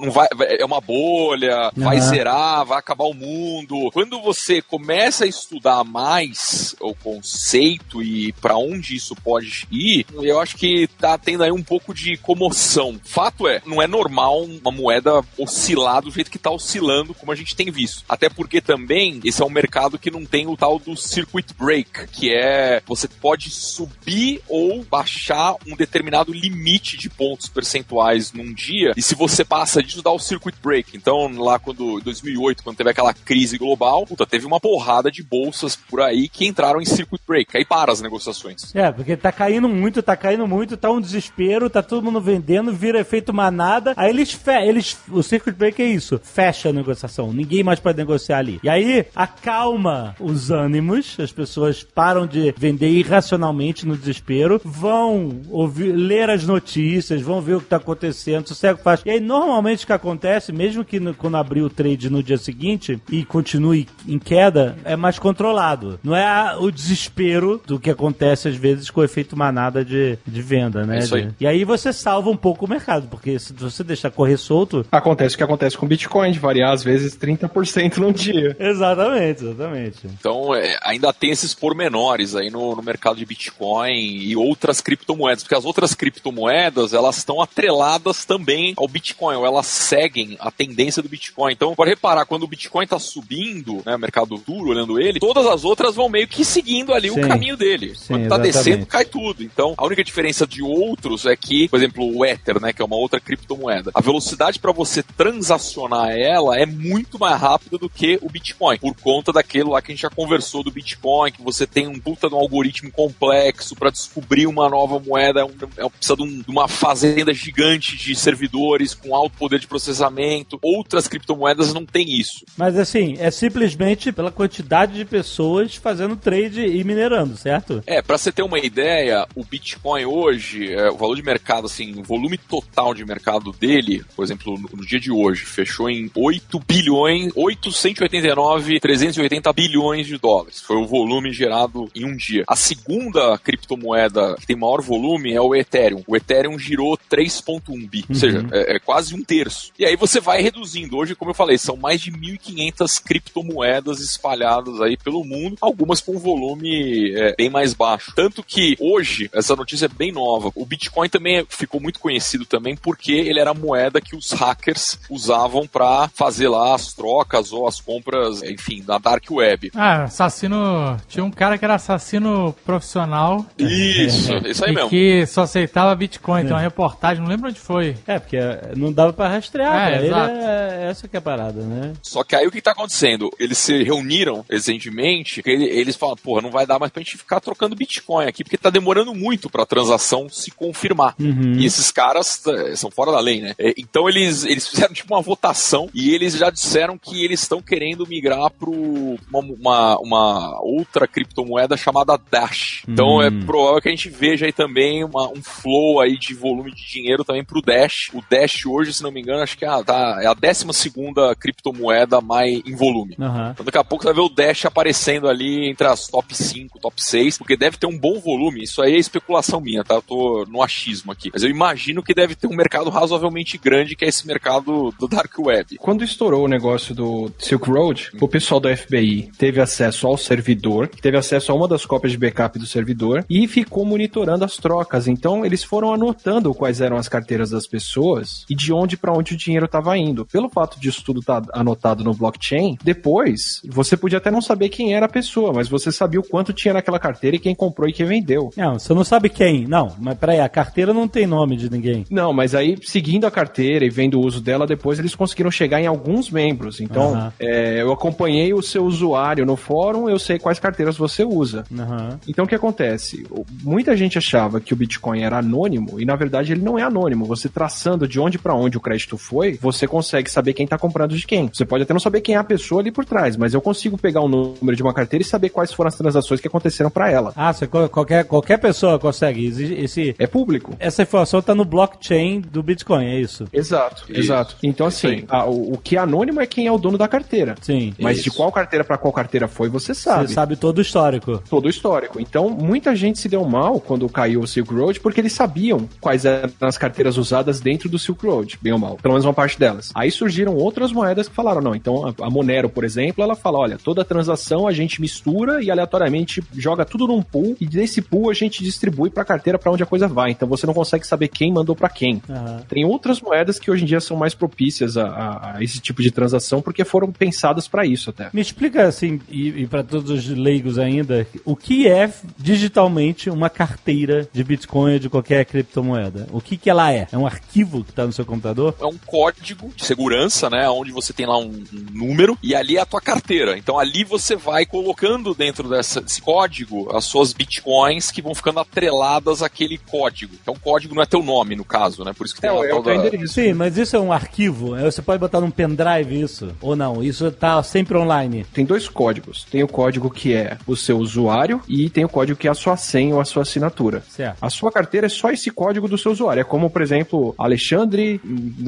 não 0.00 0.10
vai. 0.10 0.28
vai- 0.34 0.56
É 0.60 0.64
uma 0.64 0.80
bolha, 0.80 1.70
vai 1.76 1.98
Aham. 1.98 2.08
zerar, 2.08 2.64
vai 2.64 2.78
acabar 2.78 3.04
o 3.04 3.14
mundo. 3.14 3.90
Quando 3.92 4.20
você 4.20 4.60
começa 4.62 5.24
a 5.24 5.28
estudar 5.28 5.84
mais 5.84 6.74
o 6.80 6.94
conceito 6.94 8.02
e 8.02 8.32
para 8.34 8.56
onde 8.56 8.96
isso 8.96 9.14
pode 9.16 9.66
ir, 9.70 10.06
eu 10.22 10.40
acho 10.40 10.56
que 10.56 10.86
tá 10.98 11.16
tendo 11.16 11.42
aí 11.44 11.52
um 11.52 11.62
pouco 11.62 11.94
de 11.94 12.16
comoção. 12.16 13.00
Fato 13.04 13.46
é, 13.48 13.62
não 13.66 13.80
é 13.80 13.86
normal 13.86 14.42
uma 14.44 14.70
moeda 14.72 15.22
oscilar 15.38 16.02
do 16.02 16.10
jeito 16.10 16.30
que 16.30 16.38
tá 16.38 16.50
oscilando, 16.50 17.14
como 17.14 17.32
a 17.32 17.36
gente 17.36 17.54
tem 17.56 17.70
visto. 17.70 18.04
Até 18.08 18.28
porque 18.28 18.60
também 18.60 19.20
esse 19.24 19.42
é 19.42 19.44
um 19.44 19.50
mercado 19.50 19.98
que 19.98 20.10
não 20.10 20.24
tem 20.24 20.46
o 20.46 20.56
tal 20.56 20.78
do 20.78 20.96
circuit 20.96 21.54
break, 21.58 22.06
que 22.08 22.32
é 22.32 22.82
você 22.86 23.06
pode 23.08 23.50
subir 23.50 24.40
ou 24.48 24.84
baixar 24.84 25.54
um 25.66 25.76
determinado 25.76 26.32
limite 26.32 26.96
de 26.96 27.08
pontos 27.08 27.48
percentuais 27.48 28.32
num 28.32 28.52
dia, 28.52 28.92
e 28.96 29.02
se 29.02 29.14
você 29.14 29.44
passa 29.44 29.82
dá 29.96 30.10
o 30.10 30.18
circuit 30.18 30.56
break. 30.62 30.96
Então, 30.96 31.30
lá 31.36 31.58
quando, 31.58 31.98
em 31.98 32.02
2008, 32.02 32.62
quando 32.62 32.76
teve 32.76 32.90
aquela 32.90 33.12
crise 33.12 33.58
global, 33.58 34.06
puta, 34.06 34.26
teve 34.26 34.46
uma 34.46 34.60
porrada 34.60 35.10
de 35.10 35.22
bolsas 35.22 35.76
por 35.76 36.00
aí 36.00 36.28
que 36.28 36.46
entraram 36.46 36.80
em 36.80 36.84
circuit 36.84 37.20
break. 37.26 37.56
Aí 37.56 37.64
para 37.64 37.92
as 37.92 38.00
negociações. 38.00 38.74
É, 38.74 38.90
porque 38.90 39.16
tá 39.16 39.32
caindo 39.32 39.68
muito, 39.68 40.02
tá 40.02 40.16
caindo 40.16 40.46
muito, 40.46 40.76
tá 40.76 40.90
um 40.90 41.00
desespero, 41.00 41.70
tá 41.70 41.82
todo 41.82 42.02
mundo 42.02 42.20
vendendo, 42.20 42.72
vira 42.72 43.00
efeito 43.00 43.32
manada. 43.32 43.94
Aí 43.96 44.10
eles, 44.10 44.38
eles 44.64 44.98
o 45.08 45.22
circuit 45.22 45.56
break 45.56 45.80
é 45.82 45.86
isso, 45.86 46.20
fecha 46.22 46.68
a 46.68 46.72
negociação, 46.72 47.32
ninguém 47.32 47.62
mais 47.62 47.80
pode 47.80 47.98
negociar 47.98 48.38
ali. 48.38 48.60
E 48.62 48.68
aí 48.68 49.06
acalma 49.14 50.14
os 50.18 50.50
ânimos, 50.50 51.16
as 51.18 51.32
pessoas 51.32 51.82
param 51.82 52.26
de 52.26 52.54
vender 52.56 52.90
irracionalmente 52.90 53.86
no 53.86 53.96
desespero, 53.96 54.60
vão 54.64 55.40
ouvir, 55.50 55.92
ler 55.92 56.30
as 56.30 56.44
notícias, 56.44 57.22
vão 57.22 57.40
ver 57.40 57.54
o 57.56 57.60
que 57.60 57.66
tá 57.66 57.76
acontecendo, 57.76 58.48
sossego 58.48 58.80
faz. 58.82 59.02
E 59.04 59.10
aí 59.10 59.20
normalmente 59.20 59.79
o 59.84 59.86
que 59.86 59.92
acontece, 59.92 60.52
mesmo 60.52 60.84
que 60.84 60.98
no- 61.00 61.14
quando 61.14 61.36
abrir 61.36 61.62
o 61.62 61.70
trade 61.70 62.10
no 62.10 62.22
dia 62.22 62.38
seguinte 62.38 63.00
e 63.10 63.24
continue 63.24 63.86
em 64.06 64.18
queda, 64.18 64.76
é 64.84 64.96
mais 64.96 65.18
controlado. 65.18 65.98
Não 66.02 66.14
é 66.14 66.24
a- 66.26 66.56
o 66.58 66.70
desespero 66.70 67.60
do 67.66 67.78
que 67.78 67.90
acontece 67.90 68.48
às 68.48 68.56
vezes 68.56 68.90
com 68.90 69.00
o 69.00 69.04
efeito 69.04 69.36
manada 69.36 69.84
de, 69.84 70.18
de 70.26 70.42
venda, 70.42 70.84
né? 70.86 70.96
É 70.96 70.98
isso 71.00 71.14
aí. 71.14 71.26
De- 71.26 71.34
E 71.40 71.46
aí 71.46 71.64
você 71.64 71.92
salva 71.92 72.30
um 72.30 72.36
pouco 72.36 72.66
o 72.66 72.68
mercado, 72.68 73.08
porque 73.08 73.38
se 73.38 73.52
você 73.52 73.82
deixar 73.84 74.10
correr 74.10 74.36
solto. 74.36 74.84
Acontece 74.92 75.34
o 75.34 75.38
que 75.38 75.44
acontece 75.44 75.76
com 75.76 75.86
o 75.86 75.88
Bitcoin, 75.88 76.32
de 76.32 76.38
variar 76.38 76.72
às 76.72 76.82
vezes 76.82 77.16
30% 77.16 77.98
num 77.98 78.12
dia. 78.12 78.56
Exatamente, 78.60 79.44
exatamente. 79.44 79.98
Então, 80.06 80.54
é, 80.54 80.78
ainda 80.82 81.12
tem 81.12 81.30
esses 81.30 81.54
pormenores 81.54 82.34
aí 82.34 82.50
no, 82.50 82.74
no 82.74 82.82
mercado 82.82 83.16
de 83.16 83.24
Bitcoin 83.26 83.92
e 83.94 84.36
outras 84.36 84.80
criptomoedas, 84.80 85.42
porque 85.42 85.54
as 85.54 85.64
outras 85.64 85.94
criptomoedas, 85.94 86.92
elas 86.92 87.16
estão 87.18 87.40
atreladas 87.42 88.24
também 88.24 88.74
ao 88.76 88.86
Bitcoin, 88.88 89.36
ou 89.36 89.46
elas 89.46 89.66
seguem 89.70 90.36
a 90.40 90.50
tendência 90.50 91.02
do 91.02 91.08
Bitcoin. 91.08 91.52
Então, 91.52 91.74
pode 91.74 91.90
reparar, 91.90 92.26
quando 92.26 92.42
o 92.42 92.46
Bitcoin 92.48 92.84
está 92.84 92.98
subindo, 92.98 93.82
né, 93.86 93.96
mercado 93.96 94.36
duro, 94.46 94.70
olhando 94.70 95.00
ele, 95.00 95.20
todas 95.20 95.46
as 95.46 95.64
outras 95.64 95.94
vão 95.94 96.08
meio 96.08 96.26
que 96.26 96.44
seguindo 96.44 96.92
ali 96.92 97.10
Sim. 97.10 97.20
o 97.24 97.28
caminho 97.28 97.56
dele. 97.56 97.94
Sim, 97.94 98.06
quando 98.08 98.28
tá 98.28 98.34
exatamente. 98.36 98.52
descendo, 98.52 98.86
cai 98.86 99.04
tudo. 99.04 99.42
Então, 99.42 99.74
a 99.76 99.84
única 99.86 100.02
diferença 100.02 100.46
de 100.46 100.62
outros 100.62 101.24
é 101.26 101.36
que, 101.36 101.68
por 101.68 101.76
exemplo, 101.78 102.04
o 102.16 102.24
Ether, 102.24 102.60
né, 102.60 102.72
que 102.72 102.82
é 102.82 102.84
uma 102.84 102.96
outra 102.96 103.20
criptomoeda, 103.20 103.90
a 103.94 104.00
velocidade 104.00 104.58
para 104.58 104.72
você 104.72 105.02
transacionar 105.02 106.10
ela 106.10 106.58
é 106.58 106.66
muito 106.66 107.18
mais 107.18 107.40
rápida 107.40 107.78
do 107.78 107.88
que 107.88 108.18
o 108.22 108.28
Bitcoin, 108.28 108.78
por 108.78 108.94
conta 108.96 109.32
daquilo 109.32 109.70
lá 109.70 109.80
que 109.82 109.92
a 109.92 109.94
gente 109.94 110.02
já 110.02 110.10
conversou 110.10 110.62
do 110.62 110.70
Bitcoin, 110.70 111.32
que 111.32 111.42
você 111.42 111.66
tem 111.66 111.86
um 111.86 111.98
puta 111.98 112.28
de 112.28 112.34
um 112.34 112.38
algoritmo 112.38 112.90
complexo 112.90 113.76
para 113.76 113.90
descobrir 113.90 114.46
uma 114.46 114.68
nova 114.68 114.98
moeda, 114.98 115.40
é 115.40 115.44
um, 115.44 115.52
é 115.76 115.88
precisa 115.88 116.16
de, 116.16 116.22
um- 116.22 116.40
de 116.42 116.50
uma 116.50 116.66
fazenda 116.68 117.32
gigante 117.32 117.96
de 117.96 118.14
servidores 118.14 118.94
com 118.94 119.14
alto 119.14 119.36
poder 119.36 119.59
de 119.60 119.66
processamento. 119.66 120.58
Outras 120.62 121.06
criptomoedas 121.06 121.72
não 121.72 121.84
tem 121.84 122.10
isso. 122.10 122.44
Mas 122.56 122.78
assim, 122.78 123.16
é 123.18 123.30
simplesmente 123.30 124.12
pela 124.12 124.32
quantidade 124.32 124.94
de 124.94 125.04
pessoas 125.04 125.74
fazendo 125.76 126.16
trade 126.16 126.64
e 126.64 126.82
minerando, 126.84 127.36
certo? 127.36 127.82
É, 127.86 128.02
pra 128.02 128.18
você 128.18 128.32
ter 128.32 128.42
uma 128.42 128.58
ideia, 128.58 129.26
o 129.34 129.44
Bitcoin 129.44 130.04
hoje, 130.04 130.72
é, 130.72 130.90
o 130.90 130.96
valor 130.96 131.14
de 131.14 131.22
mercado, 131.22 131.66
assim, 131.66 131.98
o 131.98 132.02
volume 132.02 132.38
total 132.38 132.94
de 132.94 133.04
mercado 133.04 133.52
dele, 133.52 134.04
por 134.14 134.24
exemplo, 134.24 134.58
no, 134.58 134.68
no 134.78 134.86
dia 134.86 135.00
de 135.00 135.10
hoje, 135.10 135.44
fechou 135.44 135.88
em 135.88 136.10
8 136.14 136.60
bilhões, 136.66 137.32
889, 137.34 138.80
380 138.80 139.52
bilhões 139.52 140.06
de 140.06 140.16
dólares. 140.18 140.60
Foi 140.60 140.76
o 140.76 140.86
volume 140.86 141.32
gerado 141.32 141.88
em 141.94 142.04
um 142.04 142.16
dia. 142.16 142.44
A 142.46 142.56
segunda 142.56 143.38
criptomoeda 143.38 144.36
que 144.38 144.46
tem 144.46 144.56
maior 144.56 144.80
volume 144.80 145.32
é 145.32 145.40
o 145.40 145.54
Ethereum. 145.54 146.02
O 146.06 146.16
Ethereum 146.16 146.58
girou 146.58 146.98
3.1 147.10 147.88
bi, 147.88 148.04
ou 148.08 148.14
seja, 148.14 148.46
é, 148.52 148.76
é 148.76 148.78
quase 148.78 149.14
um 149.14 149.22
terço. 149.22 149.39
E 149.78 149.84
aí 149.84 149.96
você 149.96 150.20
vai 150.20 150.42
reduzindo. 150.42 150.96
Hoje, 150.96 151.14
como 151.14 151.30
eu 151.30 151.34
falei, 151.34 151.56
são 151.58 151.76
mais 151.76 152.00
de 152.00 152.12
1.500 152.12 153.02
criptomoedas 153.02 154.00
espalhadas 154.00 154.80
aí 154.80 154.96
pelo 154.96 155.24
mundo, 155.24 155.56
algumas 155.60 156.00
com 156.00 156.18
volume 156.18 157.12
é, 157.14 157.34
bem 157.36 157.50
mais 157.50 157.74
baixo. 157.74 158.12
Tanto 158.14 158.42
que 158.42 158.76
hoje, 158.78 159.30
essa 159.32 159.56
notícia 159.56 159.86
é 159.86 159.88
bem 159.88 160.12
nova, 160.12 160.50
o 160.54 160.66
Bitcoin 160.66 161.08
também 161.08 161.44
ficou 161.48 161.80
muito 161.80 162.00
conhecido 162.00 162.44
também 162.44 162.76
porque 162.76 163.12
ele 163.12 163.40
era 163.40 163.50
a 163.50 163.54
moeda 163.54 164.00
que 164.00 164.16
os 164.16 164.32
hackers 164.32 164.98
usavam 165.08 165.66
para 165.66 166.08
fazer 166.08 166.48
lá 166.48 166.74
as 166.74 166.92
trocas 166.92 167.52
ou 167.52 167.66
as 167.66 167.80
compras, 167.80 168.42
enfim, 168.42 168.84
na 168.86 168.98
dark 168.98 169.24
web. 169.30 169.70
Ah, 169.74 170.04
assassino. 170.04 171.00
Tinha 171.08 171.24
um 171.24 171.30
cara 171.30 171.56
que 171.56 171.64
era 171.64 171.74
assassino 171.74 172.54
profissional. 172.64 173.44
Isso, 173.58 174.32
isso 174.46 174.64
aí 174.64 174.72
e 174.72 174.74
mesmo. 174.74 174.90
que 174.90 175.26
só 175.26 175.42
aceitava 175.42 175.94
Bitcoin. 175.94 176.42
Tem 176.42 176.52
uma 176.52 176.60
reportagem, 176.60 177.22
não 177.22 177.30
lembro 177.30 177.48
onde 177.48 177.60
foi. 177.60 177.96
É, 178.06 178.18
porque 178.18 178.38
não 178.76 178.92
dava 178.92 179.12
pra 179.12 179.28
rastrear, 179.30 179.92
É, 179.92 180.06
exato. 180.06 180.34
é 180.34 180.86
essa 180.90 181.08
que 181.08 181.16
é 181.16 181.18
a 181.18 181.22
parada, 181.22 181.62
né? 181.62 181.92
Só 182.02 182.22
que 182.24 182.34
aí 182.36 182.46
o 182.46 182.50
que 182.50 182.60
tá 182.62 182.72
acontecendo? 182.72 183.30
Eles 183.38 183.58
se 183.58 183.82
reuniram 183.82 184.44
recentemente, 184.50 185.42
eles 185.46 185.96
falam, 185.96 186.16
porra, 186.16 186.42
não 186.42 186.50
vai 186.50 186.66
dar 186.66 186.78
mais 186.78 186.92
pra 186.92 187.02
gente 187.02 187.16
ficar 187.18 187.40
trocando 187.40 187.76
Bitcoin 187.76 188.26
aqui, 188.26 188.42
porque 188.44 188.56
tá 188.58 188.70
demorando 188.70 189.14
muito 189.14 189.50
pra 189.50 189.66
transação 189.66 190.28
se 190.28 190.50
confirmar. 190.50 191.14
E 191.18 191.64
esses 191.64 191.90
caras 191.90 192.42
eh, 192.46 192.74
são 192.76 192.90
fora 192.90 193.12
da 193.12 193.20
lei, 193.20 193.40
né? 193.40 193.54
Eh, 193.58 193.74
Então 193.78 194.08
eles, 194.08 194.44
eles 194.44 194.66
fizeram 194.68 194.92
tipo 194.94 195.14
uma 195.14 195.22
votação 195.22 195.88
e 195.94 196.14
eles 196.14 196.34
já 196.34 196.50
disseram 196.50 196.96
que 196.98 197.24
eles 197.24 197.40
estão 197.42 197.60
querendo 197.60 198.06
migrar 198.06 198.50
pro 198.50 198.70
uma, 198.72 199.40
uma, 199.40 199.98
uma 199.98 200.60
outra 200.62 201.06
criptomoeda 201.06 201.76
chamada 201.76 202.18
Dash. 202.30 202.82
Então 202.88 203.20
é 203.22 203.30
provável 203.30 203.80
que 203.80 203.88
a 203.88 203.92
gente 203.92 204.08
veja 204.08 204.46
aí 204.46 204.52
também 204.52 205.04
uma- 205.04 205.28
um 205.28 205.42
flow 205.42 206.00
aí 206.00 206.18
de 206.18 206.34
volume 206.34 206.72
de 206.72 206.84
dinheiro 206.86 207.24
também 207.24 207.44
pro 207.44 207.60
Dash. 207.62 208.10
O 208.12 208.22
Dash 208.30 208.64
hoje, 208.66 208.92
se 208.92 209.02
não 209.02 209.10
me 209.10 209.19
engano, 209.20 209.42
acho 209.42 209.56
que 209.56 209.64
é 209.64 209.68
a, 209.68 209.82
tá- 209.82 210.18
é 210.22 210.26
a 210.26 210.34
12 210.34 210.66
segunda 210.72 211.34
criptomoeda 211.34 212.20
mais 212.20 212.60
em 212.66 212.74
volume. 212.74 213.16
Aham. 213.20 213.50
Então 213.52 213.64
daqui 213.64 213.78
a 213.78 213.84
pouco 213.84 214.02
você 214.04 214.12
vai 214.12 214.14
ver 214.22 214.26
o 214.30 214.34
Dash 214.34 214.64
aparecendo 214.64 215.28
ali 215.28 215.68
entre 215.68 215.86
as 215.86 216.06
top 216.08 216.34
5, 216.36 216.78
top 216.78 217.02
6, 217.02 217.38
porque 217.38 217.56
deve 217.56 217.76
ter 217.76 217.86
um 217.86 217.98
bom 217.98 218.18
volume. 218.20 218.62
Isso 218.62 218.82
aí 218.82 218.94
é 218.94 218.98
especulação 218.98 219.60
minha, 219.60 219.84
tá? 219.84 219.94
Eu 219.96 220.02
tô 220.02 220.46
no 220.48 220.62
achismo 220.62 221.12
aqui. 221.12 221.30
Mas 221.32 221.42
eu 221.42 221.50
imagino 221.50 222.02
que 222.02 222.14
deve 222.14 222.34
ter 222.34 222.46
um 222.46 222.54
mercado 222.56 222.90
razoavelmente 222.90 223.58
grande, 223.58 223.94
que 223.96 224.04
é 224.04 224.08
esse 224.08 224.26
mercado 224.26 224.92
do 224.98 225.08
Dark 225.08 225.32
Web. 225.38 225.76
Quando 225.78 226.04
estourou 226.04 226.44
o 226.44 226.48
negócio 226.48 226.94
do 226.94 227.30
Silk 227.38 227.68
Road, 227.70 228.10
o 228.20 228.28
pessoal 228.28 228.60
do 228.60 228.74
FBI 228.74 229.30
teve 229.38 229.60
acesso 229.60 230.06
ao 230.06 230.16
servidor, 230.16 230.88
teve 230.88 231.16
acesso 231.16 231.52
a 231.52 231.54
uma 231.54 231.68
das 231.68 231.84
cópias 231.84 232.12
de 232.12 232.18
backup 232.18 232.58
do 232.58 232.66
servidor 232.66 233.24
e 233.28 233.46
ficou 233.48 233.84
monitorando 233.84 234.44
as 234.44 234.56
trocas. 234.56 235.06
Então, 235.08 235.44
eles 235.44 235.62
foram 235.64 235.92
anotando 235.92 236.54
quais 236.54 236.80
eram 236.80 236.96
as 236.96 237.08
carteiras 237.08 237.50
das 237.50 237.66
pessoas 237.66 238.44
e 238.48 238.54
de 238.54 238.72
onde 238.72 238.96
para 238.96 239.09
onde 239.12 239.34
o 239.34 239.36
dinheiro 239.36 239.66
estava 239.66 239.96
indo. 239.96 240.24
Pelo 240.26 240.48
fato 240.48 240.78
disso 240.80 241.02
tudo 241.04 241.20
estar 241.20 241.42
anotado 241.52 242.04
no 242.04 242.14
blockchain, 242.14 242.76
depois 242.82 243.62
você 243.68 243.96
podia 243.96 244.18
até 244.18 244.30
não 244.30 244.40
saber 244.40 244.68
quem 244.68 244.94
era 244.94 245.06
a 245.06 245.08
pessoa, 245.08 245.52
mas 245.52 245.68
você 245.68 245.90
sabia 245.92 246.20
o 246.20 246.28
quanto 246.28 246.52
tinha 246.52 246.74
naquela 246.74 246.98
carteira 246.98 247.36
e 247.36 247.40
quem 247.40 247.54
comprou 247.54 247.88
e 247.88 247.92
quem 247.92 248.06
vendeu. 248.06 248.50
Não, 248.56 248.78
você 248.78 248.94
não 248.94 249.04
sabe 249.04 249.28
quem. 249.28 249.66
Não, 249.66 249.94
mas 249.98 250.18
peraí, 250.18 250.40
a 250.40 250.48
carteira 250.48 250.92
não 250.92 251.08
tem 251.08 251.26
nome 251.26 251.56
de 251.56 251.70
ninguém. 251.70 252.04
Não, 252.10 252.32
mas 252.32 252.54
aí, 252.54 252.76
seguindo 252.82 253.26
a 253.26 253.30
carteira 253.30 253.84
e 253.84 253.90
vendo 253.90 254.18
o 254.20 254.26
uso 254.26 254.40
dela, 254.40 254.66
depois 254.66 254.98
eles 254.98 255.14
conseguiram 255.14 255.50
chegar 255.50 255.80
em 255.80 255.86
alguns 255.86 256.30
membros. 256.30 256.80
Então, 256.80 257.14
Aham. 257.14 257.32
é, 257.38 257.82
eu 257.82 257.92
acompanhei 257.92 258.52
o 258.52 258.62
seu 258.62 258.84
usuário 258.84 259.46
no 259.46 259.56
fórum, 259.56 260.08
eu 260.08 260.18
sei 260.18 260.38
quais 260.38 260.58
carteiras 260.58 260.96
você 260.96 261.24
usa. 261.24 261.64
Aham. 261.72 262.18
Então, 262.28 262.44
o 262.44 262.48
que 262.48 262.54
acontece? 262.54 263.26
Muita 263.62 263.96
gente 263.96 264.18
achava 264.18 264.60
que 264.60 264.72
o 264.72 264.76
Bitcoin 264.76 265.22
era 265.22 265.38
anônimo, 265.38 266.00
e 266.00 266.04
na 266.04 266.16
verdade 266.16 266.52
ele 266.52 266.62
não 266.62 266.78
é 266.78 266.82
anônimo. 266.82 267.24
Você 267.24 267.48
traçando 267.48 268.06
de 268.06 268.18
onde 268.20 268.38
para 268.38 268.54
onde 268.54 268.76
o 268.76 268.80
crédito 268.80 268.99
crédito 269.00 269.16
foi, 269.18 269.58
você 269.60 269.86
consegue 269.86 270.30
saber 270.30 270.52
quem 270.52 270.66
tá 270.66 270.76
comprando 270.78 271.16
de 271.16 271.26
quem. 271.26 271.48
Você 271.52 271.64
pode 271.64 271.82
até 271.84 271.92
não 271.92 272.00
saber 272.00 272.20
quem 272.20 272.34
é 272.34 272.38
a 272.38 272.44
pessoa 272.44 272.80
ali 272.80 272.90
por 272.92 273.04
trás, 273.04 273.36
mas 273.36 273.54
eu 273.54 273.60
consigo 273.60 273.96
pegar 273.96 274.20
o 274.20 274.28
número 274.28 274.76
de 274.76 274.82
uma 274.82 274.92
carteira 274.92 275.22
e 275.22 275.26
saber 275.26 275.48
quais 275.48 275.72
foram 275.72 275.88
as 275.88 275.94
transações 275.96 276.40
que 276.40 276.48
aconteceram 276.48 276.90
pra 276.90 277.10
ela. 277.10 277.32
Ah, 277.34 277.52
você, 277.52 277.66
qualquer, 277.66 278.24
qualquer 278.24 278.58
pessoa 278.58 278.98
consegue. 278.98 279.46
Esse, 279.46 280.14
É 280.18 280.26
público. 280.26 280.74
essa 280.78 281.02
informação 281.02 281.40
tá 281.40 281.54
no 281.54 281.64
blockchain 281.64 282.40
do 282.40 282.62
Bitcoin, 282.62 283.06
é 283.06 283.18
isso? 283.20 283.44
Exato, 283.52 284.04
Isso. 284.08 284.20
exato. 284.20 284.56
Então, 284.62 284.86
assim, 284.86 285.24
a- 285.28 285.46
o, 285.46 285.74
o 285.74 285.78
que 285.78 285.96
é 285.96 285.98
anônimo 286.00 286.40
é 286.40 286.46
quem 286.46 286.66
é 286.66 286.72
o 286.72 286.78
dono 286.78 286.98
da 286.98 287.08
carteira. 287.08 287.54
Sim. 287.60 287.94
Mas 287.98 288.22
de 288.22 288.28
Isso. 288.28 288.36
qual 288.36 288.50
carteira 288.52 288.84
pra 288.84 288.98
qual 288.98 289.12
carteira 289.12 289.48
foi, 289.48 289.68
você 289.68 289.94
sabe. 289.94 290.28
Você 290.28 290.34
sabe 290.34 290.56
todo 290.56 290.78
o 290.78 290.82
histórico. 290.82 291.42
todo 291.48 291.66
o 291.66 291.68
histórico. 291.70 292.20
Então, 292.20 292.50
muita 292.50 292.94
gente 292.94 293.18
se 293.18 293.28
deu 293.28 293.44
mal 293.44 293.80
quando 293.80 294.08
caiu 294.08 294.40
o 294.40 294.46
Silk 294.46 294.72
Road, 294.74 295.00
porque 295.00 295.20
eles 295.20 295.32
sabiam 295.32 295.88
quais 296.00 296.24
eram 296.24 296.50
as 296.60 296.76
carteiras 296.78 297.16
usadas 297.16 297.60
dentro 297.60 297.88
do 297.88 297.98
Silk 297.98 298.24
Road, 298.26 298.58
bem 298.60 298.72
ou 298.72 298.78
mal. 298.78 298.89
Pelo 298.96 299.14
menos 299.14 299.24
uma 299.24 299.32
parte 299.34 299.58
delas. 299.58 299.90
Aí 299.94 300.10
surgiram 300.10 300.54
outras 300.56 300.92
moedas 300.92 301.28
que 301.28 301.34
falaram, 301.34 301.60
não, 301.60 301.74
então 301.74 302.06
a, 302.06 302.26
a 302.26 302.30
Monero, 302.30 302.68
por 302.68 302.84
exemplo, 302.84 303.22
ela 303.22 303.34
fala, 303.34 303.58
olha, 303.58 303.78
toda 303.82 304.04
transação 304.04 304.66
a 304.66 304.72
gente 304.72 305.00
mistura 305.00 305.62
e 305.62 305.70
aleatoriamente 305.70 306.42
joga 306.56 306.84
tudo 306.84 307.06
num 307.06 307.22
pool, 307.22 307.56
e 307.60 307.66
desse 307.66 308.00
pool 308.02 308.30
a 308.30 308.34
gente 308.34 308.62
distribui 308.62 309.10
pra 309.10 309.24
carteira 309.24 309.58
pra 309.58 309.70
onde 309.72 309.82
a 309.82 309.86
coisa 309.86 310.06
vai. 310.08 310.30
Então 310.30 310.48
você 310.48 310.66
não 310.66 310.74
consegue 310.74 311.06
saber 311.06 311.28
quem 311.28 311.52
mandou 311.52 311.74
pra 311.76 311.88
quem. 311.88 312.22
Aham. 312.28 312.62
Tem 312.68 312.84
outras 312.84 313.20
moedas 313.20 313.58
que 313.58 313.70
hoje 313.70 313.82
em 313.84 313.86
dia 313.86 314.00
são 314.00 314.16
mais 314.16 314.34
propícias 314.34 314.96
a, 314.96 315.06
a- 315.06 315.56
a 315.56 315.62
esse 315.64 315.80
tipo 315.80 316.02
de 316.02 316.10
transação, 316.10 316.60
porque 316.62 316.84
foram 316.84 317.10
pensadas 317.12 317.66
pra 317.68 317.84
isso 317.84 318.10
até. 318.10 318.30
Me 318.32 318.40
explica 318.40 318.86
assim, 318.86 319.20
e, 319.28 319.48
e 319.62 319.66
para 319.66 319.82
todos 319.82 320.10
os 320.10 320.28
leigos 320.28 320.78
ainda, 320.78 321.26
o 321.44 321.54
que 321.56 321.86
é 321.88 322.10
digitalmente 322.54 323.30
uma 323.30 323.48
carteira 323.48 324.28
de 324.32 324.42
Bitcoin 324.44 324.94
ou 324.94 324.98
de 324.98 325.08
qualquer 325.08 325.44
criptomoeda? 325.44 326.26
O 326.32 326.40
que, 326.40 326.56
que 326.56 326.68
ela 326.68 326.92
é? 326.92 327.06
É 327.12 327.16
um 327.18 327.26
arquivo 327.26 327.84
que 327.84 327.90
está 327.90 328.04
no 328.06 328.12
seu 328.12 328.24
computador? 328.24 328.74
É 328.80 328.86
um 328.86 328.96
código 329.06 329.70
de 329.76 329.84
segurança, 329.84 330.48
né? 330.50 330.68
Onde 330.68 330.92
você 330.92 331.12
tem 331.12 331.26
lá 331.26 331.38
um, 331.38 331.62
um 331.72 331.86
número 331.92 332.38
e 332.42 332.54
ali 332.54 332.76
é 332.76 332.80
a 332.80 332.86
tua 332.86 333.00
carteira. 333.00 333.56
Então 333.58 333.78
ali 333.78 334.04
você 334.04 334.36
vai 334.36 334.64
colocando 334.66 335.34
dentro 335.34 335.68
dessa- 335.68 336.00
desse 336.00 336.20
código 336.22 336.88
as 336.96 337.04
suas 337.04 337.32
bitcoins 337.32 338.10
que 338.10 338.22
vão 338.22 338.34
ficando 338.34 338.60
atreladas 338.60 339.42
àquele 339.42 339.78
código. 339.78 340.34
Então 340.40 340.54
o 340.54 340.58
código 340.60 340.94
não 340.94 341.02
é 341.02 341.06
teu 341.06 341.22
nome, 341.22 341.54
no 341.56 341.64
caso, 341.64 342.04
né? 342.04 342.12
Por 342.12 342.24
isso 342.26 342.34
que 342.34 342.40
tem 342.40 342.50
É, 342.50 342.70
é 342.70 342.74
o 342.74 342.82
da- 342.82 342.94
endereço. 342.94 343.34
Sim, 343.34 343.52
mas 343.54 343.76
isso 343.76 343.96
é 343.96 344.00
um 344.00 344.12
arquivo? 344.12 344.76
É, 344.76 344.90
Você 344.90 345.02
pode 345.02 345.18
botar 345.20 345.40
num 345.40 345.50
pendrive 345.50 346.20
isso? 346.20 346.52
Ou 346.60 346.74
não? 346.74 347.02
Isso 347.02 347.26
está 347.26 347.62
sempre 347.62 347.96
online? 347.96 348.44
Tem 348.52 348.64
dois 348.64 348.88
códigos. 348.88 349.44
Tem 349.50 349.62
o 349.62 349.68
código 349.68 350.10
que 350.10 350.34
é 350.34 350.58
o 350.66 350.74
seu 350.76 350.98
usuário 350.98 351.60
e 351.68 351.88
tem 351.88 352.04
o 352.04 352.08
código 352.08 352.38
que 352.38 352.48
é 352.48 352.50
a 352.50 352.54
sua 352.54 352.76
senha 352.76 353.14
ou 353.14 353.20
a 353.20 353.24
sua 353.24 353.42
assinatura. 353.42 354.02
Certo. 354.08 354.36
A 354.40 354.50
sua 354.50 354.72
carteira 354.72 355.06
é 355.06 355.10
só 355.10 355.30
esse 355.30 355.50
código 355.50 355.88
do 355.88 355.96
seu 355.98 356.12
usuário. 356.12 356.40
É 356.40 356.44
como, 356.44 356.68
por 356.70 356.82
exemplo, 356.82 357.34
Alexandre. 357.38 358.20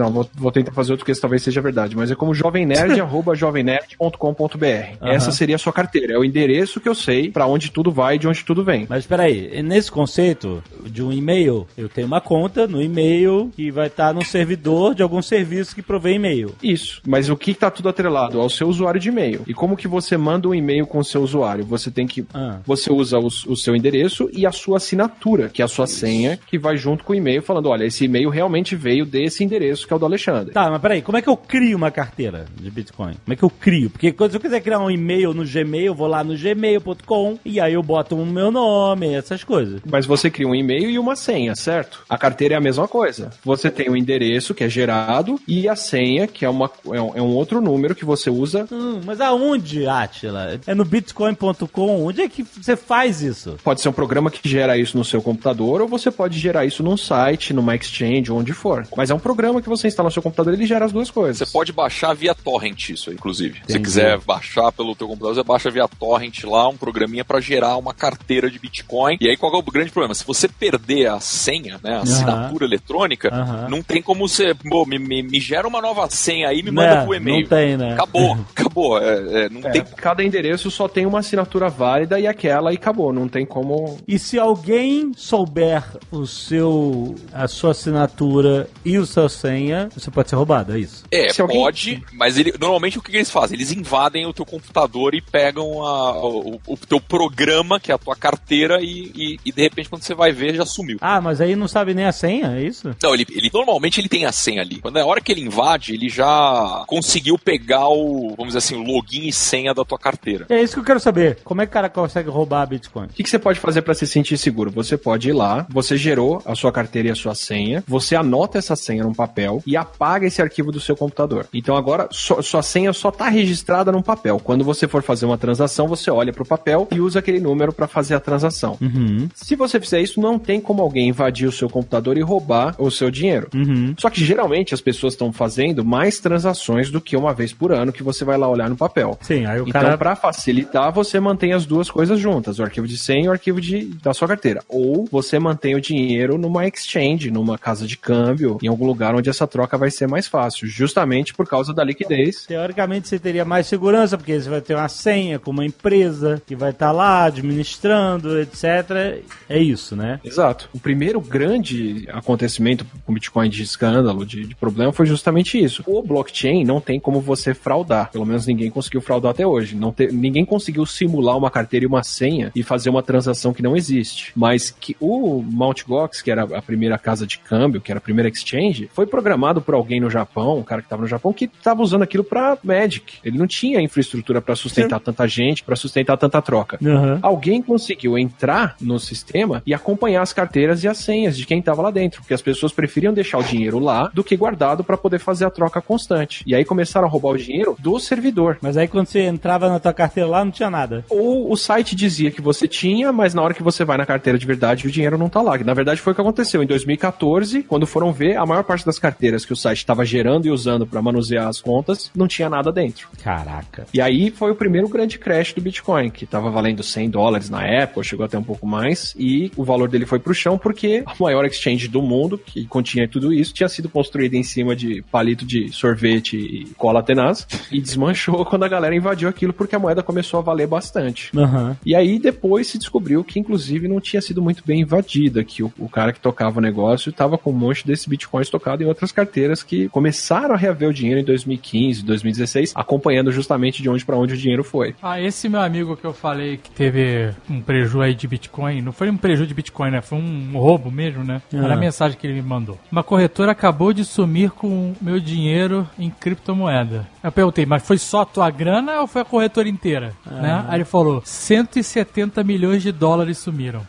Não, 0.03 0.11
vou, 0.11 0.28
vou 0.34 0.50
tentar 0.50 0.72
fazer 0.72 0.92
outro 0.92 1.07
que 1.07 1.12
esse 1.12 1.20
talvez 1.20 1.42
seja 1.42 1.61
verdade, 1.61 1.96
mas 1.96 2.11
é 2.11 2.14
como 2.16 2.34
jovemnerd, 2.34 2.98
arroba 3.00 3.36
jovemnerd.com.br. 3.36 4.96
Essa 5.00 5.30
seria 5.30 5.55
a 5.55 5.59
sua 5.59 5.72
carteira. 5.72 6.14
É 6.14 6.18
o 6.18 6.24
endereço 6.24 6.80
que 6.80 6.88
eu 6.88 6.94
sei 6.94 7.30
pra 7.30 7.46
onde 7.46 7.70
tudo 7.70 7.92
vai 7.92 8.16
e 8.16 8.18
de 8.18 8.26
onde 8.26 8.44
tudo 8.44 8.64
vem. 8.64 8.86
Mas 8.88 9.00
espera 9.00 9.24
aí, 9.24 9.62
nesse 9.62 9.92
conceito 9.92 10.62
de 10.84 11.03
um 11.03 11.12
e-mail, 11.12 11.68
eu 11.78 11.88
tenho 11.88 12.09
uma 12.09 12.20
conta 12.20 12.66
no 12.66 12.82
e-mail 12.82 13.50
que 13.55 13.70
vai 13.70 13.86
estar 13.86 14.12
no 14.12 14.24
servidor 14.24 14.94
de 14.94 15.03
algum 15.03 15.22
serviço 15.22 15.74
que 15.74 15.82
provê 15.82 16.14
e-mail. 16.14 16.53
Isso. 16.61 17.00
Mas 17.07 17.28
o 17.28 17.36
que 17.36 17.53
está 17.53 17.70
tudo 17.70 17.88
atrelado? 17.88 18.40
Ao 18.40 18.50
seu 18.50 18.68
usuário 18.68 19.00
de 19.00 19.09
e-mail. 19.09 19.42
E 19.46 19.55
como 19.55 19.76
que 19.76 19.86
você 19.86 20.16
manda 20.16 20.48
um 20.48 20.55
e-mail 20.55 20.84
com 20.84 20.98
o 20.98 21.05
seu 21.05 21.22
usuário? 21.22 21.64
Você 21.66 21.90
tem 21.90 22.07
que. 22.07 22.26
Ah. 22.34 22.59
Você 22.66 22.92
usa 22.92 23.18
o, 23.18 23.26
o 23.26 23.57
seu 23.57 23.76
endereço 23.76 24.28
e 24.32 24.44
a 24.46 24.50
sua 24.50 24.78
assinatura, 24.78 25.48
que 25.48 25.62
é 25.62 25.64
a 25.64 25.68
sua 25.68 25.86
senha, 25.86 26.38
que 26.46 26.59
vai 26.59 26.76
junto 26.76 27.05
com 27.05 27.12
o 27.12 27.16
e-mail, 27.16 27.42
falando: 27.42 27.68
olha, 27.68 27.84
esse 27.84 28.05
e-mail 28.05 28.28
realmente 28.30 28.74
veio 28.74 29.05
desse 29.05 29.44
endereço, 29.44 29.82
que 29.87 29.93
é 29.93 29.97
o 29.97 29.99
do 29.99 30.07
Alexandre. 30.07 30.53
Tá, 30.53 30.70
mas 30.70 30.80
peraí, 30.80 31.03
como 31.03 31.18
é 31.18 31.22
que 31.22 31.28
eu 31.28 31.37
crio 31.37 31.76
uma 31.76 31.91
carteira 31.91 32.47
de 32.55 32.70
Bitcoin? 32.70 33.14
Como 33.24 33.33
é 33.33 33.37
que 33.37 33.43
eu 33.43 33.51
crio? 33.51 33.91
Porque 33.91 34.12
quando 34.12 34.30
se 34.30 34.37
eu 34.37 34.41
quiser 34.41 34.61
criar 34.61 34.78
um 34.78 34.91
e-mail 34.91 35.35
no 35.35 35.45
Gmail, 35.45 35.87
eu 35.87 35.95
vou 35.95 36.07
lá 36.07 36.24
no 36.24 36.37
gmail.com 36.37 37.39
e 37.45 37.61
aí 37.61 37.74
eu 37.74 37.83
boto 37.83 38.16
o 38.16 38.26
meu 38.26 38.51
nome, 38.51 39.14
essas 39.14 39.45
coisas. 39.45 39.80
Mas 39.85 40.07
você 40.07 40.30
cria 40.30 40.49
um 40.49 40.55
e-mail 40.55 40.91
e 40.91 40.99
uma 40.99 41.16
senha, 41.16 41.55
certo? 41.55 42.05
A 42.09 42.16
carteira 42.16 42.55
é 42.55 42.57
a 42.57 42.61
mesma 42.61 42.89
coisa. 42.89 43.30
Você 43.45 43.70
tem 43.70 43.89
o 43.89 43.97
endereço, 43.97 44.55
que 44.55 44.64
é 44.64 44.68
gerado, 44.68 45.39
e 45.47 45.68
a 45.68 45.76
senha, 45.76 46.26
que 46.26 46.45
é, 46.45 46.49
uma, 46.49 46.70
é, 46.87 47.01
um, 47.01 47.16
é 47.16 47.22
um 47.22 47.35
outro 47.35 47.61
número 47.61 47.95
que 47.95 48.05
você 48.05 48.30
usa. 48.30 48.66
Hum, 48.70 49.01
mas 49.05 49.20
aonde, 49.20 49.87
Atila? 49.87 50.61
É 50.66 50.74
no 50.74 50.85
bitcoin.com? 50.85 52.05
Onde 52.05 52.22
é 52.22 52.28
que 52.28 52.43
você 52.43 52.76
faz 52.76 53.22
isso? 53.22 53.57
Pode 53.62 53.80
ser 53.80 53.89
um 53.89 53.93
programa 53.93 54.30
que 54.30 54.49
gera 54.49 54.76
isso 54.76 54.97
no 54.97 55.05
seu 55.05 55.20
computador, 55.20 55.83
ou 55.83 55.89
você 55.89 56.11
pode 56.11 56.39
gerar 56.39 56.64
isso 56.64 56.83
num 56.83 56.97
site, 56.97 57.53
numa 57.53 57.74
exchange, 57.74 58.33
onde 58.33 58.53
for. 58.53 58.87
Mas 58.97 59.11
é 59.11 59.14
um 59.14 59.18
programa 59.18 59.61
que 59.61 59.68
você 59.77 59.89
instala 59.89 60.09
no 60.09 60.12
seu 60.12 60.23
computador 60.23 60.53
ele 60.55 60.66
gera 60.66 60.85
as 60.85 60.93
duas 60.93 61.11
coisas. 61.11 61.37
Você 61.39 61.53
pode 61.53 61.73
baixar 61.73 62.14
via 62.14 62.35
torrent 62.35 62.91
isso, 62.91 63.11
aí, 63.11 63.16
inclusive. 63.16 63.55
Se 63.55 63.59
você 63.61 63.73
Entendi. 63.73 63.85
quiser 63.85 64.18
baixar 64.20 64.70
pelo 64.73 64.95
teu 64.95 65.07
computador, 65.09 65.35
você 65.35 65.43
baixa 65.43 65.70
via 65.70 65.87
torrent 65.89 66.45
lá, 66.45 66.68
um 66.68 66.77
programinha 66.77 67.25
pra 67.25 67.41
gerar 67.41 67.77
uma 67.77 67.93
carteira 67.95 68.51
de 68.51 68.59
Bitcoin. 68.59 69.16
E 69.20 69.29
aí 69.29 69.37
qual 69.37 69.55
é 69.55 69.59
o 69.59 69.62
grande 69.62 69.91
problema? 69.91 70.14
Se 70.14 70.25
você 70.27 70.49
perder 70.49 71.07
a 71.09 71.20
senha, 71.20 71.79
né, 71.83 71.97
a 71.97 72.01
assinatura 72.01 72.64
eletrônica, 72.64 73.29
Aham. 73.33 73.68
não 73.68 73.83
tem 73.83 74.03
como 74.03 74.29
você, 74.29 74.55
pô, 74.55 74.85
me, 74.87 74.99
me- 74.99 75.23
me 75.23 75.41
gera 75.41 75.66
uma 75.66 75.81
nova 75.81 76.09
senha 76.11 76.49
aí 76.49 76.59
e 76.61 76.62
me 76.62 76.70
manda 76.70 76.97
Né, 76.97 77.05
pro 77.05 77.14
e-mail. 77.14 77.41
Não 77.43 77.49
tem, 77.49 77.77
né? 77.77 77.93
Acabou, 77.95 78.33
acabou. 78.55 78.99
É, 78.99 79.45
é, 79.45 79.49
não 79.49 79.61
É, 79.68 79.70
tem 79.70 79.85
cada 79.97 80.23
endereço 80.23 80.70
só 80.70 80.89
tem 80.89 81.07
uma 81.07 81.20
assinatura 81.20 81.68
válida 81.68 82.18
e 82.20 82.27
aquela 82.27 82.73
e 82.73 82.77
acabou. 82.77 83.12
Não 83.12 83.29
tem 83.29 83.45
como. 83.47 83.99
E 84.07 84.18
se 84.18 84.39
alguém 84.39 85.12
souber 85.16 85.83
o 86.11 86.27
seu, 86.27 87.14
a 87.33 87.47
sua 87.49 87.70
assinatura 87.73 88.68
e 88.85 88.99
o 88.99 89.07
seu 89.07 89.29
senha, 89.29 89.62
você 89.95 90.11
pode 90.11 90.29
ser 90.31 90.37
roubado, 90.37 90.75
é 90.75 90.81
isso? 90.81 91.05
É, 91.11 91.33
Se 91.33 91.41
alguém- 91.41 91.59
pode, 91.61 92.03
mas 92.13 92.39
ele, 92.39 92.55
normalmente 92.59 92.99
o 92.99 93.03
que, 93.03 93.15
eles 93.17 93.31
fazem? 93.31 93.57
Eles 93.57 93.73
invadem 93.73 94.27
o 94.27 94.33
teu 94.33 94.45
computador 94.45 95.15
e 95.15 95.21
pegam 95.21 95.85
a- 95.85 96.17
o, 96.25 96.61
o 96.67 96.77
teu 96.77 97.01
programa, 97.01 97.79
que 97.79 97.91
é 97.93 97.95
a 97.95 97.99
tua 97.99 98.17
carteira, 98.17 98.81
e, 98.83 99.13
e- 99.15 99.37
e, 99.45 99.53
de 99.53 99.63
repente 99.63 99.89
quando 99.89 100.03
você 100.03 100.15
vai 100.15 100.33
ver 100.33 100.55
já 100.55 100.65
sumiu. 100.67 100.99
Ah, 101.01 101.21
mas 101.21 101.41
aí 101.41 101.55
não 101.57 101.69
sabe 101.69 101.95
nem 101.95 102.05
a 102.05 102.13
senha, 102.13 102.57
é 102.57 102.63
isso? 102.63 102.95
Não, 103.03 103.15
ele, 103.15 103.27
ele- 103.31 103.51
normalmente 103.53 104.01
ele 104.01 104.09
tem 104.09 104.25
a 104.25 104.33
senha 104.33 104.63
ali. 104.63 104.81
Quando 104.81 104.99
é 104.99 105.03
a 105.03 105.07
hora 105.07 105.21
que 105.21 105.31
ele 105.31 105.41
invade, 105.43 105.95
ele 105.95 106.09
já 106.09 106.85
conseguiu 106.87 107.39
pegar 107.39 107.89
o, 107.89 108.31
vamos 108.37 108.49
dizer 108.55 108.59
assim, 108.59 108.75
o 108.77 108.83
login 108.83 109.27
e 109.29 109.33
senha 109.33 109.75
da 109.75 109.85
tua 109.85 109.99
carteira. 109.99 110.47
É 110.49 110.63
isso 110.63 110.75
que 110.75 110.81
eu 110.81 110.85
quero 110.85 111.01
saber. 111.01 111.39
Como 111.45 111.61
é 111.61 111.67
que 111.67 111.71
o 111.71 111.73
cara 111.75 111.89
consegue 111.89 112.29
roubar 112.31 112.67
Bitcoin? 112.67 113.07
O 113.07 113.09
que, 113.09 113.23
que 113.23 113.31
você 113.31 113.39
pode 113.39 113.59
fazer 113.61 113.83
para 113.83 113.95
se 113.95 114.07
sentir 114.07 114.37
seguro? 114.37 114.71
Você 114.71 114.97
pode 114.97 115.29
ir 115.29 115.33
lá, 115.33 115.67
você 115.69 115.97
gerou 115.97 116.43
a 116.45 116.55
sua 116.55 116.73
carteira 116.73 117.09
e 117.09 117.11
a 117.11 117.15
sua 117.15 117.35
senha, 117.35 117.83
você 117.87 118.15
anota 118.17 118.59
essa 118.59 118.77
senha 118.77 119.03
num 119.05 119.15
papel 119.15 119.51
e 119.66 119.76
apaga 119.76 120.26
esse 120.26 120.40
arquivo 120.40 120.70
do 120.70 120.80
seu 120.80 120.96
computador. 120.96 121.46
Então 121.53 121.76
agora 121.76 122.09
só- 122.11 122.40
sua 122.40 122.62
senha 122.62 122.92
só 122.92 123.09
está 123.09 123.28
registrada 123.28 123.90
num 123.90 124.03
papel. 124.03 124.40
Quando 124.42 124.64
você 124.64 124.86
for 124.86 125.03
fazer 125.03 125.26
uma 125.26 125.36
transação, 125.36 125.88
você 125.88 126.11
olha 126.11 126.32
pro 126.32 126.44
papel 126.44 126.86
e 126.92 127.00
usa 127.00 127.18
aquele 127.18 127.40
número 127.40 127.72
para 127.72 127.86
fazer 127.88 128.14
a 128.14 128.20
transação. 128.20 128.78
Uhum, 128.80 129.28
Se 129.34 129.57
você 129.57 129.80
fizer 129.80 130.00
isso, 130.00 130.20
não 130.20 130.38
tem 130.38 130.61
como 130.61 130.82
alguém 130.82 131.09
invadir 131.09 131.48
o 131.48 131.53
seu 131.53 131.68
computador 131.68 132.16
e 132.16 132.22
roubar 132.22 132.74
o 132.78 132.90
seu 132.90 133.11
dinheiro. 133.11 133.48
uhum. 133.55 133.94
Só 133.98 134.09
que 134.09 134.24
geralmente 134.24 134.74
as 134.74 134.80
pessoas 134.80 135.14
estão 135.14 135.32
fazendo 135.32 135.84
mais 135.84 136.18
transações 136.20 136.90
do 136.90 137.00
que 137.00 137.16
uma 137.16 137.32
vez 137.34 137.53
por 137.53 137.72
ano 137.72 137.92
que 137.92 138.03
você 138.03 138.24
vai 138.24 138.36
lá 138.38 138.48
olhar 138.48 138.68
no 138.68 138.76
papel. 138.76 139.18
Sim, 139.20 139.44
aí 139.46 139.61
o 139.61 139.68
Então, 139.68 139.80
cara... 139.82 139.98
pra 139.98 140.14
facilitar, 140.16 140.92
você 140.92 141.18
mantém 141.20 141.53
as 141.53 141.66
duas 141.66 141.90
coisas 141.90 142.18
juntas, 142.18 142.59
o 142.59 142.62
arquivo 142.62 142.86
de 142.86 142.96
senha 142.98 143.24
e 143.24 143.28
o 143.28 143.32
arquivo 143.32 143.61
de, 143.61 143.84
da 144.03 144.12
sua 144.14 144.28
carteira. 144.28 144.62
Ou 144.68 145.07
você 145.11 145.38
mantém 145.38 145.74
o 145.74 145.80
dinheiro 145.80 146.36
numa 146.38 146.66
exchange, 146.66 147.30
numa 147.30 147.59
casa 147.59 147.86
de 147.86 147.96
câmbio, 147.96 148.59
em 148.62 148.68
algum 148.68 148.86
lugar 148.86 149.14
onde 149.14 149.28
essa 149.30 149.41
troca 149.47 149.76
vai 149.78 149.90
ser 149.90 150.07
mais 150.09 150.26
fácil, 150.26 150.66
justamente 150.66 151.34
por 151.34 151.47
causa 151.49 151.72
da 151.72 151.84
liquidez. 151.84 152.47
Teoricamente 152.47 153.09
você 153.09 153.18
teria 153.18 153.45
mais 153.45 153.66
segurança, 153.66 154.16
porque 154.16 154.40
você 154.40 154.49
vai 154.49 154.61
ter 154.61 154.74
uma 154.74 154.88
senha 154.88 155.38
com 155.38 155.51
uma 155.51 155.64
empresa 155.64 156.43
que 156.47 156.55
vai 156.55 156.70
estar 156.70 156.93
lá 156.93 157.24
administrando, 157.24 158.40
etc. 158.40 159.22
É 159.49 159.59
isso, 159.59 159.95
né? 159.97 160.20
Exato. 160.24 160.68
O 160.72 160.78
primeiro 160.78 161.20
grande 161.20 162.07
acontecimento 162.12 162.84
com 163.05 163.12
Bitcoin 163.14 163.49
de 163.49 163.62
escândalo, 163.62 164.24
de, 164.24 164.47
de 164.47 164.55
problema, 164.55 164.93
foi 164.93 165.07
justamente 165.07 165.62
isso. 165.62 165.82
O 165.86 166.03
blockchain 166.03 166.64
não 166.64 166.80
tem 166.80 166.99
como 167.01 167.20
você 167.20 167.55
fraudar. 167.55 168.11
Pelo 168.11 168.26
menos 168.26 168.47
ninguém 168.47 168.70
conseguiu 168.70 169.01
fraudar 169.01 169.30
até 169.32 169.47
hoje. 169.47 169.74
Não 169.76 169.93
te- 169.93 170.09
ninguém 170.12 170.45
conseguiu 170.45 170.84
simular 170.86 171.36
uma 171.36 171.51
carteira 171.51 171.84
e 171.84 171.86
uma 171.86 172.03
senha 172.03 172.51
e 172.55 172.62
fazer 172.62 172.90
uma 172.90 173.03
transação 173.03 173.53
que 173.53 173.62
não 173.62 173.76
existe. 173.76 174.32
Mas 174.34 174.70
que 174.70 174.97
o 175.01 175.43
Mt. 175.43 175.84
Gox, 175.86 176.20
que 176.22 176.30
era 176.30 176.43
a 176.43 176.62
primeira 176.62 176.99
casa 176.99 177.26
de 177.26 177.38
câmbio, 177.38 177.80
que 177.80 177.90
era 177.90 177.99
a 177.99 178.03
primeira 178.03 178.28
exchange, 178.28 178.88
foi 178.93 179.07
programado 179.07 179.32
por 179.61 179.74
alguém 179.74 180.01
no 180.01 180.11
Japão, 180.11 180.59
um 180.59 180.62
cara 180.62 180.80
que 180.80 180.87
estava 180.87 181.03
no 181.03 181.09
Japão, 181.09 181.33
que 181.33 181.45
estava 181.45 181.83
usando 181.83 182.03
aquilo 182.03 182.24
para 182.24 182.57
Magic. 182.62 183.14
Ele 183.24 183.39
não 183.39 183.47
tinha 183.47 183.80
infraestrutura 183.80 184.41
para 184.41 184.55
sustentar 184.55 185.01
tanta 185.01 185.26
gente, 185.26 185.62
para 185.62 185.76
sustentar 185.76 186.16
tanta 186.16 186.41
troca. 186.43 186.78
Uhum. 186.80 187.18
Alguém 187.22 187.62
conseguiu 187.62 188.18
entrar 188.18 188.76
no 188.80 188.99
sistema 188.99 189.62
e 189.66 189.74
acompanhar 189.74 190.22
as 190.22 190.33
carteiras 190.33 190.85
e 190.85 190.89
as 190.89 190.99
senhas 190.99 191.37
de 191.37 191.47
quem 191.47 191.59
estava 191.59 191.83
lá 191.83 191.91
dentro, 191.91 192.20
porque 192.20 192.35
as 192.35 192.43
pessoas 192.43 192.72
preferiam 192.72 193.12
deixar 193.12 193.39
o 193.39 193.43
dinheiro 193.43 193.78
lá 193.78 194.11
do 194.12 194.24
que 194.24 194.37
guardado 194.37 194.85
para 194.85 194.97
poder 194.97 195.18
fazer 195.18 195.45
a 195.45 195.51
troca 195.51 195.80
constante. 195.80 196.43
E 196.47 196.55
aí 196.55 196.64
começaram 196.64 197.07
a 197.07 197.11
roubar 197.11 197.30
o 197.30 197.39
dinheiro 197.39 197.76
do 197.78 197.99
servidor. 197.99 198.59
Mas 198.61 198.76
aí 198.76 198.89
quando 198.89 199.07
você 199.07 199.20
entrava 199.20 199.68
na 199.68 199.78
tua 199.78 199.93
carteira 199.93 200.28
lá, 200.28 200.45
não 200.45 200.53
tinha 200.53 200.70
nada. 200.70 201.05
Ou 201.09 201.51
o 201.51 201.57
site 201.57 201.95
dizia 201.95 202.30
que 202.30 202.41
você 202.41 202.66
tinha, 202.66 203.12
mas 203.12 203.35
na 203.35 203.43
hora 203.43 203.55
que 203.55 203.62
você 203.62 203.85
vai 203.85 203.97
na 203.97 204.07
carteira 204.07 204.39
de 204.39 204.47
verdade, 204.47 204.87
o 204.87 204.91
dinheiro 204.91 205.18
não 205.18 205.28
tá 205.28 205.41
lá. 205.41 205.57
Na 205.59 205.74
verdade, 205.74 206.01
foi 206.01 206.12
o 206.12 206.16
que 206.16 206.20
aconteceu 206.20 206.62
em 206.62 206.66
2014, 206.66 207.62
quando 207.62 207.87
foram 207.87 208.12
ver, 208.12 208.37
a 208.37 208.47
maior 208.47 208.64
parte 208.64 208.85
das 208.85 208.99
carteiras 208.99 209.22
carteiras 209.23 209.45
que 209.45 209.53
o 209.53 209.57
site 209.57 209.79
estava 209.79 210.05
gerando 210.05 210.47
e 210.47 210.51
usando 210.51 210.85
para 210.85 211.01
manusear 211.01 211.47
as 211.47 211.61
contas, 211.61 212.11
não 212.14 212.27
tinha 212.27 212.51
nada 212.51 212.73
dentro. 212.73 213.09
Caraca. 213.23 213.87
E 213.95 214.01
aí 214.01 214.33
foi 214.33 214.51
o 214.51 214.55
primeiro 214.55 214.89
grande 214.89 215.16
crash 215.16 215.53
do 215.53 215.61
Bitcoin, 215.61 216.11
que 216.11 216.25
estava 216.25 216.51
valendo 216.51 216.83
100 216.83 217.11
dólares 217.11 217.49
na 217.49 217.64
época, 217.64 218.03
chegou 218.03 218.27
até 218.27 218.37
um 218.37 218.43
pouco 218.43 218.66
mais, 218.66 219.14
e 219.16 219.53
o 219.57 219.62
valor 219.62 219.89
dele 219.89 220.07
foi 220.07 220.18
pro 220.18 220.35
chão 220.35 220.59
porque 220.59 221.05
a 221.07 221.14
maior 221.23 221.45
exchange 221.45 221.87
do 221.87 222.03
mundo, 222.03 222.37
que 222.37 222.64
continha 222.66 223.07
tudo 223.07 223.33
isso, 223.33 223.55
tinha 223.55 223.68
sido 223.68 223.89
construída 223.89 224.37
em 224.37 224.43
cima 224.43 224.75
de 224.75 225.03
palito 225.03 225.47
de 225.47 225.70
sorvete 225.73 226.37
e 226.37 226.66
cola 226.77 227.03
tenaz, 227.03 227.47
e 227.70 227.81
desmanchou 227.81 228.45
quando 228.47 228.64
a 228.64 228.68
galera 228.68 228.97
invadiu 228.97 229.29
aquilo 229.29 229.53
porque 229.53 229.77
a 229.77 229.79
moeda 229.79 230.03
começou 230.03 230.41
a 230.41 230.43
valer 230.43 230.66
bastante. 230.66 231.31
Aham. 231.37 231.77
E 231.87 231.95
aí 231.95 232.18
depois 232.18 232.66
se 232.66 232.79
descobriu 232.79 233.23
que 233.23 233.39
inclusive 233.39 233.87
não 233.87 234.01
tinha 234.01 234.20
sido 234.20 234.43
muito 234.43 234.64
bem 234.66 234.81
invadida, 234.81 235.45
que 235.45 235.62
o, 235.62 235.73
o 235.79 235.89
cara 235.89 236.12
que 236.12 236.20
tocava 236.20 236.59
o 236.59 236.62
negócio 236.62 237.11
estava 237.11 237.39
com 237.39 237.51
um 237.51 237.55
monte 237.55 237.87
desses 237.87 238.07
bitcoins 238.07 238.51
tocado 238.51 238.83
em 238.83 238.87
outras 238.87 239.12
carteiras 239.13 239.63
que 239.63 239.89
começaram 239.89 240.55
a 240.55 240.59
reaver 240.59 240.89
o 240.89 240.93
dinheiro 240.93 241.21
em 241.21 241.25
2015, 241.25 242.05
2016, 242.05 242.73
acompanhando 242.75 243.31
justamente 243.31 243.83
de 243.83 243.89
onde 243.89 244.05
para 244.05 244.17
onde 244.17 244.35
o 244.35 244.37
dinheiro 244.37 244.65
foi. 244.65 244.95
Ah, 245.03 245.21
esse 245.21 245.49
meu 245.49 245.61
amigo 245.61 245.97
que 245.97 246.05
eu 246.05 246.13
falei 246.13 246.57
que 246.57 246.71
teve 246.71 247.31
um 247.49 247.61
preju 247.61 248.01
aí 248.01 248.15
de 248.15 248.27
Bitcoin, 248.27 248.81
não 248.83 248.93
foi 248.93 249.11
um 249.11 249.17
preju 249.17 249.47
de 249.47 249.55
Bitcoin, 249.55 249.91
né? 249.91 250.01
Foi 250.01 250.19
um 250.19 250.53
roubo 250.55 250.91
mesmo, 250.91 251.23
né? 251.25 251.41
Olha 251.55 251.75
a 251.75 251.77
mensagem 251.77 252.19
que 252.19 252.27
ele 252.27 252.35
me 252.35 252.43
mandou. 252.43 252.79
Uma 252.91 253.03
corretora 253.03 253.53
acabou 253.53 253.93
de 253.93 254.05
sumir 254.05 254.51
com 254.51 254.95
meu 255.01 255.21
dinheiro 255.21 255.89
em 255.99 256.11
criptomoeda. 256.11 257.07
Eu 257.23 257.31
perguntei, 257.31 257.65
mas 257.65 257.87
foi 257.87 257.99
só 257.99 258.23
a 258.23 258.27
tua 258.27 258.51
grana 258.51 259.01
ou 259.01 259.07
foi 259.07 259.23
a 259.23 259.25
corretora 259.25 259.69
inteira? 259.69 260.13
Né? 260.27 260.65
Aí 260.69 260.79
ele 260.79 260.85
falou, 260.85 261.23
170 261.25 262.43
milhões 262.43 262.83
de 262.83 262.91
dólares 262.91 263.39
sumiram. 263.39 263.83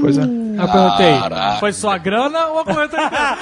Pois 0.00 0.16
é. 0.18 0.22
Eu 0.22 0.68
perguntei, 0.68 1.18
Caraca. 1.18 1.60
foi 1.60 1.72
só 1.72 1.90
a 1.90 1.98
grana 1.98 2.46
ou 2.46 2.60
a 2.60 2.64
corretora 2.64 3.02
inteira? 3.04 3.38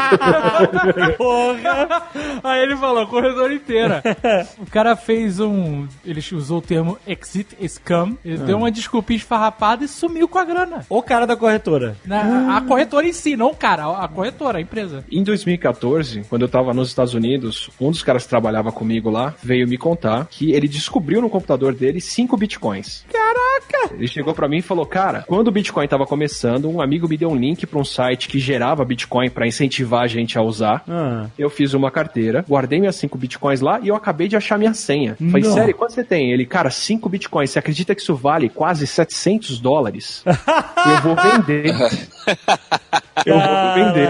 Porra! 1.16 2.02
Aí 2.42 2.62
ele 2.62 2.76
falou, 2.76 3.06
corretora 3.06 3.52
inteira. 3.54 4.02
O 4.58 4.66
cara 4.66 4.96
fez 4.96 5.38
um. 5.40 5.86
Ele 6.04 6.20
usou 6.32 6.58
o 6.58 6.62
termo 6.62 6.98
exit 7.06 7.56
scam. 7.68 8.16
Ele 8.24 8.38
deu 8.38 8.58
uma 8.58 8.70
desculpinha 8.70 9.16
esfarrapada 9.16 9.84
e 9.84 9.88
sumiu 9.88 10.26
com 10.28 10.38
a 10.38 10.44
grana. 10.44 10.84
O 10.88 11.02
cara 11.02 11.26
da 11.26 11.36
corretora. 11.36 11.96
Na- 12.04 12.56
A 12.56 12.60
corretora 12.60 13.06
em 13.06 13.12
si, 13.12 13.36
não 13.36 13.50
o 13.50 13.54
cara, 13.56 13.86
a 14.02 14.08
corretora, 14.08 14.58
a 14.58 14.60
empresa. 14.60 15.04
Em 15.10 15.22
2014, 15.22 16.22
quando 16.28 16.42
eu 16.42 16.48
tava 16.48 16.72
nos 16.74 16.88
Estados 16.88 17.14
Unidos, 17.14 17.70
um 17.80 17.90
dos 17.90 18.02
caras 18.02 18.24
que 18.24 18.28
trabalhava 18.28 18.72
comigo 18.72 19.10
lá 19.10 19.34
veio 19.42 19.66
me 19.68 19.76
contar 19.78 20.26
que 20.30 20.52
ele 20.52 20.68
descobriu 20.68 21.20
no 21.20 21.30
computador 21.30 21.74
dele 21.74 22.00
cinco 22.00 22.36
bitcoins. 22.36 23.04
Caraca! 23.12 23.94
Ele 23.94 24.08
chegou 24.08 24.34
pra 24.34 24.48
mim 24.48 24.58
e 24.58 24.62
falou: 24.62 24.84
Cara, 24.86 25.24
quando 25.26 25.48
o 25.48 25.52
Bitcoin 25.52 25.86
tava 25.88 26.06
começando, 26.06 26.68
um 26.68 26.80
amigo 26.80 27.08
me 27.08 27.16
deu 27.16 27.30
um 27.30 27.36
link 27.36 27.66
pra 27.66 27.78
um 27.78 27.84
site 27.84 28.28
que 28.28 28.38
gerava 28.38 28.84
Bitcoin 28.84 29.30
pra 29.30 29.46
incentivar 29.46 29.85
a 30.02 30.06
gente 30.06 30.38
a 30.38 30.42
usar. 30.42 30.82
Ah. 30.88 31.26
Eu 31.38 31.48
fiz 31.50 31.74
uma 31.74 31.90
carteira, 31.90 32.44
guardei 32.48 32.78
minhas 32.80 32.96
cinco 32.96 33.16
bitcoins 33.18 33.60
lá 33.60 33.78
e 33.80 33.88
eu 33.88 33.94
acabei 33.96 34.28
de 34.28 34.36
achar 34.36 34.58
minha 34.58 34.74
senha. 34.74 35.16
Falei, 35.30 35.42
Não. 35.42 35.52
sério, 35.54 35.74
quanto 35.74 35.92
você 35.92 36.04
tem? 36.04 36.32
Ele, 36.32 36.44
cara, 36.46 36.70
cinco 36.70 37.08
bitcoins. 37.08 37.50
Você 37.50 37.58
acredita 37.58 37.94
que 37.94 38.00
isso 38.00 38.14
vale 38.14 38.48
quase 38.48 38.86
700 38.86 39.58
dólares? 39.60 40.22
eu 40.26 41.00
vou 41.02 41.16
vender. 41.16 41.66
eu 43.24 43.34
vou 43.38 43.74
vender. 43.74 44.08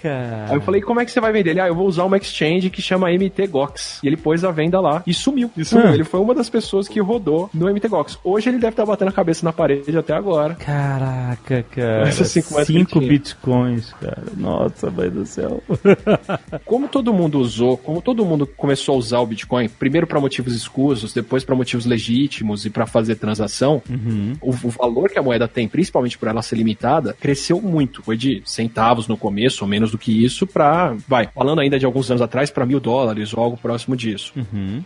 Caraca. 0.00 0.46
Aí 0.48 0.54
eu 0.56 0.60
falei, 0.62 0.80
como 0.80 1.00
é 1.00 1.04
que 1.04 1.10
você 1.10 1.20
vai 1.20 1.32
vender? 1.32 1.50
Ele, 1.50 1.60
ah, 1.60 1.66
eu 1.68 1.74
vou 1.74 1.86
usar 1.86 2.04
uma 2.04 2.16
exchange 2.16 2.70
que 2.70 2.80
chama 2.80 3.08
MTGOX. 3.10 4.00
E 4.02 4.06
ele 4.06 4.16
pôs 4.16 4.44
a 4.44 4.50
venda 4.50 4.80
lá 4.80 5.02
e 5.06 5.12
sumiu. 5.12 5.50
E 5.56 5.64
sumiu. 5.64 5.88
Ah. 5.88 5.94
Ele 5.94 6.04
foi 6.04 6.20
uma 6.20 6.34
das 6.34 6.48
pessoas 6.48 6.88
que 6.88 7.00
rodou 7.00 7.50
no 7.52 7.70
MTGOX. 7.72 8.18
Hoje 8.24 8.48
ele 8.48 8.58
deve 8.58 8.72
estar 8.72 8.86
batendo 8.86 9.08
a 9.08 9.12
cabeça 9.12 9.44
na 9.44 9.52
parede 9.52 9.96
até 9.96 10.14
agora. 10.14 10.54
Caraca, 10.54 11.64
cara. 11.70 12.08
Essas 12.08 12.28
cinco 12.28 12.52
moedas 12.52 12.66
que 12.68 12.72
Cinco 12.72 12.98
ele 12.98 13.06
tinha. 13.06 13.18
bitcoins, 13.18 13.92
cara. 14.00 14.22
Nossa, 14.36 14.90
mãe 15.00 15.10
do 15.10 15.24
céu. 15.24 15.62
Como 16.64 16.88
todo 16.88 17.12
mundo 17.12 17.38
usou, 17.40 17.76
como 17.76 18.02
todo 18.02 18.24
mundo 18.24 18.46
começou 18.46 18.94
a 18.94 18.98
usar 18.98 19.20
o 19.20 19.26
Bitcoin, 19.26 19.68
primeiro 19.68 20.06
para 20.06 20.20
motivos 20.20 20.54
escusos, 20.54 21.12
depois 21.12 21.44
para 21.44 21.54
motivos 21.54 21.86
legítimos 21.86 22.66
e 22.66 22.70
para 22.70 22.86
fazer 22.86 23.16
transação, 23.16 23.82
o, 24.40 24.50
o 24.50 24.70
valor 24.70 25.10
que 25.10 25.18
a 25.18 25.22
moeda 25.22 25.48
tem, 25.48 25.68
principalmente 25.68 26.18
por 26.18 26.28
ela 26.28 26.42
ser 26.42 26.56
limitada, 26.56 27.16
cresceu 27.18 27.60
muito. 27.60 28.02
Foi 28.02 28.16
de 28.16 28.42
centavos 28.44 29.08
no 29.08 29.16
começo, 29.16 29.64
ou 29.64 29.68
menos 29.68 29.90
do 29.90 29.98
que 29.98 30.24
isso, 30.24 30.46
para, 30.46 30.96
vai, 31.08 31.28
falando 31.34 31.60
ainda 31.60 31.78
de 31.78 31.86
alguns 31.86 32.10
anos 32.10 32.22
atrás, 32.22 32.50
para 32.50 32.66
mil 32.66 32.80
dólares 32.80 33.32
ou 33.32 33.42
algo 33.42 33.56
próximo 33.56 33.96
disso. 33.96 34.32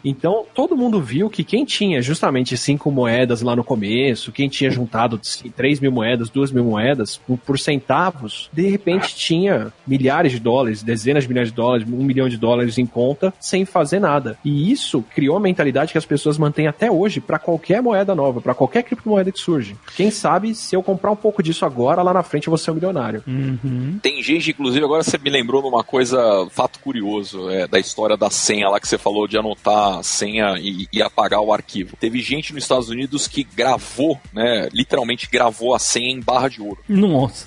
Então, 0.05 0.45
todo 0.55 0.77
mundo 0.77 1.01
viu 1.01 1.29
que 1.29 1.43
quem 1.43 1.65
tinha 1.65 2.01
justamente 2.01 2.57
cinco 2.57 2.91
moedas 2.91 3.43
lá 3.43 3.57
no 3.57 3.65
começo, 3.65 4.33
quem 4.33 4.49
tinha 4.49 4.71
juntado 4.71 5.21
três 5.57 5.81
mil 5.81 5.93
moedas, 5.93 6.31
duas 6.31 6.53
mil 6.53 6.65
moedas, 6.65 7.17
por, 7.17 7.39
por 7.39 7.59
centavos, 7.59 8.49
de 8.53 8.69
repente 8.69 9.15
tinha 9.15 9.73
milhares 9.87 10.04
de 10.05 10.39
dólares, 10.39 10.83
dezenas 10.83 11.25
de 11.25 11.29
milhares 11.29 11.51
de 11.51 11.57
dólares, 11.57 11.87
um 11.89 12.05
milhão 12.05 12.29
de 12.29 12.37
dólares 12.37 12.79
em 12.79 12.87
conta, 12.87 13.33
sem 13.41 13.65
fazer 13.65 13.99
nada. 13.99 14.39
E 14.45 14.71
isso 14.71 15.03
criou 15.15 15.37
a 15.37 15.41
mentalidade 15.41 15.93
que 15.93 15.99
as 15.99 16.05
pessoas 16.05 16.39
mantêm 16.39 16.67
até 16.67 16.91
hoje 16.91 17.21
para 17.21 17.39
qualquer 17.39 17.83
moeda 17.83 18.15
nova, 18.15 18.41
para 18.41 18.55
qualquer 18.55 18.83
criptomoeda 18.83 19.33
que 19.33 19.39
surge. 19.39 19.77
Quem 19.97 20.11
sabe, 20.11 20.55
se 20.55 20.77
eu 20.77 20.83
comprar 20.83 21.11
um 21.11 21.17
pouco 21.17 21.43
disso 21.43 21.65
agora, 21.65 22.03
lá 22.03 22.13
na 22.13 22.23
frente 22.23 22.47
eu 22.47 22.51
vou 22.51 22.59
ser 22.59 22.71
um 22.71 22.75
milionário. 22.75 23.25
Tem 24.03 24.23
gente, 24.23 24.51
inclusive, 24.51 24.85
agora 24.85 25.03
você 25.03 25.19
me 25.19 25.31
lembrou 25.31 25.63
numa 25.63 25.83
coisa, 25.83 26.47
fato 26.51 26.79
curioso, 26.81 27.49
é, 27.51 27.67
da 27.67 27.79
história 27.79 28.17
da 28.17 28.31
senha 28.31 28.69
lá 28.69 28.79
que 28.79 28.89
você 28.89 28.99
falou 28.99 29.27
de 29.27 29.39
anotar 29.39 29.99
a 29.99 30.03
senha 30.03 30.57
e, 30.59 30.87
e 30.93 31.03
apagar 31.03 31.41
o 31.41 31.53
arquivo. 31.53 31.97
Teve 31.97 32.21
gente 32.21 32.53
nos 32.53 32.65
Estados 32.65 32.89
Unidos 32.89 33.27
que 33.27 33.45
gravou, 33.45 34.19
né, 34.33 34.69
literalmente 34.73 35.29
gravou 35.31 35.75
a 35.75 35.79
senha 35.79 36.11
em 36.11 36.21
barra 36.21 36.49
de 36.49 36.61
ouro. 36.61 36.79
Nossa. 36.89 37.47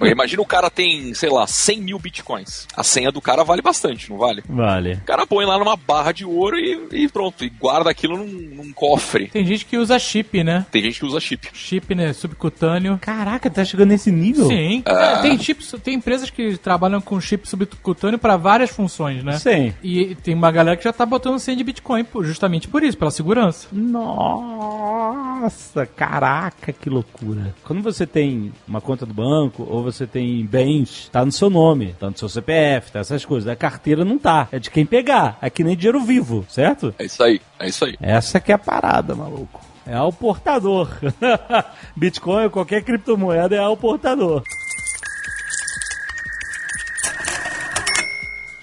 Imagina 0.00 0.42
o 0.42 0.46
cara 0.46 0.70
tem, 0.70 1.14
sei 1.14 1.30
lá, 1.30 1.46
100 1.46 1.77
mil 1.80 1.98
bitcoins. 1.98 2.66
A 2.76 2.82
senha 2.82 3.10
do 3.12 3.20
cara 3.20 3.42
vale 3.44 3.62
bastante, 3.62 4.10
não 4.10 4.18
vale? 4.18 4.42
Vale. 4.48 4.94
O 4.94 5.00
cara 5.04 5.26
põe 5.26 5.44
lá 5.44 5.58
numa 5.58 5.76
barra 5.76 6.12
de 6.12 6.24
ouro 6.24 6.58
e, 6.58 6.78
e 6.92 7.08
pronto, 7.08 7.44
e 7.44 7.48
guarda 7.48 7.90
aquilo 7.90 8.16
num, 8.16 8.26
num 8.26 8.72
cofre. 8.72 9.28
Tem 9.28 9.44
gente 9.44 9.64
que 9.64 9.76
usa 9.76 9.98
chip, 9.98 10.42
né? 10.42 10.66
Tem 10.70 10.82
gente 10.82 10.98
que 11.00 11.06
usa 11.06 11.20
chip. 11.20 11.48
Chip, 11.52 11.94
né? 11.94 12.12
Subcutâneo. 12.12 12.98
Caraca, 13.00 13.50
tá 13.50 13.64
chegando 13.64 13.88
nesse 13.90 14.10
nível? 14.10 14.46
Sim. 14.46 14.82
É, 14.86 15.16
tem 15.22 15.38
chips, 15.38 15.74
tem 15.82 15.94
empresas 15.94 16.30
que 16.30 16.56
trabalham 16.58 17.00
com 17.00 17.20
chip 17.20 17.48
subcutâneo 17.48 18.18
para 18.18 18.36
várias 18.36 18.70
funções, 18.70 19.22
né? 19.24 19.38
Sim. 19.38 19.72
E 19.82 20.14
tem 20.16 20.34
uma 20.34 20.50
galera 20.50 20.76
que 20.76 20.84
já 20.84 20.92
tá 20.92 21.04
botando 21.06 21.38
senha 21.38 21.56
de 21.56 21.64
Bitcoin 21.64 22.04
por- 22.04 22.24
justamente 22.24 22.68
por 22.68 22.82
isso, 22.82 22.96
pela 22.96 23.10
segurança. 23.10 23.68
Nossa, 24.58 25.86
caraca, 25.86 26.72
que 26.72 26.88
loucura. 26.90 27.54
Quando 27.64 27.82
você 27.82 28.06
tem 28.06 28.52
uma 28.66 28.80
conta 28.80 29.04
do 29.06 29.14
banco 29.14 29.66
ou 29.68 29.82
você 29.82 30.06
tem 30.06 30.44
bens, 30.44 31.08
tá 31.12 31.24
no 31.24 31.32
seu 31.32 31.48
nome, 31.50 31.67
tá 31.98 32.10
no 32.10 32.16
seu 32.16 32.28
CPF, 32.28 32.92
tá 32.92 33.00
essas 33.00 33.24
coisas. 33.24 33.48
A 33.50 33.56
carteira 33.56 34.04
não 34.04 34.18
tá. 34.18 34.48
É 34.52 34.58
de 34.58 34.70
quem 34.70 34.86
pegar. 34.86 35.38
É 35.40 35.50
que 35.50 35.64
nem 35.64 35.76
dinheiro 35.76 36.00
vivo, 36.00 36.44
certo? 36.48 36.94
É 36.98 37.04
isso 37.04 37.22
aí, 37.22 37.40
é 37.58 37.68
isso 37.68 37.84
aí. 37.84 37.96
Essa 38.00 38.40
que 38.40 38.52
é 38.52 38.54
a 38.54 38.58
parada, 38.58 39.14
maluco. 39.14 39.60
É 39.86 39.94
ao 39.94 40.12
portador. 40.12 40.90
Bitcoin 41.96 42.44
ou 42.44 42.50
qualquer 42.50 42.82
criptomoeda 42.82 43.56
é 43.56 43.58
ao 43.58 43.76
portador. 43.76 44.42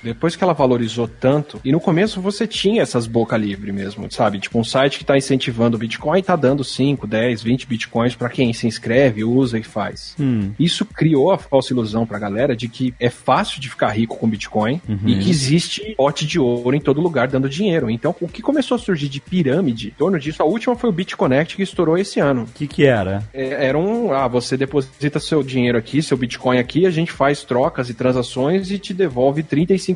Depois 0.05 0.35
que 0.35 0.43
ela 0.43 0.53
valorizou 0.53 1.07
tanto, 1.07 1.59
e 1.65 1.71
no 1.71 1.79
começo 1.79 2.21
você 2.21 2.45
tinha 2.45 2.83
essas 2.83 3.07
boca 3.07 3.35
livre 3.35 3.71
mesmo, 3.71 4.09
sabe? 4.11 4.39
Tipo 4.39 4.59
um 4.59 4.63
site 4.63 4.99
que 4.99 5.03
tá 5.03 5.17
incentivando 5.17 5.75
o 5.75 5.79
Bitcoin 5.79 6.19
e 6.19 6.23
tá 6.23 6.35
dando 6.35 6.63
5, 6.63 7.07
10, 7.07 7.41
20 7.41 7.67
Bitcoins 7.67 8.15
pra 8.15 8.29
quem 8.29 8.53
se 8.53 8.67
inscreve, 8.67 9.23
usa 9.23 9.57
e 9.57 9.63
faz. 9.63 10.15
Isso 10.59 10.85
criou 10.85 11.31
a 11.31 11.39
falsa 11.39 11.73
ilusão 11.73 12.05
pra 12.05 12.19
galera 12.19 12.55
de 12.55 12.67
que 12.67 12.93
é 12.99 13.09
fácil 13.09 13.59
de 13.59 13.67
ficar 13.67 13.89
rico 13.89 14.15
com 14.17 14.29
Bitcoin 14.29 14.79
e 15.05 15.15
que 15.15 15.29
existe 15.29 15.95
pote 15.97 16.25
de 16.25 16.39
ouro 16.39 16.75
em 16.75 16.79
todo 16.79 17.01
lugar 17.01 17.27
dando 17.27 17.49
dinheiro. 17.49 17.89
Então, 17.89 18.15
o 18.21 18.27
que 18.27 18.41
começou 18.41 18.75
a 18.75 18.79
surgir 18.79 19.09
de 19.09 19.19
pirâmide, 19.19 19.87
em 19.87 19.97
torno 19.97 20.19
disso, 20.19 20.43
a 20.43 20.45
última 20.45 20.75
foi 20.75 20.89
o 20.89 20.93
BitConnect 20.93 21.55
que 21.55 21.63
estourou 21.63 21.97
esse 21.97 22.19
ano. 22.19 22.43
O 22.43 22.47
que 22.53 22.67
que 22.67 22.85
era? 22.85 23.23
É, 23.33 23.67
era 23.67 23.77
um, 23.77 24.13
ah, 24.13 24.27
você 24.27 24.55
deposita 24.55 25.19
seu 25.19 25.41
dinheiro 25.41 25.77
aqui, 25.77 26.01
seu 26.01 26.15
Bitcoin 26.15 26.59
aqui, 26.59 26.85
a 26.85 26.91
gente 26.91 27.11
faz 27.11 27.43
trocas 27.43 27.89
e 27.89 27.93
transações 27.93 28.69
e 28.69 28.77
te 28.77 28.93
devolve 28.93 29.41
35% 29.41 29.94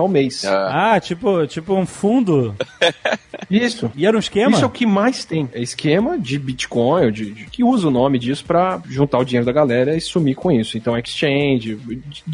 ao 0.00 0.08
mês. 0.08 0.44
Ah, 0.44 0.98
tipo, 1.00 1.46
tipo 1.46 1.74
um 1.74 1.86
fundo. 1.86 2.54
Isso. 3.50 3.90
E 3.94 4.06
era 4.06 4.16
um 4.16 4.20
esquema? 4.20 4.50
Isso 4.52 4.64
é 4.64 4.66
o 4.66 4.70
que 4.70 4.86
mais 4.86 5.24
tem. 5.24 5.48
É 5.52 5.60
esquema 5.60 6.18
de 6.18 6.38
Bitcoin, 6.38 7.12
de, 7.12 7.30
de- 7.32 7.44
que 7.46 7.62
usa 7.62 7.88
o 7.88 7.90
nome 7.90 8.18
disso 8.18 8.44
pra 8.44 8.80
juntar 8.88 9.18
o 9.18 9.24
dinheiro 9.24 9.46
da 9.46 9.52
galera 9.52 9.96
e 9.96 10.00
sumir 10.00 10.34
com 10.34 10.50
isso. 10.50 10.76
Então, 10.76 10.96
exchange. 10.98 11.78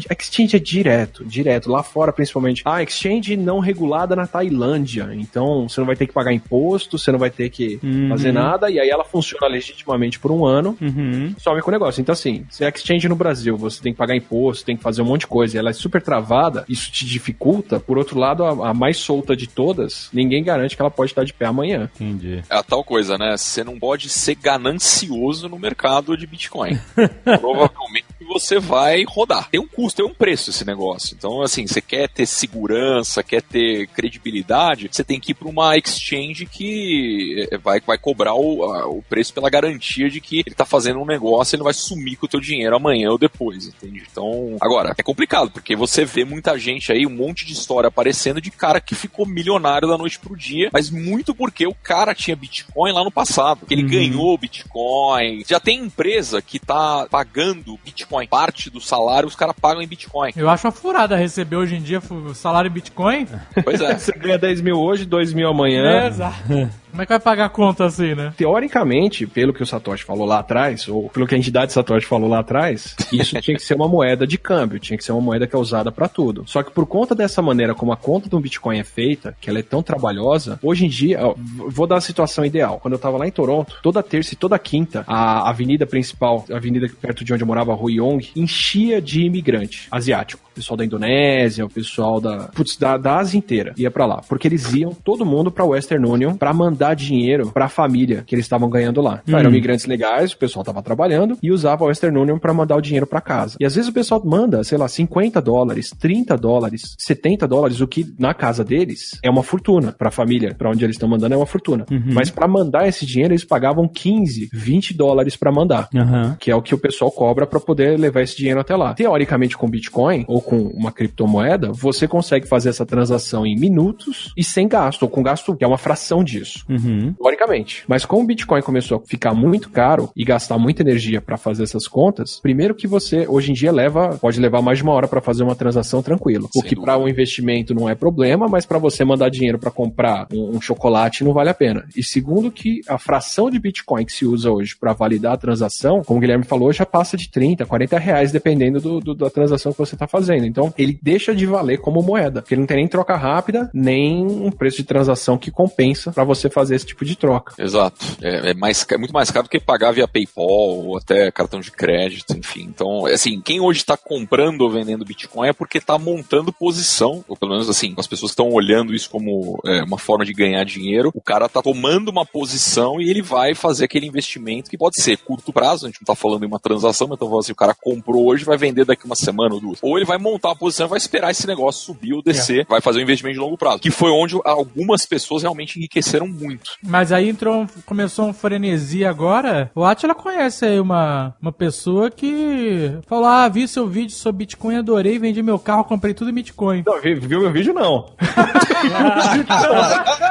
Exchange 0.09 0.55
é 0.55 0.59
direto, 0.59 1.23
direto. 1.25 1.69
Lá 1.69 1.83
fora, 1.83 2.11
principalmente. 2.11 2.61
Ah, 2.65 2.81
exchange 2.81 3.35
não 3.37 3.59
regulada 3.59 4.15
na 4.15 4.25
Tailândia. 4.25 5.09
Então, 5.13 5.67
você 5.67 5.79
não 5.79 5.85
vai 5.87 5.95
ter 5.95 6.07
que 6.07 6.13
pagar 6.13 6.33
imposto, 6.33 6.97
você 6.97 7.11
não 7.11 7.19
vai 7.19 7.29
ter 7.29 7.49
que 7.49 7.79
Uhum. 7.83 8.09
fazer 8.09 8.31
nada. 8.31 8.69
E 8.71 8.79
aí 8.79 8.89
ela 8.89 9.03
funciona 9.03 9.47
legitimamente 9.47 10.19
por 10.19 10.31
um 10.31 10.45
ano. 10.45 10.75
Uhum. 10.81 11.33
some 11.37 11.61
com 11.61 11.69
o 11.69 11.71
negócio. 11.73 12.01
Então, 12.01 12.13
assim, 12.13 12.45
se 12.49 12.63
é 12.63 12.69
exchange 12.69 13.07
no 13.07 13.15
Brasil, 13.15 13.55
você 13.57 13.81
tem 13.81 13.91
que 13.93 13.97
pagar 13.97 14.15
imposto, 14.15 14.65
tem 14.65 14.75
que 14.77 14.83
fazer 14.83 15.01
um 15.01 15.05
monte 15.05 15.21
de 15.21 15.27
coisa, 15.27 15.55
e 15.55 15.59
ela 15.59 15.69
é 15.69 15.73
super 15.73 16.01
travada, 16.01 16.65
isso 16.67 16.91
te 16.91 17.02
dificulta. 17.05 17.79
Por 17.79 17.97
outro 17.97 18.19
lado, 18.19 18.43
a, 18.43 18.69
a 18.69 18.73
mais 18.73 18.97
solta 18.97 19.35
de 19.35 19.47
todas, 19.47 20.09
ninguém 20.13 20.43
garante 20.43 20.75
que 20.75 20.81
ela 20.81 20.91
pode 20.91 21.11
estar 21.11 21.23
de 21.23 21.33
pé 21.33 21.45
amanhã. 21.45 21.89
Entendi. 21.95 22.43
É 22.49 22.55
a 22.55 22.63
tal 22.63 22.83
coisa, 22.83 23.17
né? 23.17 23.35
Você 23.37 23.63
não 23.63 23.79
pode 23.79 24.09
ser 24.09 24.35
ganancioso 24.35 25.47
no 25.49 25.59
mercado 25.59 26.17
de 26.17 26.27
Bitcoin. 26.27 26.79
Provavelmente 27.23 28.05
que 28.23 28.29
você 28.33 28.59
vai 28.59 29.03
rodar. 29.07 29.49
Tem 29.49 29.59
um 29.59 29.67
custo, 29.67 29.97
tem 30.01 30.05
um 30.05 30.13
preço 30.13 30.49
esse 30.49 30.65
negócio. 30.65 31.15
Então, 31.17 31.41
assim, 31.41 31.67
você 31.67 31.81
quer 31.81 32.07
ter 32.09 32.25
segurança, 32.25 33.23
quer 33.23 33.41
ter 33.41 33.87
credibilidade, 33.87 34.89
você 34.91 35.03
tem 35.03 35.19
que 35.19 35.31
ir 35.31 35.35
para 35.35 35.47
uma 35.47 35.77
exchange 35.77 36.45
que 36.45 37.47
eh, 37.51 37.57
vai, 37.57 37.79
vai 37.81 37.97
cobrar 37.97 38.33
o, 38.35 38.63
a, 38.63 38.87
o 38.87 39.01
preço 39.03 39.33
pela 39.33 39.49
garantia 39.49 40.09
de 40.09 40.19
que 40.21 40.39
ele 40.45 40.55
tá 40.55 40.65
fazendo 40.65 40.99
um 40.99 41.05
negócio 41.05 41.53
e 41.53 41.57
ele 41.57 41.63
vai 41.63 41.73
sumir 41.73 42.17
com 42.17 42.25
o 42.25 42.29
teu 42.29 42.39
dinheiro 42.39 42.75
amanhã 42.75 43.09
ou 43.11 43.17
depois, 43.17 43.67
entende? 43.67 44.03
Então, 44.11 44.57
agora, 44.61 44.93
é 44.97 45.03
complicado, 45.03 45.51
porque 45.51 45.75
você 45.75 46.05
vê 46.05 46.23
muita 46.25 46.57
gente 46.57 46.91
aí, 46.91 47.05
um 47.05 47.09
monte 47.15 47.45
de 47.45 47.53
história 47.53 47.87
aparecendo 47.87 48.39
de 48.41 48.51
cara 48.51 48.79
que 48.79 48.95
ficou 48.95 49.25
milionário 49.25 49.87
da 49.87 49.97
noite 49.97 50.19
pro 50.19 50.35
dia, 50.37 50.69
mas 50.71 50.89
muito 50.89 51.33
porque 51.35 51.65
o 51.67 51.73
cara 51.75 52.13
tinha 52.15 52.35
Bitcoin 52.35 52.91
lá 52.93 53.03
no 53.03 53.11
passado, 53.11 53.65
que 53.65 53.73
ele 53.73 53.83
Uhum. 53.83 53.89
ganhou 53.89 54.37
Bitcoin. 54.37 55.43
Já 55.47 55.59
tem 55.59 55.79
empresa 55.79 56.41
que 56.41 56.59
tá 56.59 57.07
pagando 57.09 57.77
Bitcoin, 57.83 58.12
parte 58.29 58.69
do 58.69 58.79
salário 58.79 59.27
os 59.27 59.35
caras 59.35 59.55
pagam 59.59 59.81
em 59.81 59.87
Bitcoin. 59.87 60.31
Eu 60.35 60.49
acho 60.49 60.65
uma 60.67 60.71
furada 60.71 61.15
receber 61.15 61.55
hoje 61.55 61.75
em 61.75 61.81
dia 61.81 61.99
o 62.09 62.33
salário 62.33 62.69
em 62.69 62.73
Bitcoin. 62.73 63.27
Pois 63.63 63.81
é. 63.81 63.97
Você 63.97 64.11
ganha 64.13 64.37
10 64.37 64.61
mil 64.61 64.77
hoje, 64.79 65.05
2 65.05 65.33
mil 65.33 65.47
É, 65.47 65.51
amanhã. 65.51 66.07
exato. 66.07 66.37
Como 66.93 67.01
é 67.01 67.07
que 67.07 67.11
vai 67.11 67.19
pagar 67.19 67.45
a 67.45 67.49
conta 67.49 67.85
assim, 67.85 68.13
né? 68.13 68.35
Teoricamente, 68.37 69.25
pelo 69.25 69.51
que 69.51 69.63
o 69.63 69.65
Satoshi 69.65 70.03
falou 70.03 70.27
lá 70.27 70.37
atrás, 70.37 70.87
ou 70.87 71.09
pelo 71.09 71.25
que 71.25 71.33
a 71.33 71.37
entidade 71.39 71.73
Satoshi 71.73 72.05
falou 72.05 72.29
lá 72.29 72.37
atrás, 72.37 72.95
isso 73.11 73.41
tinha 73.41 73.57
que 73.57 73.63
ser 73.63 73.73
uma 73.73 73.87
moeda 73.87 74.27
de 74.27 74.37
câmbio, 74.37 74.77
tinha 74.77 74.95
que 74.95 75.03
ser 75.03 75.11
uma 75.11 75.19
moeda 75.19 75.47
que 75.47 75.55
é 75.55 75.57
usada 75.57 75.91
pra 75.91 76.07
tudo. 76.07 76.43
Só 76.45 76.61
que 76.61 76.71
por 76.71 76.85
conta 76.85 77.15
dessa 77.15 77.41
maneira 77.41 77.73
como 77.73 77.91
a 77.91 77.97
conta 77.97 78.29
do 78.29 78.39
Bitcoin 78.39 78.77
é 78.77 78.83
feita, 78.83 79.35
que 79.41 79.49
ela 79.49 79.57
é 79.57 79.63
tão 79.63 79.81
trabalhosa, 79.81 80.59
hoje 80.61 80.85
em 80.85 80.87
dia, 80.87 81.19
vou 81.67 81.87
dar 81.87 81.97
a 81.97 82.01
situação 82.01 82.45
ideal. 82.45 82.79
Quando 82.79 82.93
eu 82.93 82.99
tava 82.99 83.17
lá 83.17 83.27
em 83.27 83.31
Toronto, 83.31 83.79
toda 83.81 84.03
terça 84.03 84.35
e 84.35 84.37
toda 84.37 84.59
quinta, 84.59 85.03
a 85.07 85.49
avenida 85.49 85.87
principal, 85.87 86.45
a 86.51 86.57
avenida 86.57 86.87
perto 87.01 87.25
de 87.25 87.33
onde 87.33 87.41
eu 87.41 87.47
morava, 87.47 87.71
a 87.71 87.75
Rua 87.75 87.91
Yong, 87.91 88.29
enchia 88.35 89.01
de 89.01 89.23
imigrante 89.23 89.87
asiático. 89.89 90.43
Pessoal 90.53 90.77
da 90.77 90.85
Indonésia, 90.85 91.65
o 91.65 91.69
pessoal 91.69 92.21
da, 92.21 92.49
putz, 92.53 92.77
da, 92.77 92.95
da 92.95 93.17
Ásia 93.17 93.39
inteira 93.39 93.73
ia 93.75 93.89
pra 93.89 94.05
lá. 94.05 94.21
Porque 94.29 94.47
eles 94.47 94.71
iam 94.75 94.93
todo 94.93 95.25
mundo 95.25 95.49
pra 95.49 95.65
Western 95.65 96.07
Union 96.07 96.35
pra 96.35 96.53
mandar 96.53 96.82
dinheiro 96.93 97.51
pra 97.51 97.69
família 97.69 98.23
que 98.25 98.33
eles 98.33 98.45
estavam 98.45 98.69
ganhando 98.69 99.01
lá. 99.01 99.21
Então, 99.23 99.37
eram 99.39 99.49
imigrantes 99.49 99.85
legais, 99.85 100.31
o 100.31 100.37
pessoal 100.37 100.65
tava 100.65 100.81
trabalhando 100.81 101.37
e 101.41 101.51
usava 101.51 101.85
a 101.85 101.87
Western 101.87 102.17
Union 102.17 102.39
pra 102.39 102.53
mandar 102.53 102.75
o 102.75 102.81
dinheiro 102.81 103.05
pra 103.05 103.21
casa. 103.21 103.55
E 103.59 103.65
às 103.65 103.75
vezes 103.75 103.89
o 103.89 103.93
pessoal 103.93 104.21
manda, 104.25 104.63
sei 104.63 104.77
lá, 104.77 104.87
50 104.87 105.39
dólares, 105.41 105.91
30 105.99 106.35
dólares, 106.35 106.95
70 106.97 107.47
dólares, 107.47 107.79
o 107.79 107.87
que 107.87 108.13
na 108.17 108.33
casa 108.33 108.63
deles 108.63 109.19
é 109.23 109.29
uma 109.29 109.43
fortuna 109.43 109.91
pra 109.91 110.09
família, 110.09 110.55
pra 110.57 110.69
onde 110.69 110.83
eles 110.83 110.95
estão 110.95 111.07
mandando 111.07 111.35
é 111.35 111.37
uma 111.37 111.45
fortuna. 111.45 111.85
Mas 112.13 112.29
pra 112.31 112.47
mandar 112.47 112.87
esse 112.87 113.05
dinheiro 113.05 113.33
eles 113.33 113.45
pagavam 113.45 113.87
15, 113.87 114.49
20 114.51 114.93
dólares 114.95 115.35
pra 115.35 115.51
mandar 115.51 115.87
Aham. 115.93 116.35
que 116.39 116.49
é 116.49 116.55
o 116.55 116.61
que 116.61 116.73
o 116.73 116.77
pessoal 116.77 117.11
cobra 117.11 117.45
para 117.45 117.59
poder 117.59 117.99
levar 117.99 118.21
esse 118.21 118.35
dinheiro 118.35 118.59
até 118.59 118.75
lá. 118.75 118.93
Teoricamente, 118.93 119.57
com 119.57 119.69
Bitcoin 119.69 120.25
ou 120.27 120.41
com 120.41 120.57
uma 120.57 120.91
criptomoeda, 120.91 121.71
você 121.71 122.07
consegue 122.07 122.47
fazer 122.47 122.69
essa 122.69 122.85
transação 122.85 123.45
em 123.45 123.55
minutos 123.55 124.33
e 124.37 124.43
sem 124.43 124.67
gasto, 124.67 125.03
ou 125.03 125.09
com 125.09 125.21
gasto 125.21 125.55
que 125.55 125.63
é 125.63 125.67
uma 125.67 125.77
fração 125.77 126.23
disso. 126.23 126.65
Uhum. 126.73 127.13
Teoricamente. 127.13 127.83
Mas 127.87 128.05
como 128.05 128.23
o 128.23 128.27
Bitcoin 128.27 128.61
começou 128.61 128.97
a 129.03 129.07
ficar 129.07 129.33
muito 129.33 129.69
caro 129.69 130.09
e 130.15 130.23
gastar 130.23 130.57
muita 130.57 130.81
energia 130.81 131.21
para 131.21 131.37
fazer 131.37 131.63
essas 131.63 131.87
contas, 131.87 132.39
primeiro 132.41 132.75
que 132.75 132.87
você 132.87 133.25
hoje 133.27 133.51
em 133.51 133.53
dia 133.53 133.71
leva, 133.71 134.17
pode 134.19 134.39
levar 134.39 134.61
mais 134.61 134.77
de 134.79 134.83
uma 134.83 134.93
hora 134.93 135.07
para 135.07 135.21
fazer 135.21 135.43
uma 135.43 135.55
transação 135.55 136.01
tranquilo. 136.01 136.45
O 136.55 136.59
Sem 136.59 136.69
que 136.69 136.75
dúvida. 136.75 136.91
para 136.93 136.97
um 137.01 137.07
investimento 137.07 137.73
não 137.73 137.89
é 137.89 137.95
problema, 137.95 138.47
mas 138.47 138.65
para 138.65 138.77
você 138.77 139.03
mandar 139.03 139.29
dinheiro 139.29 139.57
para 139.59 139.71
comprar 139.71 140.27
um, 140.33 140.57
um 140.57 140.61
chocolate 140.61 141.23
não 141.23 141.33
vale 141.33 141.49
a 141.49 141.53
pena. 141.53 141.85
E 141.95 142.03
segundo 142.03 142.51
que 142.51 142.81
a 142.87 142.97
fração 142.97 143.49
de 143.49 143.59
Bitcoin 143.59 144.05
que 144.05 144.11
se 144.13 144.25
usa 144.25 144.51
hoje 144.51 144.75
para 144.79 144.93
validar 144.93 145.33
a 145.33 145.37
transação, 145.37 146.01
como 146.03 146.17
o 146.17 146.21
Guilherme 146.21 146.43
falou, 146.43 146.71
já 146.73 146.85
passa 146.85 147.15
de 147.17 147.29
30, 147.29 147.65
40 147.65 147.97
reais, 147.99 148.31
dependendo 148.31 148.79
do, 148.79 148.99
do- 148.99 149.13
da 149.15 149.29
transação 149.29 149.71
que 149.71 149.77
você 149.77 149.95
está 149.95 150.07
fazendo. 150.07 150.45
Então, 150.45 150.73
ele 150.77 150.97
deixa 151.01 151.33
de 151.35 151.45
valer 151.45 151.79
como 151.79 152.01
moeda, 152.01 152.41
porque 152.41 152.53
ele 152.53 152.61
não 152.61 152.67
tem 152.67 152.77
nem 152.77 152.87
troca 152.87 153.15
rápida, 153.15 153.69
nem 153.73 154.25
um 154.25 154.51
preço 154.51 154.77
de 154.77 154.83
transação 154.83 155.37
que 155.37 155.51
compensa 155.51 156.11
para 156.11 156.23
você 156.23 156.49
fazer 156.49 156.62
esse 156.71 156.85
tipo 156.85 157.05
de 157.05 157.15
troca. 157.15 157.53
Exato. 157.57 158.05
É, 158.21 158.51
é 158.51 158.53
mais, 158.53 158.85
é 158.89 158.97
muito 158.97 159.13
mais 159.13 159.31
caro 159.31 159.47
do 159.47 159.49
que 159.49 159.59
pagar 159.59 159.91
via 159.91 160.07
PayPal 160.07 160.45
ou 160.45 160.97
até 160.97 161.31
cartão 161.31 161.59
de 161.59 161.71
crédito, 161.71 162.37
enfim. 162.37 162.63
Então, 162.63 163.05
assim, 163.05 163.41
quem 163.41 163.59
hoje 163.59 163.79
está 163.79 163.97
comprando 163.97 164.61
ou 164.61 164.69
vendendo 164.69 165.05
Bitcoin 165.05 165.49
é 165.49 165.53
porque 165.53 165.77
está 165.77 165.97
montando 165.97 166.53
posição, 166.53 167.23
ou 167.27 167.35
pelo 167.35 167.51
menos 167.51 167.69
assim, 167.69 167.93
as 167.97 168.07
pessoas 168.07 168.31
estão 168.31 168.49
olhando 168.51 168.93
isso 168.93 169.09
como 169.09 169.59
é, 169.65 169.83
uma 169.83 169.97
forma 169.97 170.25
de 170.25 170.33
ganhar 170.33 170.63
dinheiro. 170.63 171.11
O 171.13 171.21
cara 171.21 171.49
tá 171.49 171.61
tomando 171.61 172.09
uma 172.09 172.25
posição 172.25 172.99
e 172.99 173.09
ele 173.09 173.21
vai 173.21 173.53
fazer 173.55 173.85
aquele 173.85 174.07
investimento 174.07 174.69
que 174.69 174.77
pode 174.77 175.01
ser 175.01 175.17
curto 175.17 175.53
prazo, 175.53 175.85
a 175.85 175.89
gente 175.89 176.01
não 176.01 176.05
tá 176.05 176.15
falando 176.15 176.43
em 176.43 176.47
uma 176.47 176.59
transação, 176.59 177.07
mas 177.07 177.17
então 177.17 177.27
falando 177.27 177.41
assim, 177.41 177.51
o 177.51 177.55
cara 177.55 177.73
comprou 177.73 178.27
hoje, 178.27 178.45
vai 178.45 178.57
vender 178.57 178.85
daqui 178.85 179.05
uma 179.05 179.15
semana 179.15 179.55
ou 179.55 179.61
duas. 179.61 179.79
Ou 179.81 179.97
ele 179.97 180.05
vai 180.05 180.17
montar 180.17 180.51
a 180.51 180.55
posição 180.55 180.87
e 180.87 180.89
vai 180.89 180.97
esperar 180.97 181.31
esse 181.31 181.47
negócio 181.47 181.85
subir 181.85 182.13
ou 182.13 182.21
descer, 182.21 182.65
vai 182.67 182.81
fazer 182.81 182.99
um 182.99 183.03
investimento 183.03 183.35
de 183.35 183.39
longo 183.39 183.57
prazo. 183.57 183.79
Que 183.79 183.91
foi 183.91 184.11
onde 184.11 184.35
algumas 184.43 185.05
pessoas 185.05 185.43
realmente 185.43 185.77
enriqueceram 185.77 186.27
muito. 186.27 186.52
Mas 186.81 187.11
aí 187.11 187.29
entrou, 187.29 187.61
um- 187.61 187.67
começou 187.85 188.27
um 188.27 188.33
frenesi 188.33 189.05
agora. 189.05 189.71
O 189.75 189.83
Atila 189.83 190.15
conhece 190.15 190.65
aí 190.65 190.79
uma, 190.79 191.35
uma 191.41 191.51
pessoa 191.51 192.09
que 192.11 192.91
falou: 193.07 193.25
Ah, 193.25 193.47
vi 193.49 193.67
seu 193.67 193.87
vídeo 193.87 194.15
sobre 194.15 194.39
Bitcoin, 194.39 194.77
adorei, 194.77 195.17
vendi 195.19 195.41
meu 195.43 195.57
carro, 195.59 195.83
comprei 195.83 196.13
tudo 196.13 196.29
em 196.29 196.33
Bitcoin. 196.33 196.83
Não, 196.85 196.99
viu, 197.01 197.19
viu 197.21 197.41
meu 197.41 197.51
vídeo? 197.51 197.73
Não. 197.73 198.11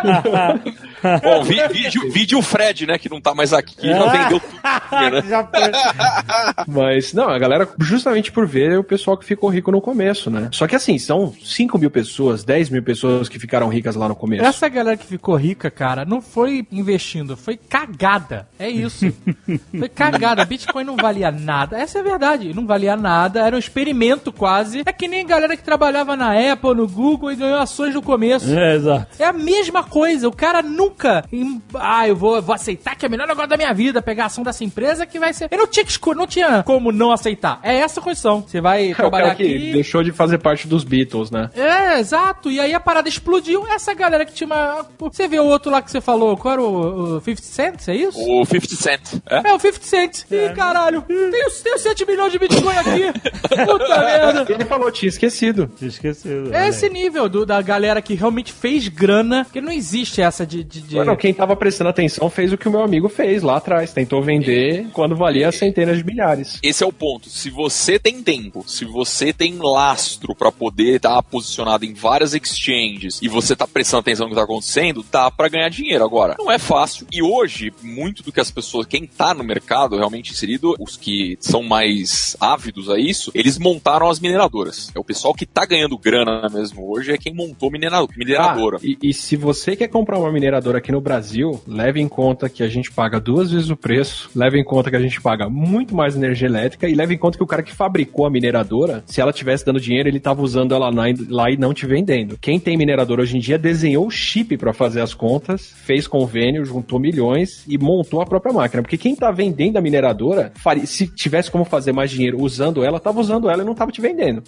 Bom, 1.22 1.42
vi, 1.42 1.66
vídeo, 1.68 2.10
vídeo 2.10 2.38
o 2.38 2.42
Fred, 2.42 2.86
né, 2.86 2.98
que 2.98 3.08
não 3.08 3.20
tá 3.20 3.34
mais 3.34 3.52
aqui, 3.52 3.88
já 3.88 4.06
vendeu 4.06 4.40
tudo. 4.40 5.10
Né? 5.10 5.22
Já 5.28 5.44
foi. 5.44 6.64
Mas, 6.66 7.12
não, 7.12 7.28
a 7.28 7.38
galera, 7.38 7.68
justamente 7.80 8.30
por 8.30 8.46
ver 8.46 8.78
o 8.78 8.84
pessoal 8.84 9.16
que 9.16 9.24
ficou 9.24 9.50
rico 9.50 9.70
no 9.70 9.80
começo, 9.80 10.30
né? 10.30 10.48
Só 10.52 10.66
que 10.66 10.76
assim, 10.76 10.98
são 10.98 11.32
5 11.42 11.78
mil 11.78 11.90
pessoas, 11.90 12.44
10 12.44 12.70
mil 12.70 12.82
pessoas 12.82 13.28
que 13.28 13.38
ficaram 13.38 13.68
ricas 13.68 13.96
lá 13.96 14.08
no 14.08 14.14
começo. 14.14 14.44
Essa 14.44 14.68
galera 14.68 14.96
que 14.96 15.06
ficou 15.06 15.34
rica, 15.36 15.70
cara, 15.70 16.04
não 16.04 16.20
foi 16.20 16.66
investindo, 16.70 17.36
foi 17.36 17.56
cagada. 17.56 18.48
É 18.58 18.68
isso. 18.68 19.12
foi 19.78 19.88
cagada. 19.88 20.44
Bitcoin 20.44 20.84
não 20.84 20.96
valia 20.96 21.30
nada. 21.30 21.78
Essa 21.78 21.98
é 21.98 22.00
a 22.00 22.04
verdade. 22.04 22.54
Não 22.54 22.66
valia 22.66 22.96
nada. 22.96 23.40
Era 23.40 23.56
um 23.56 23.58
experimento 23.58 24.32
quase. 24.32 24.82
É 24.84 24.92
que 24.92 25.08
nem 25.08 25.26
galera 25.26 25.56
que 25.56 25.62
trabalhava 25.62 26.16
na 26.16 26.32
Apple, 26.52 26.74
no 26.74 26.88
Google 26.88 27.32
e 27.32 27.36
ganhou 27.36 27.58
ações 27.58 27.94
no 27.94 28.02
começo. 28.02 28.52
É, 28.52 28.76
exato. 28.76 29.06
É 29.18 29.24
a 29.24 29.32
mesma 29.32 29.82
coisa. 29.82 30.28
O 30.28 30.32
cara 30.32 30.62
nunca. 30.62 30.91
Em- 31.32 31.60
Ah, 31.74 32.06
eu 32.08 32.16
vou, 32.16 32.40
vou 32.42 32.54
aceitar 32.54 32.94
que 32.96 33.04
é 33.04 33.08
o 33.08 33.10
melhor 33.10 33.26
negócio 33.26 33.48
da 33.48 33.56
minha 33.56 33.72
vida 33.72 34.00
pegar 34.02 34.24
a 34.24 34.26
ação 34.26 34.44
dessa 34.44 34.64
empresa 34.64 35.06
que 35.06 35.18
vai 35.18 35.32
ser. 35.32 35.48
Eu 35.50 35.58
não 35.58 35.66
tinha, 35.66 35.84
que 35.84 36.14
não 36.14 36.26
tinha 36.26 36.62
como 36.62 36.92
não 36.92 37.12
aceitar. 37.12 37.58
É 37.62 37.76
essa 37.76 38.00
a 38.00 38.02
condição. 38.02 38.42
Você 38.46 38.60
vai 38.60 38.88
É 38.90 38.92
o 38.92 38.96
trabalhar 38.96 39.24
cara 39.26 39.36
que 39.36 39.42
aqui. 39.44 39.72
deixou 39.72 40.02
de 40.02 40.12
fazer 40.12 40.38
parte 40.38 40.66
dos 40.68 40.84
Beatles, 40.84 41.30
né? 41.30 41.50
É, 41.54 41.98
exato. 41.98 42.50
E 42.50 42.58
aí 42.60 42.74
a 42.74 42.80
parada 42.80 43.08
explodiu. 43.08 43.66
Essa 43.68 43.94
galera 43.94 44.24
que 44.24 44.32
tinha 44.32 44.46
uma. 44.46 44.86
Você 44.98 45.26
vê 45.28 45.38
o 45.38 45.44
outro 45.46 45.70
lá 45.70 45.80
que 45.82 45.90
você 45.90 46.00
falou, 46.00 46.36
qual 46.36 46.52
era 46.52 46.62
o, 46.62 47.16
o 47.16 47.20
50 47.20 47.42
Cent, 47.42 47.88
é 47.88 47.94
isso? 47.96 48.18
O 48.18 48.44
50 48.44 48.74
Cent. 48.76 49.00
É? 49.28 49.48
É, 49.50 49.54
o 49.54 49.58
50 49.58 49.84
Cent. 49.84 50.18
Ih, 50.30 50.52
caralho. 50.54 51.02
Tenho, 51.02 51.50
tenho 51.62 51.78
7 51.78 52.06
milhões 52.06 52.32
de 52.32 52.38
Bitcoin 52.38 52.76
aqui. 52.76 53.02
Puta 53.66 53.98
merda. 54.04 54.46
Ele 54.48 54.64
falou, 54.64 54.90
tinha 54.90 55.08
esquecido. 55.08 55.70
Tinha 55.76 55.88
esquecido. 55.88 56.54
É 56.54 56.68
esse 56.68 56.88
nível 56.88 57.28
do- 57.28 57.46
da 57.46 57.60
galera 57.62 58.00
que 58.02 58.14
realmente 58.14 58.52
fez 58.52 58.88
grana, 58.88 59.46
que 59.52 59.60
não 59.60 59.72
existe 59.72 60.20
essa 60.20 60.46
de. 60.46 60.62
de, 60.64 60.81
de- 60.88 61.02
Não, 61.04 61.16
quem 61.16 61.32
tava 61.32 61.54
prestando 61.56 61.90
atenção 61.90 62.28
fez 62.30 62.52
o 62.52 62.58
que 62.58 62.68
o 62.68 62.70
meu 62.70 62.82
amigo 62.82 63.08
fez 63.08 63.42
lá 63.42 63.56
atrás. 63.56 63.92
Tentou 63.92 64.22
vender 64.22 64.86
quando 64.92 65.16
valia 65.16 65.50
centenas 65.52 65.98
de 65.98 66.04
milhares. 66.04 66.58
Esse 66.62 66.82
é 66.84 66.86
o 66.86 66.92
ponto. 66.92 67.28
Se 67.28 67.50
você 67.50 67.98
tem 67.98 68.22
tempo, 68.22 68.64
se 68.66 68.84
você 68.84 69.32
tem 69.32 69.56
lastro 69.58 70.34
pra 70.34 70.50
poder 70.52 70.96
estar 70.96 71.22
posicionado 71.22 71.84
em 71.84 71.92
várias 71.94 72.34
exchanges 72.34 73.20
e 73.22 73.28
você 73.28 73.54
tá 73.56 73.66
prestando 73.66 74.00
atenção 74.00 74.26
no 74.26 74.30
que 74.30 74.36
tá 74.38 74.44
acontecendo, 74.44 75.04
dá 75.10 75.30
pra 75.30 75.48
ganhar 75.48 75.68
dinheiro. 75.68 76.04
Agora, 76.04 76.36
não 76.38 76.50
é 76.50 76.58
fácil. 76.58 77.06
E 77.12 77.22
hoje, 77.22 77.72
muito 77.82 78.22
do 78.22 78.32
que 78.32 78.40
as 78.40 78.50
pessoas, 78.50 78.86
quem 78.86 79.06
tá 79.06 79.34
no 79.34 79.44
mercado 79.44 79.96
realmente 79.96 80.32
inserido, 80.32 80.74
os 80.78 80.96
que 80.96 81.36
são 81.40 81.62
mais 81.62 82.36
ávidos 82.40 82.88
a 82.90 82.98
isso, 82.98 83.30
eles 83.34 83.58
montaram 83.58 84.08
as 84.08 84.20
mineradoras. 84.20 84.90
É 84.94 84.98
o 84.98 85.04
pessoal 85.04 85.34
que 85.34 85.46
tá 85.46 85.64
ganhando 85.64 85.96
grana 85.98 86.48
mesmo 86.48 86.90
hoje, 86.90 87.12
é 87.12 87.18
quem 87.18 87.34
montou 87.34 87.70
minera- 87.70 88.06
mineradora. 88.16 88.78
Ah, 88.78 88.86
e, 88.86 88.98
e 89.02 89.14
se 89.14 89.36
você 89.36 89.76
quer 89.76 89.88
comprar 89.88 90.18
uma 90.18 90.30
mineradora 90.32 90.71
aqui 90.76 90.92
no 90.92 91.00
Brasil, 91.00 91.60
leve 91.66 92.00
em 92.00 92.08
conta 92.08 92.48
que 92.48 92.62
a 92.62 92.68
gente 92.68 92.90
paga 92.90 93.20
duas 93.20 93.50
vezes 93.52 93.70
o 93.70 93.76
preço, 93.76 94.30
leve 94.34 94.58
em 94.58 94.64
conta 94.64 94.90
que 94.90 94.96
a 94.96 95.00
gente 95.00 95.20
paga 95.20 95.48
muito 95.48 95.94
mais 95.94 96.16
energia 96.16 96.48
elétrica 96.48 96.88
e 96.88 96.94
leve 96.94 97.14
em 97.14 97.18
conta 97.18 97.36
que 97.38 97.44
o 97.44 97.46
cara 97.46 97.62
que 97.62 97.72
fabricou 97.72 98.26
a 98.26 98.30
mineradora, 98.30 99.02
se 99.06 99.20
ela 99.20 99.32
tivesse 99.32 99.64
dando 99.64 99.80
dinheiro, 99.80 100.08
ele 100.08 100.20
tava 100.20 100.42
usando 100.42 100.74
ela 100.74 100.90
lá, 101.28 101.50
e 101.50 101.56
não 101.56 101.72
te 101.74 101.86
vendendo. 101.86 102.36
Quem 102.40 102.58
tem 102.58 102.76
mineradora 102.76 103.22
hoje 103.22 103.36
em 103.36 103.40
dia 103.40 103.58
desenhou 103.58 104.06
o 104.06 104.10
chip 104.10 104.56
para 104.56 104.72
fazer 104.72 105.00
as 105.00 105.14
contas, 105.14 105.72
fez 105.84 106.06
convênio, 106.06 106.64
juntou 106.64 106.98
milhões 106.98 107.64
e 107.68 107.76
montou 107.78 108.20
a 108.20 108.26
própria 108.26 108.52
máquina. 108.52 108.82
Porque 108.82 108.96
quem 108.96 109.14
tá 109.14 109.30
vendendo 109.30 109.76
a 109.76 109.80
mineradora, 109.80 110.52
faria- 110.56 110.86
se 110.86 111.06
tivesse 111.06 111.50
como 111.50 111.64
fazer 111.64 111.92
mais 111.92 112.10
dinheiro 112.10 112.40
usando 112.40 112.84
ela, 112.84 112.98
tava 113.00 113.20
usando 113.20 113.48
ela 113.50 113.62
e 113.62 113.66
não 113.66 113.74
tava 113.74 113.90
te 113.92 114.00
vendendo. 114.00 114.42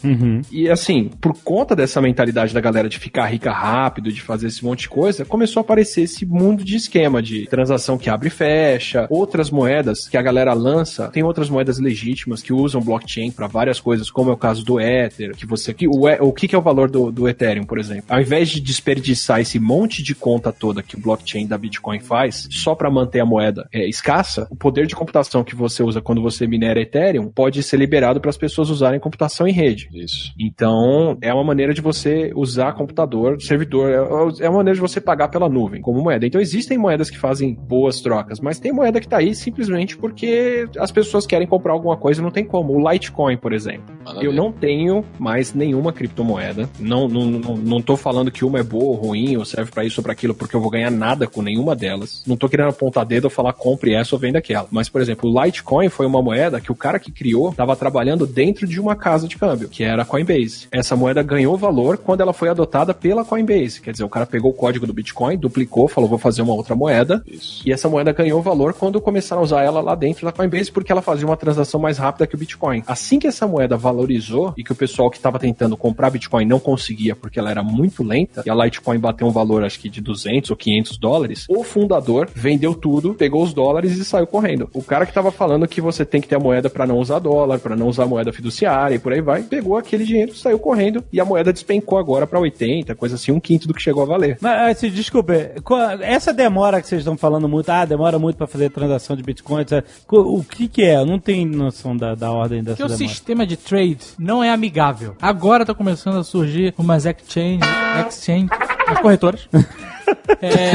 E 0.51 0.69
assim, 0.71 1.11
por 1.21 1.35
conta 1.43 1.75
dessa 1.77 2.01
mentalidade 2.01 2.53
da 2.55 2.61
galera 2.61 2.89
de 2.89 2.99
ficar 2.99 3.27
rica 3.27 3.53
rápido, 3.53 4.13
de 4.13 4.21
fazer 4.23 4.47
esse 4.49 4.65
monte 4.65 4.81
de 4.83 4.89
coisa, 4.89 5.25
começou 5.25 5.61
a 5.61 5.63
aparecer 5.63 6.03
esse 6.15 6.25
mundo 6.25 6.65
de 6.65 6.77
esquema 6.77 7.21
de 7.21 7.47
transação 7.47 7.99
que 7.99 8.09
abre 8.09 8.29
e 8.29 8.31
fecha, 8.31 9.07
outras 9.11 9.51
moedas 9.51 10.09
que 10.09 10.17
a 10.17 10.23
galera 10.23 10.53
lança, 10.55 11.09
tem 11.09 11.23
outras 11.23 11.51
moedas 11.51 11.79
legítimas 11.79 12.43
que 12.43 12.53
usam 12.53 12.81
blockchain 12.81 13.31
para 13.31 13.47
várias 13.47 13.81
coisas, 13.81 14.11
como 14.11 14.31
é 14.31 14.33
o 14.33 14.37
caso 14.37 14.65
do 14.65 14.81
Ether, 14.81 15.35
que 15.37 15.47
você 15.47 15.75
que 15.75 15.89
o, 15.89 16.07
o 16.21 16.33
que, 16.33 16.47
que 16.47 16.55
é 16.55 16.59
o 16.59 16.63
valor 16.63 16.91
do, 16.91 17.11
do 17.11 17.29
Ethereum, 17.29 17.65
por 17.65 17.79
exemplo? 17.79 18.05
Ao 18.09 18.21
invés 18.21 18.49
de 18.49 18.61
desperdiçar 18.61 19.41
esse 19.41 19.59
monte 19.59 20.03
de 20.03 20.15
conta 20.15 20.53
toda 20.53 20.83
que 20.83 20.97
o 20.97 21.01
blockchain 21.01 21.47
da 21.47 21.59
Bitcoin 21.59 22.01
faz, 22.01 22.49
só 22.51 22.75
para 22.75 22.91
manter 22.91 23.21
a 23.21 23.27
moeda 23.27 23.69
é, 23.73 23.89
escassa, 23.89 24.47
o 24.51 24.57
poder 24.57 24.87
de 24.87 24.95
computação 24.95 25.43
que 25.43 25.57
você 25.57 25.83
usa 25.83 26.01
quando 26.01 26.23
você 26.23 26.47
minera 26.47 26.81
Ethereum 26.81 27.29
pode 27.29 27.63
ser 27.63 27.77
liberado 27.77 28.21
para 28.21 28.31
as 28.31 28.37
pessoas 28.37 28.71
usarem 28.71 29.01
computação 29.01 29.47
em 29.47 29.53
rede. 29.53 29.89
Isso. 29.93 30.33
Então, 30.39 31.19
é 31.21 31.33
uma 31.33 31.45
maneira 31.45 31.75
de 31.75 31.81
você 31.81 32.33
usar 32.35 32.73
computador, 32.75 33.41
servidor, 33.41 33.91
é 33.91 34.45
é 34.45 34.49
uma 34.49 34.59
maneira 34.59 34.75
de 34.75 34.81
você 34.81 35.01
pagar 35.01 35.29
pela 35.29 35.49
nuvem 35.49 35.81
como 35.81 36.01
moeda. 36.05 36.27
Então, 36.27 36.41
existem 36.41 36.79
moedas 36.79 37.11
que 37.11 37.19
fazem 37.19 37.55
boas 37.55 38.01
trocas, 38.01 38.39
mas 38.41 38.59
tem 38.59 38.73
moeda 38.73 39.01
que 39.01 39.09
tá 39.09 39.19
aí 39.19 39.35
simplesmente 39.35 39.97
porque 39.97 40.69
as 40.79 40.91
pessoas 40.91 41.27
querem 41.27 41.47
comprar 41.47 41.73
alguma 41.73 41.97
coisa 41.97 42.21
e 42.21 42.25
não 42.25 42.31
tem 42.31 42.45
como. 42.45 42.75
O 42.75 42.91
Litecoin, 42.91 43.37
por 43.37 43.53
exemplo. 43.53 43.85
Manda 44.05 44.23
Eu 44.23 44.33
não 44.33 44.53
tenho 44.53 45.05
mais 45.19 45.55
nenhuma 45.55 45.93
criptomoeda. 45.93 46.69
Não, 46.79 47.09
não, 47.09 47.27
não, 47.27 47.57
não 47.57 47.83
tô 47.83 47.97
falando 47.97 48.31
que 48.31 48.45
uma 48.45 48.61
é 48.61 48.63
boa 48.63 48.85
ou 48.85 48.95
ruim, 48.95 49.37
ou 49.37 49.45
serve 49.45 49.71
pra 49.71 49.85
isso 49.85 50.01
ou 50.01 50.03
pra 50.03 50.13
aquilo, 50.13 50.35
porque 50.35 50.55
eu 50.55 50.61
vou 50.61 50.71
ganhar 50.71 50.91
nada 50.91 51.27
com 51.27 51.43
nenhuma 51.43 51.75
delas. 51.75 52.23
Não 52.27 52.37
tô 52.37 52.49
querendo 52.49 52.69
apontar 52.69 53.05
dedo 53.05 53.25
ou 53.25 53.31
falar 53.31 53.53
compre 53.53 53.95
essa 53.95 54.15
ou 54.15 54.21
venda 54.21 54.39
aquela. 54.39 54.69
Mas, 54.71 54.89
por 54.89 55.01
exemplo, 55.01 55.31
o 55.31 55.45
Litecoin 55.45 55.89
foi 55.89 56.07
uma 56.07 56.23
moeda 56.23 56.61
que 56.61 56.71
o 56.71 56.75
cara 56.75 56.99
que 56.99 57.11
criou 57.11 57.51
estava 57.51 57.75
trabalhando 57.75 58.27
dentro 58.27 58.67
de 58.67 58.81
uma 58.81 58.95
casa 58.95 59.27
de 59.27 59.37
câmbio, 59.37 59.69
que 59.69 59.83
era 59.83 60.03
a 60.03 60.05
Coinbase. 60.05 60.69
Essa 60.71 60.97
moeda 60.97 61.23
ganhou 61.23 61.57
valor 61.57 61.99
quando 61.99 62.21
ela 62.21 62.33
foi 62.33 62.49
adotada 62.49 62.93
pela 62.93 63.25
Coinbase. 63.25 63.81
Quer 63.81 63.93
dizer, 63.93 64.05
o 64.05 64.09
cara 64.09 64.27
pegou 64.27 64.51
o 64.51 64.55
código 64.55 64.87
do 64.87 64.93
Bitcoin, 64.93 65.39
duplicou, 65.39 65.84
falou, 65.89 66.09
vou 66.09 66.19
fazer 66.19 66.43
uma 66.43 66.55
outra 66.55 66.75
moeda. 66.75 67.23
Isso. 67.27 67.63
E 67.67 67.73
essa 67.73 67.89
moeda 67.89 68.13
ganhou 68.13 68.41
valor 68.43 68.75
quando 68.75 69.01
começaram 69.01 69.43
a 69.43 69.45
usar 69.45 69.63
ela 69.63 69.81
lá 69.81 69.95
dentro 69.95 70.25
da 70.25 70.33
Coinbase, 70.33 70.71
porque 70.73 70.91
ela 70.93 71.03
fazia 71.03 71.27
uma 71.27 71.37
transação 71.37 71.81
mais 71.81 71.99
rápida 71.99 72.27
que 72.27 72.35
o 72.35 72.39
Bitcoin. 72.39 72.83
Assim 72.87 73.19
que 73.19 73.27
essa 73.27 73.47
moeda 73.47 73.77
valorizou 73.77 74.53
e 74.57 74.65
que 74.65 74.73
o 74.73 74.75
pessoal 74.75 75.11
que 75.11 75.17
estava 75.17 75.39
tentando 75.39 75.77
comprar 75.77 76.11
Bitcoin 76.11 76.45
não 76.45 76.59
conseguia 76.61 77.15
porque 77.17 77.39
ela 77.39 77.51
era 77.51 77.63
muito 77.63 78.03
lenta, 78.03 78.43
e 78.45 78.51
a 78.51 78.55
Litecoin 78.55 78.99
bateu 78.99 79.27
um 79.27 79.31
valor 79.31 79.65
acho 79.65 79.79
que 79.81 79.89
de 79.89 80.01
200 80.01 80.51
ou 80.51 80.57
500 80.57 80.99
dólares, 80.99 81.45
o 81.49 81.63
fundador 81.63 82.29
vendeu 82.35 82.75
tudo, 82.75 83.15
pegou 83.15 83.43
os 83.43 83.53
dólares 83.53 83.97
e 83.97 84.05
saiu 84.05 84.27
correndo. 84.27 84.69
O 84.75 84.83
cara 84.83 85.05
que 85.05 85.11
estava 85.11 85.31
falando 85.31 85.67
que 85.69 85.81
você 85.81 86.05
tem 86.05 86.21
que 86.21 86.29
ter 86.29 86.37
a 86.37 86.41
moeda 86.41 86.69
para 86.71 86.87
não 86.87 86.99
usar 86.99 87.19
dólar, 87.19 87.59
para 87.59 87.77
não 87.77 87.89
usar 87.89 88.07
moeda 88.07 88.33
fiduciária 88.33 88.95
e 88.95 88.99
por 88.99 89.13
aí 89.13 89.21
vai, 89.21 89.43
pegou 89.43 89.77
aquele 89.77 90.05
dinheiro, 90.05 90.35
saiu 90.35 90.59
correndo 90.59 91.05
e 91.13 91.21
a 91.21 91.25
moeda 91.25 91.53
despencou 91.53 91.99
agora 91.99 92.27
para 92.27 92.39
80, 92.41 92.95
coisa 92.95 93.15
assim, 93.17 93.33
um 93.33 93.41
quinto 93.41 93.67
do 93.69 93.75
que 93.75 93.83
chegou 93.83 94.03
a 94.03 94.07
valer. 94.07 94.39
Mas, 94.41 94.77
assim, 94.79 94.91
desculpe, 94.91 95.33
co- 95.63 95.74
essa 96.01 96.33
demora 96.33 96.81
que 96.81 96.89
vocês 96.89 97.01
estão 97.01 97.17
falando 97.17 97.49
muito, 97.49 97.69
ah, 97.71 97.85
demora 97.85 98.19
muito 98.19 98.37
pra 98.37 98.47
fazer 98.47 98.71
transação 98.71 99.17
de 99.17 99.23
Bitcoin. 99.23 99.65
Co- 100.07 100.21
O 100.39 100.43
que 100.45 100.69
que 100.69 100.83
é? 100.83 100.97
Eu 100.97 101.07
não 101.07 101.19
tenho 101.19 101.49
noção 101.57 101.97
da, 101.97 102.15
da 102.15 102.31
ordem 102.33 102.63
dessa 102.63 102.77
Porque 102.77 102.83
o 102.93 102.97
demora. 102.97 103.09
sistema 103.15 103.47
de 103.47 103.57
trade 103.57 103.99
não 104.19 104.43
é 104.43 104.51
amigável. 104.51 105.17
Agora 105.21 105.65
tá 105.65 105.75
começando 105.75 106.19
a 106.19 106.25
surgir 106.25 106.75
umas 106.79 107.07
exchange, 107.07 107.61
exchange, 108.09 108.49
as 108.89 108.99
corretoras. 109.01 109.49
É, 110.43 110.73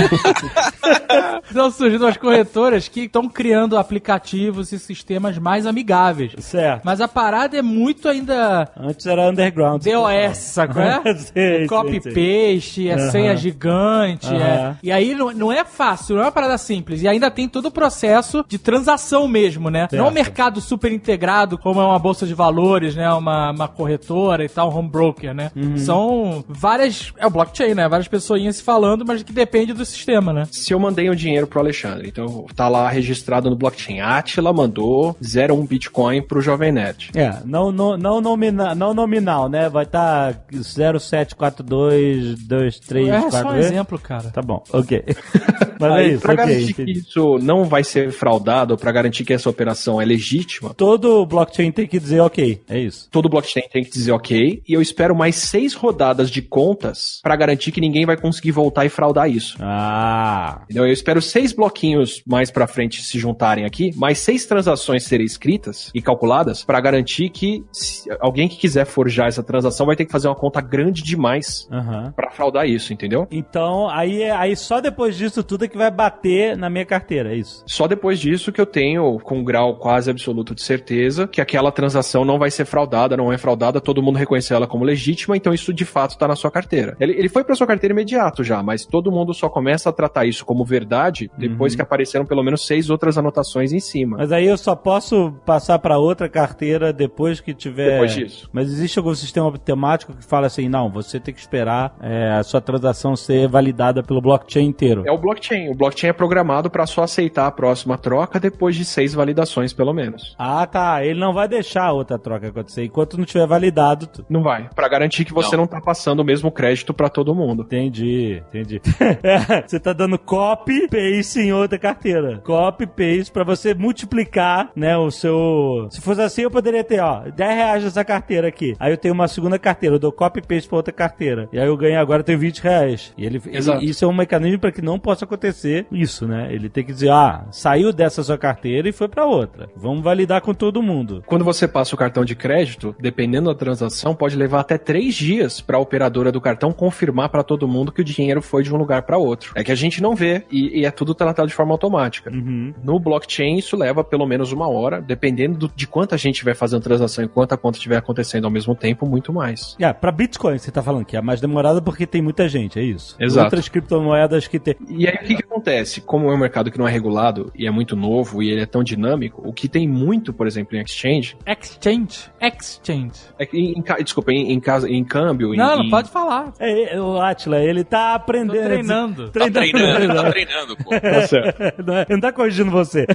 estão 1.48 1.70
surgindo 1.72 2.06
as 2.08 2.18
corretoras 2.18 2.88
que 2.88 3.02
estão 3.02 3.28
criando 3.28 3.78
aplicativos 3.78 4.72
e 4.72 4.80
sistemas 4.80 5.38
mais 5.38 5.66
amigáveis. 5.66 6.34
Certo. 6.40 6.82
Mas 6.84 7.02
a 7.02 7.08
parada 7.08 7.58
é 7.58 7.62
muito 7.62 8.08
ainda 8.08 8.68
Antes 8.78 9.06
era 9.06 9.30
underground. 9.30 9.84
DOS, 9.84 10.38
sacou? 10.38 10.82
É? 10.82 11.02
Sei, 11.16 11.68
Copy-paste, 11.68 12.90
é 12.90 12.94
Aham. 12.94 13.12
senha 13.12 13.36
gigante. 13.36 14.28
Aham. 14.28 14.40
É. 14.40 14.76
E 14.84 14.92
aí 14.92 15.14
não, 15.16 15.32
não 15.32 15.52
é 15.52 15.64
fácil, 15.64 16.16
não 16.16 16.24
é 16.24 16.26
uma 16.26 16.32
parada 16.32 16.58
simples. 16.58 17.02
E 17.02 17.08
ainda 17.08 17.30
tem 17.30 17.48
todo 17.48 17.68
o 17.68 17.72
processo 17.72 18.44
de 18.48 18.58
transação 18.58 19.28
mesmo, 19.28 19.70
né? 19.70 19.88
Não 19.92 20.00
é 20.00 20.02
um 20.02 20.06
Certo. 20.06 20.14
mercado 20.16 20.62
super 20.62 20.92
integrado, 20.92 21.58
como 21.58 21.80
é 21.82 21.86
uma 21.86 22.00
bolsa 22.00 22.26
de 22.26 22.34
valores, 22.34 22.96
né? 22.96 23.12
Uma, 23.14 23.52
uma 23.52 23.68
corretora 23.68 24.44
e 24.44 24.50
tal, 24.50 24.70
um 24.72 24.76
home 24.78 24.90
broker, 24.90 25.34
né? 25.34 25.52
Uhum. 25.56 25.78
São 25.78 26.44
várias. 26.48 27.14
É 27.18 27.26
o 27.28 27.30
blockchain, 27.30 27.74
né? 27.74 27.88
Várias 27.88 28.08
pessoinhas 28.08 28.58
se 28.58 28.64
falando, 28.64 29.06
mas 29.06 29.19
que 29.24 29.34
depende 29.34 29.74
do 29.74 29.86
sistema, 29.86 30.34
né? 30.34 30.48
se 30.52 30.74
eu 30.74 30.80
mandei 30.80 31.10
um 31.10 31.16
dinheiro 31.16 31.48
pro 31.48 31.60
Alexandre, 31.60 32.08
então 32.08 32.46
tá 32.56 32.68
lá 32.68 32.90
registrado 32.90 33.50
no 33.50 33.56
blockchain. 33.56 34.02
Atila 34.02 34.54
mandou 34.54 35.16
01 35.22 35.66
Bitcoin 35.66 36.22
pro 36.22 36.42
Jovem 36.42 36.72
Nerd. 36.72 37.12
É, 37.16 37.38
não, 37.46 37.72
não, 37.72 37.98
não, 37.98 38.22
nomina, 38.22 38.76
não 38.76 38.94
nominal, 38.94 39.50
né? 39.50 39.70
Vai 39.70 39.86
estar 39.86 40.34
tá 40.34 40.40
07422344. 40.52 43.10
É 43.10 43.32
só 43.32 43.50
um 43.50 43.56
exemplo, 43.56 44.00
cara. 44.00 44.30
Tá 44.30 44.42
bom, 44.42 44.64
ok. 44.72 45.04
Mas 45.80 45.92
Aí, 45.94 46.06
é 46.06 46.08
isso, 46.10 46.22
pra 46.22 46.34
ok. 46.34 46.46
garantir 46.46 46.74
que 46.74 46.92
isso 46.92 47.40
não 47.42 47.64
vai 47.64 47.86
ser 47.86 48.12
fraudado, 48.12 48.78
pra 48.78 48.92
garantir 48.92 49.24
que 49.24 49.34
essa 49.34 49.50
operação 49.50 50.02
é 50.02 50.06
legítima, 50.06 50.74
Todo 50.74 51.26
blockchain 51.26 51.72
tem 51.72 51.88
que 51.88 51.98
dizer 51.98 52.20
ok, 52.20 52.62
é 52.70 52.80
isso. 52.80 53.08
todo 53.10 53.30
blockchain 53.30 53.64
tem 53.72 53.84
que 53.84 53.90
dizer 53.90 54.12
ok, 54.12 54.62
e 54.68 54.74
eu 54.74 54.82
espero 54.82 55.16
mais 55.16 55.38
seis 55.38 55.74
rodadas 55.74 56.30
de 56.30 56.42
contas 56.42 57.22
pra 57.24 57.36
garantir 57.38 57.72
que 57.72 57.80
ninguém 57.80 58.06
vai 58.06 58.18
conseguir 58.18 58.52
voltar 58.52 58.86
e 58.86 58.90
fraudar 58.90 59.09
isso. 59.28 59.58
Ah, 59.60 60.62
Entendeu? 60.64 60.86
Eu 60.86 60.94
espero 60.94 61.22
seis 61.22 61.54
bloquinhos 61.54 62.22
mais 62.26 62.52
pra 62.52 62.68
frente 62.68 63.02
se 63.02 63.18
juntarem 63.20 63.66
aqui, 63.66 63.92
mais 63.96 64.20
seis 64.20 64.46
transações 64.46 65.04
serem 65.04 65.26
escritas 65.26 65.92
e 65.94 66.02
calculadas 66.02 66.64
pra 66.64 66.80
garantir 66.80 67.30
que 67.30 67.64
se 67.72 68.10
alguém 68.20 68.48
que 68.48 68.58
quiser 68.58 68.86
forjar 68.86 69.28
essa 69.28 69.44
transação 69.44 69.86
vai 69.86 69.96
ter 69.96 70.06
que 70.06 70.12
fazer 70.12 70.28
uma 70.28 70.36
conta 70.36 70.62
grande 70.62 71.02
demais 71.04 71.68
aham. 71.72 72.12
pra 72.16 72.32
fraudar 72.32 72.68
isso, 72.68 72.92
entendeu? 72.94 73.28
Então, 73.32 73.90
aí, 73.90 74.24
aí 74.30 74.56
só 74.56 74.82
depois 74.82 75.16
disso 75.16 75.44
tudo 75.44 75.66
é 75.66 75.68
que 75.68 75.78
vai 75.78 75.92
bater 75.92 76.58
na 76.58 76.70
minha 76.70 76.86
carteira, 76.86 77.34
é 77.34 77.38
isso. 77.38 77.64
Só 77.68 77.88
depois 77.88 78.20
disso 78.20 78.52
que 78.52 78.60
eu 78.60 78.66
tenho, 78.66 79.20
com 79.20 79.40
um 79.40 79.44
grau 79.44 79.78
quase 79.78 80.10
absoluto 80.10 80.54
de 80.56 80.62
certeza, 80.62 81.28
que 81.28 81.42
aquela 81.42 81.72
transação 81.72 82.26
não 82.26 82.40
vai 82.40 82.52
ser 82.52 82.66
fraudada, 82.66 83.16
não 83.16 83.32
é 83.32 83.38
fraudada, 83.38 83.80
todo 83.80 84.02
mundo 84.02 84.18
reconheceu 84.18 84.58
ela 84.58 84.68
como 84.68 84.84
legítima, 84.84 85.38
então 85.38 85.54
isso 85.54 85.74
de 85.74 85.86
fato 85.86 86.18
tá 86.18 86.28
na 86.28 86.36
sua 86.36 86.52
carteira. 86.52 86.96
Ele, 87.00 87.14
ele 87.14 87.30
foi 87.30 87.44
pra 87.44 87.56
sua 87.56 87.68
carteira 87.68 87.94
imediato 87.94 88.44
já, 88.44 88.62
mas 88.64 88.86
todo 88.86 88.99
mundo 89.12 89.34
só 89.34 89.48
começa 89.48 89.90
a 89.90 89.94
tratar 89.94 90.26
isso 90.26 90.44
como 90.46 90.66
verdade 90.66 91.30
depois 91.38 91.76
que 91.76 91.82
apareceram 91.82 92.26
pelo 92.26 92.44
menos 92.44 92.66
seis 92.66 92.90
outras 92.90 93.18
anotações 93.18 93.72
em 93.72 93.80
cima. 93.80 94.18
Mas 94.18 94.32
aí 94.32 94.48
eu 94.48 94.58
só 94.58 94.76
posso 94.76 95.32
passar 95.46 95.80
para 95.80 95.98
outra 95.98 96.28
carteira 96.28 96.92
depois 96.92 97.40
que 97.40 97.54
tiver. 97.54 97.92
Depois 97.92 98.14
disso. 98.14 98.50
Mas 98.52 98.68
existe 98.72 99.00
algum 99.00 99.14
sistema 99.16 99.50
matemático 99.52 100.14
que 100.14 100.24
fala 100.26 100.48
assim: 100.48 100.68
não, 100.68 100.90
você 100.90 101.20
tem 101.20 101.34
que 101.34 101.40
esperar 101.40 101.96
é, 102.02 102.32
a 102.32 102.44
sua 102.44 102.60
transação 102.60 103.16
ser 103.16 103.48
validada 103.48 104.04
pelo 104.04 104.22
blockchain 104.22 104.66
inteiro. 104.66 105.04
É 105.06 105.12
o 105.12 105.18
blockchain. 105.18 105.70
O 105.70 105.76
blockchain 105.76 106.10
é 106.10 106.14
programado 106.14 106.70
para 106.70 106.86
só 106.86 107.04
aceitar 107.04 107.48
a 107.48 107.52
próxima 107.52 107.98
troca 107.98 108.40
depois 108.40 108.76
de 108.76 108.84
seis 108.86 109.14
validações, 109.14 109.74
pelo 109.74 109.94
menos. 109.94 110.36
Ah, 110.38 110.66
tá. 110.66 111.06
Ele 111.06 111.20
não 111.20 111.34
vai 111.34 111.48
deixar 111.48 111.86
a 111.86 111.92
outra 111.94 112.18
troca 112.18 112.48
acontecer 112.48 112.84
enquanto 112.84 113.18
não 113.18 113.26
tiver 113.26 113.46
validado. 113.48 114.08
tu- 114.08 114.26
Não 114.30 114.42
vai. 114.42 114.70
Para 114.76 114.88
garantir 114.88 115.26
que 115.26 115.34
você 115.34 115.56
não, 115.56 115.68
tá 115.68 115.80
passando 115.82 116.20
o 116.22 116.26
mesmo 116.26 116.52
crédito 116.52 116.94
para 116.94 117.10
todo 117.10 117.36
mundo. 117.36 117.64
Entendi, 117.64 118.42
entendi. 118.48 118.82
É, 119.24 119.64
você 119.68 119.80
tá 119.80 119.94
dando 119.94 120.18
copy 120.18 120.88
paste 120.88 121.40
em 121.40 121.54
outra 121.54 121.78
carteira. 121.78 122.42
Copy 122.44 122.86
paste 122.88 123.32
pra 123.32 123.44
você 123.44 123.74
multiplicar, 123.74 124.72
né, 124.76 124.98
o 124.98 125.12
seu. 125.12 125.88
Se 125.90 126.02
fosse 126.02 126.22
assim, 126.22 126.42
eu 126.44 126.52
poderia 126.52 126.84
ter, 126.84 127.00
ó, 127.00 127.24
10 127.30 127.56
reais 127.56 127.84
nessa 127.84 128.04
carteira 128.04 128.48
aqui. 128.48 128.76
Aí 128.80 128.92
eu 128.92 128.98
tenho 128.98 129.14
uma 129.14 129.28
segunda 129.28 129.60
carteira, 129.60 129.96
eu 129.96 130.00
dou 130.00 130.12
copy 130.12 130.42
paste 130.42 130.68
pra 130.68 130.78
outra 130.78 130.94
carteira. 130.94 131.50
E 131.52 131.60
aí 131.60 131.68
eu 131.68 131.78
ganho 131.78 132.00
agora, 132.00 132.22
eu 132.22 132.26
tenho 132.26 132.40
20 132.40 132.60
reais. 132.60 133.14
E 133.18 133.26
ele, 133.26 133.42
Exato. 133.52 133.84
e 133.84 133.90
isso 133.90 134.04
é 134.06 134.08
um 134.08 134.14
mecanismo 134.14 134.60
para 134.60 134.72
que 134.72 134.82
não 134.82 135.00
possa 135.00 135.26
acontecer 135.26 135.86
isso, 135.92 136.28
né? 136.28 136.48
Ele 136.52 136.70
tem 136.70 136.84
que 136.84 136.94
dizer, 136.94 137.12
ah, 137.12 137.46
saiu 137.52 137.92
dessa 137.92 138.24
sua 138.24 138.38
carteira 138.38 138.88
e 138.90 138.92
foi 138.92 139.08
pra 139.08 139.26
outra. 139.26 139.70
Vamos 139.76 140.04
validar 140.04 140.42
com 140.42 140.54
todo 140.54 140.82
mundo. 140.82 141.24
Quando 141.26 141.46
você 141.46 141.68
passa 141.68 141.96
o 141.96 141.98
cartão 141.98 142.26
de 142.26 142.36
crédito, 142.36 142.96
dependendo 143.00 143.50
da 143.50 143.56
transação, 143.58 144.16
pode 144.16 144.36
levar 144.36 144.62
até 144.62 144.78
três 144.78 145.16
dias 145.16 145.62
para 145.62 145.78
a 145.78 145.80
operadora 145.80 146.32
do 146.32 146.42
cartão 146.42 146.72
confirmar 146.72 147.30
para 147.30 147.44
todo 147.44 147.68
mundo 147.68 147.92
que 147.92 148.02
o 148.02 148.04
dinheiro 148.06 148.42
foi 148.42 148.64
de 148.64 148.74
um 148.74 148.78
lugar 148.80 149.04
para 149.04 149.18
outro. 149.18 149.52
É 149.56 149.64
que 149.64 149.72
a 149.72 149.76
gente 149.76 150.02
não 150.02 150.16
vê 150.16 150.44
e, 150.52 150.80
e 150.82 150.86
é 150.86 150.92
tudo 150.92 151.14
tratado 151.14 151.48
de 151.48 151.54
forma 151.54 151.72
automática. 151.74 152.32
Uhum. 152.32 152.74
No 152.84 153.00
blockchain, 153.00 153.58
isso 153.58 153.76
leva 153.78 154.04
pelo 154.04 154.26
menos 154.26 154.52
uma 154.52 154.68
hora, 154.68 155.02
dependendo 155.02 155.58
do- 155.58 155.72
de 155.76 155.86
quanta 155.88 156.18
gente 156.18 156.44
vai 156.44 156.54
fazendo 156.54 156.82
transação 156.82 157.24
e 157.24 157.28
quanta 157.28 157.56
conta 157.58 157.78
estiver 157.78 157.98
acontecendo 157.98 158.46
ao 158.46 158.52
mesmo 158.52 158.74
tempo, 158.76 159.06
muito 159.06 159.32
mais. 159.34 159.76
É, 159.80 159.92
pra 159.94 160.12
Bitcoin 160.12 160.58
você 160.58 160.72
tá 160.72 160.82
falando 160.82 161.06
que 161.06 161.16
é 161.18 161.22
mais 161.22 161.40
demorada 161.42 161.82
porque 161.82 162.06
tem 162.08 162.22
muita 162.22 162.48
gente, 162.48 162.80
é 162.80 162.84
isso? 162.84 163.16
Exato. 163.20 163.46
Outras 163.46 163.70
criptomoedas 163.70 164.48
que 164.48 164.60
tem. 164.60 164.76
E 164.90 165.08
aí 165.08 165.16
o 165.16 165.20
que, 165.20 165.36
que 165.36 165.44
acontece? 165.44 166.02
Como 166.02 166.30
é 166.32 166.34
um 166.34 166.38
mercado 166.38 166.72
que 166.72 166.78
não 166.80 166.88
é 166.88 166.92
regulado 166.92 167.52
e 167.56 167.68
é 167.68 167.72
muito 167.72 167.96
novo 167.96 168.42
e 168.42 168.50
ele 168.50 168.62
é 168.62 168.66
tão 168.66 168.84
dinâmico, 168.84 169.42
o 169.48 169.52
que 169.54 169.68
tem 169.68 169.88
muito, 169.88 170.34
por 170.34 170.48
exemplo, 170.48 170.76
em 170.78 170.82
exchange, 170.82 171.36
Exchange. 171.46 172.30
Exchange. 172.42 173.12
é 173.38 173.48
em, 173.54 173.74
em 173.78 173.84
desculpa, 174.04 174.32
em, 174.32 174.52
em 174.54 174.60
casa, 174.60 174.90
em 174.90 175.04
câmbio, 175.04 175.54
em, 175.54 175.58
Não, 175.58 175.78
não 175.78 175.84
em- 175.86 175.90
pode 175.90 176.10
falar. 176.10 176.54
É, 176.60 176.96
é, 176.96 177.02
o 177.02 177.20
Atila, 177.22 177.60
ele 177.60 177.84
tá 177.84 178.16
aprendendo 178.16 178.69
Tô 178.70 178.74
a 178.74 178.76
treinando 178.76 179.30
treinando. 179.30 179.32
Tá 179.32 179.50
treinando, 179.52 180.16
tá 180.16 180.32
treinando, 180.32 180.78
pô. 180.78 180.90
Tá 181.00 181.28
certo. 181.28 181.60
Não, 181.86 181.98
é- 181.98 182.06
não 182.10 182.20
tá 182.20 182.32
corrigindo 182.32 182.70
você. 182.72 183.06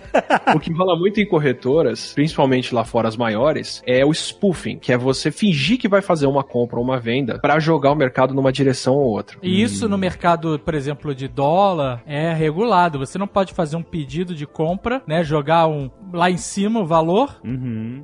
O 0.55 0.59
que 0.61 0.73
rola 0.73 0.97
muito 0.99 1.21
em 1.21 1.27
corretoras, 1.27 2.13
principalmente 2.15 2.75
lá 2.75 2.85
fora 2.85 3.09
as 3.09 3.17
maiores, 3.17 3.83
é 3.87 4.05
o 4.05 4.13
spoofing, 4.13 4.79
que 4.79 4.93
é 4.93 4.97
você 4.97 5.31
fingir 5.31 5.79
que 5.79 5.89
vai 5.89 6.01
fazer 6.03 6.27
uma 6.27 6.43
compra 6.43 6.79
ou 6.79 6.85
uma 6.85 6.99
venda 6.99 7.39
pra 7.39 7.59
jogar 7.59 7.93
o 7.93 7.95
mercado 7.95 8.35
numa 8.35 8.53
direção 8.53 8.95
ou 8.95 9.05
outra. 9.11 9.37
E 9.43 9.63
isso 9.63 9.89
no 9.89 9.99
mercado, 9.99 10.59
por 10.59 10.75
exemplo, 10.75 11.15
de 11.15 11.29
dólar, 11.29 12.03
é 12.07 12.33
regulado. 12.33 12.99
Você 12.99 13.19
não 13.19 13.27
pode 13.27 13.53
fazer 13.53 13.77
um 13.77 13.83
pedido 13.83 14.35
de 14.35 14.47
compra, 14.47 15.03
né? 15.07 15.23
Jogar 15.23 15.67
um 15.67 15.91
lá 16.13 16.31
em 16.31 16.37
cima 16.37 16.81
o 16.81 16.87
valor 16.87 17.41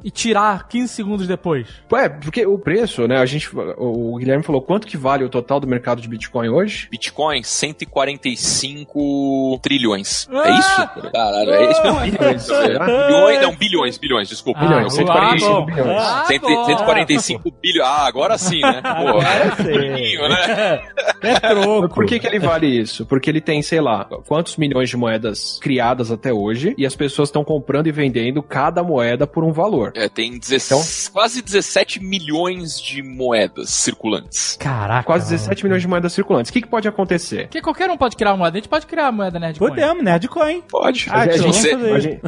e 0.04 0.10
tirar 0.10 0.66
15 0.68 0.92
segundos 0.92 1.26
depois. 1.26 1.68
É, 1.92 2.08
porque 2.08 2.44
o 2.46 2.58
preço, 2.58 3.06
né? 3.06 3.18
A 3.18 3.26
gente, 3.26 3.48
o 3.78 4.16
Guilherme 4.18 4.42
falou 4.44 4.60
quanto 4.62 4.86
que 4.86 4.96
vale 4.96 5.24
o 5.24 5.28
total 5.28 5.60
do 5.60 5.66
mercado 5.66 6.00
de 6.02 6.08
Bitcoin 6.08 6.48
hoje? 6.48 6.88
Bitcoin, 6.90 7.29
145 7.42 9.58
trilhões. 9.62 10.28
É 10.30 10.58
isso? 10.58 10.88
Caralho, 11.12 11.50
é 11.50 11.70
isso 11.70 11.82
mesmo. 11.82 12.00
Bilhões, 12.00 12.42
será? 12.46 12.86
Bilhões, 12.86 13.42
não, 13.42 13.56
bilhões, 13.56 13.98
bilhões, 13.98 14.28
desculpa. 14.28 14.60
Ah, 14.60 14.66
bilhões, 14.66 14.86
ah, 14.86 14.90
145 14.96 15.52
bom. 15.52 15.66
bilhões. 15.66 16.02
Ah, 16.02 16.24
100 16.26 16.40
bom. 16.40 16.64
145 16.66 17.50
bilhões. 17.62 17.88
Ah, 17.88 18.06
agora 18.06 18.38
sim, 18.38 18.60
né? 18.60 18.80
Pô, 18.82 18.88
Agora 18.88 19.56
sim. 19.56 19.62
pouquinho, 19.62 20.28
né? 20.28 20.82
É 21.22 21.38
troco. 21.38 21.94
Por 21.94 22.06
que, 22.06 22.18
que 22.18 22.26
ele 22.26 22.38
vale 22.38 22.66
isso? 22.66 23.04
Porque 23.04 23.28
ele 23.28 23.42
tem, 23.42 23.60
sei 23.60 23.78
lá, 23.80 24.06
quantos 24.26 24.56
milhões 24.56 24.88
de 24.88 24.96
moedas 24.96 25.58
criadas 25.60 26.10
até 26.10 26.32
hoje 26.32 26.74
e 26.78 26.86
as 26.86 26.96
pessoas 26.96 27.28
estão 27.28 27.44
comprando 27.44 27.88
e 27.88 27.92
vendendo 27.92 28.42
cada 28.42 28.82
moeda 28.82 29.26
por 29.26 29.44
um 29.44 29.52
valor. 29.52 29.92
É, 29.94 30.08
tem 30.08 30.38
16 30.38 31.10
quase 31.12 31.42
17 31.42 32.02
milhões 32.02 32.80
de 32.80 33.02
moedas 33.02 33.70
circulantes. 33.70 34.56
Caraca. 34.58 35.04
Quase 35.04 35.30
17 35.30 35.64
milhões 35.64 35.82
de 35.82 35.88
moedas 35.88 36.12
circulantes. 36.12 36.50
O 36.50 36.52
que, 36.52 36.62
que 36.62 36.68
pode 36.68 36.88
acontecer? 36.88 37.19
Porque 37.44 37.60
qualquer 37.60 37.90
um 37.90 37.96
pode 37.96 38.16
criar 38.16 38.30
uma 38.32 38.38
moeda. 38.38 38.56
A 38.56 38.60
gente 38.60 38.68
pode 38.68 38.86
criar 38.86 39.04
uma 39.04 39.12
moeda 39.12 39.38
Nerdcoin. 39.38 39.68
Podemos, 39.68 40.04
Nerdcoin. 40.04 40.62
Pode. 40.68 41.06
Ah, 41.10 41.26
então 41.26 41.52
você- 41.52 41.70
vamos 41.76 41.86
fazer 41.86 41.94
A 41.94 41.98
gente- 42.00 42.20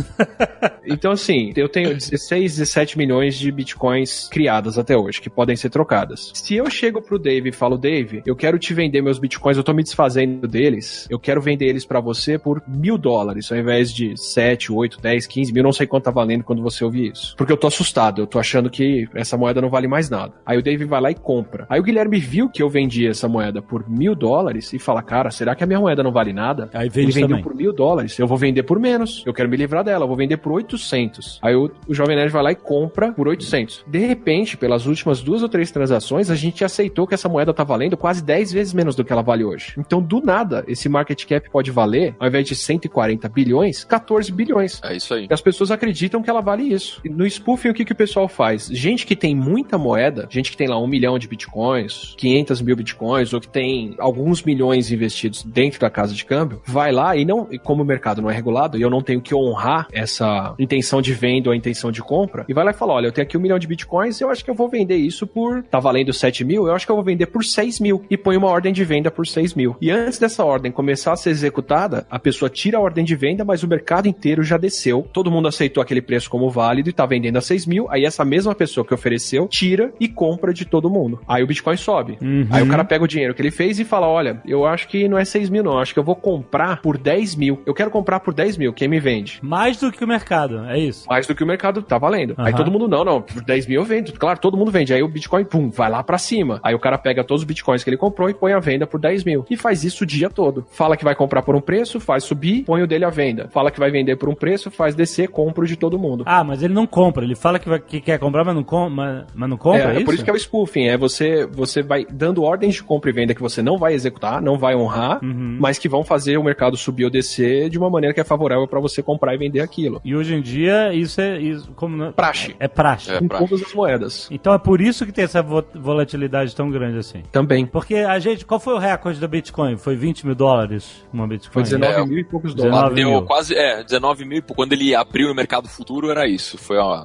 então, 0.86 1.12
assim, 1.12 1.52
eu 1.56 1.68
tenho 1.68 1.94
16, 1.94 2.56
17 2.56 2.98
milhões 2.98 3.36
de 3.36 3.50
bitcoins 3.50 4.28
criadas 4.30 4.78
até 4.78 4.96
hoje, 4.96 5.20
que 5.20 5.30
podem 5.30 5.56
ser 5.56 5.70
trocadas. 5.70 6.30
Se 6.34 6.54
eu 6.56 6.68
chego 6.70 7.00
pro 7.00 7.18
Dave 7.18 7.48
e 7.48 7.52
falo, 7.52 7.76
Dave, 7.78 8.22
eu 8.26 8.36
quero 8.36 8.58
te 8.58 8.74
vender 8.74 9.00
meus 9.02 9.18
bitcoins, 9.18 9.56
eu 9.56 9.64
tô 9.64 9.72
me 9.72 9.82
desfazendo 9.82 10.46
deles, 10.48 11.06
eu 11.10 11.18
quero 11.18 11.40
vender 11.40 11.66
eles 11.66 11.84
pra 11.84 12.00
você 12.00 12.38
por 12.38 12.62
mil 12.66 12.96
dólares, 12.98 13.50
ao 13.50 13.58
invés 13.58 13.92
de 13.92 14.16
7, 14.16 14.72
8, 14.72 15.00
10, 15.00 15.26
15 15.26 15.52
mil, 15.52 15.62
não 15.62 15.72
sei 15.72 15.86
quanto 15.86 16.04
tá 16.04 16.10
valendo 16.10 16.44
quando 16.44 16.62
você 16.62 16.84
ouvir 16.84 17.12
isso. 17.12 17.34
Porque 17.36 17.52
eu 17.52 17.56
tô 17.56 17.66
assustado, 17.66 18.20
eu 18.22 18.26
tô 18.26 18.38
achando 18.38 18.70
que 18.70 19.08
essa 19.14 19.36
moeda 19.36 19.60
não 19.60 19.70
vale 19.70 19.86
mais 19.88 20.10
nada. 20.10 20.32
Aí 20.44 20.58
o 20.58 20.62
Dave 20.62 20.84
vai 20.84 21.00
lá 21.00 21.10
e 21.10 21.14
compra. 21.14 21.66
Aí 21.68 21.78
o 21.80 21.82
Guilherme 21.82 22.18
viu 22.18 22.48
que 22.48 22.62
eu 22.62 22.68
vendi 22.68 23.06
essa 23.06 23.28
moeda 23.28 23.62
por 23.62 23.88
mil 23.88 24.14
dólares 24.14 24.72
e 24.72 24.78
fala, 24.82 25.02
cara, 25.02 25.30
será 25.30 25.54
que 25.54 25.64
a 25.64 25.66
minha 25.66 25.80
moeda 25.80 26.02
não 26.02 26.12
vale 26.12 26.32
nada? 26.32 26.68
Aí 26.72 26.86
Ele 26.86 26.90
vende 26.90 27.12
vendeu 27.12 27.28
também. 27.28 27.42
por 27.42 27.54
mil 27.54 27.72
dólares. 27.72 28.18
Eu 28.18 28.26
vou 28.26 28.36
vender 28.36 28.62
por 28.62 28.78
menos. 28.78 29.22
Eu 29.26 29.32
quero 29.32 29.48
me 29.48 29.56
livrar 29.56 29.84
dela. 29.84 30.04
Eu 30.04 30.08
vou 30.08 30.16
vender 30.16 30.36
por 30.38 30.52
800. 30.52 31.38
Aí 31.42 31.54
o, 31.54 31.70
o 31.86 31.94
Jovem 31.94 32.16
Nerd 32.16 32.30
vai 32.32 32.42
lá 32.42 32.52
e 32.52 32.56
compra 32.56 33.12
por 33.12 33.28
800. 33.28 33.84
De 33.86 33.98
repente, 33.98 34.56
pelas 34.56 34.86
últimas 34.86 35.20
duas 35.22 35.42
ou 35.42 35.48
três 35.48 35.70
transações, 35.70 36.30
a 36.30 36.34
gente 36.34 36.64
aceitou 36.64 37.06
que 37.06 37.14
essa 37.14 37.28
moeda 37.28 37.52
tá 37.54 37.64
valendo 37.64 37.96
quase 37.96 38.22
10 38.24 38.52
vezes 38.52 38.74
menos 38.74 38.94
do 38.94 39.04
que 39.04 39.12
ela 39.12 39.22
vale 39.22 39.44
hoje. 39.44 39.74
Então, 39.78 40.02
do 40.02 40.20
nada, 40.20 40.64
esse 40.66 40.88
market 40.88 41.24
cap 41.26 41.48
pode 41.50 41.70
valer, 41.70 42.14
ao 42.18 42.28
invés 42.28 42.46
de 42.46 42.54
140 42.54 43.28
bilhões, 43.28 43.84
14 43.84 44.32
bilhões. 44.32 44.80
É 44.84 44.96
isso 44.96 45.14
aí. 45.14 45.26
E 45.30 45.32
as 45.32 45.40
pessoas 45.40 45.70
acreditam 45.70 46.22
que 46.22 46.30
ela 46.30 46.40
vale 46.40 46.62
isso. 46.62 47.00
E 47.04 47.08
no 47.08 47.26
spoofing, 47.26 47.68
o 47.70 47.74
que, 47.74 47.84
que 47.84 47.92
o 47.92 47.96
pessoal 47.96 48.28
faz? 48.28 48.68
Gente 48.68 49.06
que 49.06 49.14
tem 49.16 49.34
muita 49.34 49.78
moeda, 49.78 50.26
gente 50.30 50.50
que 50.50 50.56
tem 50.56 50.68
lá 50.68 50.78
um 50.78 50.86
milhão 50.86 51.18
de 51.18 51.28
bitcoins, 51.28 52.14
500 52.16 52.60
mil 52.62 52.76
bitcoins, 52.76 53.32
ou 53.32 53.40
que 53.40 53.48
tem 53.48 53.94
alguns 53.98 54.42
milhões 54.42 54.62
investidos 54.78 55.42
dentro 55.42 55.80
da 55.80 55.90
casa 55.90 56.14
de 56.14 56.24
câmbio, 56.24 56.60
vai 56.64 56.92
lá 56.92 57.16
e 57.16 57.24
não, 57.24 57.48
e 57.50 57.58
como 57.58 57.82
o 57.82 57.86
mercado 57.86 58.22
não 58.22 58.30
é 58.30 58.34
regulado, 58.34 58.78
e 58.78 58.82
eu 58.82 58.90
não 58.90 59.02
tenho 59.02 59.20
que 59.20 59.34
honrar 59.34 59.88
essa 59.92 60.54
intenção 60.58 61.00
de 61.00 61.12
venda 61.12 61.48
ou 61.48 61.52
a 61.52 61.56
intenção 61.56 61.90
de 61.90 62.02
compra, 62.02 62.44
e 62.48 62.54
vai 62.54 62.64
lá 62.64 62.70
e 62.70 62.74
fala: 62.74 62.94
olha, 62.94 63.06
eu 63.06 63.12
tenho 63.12 63.26
aqui 63.26 63.36
um 63.36 63.40
milhão 63.40 63.58
de 63.58 63.66
bitcoins, 63.66 64.20
eu 64.20 64.30
acho 64.30 64.44
que 64.44 64.50
eu 64.50 64.54
vou 64.54 64.68
vender 64.68 64.96
isso 64.96 65.26
por. 65.26 65.62
tá 65.64 65.78
valendo 65.78 66.12
7 66.12 66.44
mil, 66.44 66.66
eu 66.66 66.74
acho 66.74 66.86
que 66.86 66.92
eu 66.92 66.96
vou 66.96 67.04
vender 67.04 67.26
por 67.26 67.44
6 67.44 67.80
mil. 67.80 68.04
E 68.10 68.16
põe 68.16 68.36
uma 68.36 68.48
ordem 68.48 68.72
de 68.72 68.84
venda 68.84 69.10
por 69.10 69.26
6 69.26 69.54
mil. 69.54 69.76
E 69.80 69.90
antes 69.90 70.18
dessa 70.18 70.44
ordem 70.44 70.72
começar 70.72 71.12
a 71.12 71.16
ser 71.16 71.30
executada, 71.30 72.06
a 72.10 72.18
pessoa 72.18 72.48
tira 72.48 72.78
a 72.78 72.80
ordem 72.80 73.04
de 73.04 73.14
venda, 73.14 73.44
mas 73.44 73.62
o 73.62 73.68
mercado 73.68 74.08
inteiro 74.08 74.42
já 74.42 74.56
desceu. 74.56 75.06
Todo 75.12 75.30
mundo 75.30 75.48
aceitou 75.48 75.82
aquele 75.82 76.02
preço 76.02 76.30
como 76.30 76.50
válido 76.50 76.88
e 76.88 76.92
tá 76.92 77.06
vendendo 77.06 77.36
a 77.36 77.40
6 77.40 77.66
mil. 77.66 77.86
Aí 77.90 78.04
essa 78.04 78.24
mesma 78.24 78.54
pessoa 78.54 78.84
que 78.84 78.94
ofereceu 78.94 79.48
tira 79.48 79.92
e 79.98 80.08
compra 80.08 80.52
de 80.52 80.64
todo 80.64 80.90
mundo. 80.90 81.20
Aí 81.26 81.42
o 81.42 81.46
Bitcoin 81.46 81.76
sobe. 81.76 82.18
Uhum. 82.20 82.46
Aí 82.50 82.62
o 82.62 82.68
cara 82.68 82.84
pega 82.84 83.04
o 83.04 83.08
dinheiro 83.08 83.34
que 83.34 83.42
ele 83.42 83.50
fez 83.50 83.78
e 83.78 83.84
fala: 83.84 84.08
Olha, 84.08 84.40
eu 84.46 84.61
acho 84.66 84.88
que 84.88 85.08
não 85.08 85.18
é 85.18 85.24
6 85.24 85.50
mil, 85.50 85.62
não. 85.62 85.72
Eu 85.72 85.78
acho 85.78 85.92
que 85.92 85.98
eu 85.98 86.04
vou 86.04 86.16
comprar 86.16 86.80
por 86.80 86.96
10 86.98 87.36
mil. 87.36 87.60
Eu 87.66 87.74
quero 87.74 87.90
comprar 87.90 88.20
por 88.20 88.32
10 88.34 88.56
mil. 88.56 88.72
Quem 88.72 88.88
me 88.88 89.00
vende? 89.00 89.38
Mais 89.42 89.78
do 89.78 89.90
que 89.92 90.04
o 90.04 90.08
mercado, 90.08 90.64
é 90.66 90.78
isso. 90.78 91.06
mais 91.08 91.26
do 91.26 91.34
que 91.34 91.42
o 91.42 91.46
mercado 91.46 91.82
tá 91.82 91.98
valendo. 91.98 92.34
Aí 92.38 92.48
Aham. 92.52 92.56
todo 92.56 92.70
mundo, 92.70 92.88
não, 92.88 93.04
não, 93.04 93.22
por 93.22 93.42
10 93.42 93.66
mil 93.66 93.80
eu 93.80 93.84
vendo. 93.84 94.12
Claro, 94.12 94.38
todo 94.38 94.56
mundo 94.56 94.70
vende. 94.70 94.92
Aí 94.94 95.02
o 95.02 95.08
Bitcoin, 95.08 95.44
pum, 95.44 95.70
vai 95.70 95.90
lá 95.90 96.02
pra 96.02 96.18
cima. 96.18 96.60
Aí 96.62 96.74
o 96.74 96.78
cara 96.78 96.98
pega 96.98 97.22
todos 97.24 97.42
os 97.42 97.46
Bitcoins 97.46 97.82
que 97.84 97.90
ele 97.90 97.96
comprou 97.96 98.28
e 98.30 98.34
põe 98.34 98.52
à 98.52 98.58
venda 98.58 98.86
por 98.86 99.00
10 99.00 99.24
mil. 99.24 99.44
E 99.50 99.56
faz 99.56 99.84
isso 99.84 100.04
o 100.04 100.06
dia 100.06 100.28
todo. 100.30 100.66
Fala 100.72 100.96
que 100.96 101.04
vai 101.04 101.14
comprar 101.14 101.42
por 101.42 101.54
um 101.54 101.60
preço, 101.60 101.98
faz 102.00 102.24
subir, 102.24 102.64
põe 102.64 102.82
o 102.82 102.86
dele 102.86 103.04
à 103.04 103.10
venda. 103.10 103.48
Fala 103.52 103.70
que 103.70 103.78
vai 103.78 103.90
vender 103.90 104.16
por 104.16 104.28
um 104.28 104.34
preço, 104.34 104.70
faz 104.70 104.94
descer, 104.94 105.28
compra 105.28 105.64
o 105.64 105.66
de 105.66 105.76
todo 105.76 105.98
mundo. 105.98 106.24
Ah, 106.26 106.42
mas 106.44 106.62
ele 106.62 106.74
não 106.74 106.86
compra. 106.86 107.24
Ele 107.24 107.34
fala 107.34 107.58
que, 107.58 107.68
vai- 107.68 107.80
que 107.80 108.00
quer 108.00 108.18
comprar, 108.18 108.44
mas 108.44 108.54
não, 108.54 108.62
com, 108.64 108.88
mas, 108.88 109.24
mas 109.34 109.48
não 109.50 109.56
compra, 109.56 109.92
é, 109.92 109.94
é, 109.94 109.96
isso? 109.96 110.04
por 110.04 110.14
isso 110.14 110.24
que 110.24 110.30
é 110.30 110.32
o 110.32 110.36
spoofing, 110.36 110.86
é 110.86 110.96
você, 110.96 111.46
você 111.46 111.82
vai 111.82 112.06
dando 112.10 112.42
ordens 112.42 112.74
de 112.74 112.82
compra 112.82 113.10
e 113.10 113.12
venda 113.12 113.34
que 113.34 113.40
você 113.42 113.62
não 113.62 113.76
vai 113.78 113.94
executar, 113.94 114.40
não 114.40 114.51
vai 114.58 114.74
honrar, 114.74 115.18
Uhum. 115.22 115.56
mas 115.60 115.78
que 115.78 115.88
vão 115.88 116.02
fazer 116.04 116.36
o 116.38 116.44
mercado 116.44 116.76
subir 116.76 117.04
ou 117.04 117.10
descer 117.10 117.68
de 117.70 117.78
uma 117.78 117.90
maneira 117.90 118.14
que 118.14 118.20
é 118.20 118.24
favorável 118.24 118.66
pra 118.68 118.80
você 118.80 119.02
comprar 119.02 119.34
e 119.34 119.38
vender 119.38 119.60
aquilo. 119.60 120.00
E 120.04 120.14
hoje 120.14 120.34
em 120.34 120.40
dia, 120.42 120.92
isso 120.94 121.20
é... 121.20 121.40
Isso, 121.40 121.70
como 121.76 121.96
não- 121.96 122.12
Praxe. 122.12 122.54
É 122.58 122.68
praxe. 122.68 123.10
É. 123.10 123.18
em 123.18 123.28
praxe. 123.28 123.48
todas 123.48 123.66
as 123.66 123.74
moedas. 123.74 124.28
Então 124.30 124.52
é 124.54 124.58
por 124.58 124.80
isso 124.80 125.04
que 125.06 125.12
tem 125.12 125.24
essa 125.24 125.42
vo- 125.42 125.64
volatilidade 125.74 126.54
tão 126.54 126.70
grande 126.70 126.98
assim. 126.98 127.22
Também. 127.30 127.66
Porque 127.66 127.96
a 127.96 128.18
gente... 128.18 128.44
Qual 128.46 128.58
foi 128.60 128.74
o 128.74 128.78
recorde 128.78 129.18
da 129.20 129.26
Bitcoin? 129.28 129.76
Foi 129.76 129.94
20 129.96 130.26
mil 130.26 130.34
dólares 130.34 131.02
uma 131.12 131.26
Bitcoin? 131.26 131.52
Foi 131.52 131.62
19 131.62 131.92
É, 131.92 132.04
mil 132.06 132.18
e 132.18 132.24
poucos 132.24 132.54
19 132.54 132.76
dólares. 132.94 133.04
Mil. 133.06 133.22
quase, 133.22 133.54
é, 133.54 133.82
19 133.82 134.24
mil. 134.24 134.42
Quando 134.42 134.72
ele 134.72 134.94
abriu 134.94 135.28
no 135.28 135.34
mercado 135.34 135.68
futuro, 135.68 136.10
era 136.10 136.26
isso. 136.28 136.56
Foi, 136.58 136.76
ó, 136.78 137.04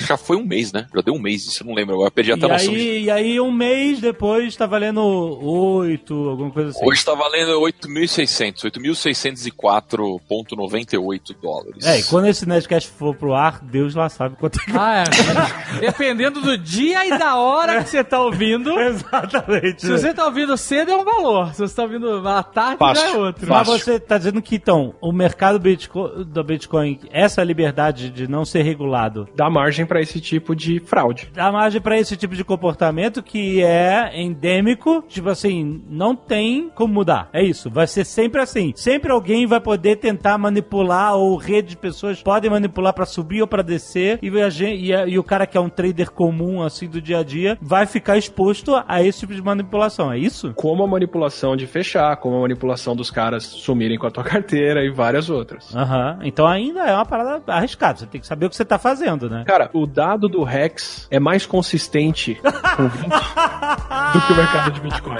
já 0.00 0.16
foi 0.16 0.36
um 0.36 0.44
mês, 0.44 0.72
né? 0.72 0.86
Já 0.94 1.00
deu 1.00 1.14
um 1.14 1.18
mês, 1.20 1.44
isso 1.46 1.62
eu 1.62 1.66
não 1.66 1.74
lembro. 1.74 1.94
Agora 1.94 2.08
eu 2.08 2.12
perdi 2.12 2.32
até 2.32 2.44
a 2.46 2.48
E 2.48 2.52
noção. 2.52 2.72
de- 2.74 2.80
aí, 2.80 3.04
e 3.04 3.10
aí, 3.10 3.40
um 3.40 3.50
mês 3.52 4.00
depois, 4.00 4.54
tá 4.56 4.66
valendo 4.66 5.00
8, 5.02 6.14
alguma 6.28 6.50
coisa 6.50 6.70
assim. 6.70 6.85
Hoje 6.88 7.04
tá 7.04 7.14
valendo 7.14 7.60
8.600, 7.62 8.62
8.604,98 8.70 11.34
dólares. 11.42 11.84
É, 11.84 11.98
e 11.98 12.04
quando 12.04 12.26
esse 12.28 12.46
Nerdcast 12.48 12.88
for 12.90 13.12
pro 13.14 13.34
ar, 13.34 13.58
Deus 13.60 13.94
lá 13.96 14.08
sabe 14.08 14.36
quanto 14.36 14.56
é. 14.60 14.62
Ah, 14.78 15.02
é. 15.02 15.04
Dependendo 15.80 16.40
do 16.40 16.56
dia 16.56 17.04
e 17.06 17.18
da 17.18 17.34
hora 17.36 17.82
que 17.82 17.90
você 17.90 18.04
tá 18.04 18.20
ouvindo. 18.22 18.70
Exatamente. 18.78 19.80
Se 19.82 19.90
você 19.90 20.14
tá 20.14 20.26
ouvindo 20.26 20.56
cedo 20.56 20.92
é 20.92 20.96
um 20.96 21.02
valor. 21.04 21.52
Se 21.54 21.60
você 21.62 21.74
tá 21.74 21.82
ouvindo 21.82 22.28
à 22.28 22.42
tarde 22.44 22.78
Fácil. 22.78 23.04
já 23.04 23.10
é 23.12 23.16
outro. 23.18 23.48
Mas 23.48 23.66
você 23.66 23.98
tá 23.98 24.16
dizendo 24.18 24.40
que, 24.40 24.54
então, 24.54 24.94
o 25.00 25.10
mercado 25.12 25.58
Bitco- 25.58 26.24
do 26.24 26.44
Bitcoin, 26.44 27.00
essa 27.10 27.42
liberdade 27.42 28.10
de 28.10 28.28
não 28.28 28.44
ser 28.44 28.62
regulado, 28.62 29.28
Dá 29.34 29.50
margem 29.50 29.84
pra 29.86 30.00
esse 30.00 30.20
tipo 30.20 30.54
de 30.54 30.78
fraude. 30.80 31.28
dá 31.34 31.50
margem 31.50 31.80
pra 31.80 31.98
esse 31.98 32.16
tipo 32.16 32.36
de 32.36 32.44
comportamento 32.44 33.22
que 33.24 33.60
é 33.62 34.12
endêmico, 34.14 35.02
tipo 35.08 35.28
assim, 35.28 35.82
não 35.88 36.14
tem 36.14 36.70
como 36.76 36.94
mudar. 36.94 37.28
É 37.32 37.42
isso, 37.42 37.68
vai 37.70 37.86
ser 37.86 38.04
sempre 38.04 38.40
assim. 38.40 38.72
Sempre 38.76 39.10
alguém 39.10 39.46
vai 39.46 39.60
poder 39.60 39.96
tentar 39.96 40.38
manipular 40.38 41.14
ou 41.16 41.36
rede 41.36 41.70
de 41.70 41.76
pessoas 41.76 42.22
podem 42.22 42.50
manipular 42.50 42.92
pra 42.92 43.04
subir 43.06 43.40
ou 43.40 43.46
pra 43.48 43.62
descer 43.62 44.18
e, 44.22 44.28
a 44.40 44.48
gen- 44.50 44.76
e 44.76 44.94
a- 44.94 45.06
e 45.06 45.18
o 45.18 45.24
cara 45.24 45.46
que 45.46 45.56
é 45.56 45.60
um 45.60 45.68
trader 45.68 46.10
comum 46.12 46.62
assim 46.62 46.86
do 46.88 47.00
dia 47.00 47.18
a 47.18 47.22
dia 47.24 47.58
vai 47.60 47.86
ficar 47.86 48.16
exposto 48.16 48.74
a 48.86 49.02
esse 49.02 49.20
tipo 49.20 49.34
de 49.34 49.42
manipulação. 49.42 50.12
É 50.12 50.18
isso? 50.18 50.52
Como 50.54 50.84
a 50.84 50.86
manipulação 50.86 51.56
de 51.56 51.66
fechar, 51.66 52.16
como 52.18 52.36
a 52.36 52.40
manipulação 52.42 52.94
dos 52.94 53.10
caras 53.10 53.44
sumirem 53.44 53.98
com 53.98 54.06
a 54.06 54.10
tua 54.10 54.22
carteira 54.24 54.84
e 54.84 54.90
várias 54.90 55.30
outras. 55.30 55.74
Aham. 55.74 56.18
Então 56.22 56.46
ainda 56.46 56.80
é 56.80 56.94
uma 56.94 57.06
parada 57.06 57.42
arriscada. 57.52 57.98
Você 57.98 58.06
tem 58.06 58.20
que 58.20 58.26
saber 58.26 58.46
o 58.46 58.50
que 58.50 58.56
você 58.56 58.64
tá 58.64 58.78
fazendo, 58.78 59.30
né? 59.30 59.44
Cara, 59.46 59.70
o 59.72 59.86
dado 59.86 60.28
do 60.28 60.42
Rex 60.44 61.06
é 61.10 61.18
mais 61.18 61.46
consistente 61.46 62.38
com 62.76 62.88
20 62.88 63.08
do 64.12 64.20
que 64.26 64.32
o 64.32 64.36
mercado 64.36 64.70
de 64.72 64.80
Bitcoin. 64.80 65.16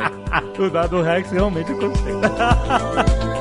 O 0.59 0.71
dado 0.71 1.01
Rex 1.03 1.31
realmente 1.31 1.46
eu 1.73 1.91
consigo. 1.91 2.21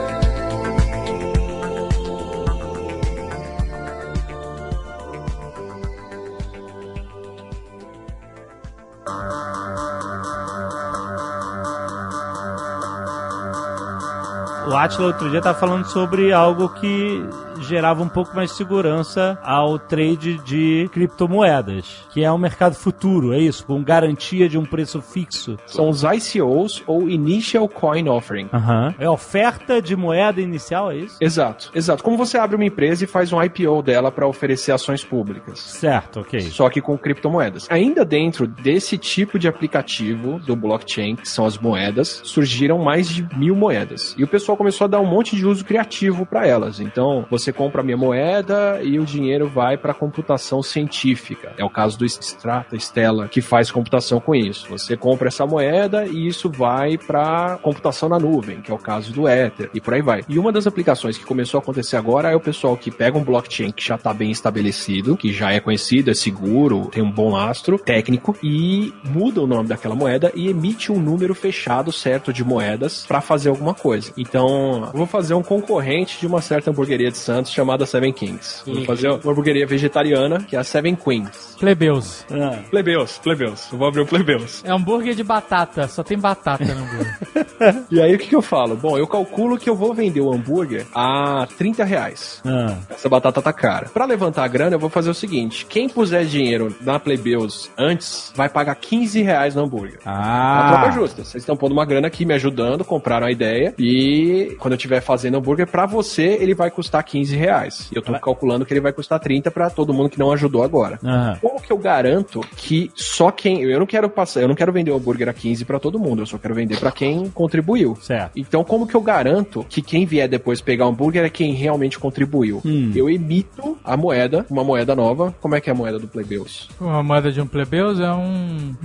O 14.68 14.76
Atila 14.76 15.08
outro 15.08 15.30
dia 15.30 15.42
tava 15.42 15.58
falando 15.58 15.86
sobre 15.86 16.34
algo 16.34 16.68
que 16.70 17.24
gerava 17.68 18.04
um 18.04 18.10
pouco 18.10 18.36
mais 18.36 18.52
de 18.52 18.58
segurança 18.58 19.38
ao 19.44 19.78
trade 19.78 20.38
de 20.44 20.90
criptomoedas, 20.92 22.06
que 22.12 22.24
é 22.24 22.32
um 22.32 22.38
mercado 22.38 22.76
futuro, 22.76 23.34
é 23.34 23.40
isso, 23.40 23.66
com 23.66 23.84
garantia 23.84 24.48
de 24.48 24.58
um 24.58 24.66
preço 24.66 25.02
fixo. 25.02 25.58
São 25.66 25.90
os 25.90 26.04
ICOs 26.04 26.84
ou 26.88 27.10
Initial 27.10 27.68
Coin 27.68 28.08
Offering. 28.08 28.50
Aham. 28.54 28.94
É 29.00 29.10
oferta 29.10 29.82
de 29.82 29.96
moeda 29.96 30.42
inicial, 30.42 30.92
é 30.92 30.98
isso? 30.98 31.18
Exato, 31.20 31.72
exato. 31.74 32.04
Como 32.04 32.18
você 32.18 32.38
abre 32.38 32.56
uma 32.56 32.66
empresa 32.66 33.04
e 33.04 33.08
faz 33.08 33.32
um 33.34 33.42
IPO 33.42 33.82
dela 33.82 34.12
para 34.12 34.28
oferecer 34.28 34.72
ações 34.72 35.04
públicas. 35.04 35.60
Certo, 35.60 36.22
ok. 36.22 36.42
Só 36.42 36.70
que 36.70 36.82
com 36.82 36.98
criptomoedas. 36.98 37.68
Ainda 37.70 38.06
dentro 38.06 38.48
desse 38.48 38.98
tipo 38.98 39.40
de 39.40 39.48
aplicativo 39.48 40.40
do 40.40 40.56
blockchain, 40.56 41.16
que 41.16 41.28
são 41.28 41.46
as 41.46 41.58
moedas, 41.58 42.22
surgiram 42.24 42.78
mais 42.80 43.08
de 43.10 43.28
mil 43.36 43.56
moedas. 43.56 44.16
E 44.18 44.24
o 44.24 44.28
pessoal 44.28 44.58
começou 44.58 44.86
a 44.86 44.88
dar 44.88 45.00
um 45.00 45.06
monte 45.06 45.36
de 45.36 45.46
uso 45.46 45.66
criativo 45.66 46.26
para 46.26 46.48
elas. 46.48 46.80
Então, 46.80 47.26
você 47.30 47.52
compra 47.56 47.82
a 47.82 47.84
minha 47.84 47.98
moeda 47.98 48.80
e 48.84 49.00
o 49.00 49.06
dinheiro 49.06 49.48
vai 49.48 49.78
para 49.78 49.94
computação 49.94 50.62
científica. 50.62 51.54
É 51.58 51.64
o 51.64 51.70
caso 51.70 51.98
do 51.98 52.06
Strata 52.06 52.76
Stella, 52.76 53.28
que 53.28 53.42
faz 53.42 53.72
computação 53.72 54.20
com 54.20 54.36
isso. 54.36 54.68
Você 54.70 54.96
compra 54.98 55.30
essa 55.30 55.46
moeda 55.46 56.06
e 56.06 56.28
isso 56.28 56.50
vai 56.50 56.98
para 56.98 57.58
computação 57.62 58.10
na 58.10 58.20
nuvem, 58.20 58.62
que 58.62 58.72
é 58.72 58.74
o 58.74 58.78
caso 58.78 59.12
do 59.12 59.28
Ether, 59.28 59.70
e 59.74 59.82
por 59.82 59.94
aí 59.94 60.02
vai. 60.02 60.24
E 60.28 60.38
uma 60.38 60.52
das 60.52 60.68
aplicações 60.68 61.18
que 61.18 61.26
começou 61.26 61.60
a 61.60 61.62
acontecer 61.62 61.96
agora 61.96 62.30
é 62.30 62.36
o 62.36 62.40
pessoal 62.40 62.76
que 62.76 62.92
pega 62.92 63.18
um 63.18 63.24
blockchain 63.24 63.72
que 63.72 63.86
já 63.86 63.96
está 63.96 64.14
bem 64.14 64.32
estabelecido, 64.32 65.18
que 65.18 65.32
já 65.32 65.52
é 65.52 65.60
conhecido, 65.60 66.12
é 66.12 66.14
seguro, 66.14 66.90
tem 66.92 67.02
um 67.02 67.12
bom 67.12 67.32
lastro 67.32 67.78
técnico, 67.78 68.36
e 68.44 68.94
muda 69.04 69.42
o 69.42 69.48
nome 69.48 69.70
daquela 69.70 69.96
moeda 69.96 70.32
e 70.36 70.50
emite 70.50 70.92
um 70.92 71.00
número 71.00 71.34
fechado 71.34 71.92
certo 71.92 72.34
de 72.34 72.44
moedas 72.44 73.06
para 73.06 73.22
fazer 73.22 73.50
alguma 73.50 73.74
coisa. 73.74 74.12
Então, 74.18 74.90
vou 74.94 75.06
fazer 75.06 75.34
um 75.34 75.44
concorrente 75.44 76.20
de 76.20 76.28
uma 76.28 76.42
certa 76.42 76.72
hamburgueria 76.72 77.12
de 77.12 77.18
Santos 77.18 77.35
chamada 77.44 77.86
Seven 77.86 78.14
Kings. 78.14 78.64
Vou 78.66 78.84
fazer 78.86 79.10
uma 79.10 79.18
hamburgueria 79.18 79.66
vegetariana, 79.68 80.40
que 80.44 80.56
é 80.56 80.60
a 80.60 80.64
Seven 80.64 80.96
Queens. 80.96 81.56
Plebeus. 81.60 82.26
Ah. 82.32 82.60
Plebeus, 82.70 83.18
plebeus. 83.18 83.68
Eu 83.72 83.78
vou 83.78 83.88
abrir 83.88 84.02
o 84.02 84.06
plebeus. 84.06 84.64
É 84.66 84.72
hambúrguer 84.72 85.16
de 85.16 85.24
batata, 85.24 85.88
só 85.88 86.04
tem 86.04 86.18
batata 86.18 86.64
no 86.66 86.84
hambúrguer. 86.84 87.16
E 87.90 88.02
aí 88.02 88.14
o 88.14 88.20
que, 88.20 88.28
que 88.28 88.36
eu 88.36 88.42
falo? 88.42 88.76
Bom, 88.76 88.98
eu 88.98 89.08
calculo 89.08 89.58
que 89.58 89.70
eu 89.70 89.76
vou 89.76 89.94
vender 89.94 90.20
o 90.20 90.32
hambúrguer 90.34 90.86
a 90.94 91.48
30 91.58 91.86
reais. 91.86 92.42
Ah. 92.46 92.76
Essa 92.90 93.08
batata 93.08 93.42
tá 93.42 93.54
cara. 93.54 93.88
Pra 93.88 94.06
levantar 94.06 94.44
a 94.44 94.48
grana, 94.48 94.76
eu 94.76 94.80
vou 94.80 94.90
fazer 94.90 95.10
o 95.10 95.14
seguinte: 95.14 95.66
quem 95.66 95.88
puser 95.88 96.26
dinheiro 96.26 96.76
na 96.82 97.00
Plebeus 97.00 97.70
antes, 97.78 98.32
vai 98.36 98.50
pagar 98.50 98.76
15 98.76 99.22
reais 99.22 99.56
no 99.56 99.64
hambúrguer. 99.64 100.00
A 100.06 100.68
troca 100.70 100.88
Ah. 100.88 100.92
justa. 100.92 101.24
Vocês 101.24 101.42
estão 101.44 101.56
pondo 101.56 101.72
uma 101.72 101.86
grana 101.86 102.08
aqui 102.08 102.26
me 102.26 102.34
ajudando, 102.34 102.84
compraram 102.84 103.26
a 103.28 103.32
ideia. 103.32 103.74
E 103.80 104.56
quando 104.60 104.74
eu 104.74 104.78
estiver 104.78 105.00
fazendo 105.00 105.38
hambúrguer, 105.38 105.66
pra 105.68 105.86
você, 105.86 106.24
ele 106.42 106.54
vai 106.54 106.70
custar 106.70 107.04
15 107.04 107.25
reais. 107.32 107.90
E 107.92 107.96
eu 107.96 108.02
tô 108.02 108.18
calculando 108.20 108.66
que 108.66 108.74
ele 108.74 108.82
vai 108.82 108.94
custar 108.94 109.20
30 109.20 109.50
pra 109.52 109.70
todo 109.70 109.94
mundo 109.94 110.10
que 110.10 110.20
não 110.20 110.32
ajudou 110.32 110.64
agora. 110.64 111.00
Aham. 111.04 111.38
Como 111.42 111.62
que 111.62 111.72
eu 111.72 111.78
garanto 111.78 112.42
que 112.56 112.92
só 112.96 113.32
quem. 113.32 113.64
Eu 113.64 113.80
não 113.80 113.86
quero 113.86 114.10
passar, 114.10 114.42
eu 114.42 114.48
não 114.48 114.56
quero 114.56 114.72
vender 114.72 114.92
o 114.92 114.96
hambúrguer 114.96 115.30
a 115.30 115.34
15 115.34 115.66
pra 115.66 115.80
todo 115.80 116.00
mundo, 116.00 116.22
eu 116.22 116.26
só 116.26 116.38
quero 116.38 116.56
vender 116.56 116.80
pra 116.80 116.92
quem 116.92 117.30
contribuiu. 117.30 117.98
Certo. 118.02 118.32
Então, 118.36 118.64
como 118.64 118.88
que 118.88 118.96
eu 118.96 119.02
garanto 119.02 119.66
que 119.70 119.82
quem 119.82 120.06
vier 120.06 120.28
depois 120.28 120.62
pegar 120.62 120.86
o 120.86 120.90
hambúrguer 120.90 121.24
é 121.26 121.30
quem 121.30 121.54
realmente 121.54 122.00
contribuiu? 122.00 122.62
Hum. 122.66 122.92
Eu 122.96 123.10
emito 123.10 123.78
a 123.84 123.98
moeda, 123.98 124.46
uma 124.50 124.64
moeda 124.64 124.96
nova. 124.96 125.34
Como 125.42 125.56
é 125.56 125.62
que 125.62 125.70
é 125.70 125.74
a 125.74 125.76
moeda 125.76 126.00
do 126.00 126.08
Plebeus? 126.08 126.70
Uma 126.80 127.04
moeda 127.04 127.32
de 127.32 127.42
um 127.42 127.48
plebeus 127.48 128.00
é 128.00 128.12
um. 128.12 128.76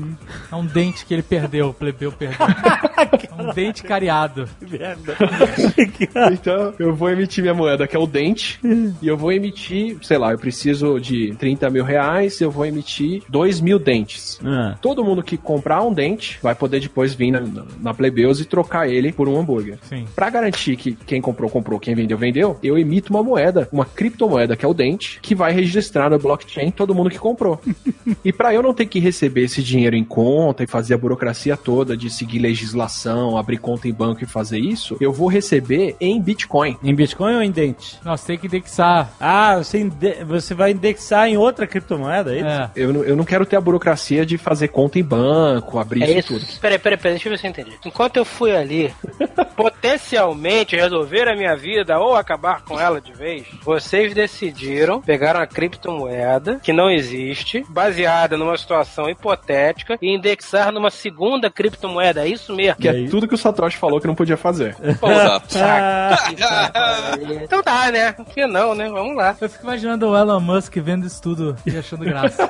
É 0.51 0.55
um 0.55 0.67
dente 0.67 1.05
que 1.05 1.15
ele 1.15 1.23
perdeu, 1.23 1.69
o 1.69 1.75
plebeu 1.75 2.13
perdeu. 2.13 2.39
Um 3.39 3.53
dente 3.53 3.83
cariado. 3.83 4.49
Merda. 4.61 5.17
Então, 6.33 6.75
eu 6.79 6.95
vou 6.95 7.11
emitir 7.11 7.43
minha 7.43 7.55
moeda, 7.55 7.87
que 7.87 7.97
é 7.97 7.99
o 7.99 8.07
dente, 8.07 8.61
e 9.01 9.07
eu 9.07 9.17
vou 9.17 9.33
emitir, 9.33 9.97
sei 10.03 10.19
lá, 10.19 10.33
eu 10.33 10.39
preciso 10.39 10.99
de 10.99 11.35
30 11.37 11.71
mil 11.71 11.85
reais, 11.85 12.41
eu 12.41 12.51
vou 12.51 12.67
emitir 12.67 13.23
2 13.29 13.61
mil 13.61 13.79
dentes. 13.79 14.39
Ah. 14.45 14.77
Todo 14.81 15.05
mundo 15.05 15.23
que 15.23 15.37
comprar 15.37 15.83
um 15.83 15.93
dente 15.93 16.39
vai 16.43 16.55
poder 16.55 16.81
depois 16.81 17.15
vir 17.15 17.31
na, 17.31 17.43
na 17.81 17.95
Plebeus 17.95 18.41
e 18.41 18.45
trocar 18.45 18.89
ele 18.89 19.13
por 19.13 19.29
um 19.29 19.39
hambúrguer. 19.39 19.79
Sim. 19.83 20.05
Pra 20.15 20.31
garantir 20.31 20.77
que 20.77 20.93
quem 20.93 21.21
comprou, 21.21 21.51
comprou, 21.51 21.79
quem 21.79 21.95
vendeu, 21.95 22.19
vendeu, 22.19 22.59
eu 22.63 22.79
emito 22.79 23.13
uma 23.13 23.23
moeda, 23.23 23.69
uma 23.73 23.85
criptomoeda, 23.85 24.57
que 24.57 24.65
é 24.65 24.69
o 24.69 24.75
dente, 24.75 25.19
que 25.21 25.35
vai 25.35 25.53
registrar 25.53 26.11
no 26.11 26.19
blockchain 26.19 26.71
todo 26.71 26.95
mundo 26.95 27.11
que 27.11 27.19
comprou. 27.19 27.61
e 28.25 28.33
pra 28.33 28.55
eu 28.55 28.63
não 28.63 28.75
ter 28.75 28.87
que 28.87 28.99
receber 28.99 29.43
esse 29.43 29.63
dinheiro 29.63 29.97
em 29.97 30.05
conta 30.05 30.65
e 30.65 30.67
fazer 30.67 30.95
a 30.95 30.99
burocracia 30.99 31.57
toda 31.57 31.97
de 31.97 32.11
seguir 32.11 32.39
legislação, 32.39 32.90
abrir 33.39 33.59
conta 33.59 33.89
em 33.89 33.93
banco 33.93 34.23
e 34.23 34.27
fazer 34.27 34.59
isso, 34.59 34.97
eu 35.01 35.13
vou 35.13 35.29
receber 35.29 35.97
em 36.01 36.21
Bitcoin. 36.21 36.77
Em 36.83 36.95
Bitcoin 36.95 37.35
ou 37.37 37.43
em 37.43 37.51
dente? 37.51 37.99
Nossa, 38.05 38.27
tem 38.27 38.39
que 38.39 38.47
indexar. 38.47 39.11
Ah, 39.21 39.57
você, 39.59 39.79
inde- 39.81 40.25
você 40.25 40.55
vai 40.55 40.73
indexar 40.73 41.29
em 41.29 41.37
outra 41.37 41.67
criptomoeda, 41.67 42.35
é 42.35 42.39
isso? 42.39 42.47
É. 42.47 42.71
Eu, 42.77 42.93
não- 42.93 43.03
eu 43.05 43.17
não 43.17 43.25
quero 43.25 43.45
ter 43.47 43.57
a 43.57 43.61
burocracia 43.61 44.25
de 44.27 44.37
fazer 44.39 44.69
conta 44.69 44.99
em 44.99 45.05
banco, 45.05 45.79
abrir 45.79 46.03
É 46.03 46.11
isso 46.19 46.35
isso. 46.35 46.47
tudo. 46.47 46.61
Peraí, 46.61 46.79
peraí, 46.79 46.99
peraí, 46.99 47.13
deixa 47.15 47.29
eu 47.29 47.33
ver 47.33 47.39
se 47.39 47.47
eu 47.47 47.51
entendi. 47.51 47.73
Enquanto 47.85 48.17
eu 48.17 48.25
fui 48.25 48.55
ali 48.55 48.93
potencialmente 49.57 50.77
resolver 50.77 51.29
a 51.29 51.37
minha 51.37 51.57
vida 51.57 51.99
ou 51.99 52.15
acabar 52.15 52.63
com 52.63 52.79
ela 52.79 53.01
de 53.01 53.13
vez, 53.13 53.45
vocês 53.63 54.15
decidiram 54.15 55.01
pegar 55.01 55.37
uma 55.37 55.47
criptomoeda 55.47 56.61
que 56.63 56.73
não 56.73 56.91
existe, 56.91 57.65
baseada 57.69 58.37
numa 58.37 58.57
situação 58.57 59.09
hipotética, 59.09 59.99
e 60.01 60.15
indexar 60.15 60.73
numa 60.73 60.91
segunda 60.91 61.51
criptomoeda. 61.51 62.23
É 62.25 62.29
isso 62.29 62.55
mesmo. 62.55 62.77
Que 62.81 62.87
E 62.87 62.91
é 62.91 62.93
aí? 62.93 63.09
tudo 63.09 63.29
que 63.29 63.35
o 63.35 63.39
Satoshi 63.39 63.77
falou 63.77 64.01
que 64.01 64.07
não 64.07 64.15
podia 64.15 64.37
fazer. 64.37 64.75
Ah, 65.63 67.09
Então 67.43 67.63
tá, 67.63 67.91
né? 67.91 68.13
Por 68.13 68.25
que 68.27 68.47
não, 68.47 68.75
né? 68.75 68.89
Vamos 68.89 69.17
lá. 69.17 69.37
Eu 69.41 69.49
fico 69.49 69.65
imaginando 69.65 70.09
o 70.09 70.17
Elon 70.17 70.41
Musk 70.41 70.77
vendo 70.77 71.07
isso 71.07 71.21
tudo 71.23 71.57
e 71.67 71.77
achando 71.77 72.05
graça. 72.05 72.49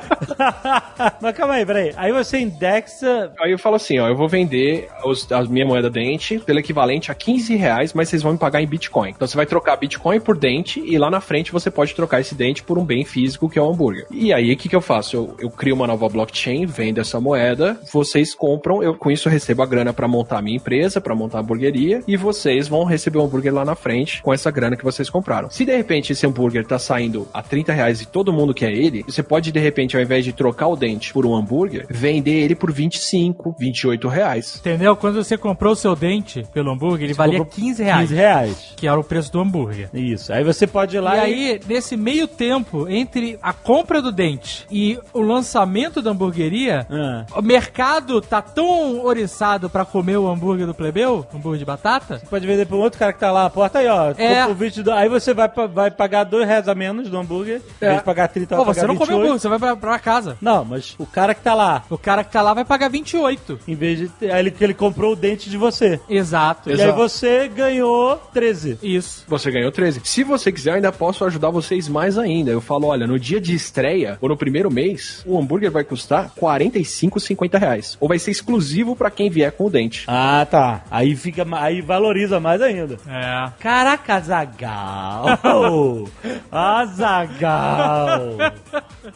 Mas 1.21 1.37
calma 1.37 1.55
aí, 1.55 1.67
peraí. 1.67 1.93
Aí 1.97 2.13
você 2.13 2.39
indexa. 2.39 3.33
Aí 3.41 3.51
eu 3.53 3.59
falo 3.59 3.77
assim, 3.77 3.99
ó, 3.99 4.09
eu 4.09 4.17
vou 4.17 4.29
vender 4.29 4.89
os- 5.05 5.31
a 5.33 5.43
minha 5.45 5.67
moeda 5.67 5.91
dente 5.91 6.39
pelo 6.39 6.59
equivalente 6.59 7.11
a 7.11 7.15
15 7.15 7.57
reais, 7.57 7.93
mas 7.93 8.09
vocês 8.09 8.23
vão 8.23 8.33
me 8.33 8.39
pagar 8.39 8.63
em 8.63 8.67
Bitcoin. 8.67 9.11
Então 9.11 9.27
você 9.27 9.37
vai 9.37 9.47
trocar 9.47 9.77
Bitcoin 9.77 10.21
por 10.21 10.37
dente 10.37 10.81
e 10.85 10.99
lá 10.99 11.11
na 11.11 11.21
frente 11.21 11.53
você 11.53 11.71
pode 11.71 11.95
trocar 11.95 12.21
esse 12.21 12.35
dente 12.35 12.63
por 12.63 12.79
um 12.79 12.85
bem 12.85 13.05
físico 13.05 13.49
que 13.49 13.59
é 13.59 13.63
o 13.63 13.71
hambúrguer. 13.71 14.07
E 14.11 14.33
aí 14.33 14.53
o 14.53 14.57
que, 14.57 14.69
que 14.69 14.77
eu 14.77 14.81
faço? 14.81 15.17
Eu, 15.17 15.37
eu 15.41 15.51
crio 15.51 15.75
uma 15.75 15.87
nova 15.87 16.09
blockchain, 16.09 16.67
vendo 16.67 17.01
essa 17.01 17.21
moeda, 17.21 17.79
vocês 17.93 18.35
compram, 18.35 18.83
eu 18.83 18.95
com 18.95 19.11
isso 19.11 19.29
eu 19.29 19.33
recebo 19.33 19.63
a 19.63 19.67
grana 19.67 19.93
pra 19.93 20.07
montar 20.11 20.39
a 20.39 20.43
minha 20.43 20.57
empresa, 20.57 21.01
pra 21.01 21.15
montar 21.15 21.39
a 21.39 21.41
hamburgueria 21.41 22.03
e 22.07 22.17
vocês 22.17 22.69
vão 22.69 22.85
receber 22.85 23.19
o 23.19 23.23
hambúrguer 23.23 23.55
lá 23.55 23.65
na 23.65 23.75
frente 23.75 24.23
com 24.23 24.33
essa 24.35 24.51
grana 24.51 24.77
que 24.77 24.85
vocês 24.85 25.09
compraram. 25.09 25.49
Se 25.51 25.65
de 25.65 25.75
repente 25.77 26.13
esse 26.13 26.27
hambúrguer 26.27 26.67
tá 26.67 26.79
saindo 26.79 27.27
a 27.33 27.43
30 27.43 27.73
reais 27.73 28.01
e 28.03 28.07
todo 28.07 28.33
mundo 28.33 28.53
quer 28.53 28.73
ele, 28.73 29.05
você 29.07 29.23
pode 29.23 29.53
de 29.53 29.59
repente 29.61 29.97
ao 29.97 30.03
invés 30.03 30.25
de 30.25 30.33
trocar 30.33 30.67
o 30.69 30.77
dente 30.77 31.13
por 31.13 31.25
um 31.25 31.35
hambúrguer, 31.35 31.87
vender 31.89 32.41
ele 32.43 32.55
por 32.55 32.73
25, 32.73 33.55
28 33.59 34.09
reais. 34.09 34.57
Entendeu? 34.61 34.97
Quando 34.97 35.23
você 35.23 35.37
comprou 35.39 35.73
o 35.73 35.77
seu 35.77 35.95
dente 35.95 36.45
pelo 36.53 36.71
hambúrguer, 36.73 37.05
ele 37.05 37.15
valia 37.15 37.39
comprou 37.39 37.55
15 37.65 37.83
reais. 37.83 38.01
15 38.09 38.15
reais. 38.15 38.73
Que 38.77 38.87
era 38.89 38.99
o 38.99 39.05
preço 39.05 39.33
do 39.33 39.41
hambúrguer. 39.41 39.89
Isso. 39.95 40.33
Aí 40.33 40.43
você 40.43 40.67
pode 40.67 40.97
ir 40.97 41.01
lá 41.01 41.17
E 41.17 41.21
aí, 41.21 41.61
nesse 41.69 41.97
meio 41.97 42.27
tempo, 42.27 42.89
entre 42.89 43.39
a 43.43 43.53
compra 43.53 44.01
do 44.03 44.11
dente 44.11 44.67
e 44.71 44.99
o 45.13 45.21
lançamento 45.21 46.01
da 46.03 46.11
hamburgueria, 46.11 46.87
Ah. 46.91 47.27
o 47.37 47.43
mercado 47.43 48.21
tá 48.21 48.41
tão 48.43 49.05
oriçado 49.05 49.69
pra 49.71 49.85
comer 49.85 50.00
o 50.01 50.29
hambúrguer 50.29 50.67
do 50.67 50.75
plebeu, 50.75 51.27
hambúrguer 51.35 51.59
de 51.59 51.65
batata, 51.65 52.21
Pode 52.29 52.47
vender 52.47 52.67
um 52.73 52.77
outro 52.79 52.99
cara 52.99 53.13
que 53.13 53.19
tá 53.19 53.31
lá 53.33 53.45
na 53.45 53.51
porta 53.51 53.79
aí, 53.81 53.87
ó. 53.87 54.13
É. 54.17 54.47
o 54.47 54.55
22, 54.55 54.97
aí 54.97 55.09
você 55.09 55.35
vai, 55.35 55.49
vai 55.73 55.91
pagar 55.91 56.25
2 56.25 56.47
reais 56.47 56.69
a 56.69 56.75
menos 56.75 57.09
do 57.09 57.19
hambúrguer. 57.19 57.61
Em 57.81 57.87
vez 57.87 57.99
de 57.99 58.05
pagar 58.05 58.29
30, 58.29 58.57
Pô, 58.57 58.65
vai 58.65 58.75
você 58.75 58.81
pagar 58.81 58.93
não 58.93 58.97
come 58.97 59.09
28. 59.09 59.21
hambúrguer, 59.21 59.41
você 59.41 59.49
vai 59.49 59.59
pra, 59.59 59.77
pra 59.77 59.99
casa. 59.99 60.37
Não, 60.41 60.65
mas 60.65 60.95
o 60.99 61.07
cara 61.07 61.35
que 61.35 61.43
tá 61.43 61.55
lá, 61.55 61.85
O 61.91 61.99
cara 61.99 62.23
que 62.25 62.31
tá 62.33 62.43
lá 62.43 62.55
vai 62.55 62.65
pagar 62.65 62.89
28. 62.89 63.61
em 63.67 63.75
vez 63.75 63.99
de. 63.99 64.31
Aí 64.31 64.41
ele, 64.41 64.51
que 64.51 64.63
ele 64.63 64.75
comprou 64.75 65.13
o 65.13 65.17
dente 65.17 65.51
de 65.51 65.57
você. 65.57 66.01
Exato. 66.09 66.71
E 66.71 66.81
aí 66.81 66.93
você 66.93 67.49
ganhou 67.49 68.17
13. 68.33 68.79
Isso. 68.83 69.25
Você 69.29 69.51
ganhou 69.51 69.71
13. 69.73 70.01
Se 70.05 70.23
você 70.25 70.53
quiser, 70.53 70.71
eu 70.71 70.75
ainda 70.77 70.93
posso 70.93 71.25
ajudar 71.25 71.51
vocês 71.51 71.89
mais 71.89 72.19
ainda. 72.19 72.51
Eu 72.51 72.61
falo, 72.61 72.87
olha, 72.87 73.07
no 73.07 73.19
dia 73.19 73.41
de 73.41 73.55
estreia, 73.55 74.19
ou 74.21 74.29
no 74.29 74.37
primeiro 74.37 74.71
mês, 74.71 75.23
o 75.27 75.39
hambúrguer 75.39 75.71
vai 75.71 75.85
custar 75.85 76.31
45, 76.37 77.19
50 77.19 77.59
reais. 77.59 77.97
Ou 78.01 78.09
vai 78.09 78.19
ser 78.19 78.31
exclusivo 78.31 78.95
pra 78.95 79.11
quem 79.11 79.31
vier 79.31 79.53
com 79.53 79.67
o 79.67 79.71
dente. 79.71 79.90
Ah, 80.07 80.47
tá. 80.51 80.83
Aí 80.91 81.15
fica. 81.17 81.47
Aí 81.59 81.81
valoriza 81.81 82.39
mais 82.41 82.61
ainda. 82.63 82.97
É. 83.07 83.51
Caraca, 83.61 84.21
Zagal! 84.21 85.27
Azagal! 86.51 88.21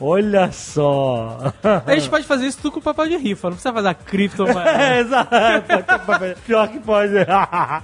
Olha 0.00 0.50
só! 0.52 1.52
A 1.86 1.94
gente 1.94 2.08
pode 2.08 2.24
fazer 2.26 2.46
isso 2.46 2.58
tudo 2.60 2.72
com 2.72 2.80
papel 2.80 3.08
de 3.08 3.16
rifa, 3.16 3.48
não 3.48 3.54
precisa 3.56 3.72
fazer 3.74 3.88
a 3.88 3.94
cripto. 3.94 4.44
É, 4.74 5.00
exato. 5.00 5.30
Pior 6.46 6.68
que 6.68 6.78
pode. 6.80 7.12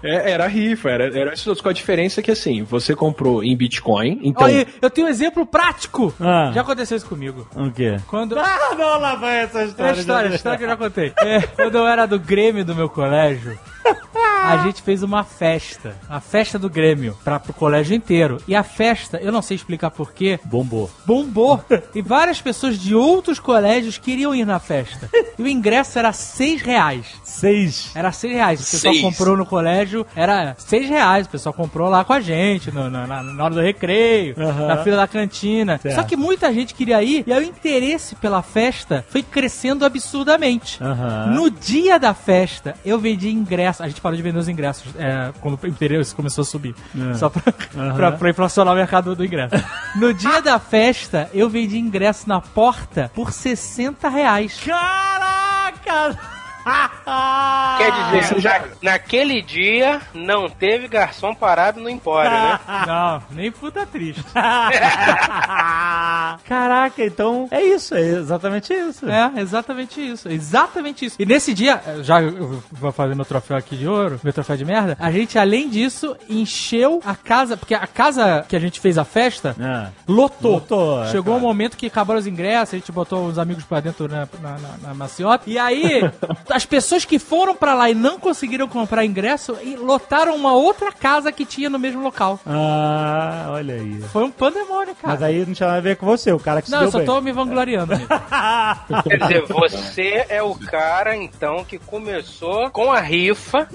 É, 0.03 0.31
era 0.33 0.47
rifa, 0.47 0.89
era, 0.91 1.19
era 1.19 1.35
isso 1.35 1.55
com 1.63 1.69
a 1.69 1.73
diferença 1.73 2.23
que 2.23 2.31
assim, 2.31 2.63
você 2.63 2.95
comprou 2.95 3.43
em 3.45 3.57
Bitcoin, 3.57 4.19
então. 4.23 4.45
Olha, 4.47 4.67
eu 4.81 4.91
tenho 4.91 5.07
um 5.07 5.11
exemplo 5.11 5.45
prático. 5.47 6.13
Ah. 6.21 6.51
Já 6.55 6.61
aconteceu 6.63 6.97
isso 6.97 7.07
comigo. 7.07 7.47
o 7.55 7.71
quê? 7.71 7.97
Quando. 8.07 8.39
Ah, 8.39 8.75
não, 8.77 8.99
lá 8.99 9.15
vai 9.17 9.39
essa 9.41 9.61
É 9.63 9.65
história. 9.67 9.93
a 9.93 9.97
história, 9.97 10.31
a 10.31 10.35
história 10.35 10.59
que 10.59 10.65
eu 10.65 10.69
já 10.69 10.77
contei. 10.77 11.13
É, 11.19 11.41
quando 11.43 11.77
eu 11.77 11.87
era 11.87 12.07
do 12.07 12.19
Grêmio 12.19 12.65
do 12.65 12.75
meu 12.81 12.89
colégio, 12.89 13.59
a 14.53 14.65
gente 14.65 14.83
fez 14.83 15.03
uma 15.03 15.25
festa. 15.25 15.95
A 16.09 16.21
festa 16.21 16.59
do 16.59 16.69
Grêmio. 16.69 17.17
Pra, 17.25 17.39
pro 17.41 17.53
colégio 17.53 17.95
inteiro. 17.95 18.39
E 18.47 18.55
a 18.55 18.63
festa, 18.63 19.19
eu 19.19 19.33
não 19.33 19.43
sei 19.43 19.55
explicar 19.57 19.91
porquê, 19.91 20.39
Bombou. 20.45 20.91
bombou. 21.07 21.63
e 21.95 22.03
várias 22.03 22.41
pessoas 22.41 22.79
de 22.79 22.95
outros 22.95 23.39
colégios 23.39 23.99
queriam 23.99 24.35
ir 24.35 24.45
na 24.45 24.59
festa. 24.59 25.09
E 25.39 25.43
o 25.43 25.49
ingresso 25.49 25.99
era 25.99 26.13
seis 26.13 26.63
reais. 26.63 27.07
Seis. 27.25 27.91
Era 27.95 28.13
seis 28.13 28.33
reais. 28.33 28.61
O 28.61 28.71
pessoal 28.71 28.95
Seis. 28.95 29.05
comprou 29.05 29.37
no 29.37 29.47
colégio, 29.47 30.07
era 30.15 30.55
seis 30.59 30.89
reais. 30.89 31.27
O 31.27 31.31
pessoal 31.31 31.53
comprou 31.53 31.89
lá 31.89 32.05
com 32.05 32.13
a 32.13 32.21
gente, 32.21 32.71
no- 32.71 32.91
na, 32.91 33.07
na- 33.07 33.23
na 33.23 33.45
hora 33.45 33.55
do 33.55 33.61
recreio, 33.61 34.35
na 34.37 34.79
fila 34.79 34.97
da 34.97 35.09
cantina. 35.09 35.79
Certo. 35.79 35.95
Só 35.95 36.03
que 36.03 36.17
muita 36.17 36.53
gente 36.53 36.75
queria 36.75 37.03
ir 37.03 37.25
e 37.27 37.33
aí 37.33 37.45
o 37.45 37.47
interesse 37.49 38.15
pela 38.17 38.43
festa 38.43 39.05
foi 39.09 39.23
crescendo 39.23 39.85
absurdamente. 39.85 40.79
No 41.33 41.51
dia 41.51 41.99
da 41.99 42.13
festa, 42.15 42.75
eu 42.85 42.99
vendi 42.99 43.31
ingresso. 43.31 43.83
A 43.83 43.89
gente 43.89 44.01
parou 44.01 44.17
de 44.17 44.23
vender 44.23 44.39
os 44.41 44.49
ingressos 44.49 44.93
é, 44.99 45.33
quando 45.41 45.59
o 45.63 45.67
interesse 45.67 46.15
começou 46.15 46.43
a 46.43 46.45
subir. 46.45 46.75
É. 47.11 47.15
Só 47.15 47.29
pra, 47.29 47.53
pra, 47.95 48.13
pra 48.13 48.31
inflacionar 48.31 48.75
o 48.75 48.77
mercado 48.77 49.15
do 49.15 49.25
ingresso. 49.25 49.55
No 49.97 50.13
dia 50.13 50.41
da 50.41 50.59
festa, 50.59 51.31
eu 51.33 51.49
vendi 51.49 51.79
ingresso 51.79 52.29
na 52.29 52.41
porta 52.41 53.11
por 53.15 53.33
60 53.33 54.09
reais. 54.09 54.61
Caraca! 54.65 56.30
Quer 57.79 57.91
dizer, 58.21 58.43
na- 58.43 58.65
naquele 58.93 59.41
dia 59.43 60.01
não 60.15 60.49
teve 60.49 60.87
garçom 60.89 61.35
parado 61.35 61.81
no 61.81 61.89
empório, 61.89 62.31
né? 62.31 62.59
Não, 62.87 63.23
nem 63.31 63.51
puta 63.51 63.85
triste. 63.87 64.23
Caraca, 66.45 67.05
então 67.05 67.49
é 67.51 67.63
isso, 67.63 67.95
é 67.95 68.01
exatamente 68.01 68.73
isso. 68.73 69.09
É, 69.09 69.33
exatamente 69.37 70.01
isso. 70.01 70.29
Exatamente 70.29 71.05
isso. 71.07 71.17
E 71.19 71.27
nesse 71.27 71.53
dia, 71.55 71.81
já 72.03 72.21
eu 72.23 72.63
vou 72.73 72.93
fazer 72.93 73.15
meu 73.15 73.25
troféu 73.25 73.57
aqui 73.57 73.77
de 73.77 73.87
ouro, 73.89 74.21
meu 74.23 74.33
troféu 74.33 74.57
de 74.57 74.65
merda, 74.65 74.97
a 75.01 75.11
gente, 75.11 75.39
além 75.39 75.69
disso, 75.69 76.17
encheu 76.29 77.01
a 77.05 77.15
casa, 77.15 77.57
porque 77.57 77.75
a 77.75 77.87
casa 77.87 78.45
que 78.49 78.57
a 78.57 78.61
gente 78.61 78.81
fez 78.81 78.99
a 78.99 79.05
festa 79.05 79.55
Ah. 79.61 79.91
lotou. 80.07 80.53
Lotou, 80.55 81.05
é, 81.05 81.07
Chegou 81.11 81.35
cara. 81.35 81.37
um 81.37 81.41
momento 81.49 81.77
que 81.77 81.87
acabaram 81.87 82.19
os 82.21 82.27
ingressos, 82.27 82.75
a 82.75 82.79
gente 82.79 82.93
botou 82.93 83.27
os 83.27 83.39
amigos 83.39 83.65
pra 83.65 83.81
dentro 83.81 84.09
né, 84.09 84.29
na, 84.41 84.51
na, 84.59 84.69
na 84.89 84.95
maciota. 84.95 85.45
E 85.49 85.59
aí, 85.59 86.03
as 86.51 86.65
pessoas 86.67 87.05
que 87.05 87.19
foram 87.19 87.55
pra 87.55 87.75
lá 87.75 87.91
e 87.91 87.95
não 87.95 88.19
conseguiram 88.19 88.69
comprar 88.69 89.05
ingresso, 89.05 89.57
e 89.63 89.77
lotaram 89.77 90.35
uma 90.35 90.53
outra 90.53 90.93
casa 90.93 91.31
que 91.33 91.45
tinha 91.45 91.69
no 91.71 91.79
mesmo 91.79 92.03
local. 92.03 92.39
Ah, 92.47 93.47
olha 93.51 93.75
aí. 93.75 94.01
Foi 94.13 94.25
um 94.25 94.31
pandemônio, 94.31 94.95
cara. 94.95 95.15
Mas 95.15 95.23
aí 95.23 95.45
não 95.47 95.53
tinha 95.55 95.67
nada 95.67 95.79
a 95.79 95.83
ver 95.83 95.97
com 95.97 96.07
você, 96.07 96.33
o 96.33 96.39
cara 96.39 96.61
que 96.63 96.69
se 96.69 96.73
não, 96.75 96.83
eu 96.83 96.91
só 96.91 96.99
bem. 96.99 97.07
tô 97.07 97.21
me 97.21 97.33
vangloriando. 97.33 97.93
Quer 99.09 99.19
dizer, 99.19 99.47
você 99.47 100.27
é 100.29 100.43
o 100.43 100.55
cara, 100.55 101.17
então, 101.17 101.65
que 101.65 101.79
começou 101.79 102.71
com 102.71 102.91
a 102.93 103.01
rifa 103.01 103.69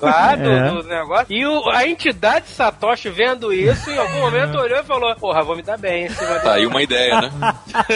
lá 0.00 0.34
do, 0.36 0.48
É. 0.50 0.70
do 0.70 0.82
negócio. 0.84 1.26
E 1.30 1.46
o- 1.46 1.68
a 1.70 1.86
entidade 1.86 2.48
Satoshi 2.48 3.08
vendo 3.10 3.52
isso, 3.52 3.90
em 3.90 3.98
algum 3.98 4.20
momento 4.20 4.56
olhou 4.58 4.78
e 4.80 4.84
falou: 4.84 5.14
Porra, 5.16 5.42
vou 5.42 5.56
me 5.56 5.62
dar 5.62 5.76
bem 5.78 6.08
Tá 6.42 6.54
aí 6.54 6.66
uma 6.66 6.82
ideia, 6.82 7.20
né? 7.20 7.30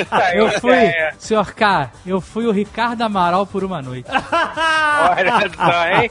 Tá 0.08 0.24
aí 0.26 0.38
Eu 0.38 0.44
uma 0.46 0.60
fui, 0.60 0.72
ideia. 0.72 1.14
senhor 1.18 1.52
K, 1.54 1.90
eu 2.06 2.20
fui 2.20 2.46
o 2.46 2.50
Ricardo 2.52 3.02
Amaral 3.02 3.46
por 3.46 3.64
uma 3.64 3.80
noite. 3.82 4.08
Olha 4.30 5.50
só, 5.54 6.02
hein? 6.02 6.10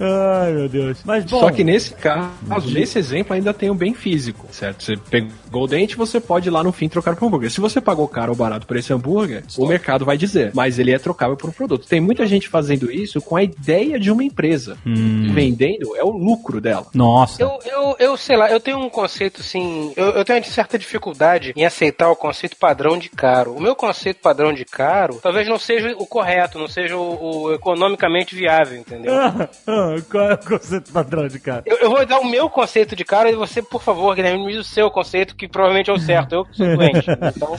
Ai, 0.00 0.52
meu 0.52 0.68
Deus. 0.68 0.98
Mas 1.04 1.24
bom. 1.24 1.40
Só 1.40 1.50
que 1.50 1.64
nesse 1.64 1.94
caso, 1.94 2.30
nesse 2.72 2.98
exemplo, 2.98 3.34
ainda 3.34 3.52
tem 3.52 3.70
o 3.70 3.74
bem 3.74 3.94
físico, 3.94 4.46
certo? 4.50 4.84
Você 4.84 4.96
pegou 4.96 5.64
o 5.64 5.66
dente, 5.66 5.96
você 5.96 6.20
pode 6.20 6.48
ir 6.48 6.50
lá 6.50 6.62
no 6.62 6.72
fim 6.72 6.88
trocar 6.88 7.14
por 7.16 7.24
um 7.24 7.28
hambúrguer. 7.28 7.50
Se 7.50 7.60
você 7.60 7.80
pagou 7.80 8.06
caro 8.08 8.32
ou 8.32 8.36
barato 8.36 8.66
por 8.66 8.76
esse 8.76 8.92
hambúrguer, 8.92 9.44
o 9.56 9.66
mercado 9.66 10.04
vai 10.04 10.16
dizer, 10.16 10.50
mas 10.54 10.78
ele 10.78 10.92
é 10.92 10.98
trocável 10.98 11.36
por 11.36 11.50
um 11.50 11.52
produto. 11.52 11.86
Tem 11.86 12.00
muita 12.00 12.26
gente 12.26 12.48
fazendo 12.48 12.90
isso 12.90 13.20
com 13.20 13.36
a 13.36 13.42
ideia 13.42 13.98
de 13.98 14.10
uma 14.10 14.24
empresa. 14.24 14.76
Vendendo 14.84 15.96
é 15.96 16.04
o 16.04 16.10
lucro 16.10 16.60
dela. 16.60 16.86
Nossa. 16.94 17.42
Eu, 17.42 17.58
eu, 17.64 17.96
eu 17.98 18.16
sei 18.16 18.36
lá, 18.36 18.50
eu 18.50 18.60
tenho 18.60 18.78
um 18.78 18.90
conceito 18.90 19.40
assim. 19.40 19.92
Eu, 19.96 20.10
eu 20.10 20.24
tenho 20.24 20.44
certa 20.44 20.78
dificuldade 20.78 21.52
em 21.56 21.64
aceitar 21.64 22.10
o 22.10 22.16
conceito 22.16 22.56
padrão 22.56 22.98
de 22.98 23.08
caro. 23.08 23.52
O 23.54 23.60
meu 23.60 23.74
conceito 23.74 24.20
padrão 24.20 24.52
de 24.52 24.64
caro 24.64 25.18
talvez 25.22 25.48
não 25.48 25.58
seja 25.58 25.94
o 25.98 26.06
correto, 26.16 26.58
não 26.58 26.66
seja 26.66 26.96
o, 26.96 27.42
o 27.42 27.52
economicamente 27.52 28.34
viável, 28.34 28.78
entendeu? 28.78 29.14
Ah, 29.14 29.48
ah, 29.66 29.94
Qual 30.10 30.30
é 30.30 30.34
o 30.34 30.38
conceito 30.38 30.90
padrão 30.90 31.28
de 31.28 31.38
cara? 31.38 31.62
Eu, 31.66 31.76
eu 31.76 31.90
vou 31.90 32.06
dar 32.06 32.20
o 32.20 32.24
meu 32.24 32.48
conceito 32.48 32.96
de 32.96 33.04
cara 33.04 33.30
e 33.30 33.34
você, 33.34 33.60
por 33.60 33.82
favor, 33.82 34.14
Guilherme, 34.16 34.46
me 34.46 34.52
diz 34.52 34.60
o 34.62 34.64
seu 34.64 34.90
conceito, 34.90 35.36
que 35.36 35.46
provavelmente 35.46 35.90
é 35.90 35.92
o 35.92 35.98
certo. 35.98 36.34
Eu 36.36 36.44
que 36.46 36.56
sou 36.56 36.66
doente. 36.74 37.06
Então, 37.36 37.54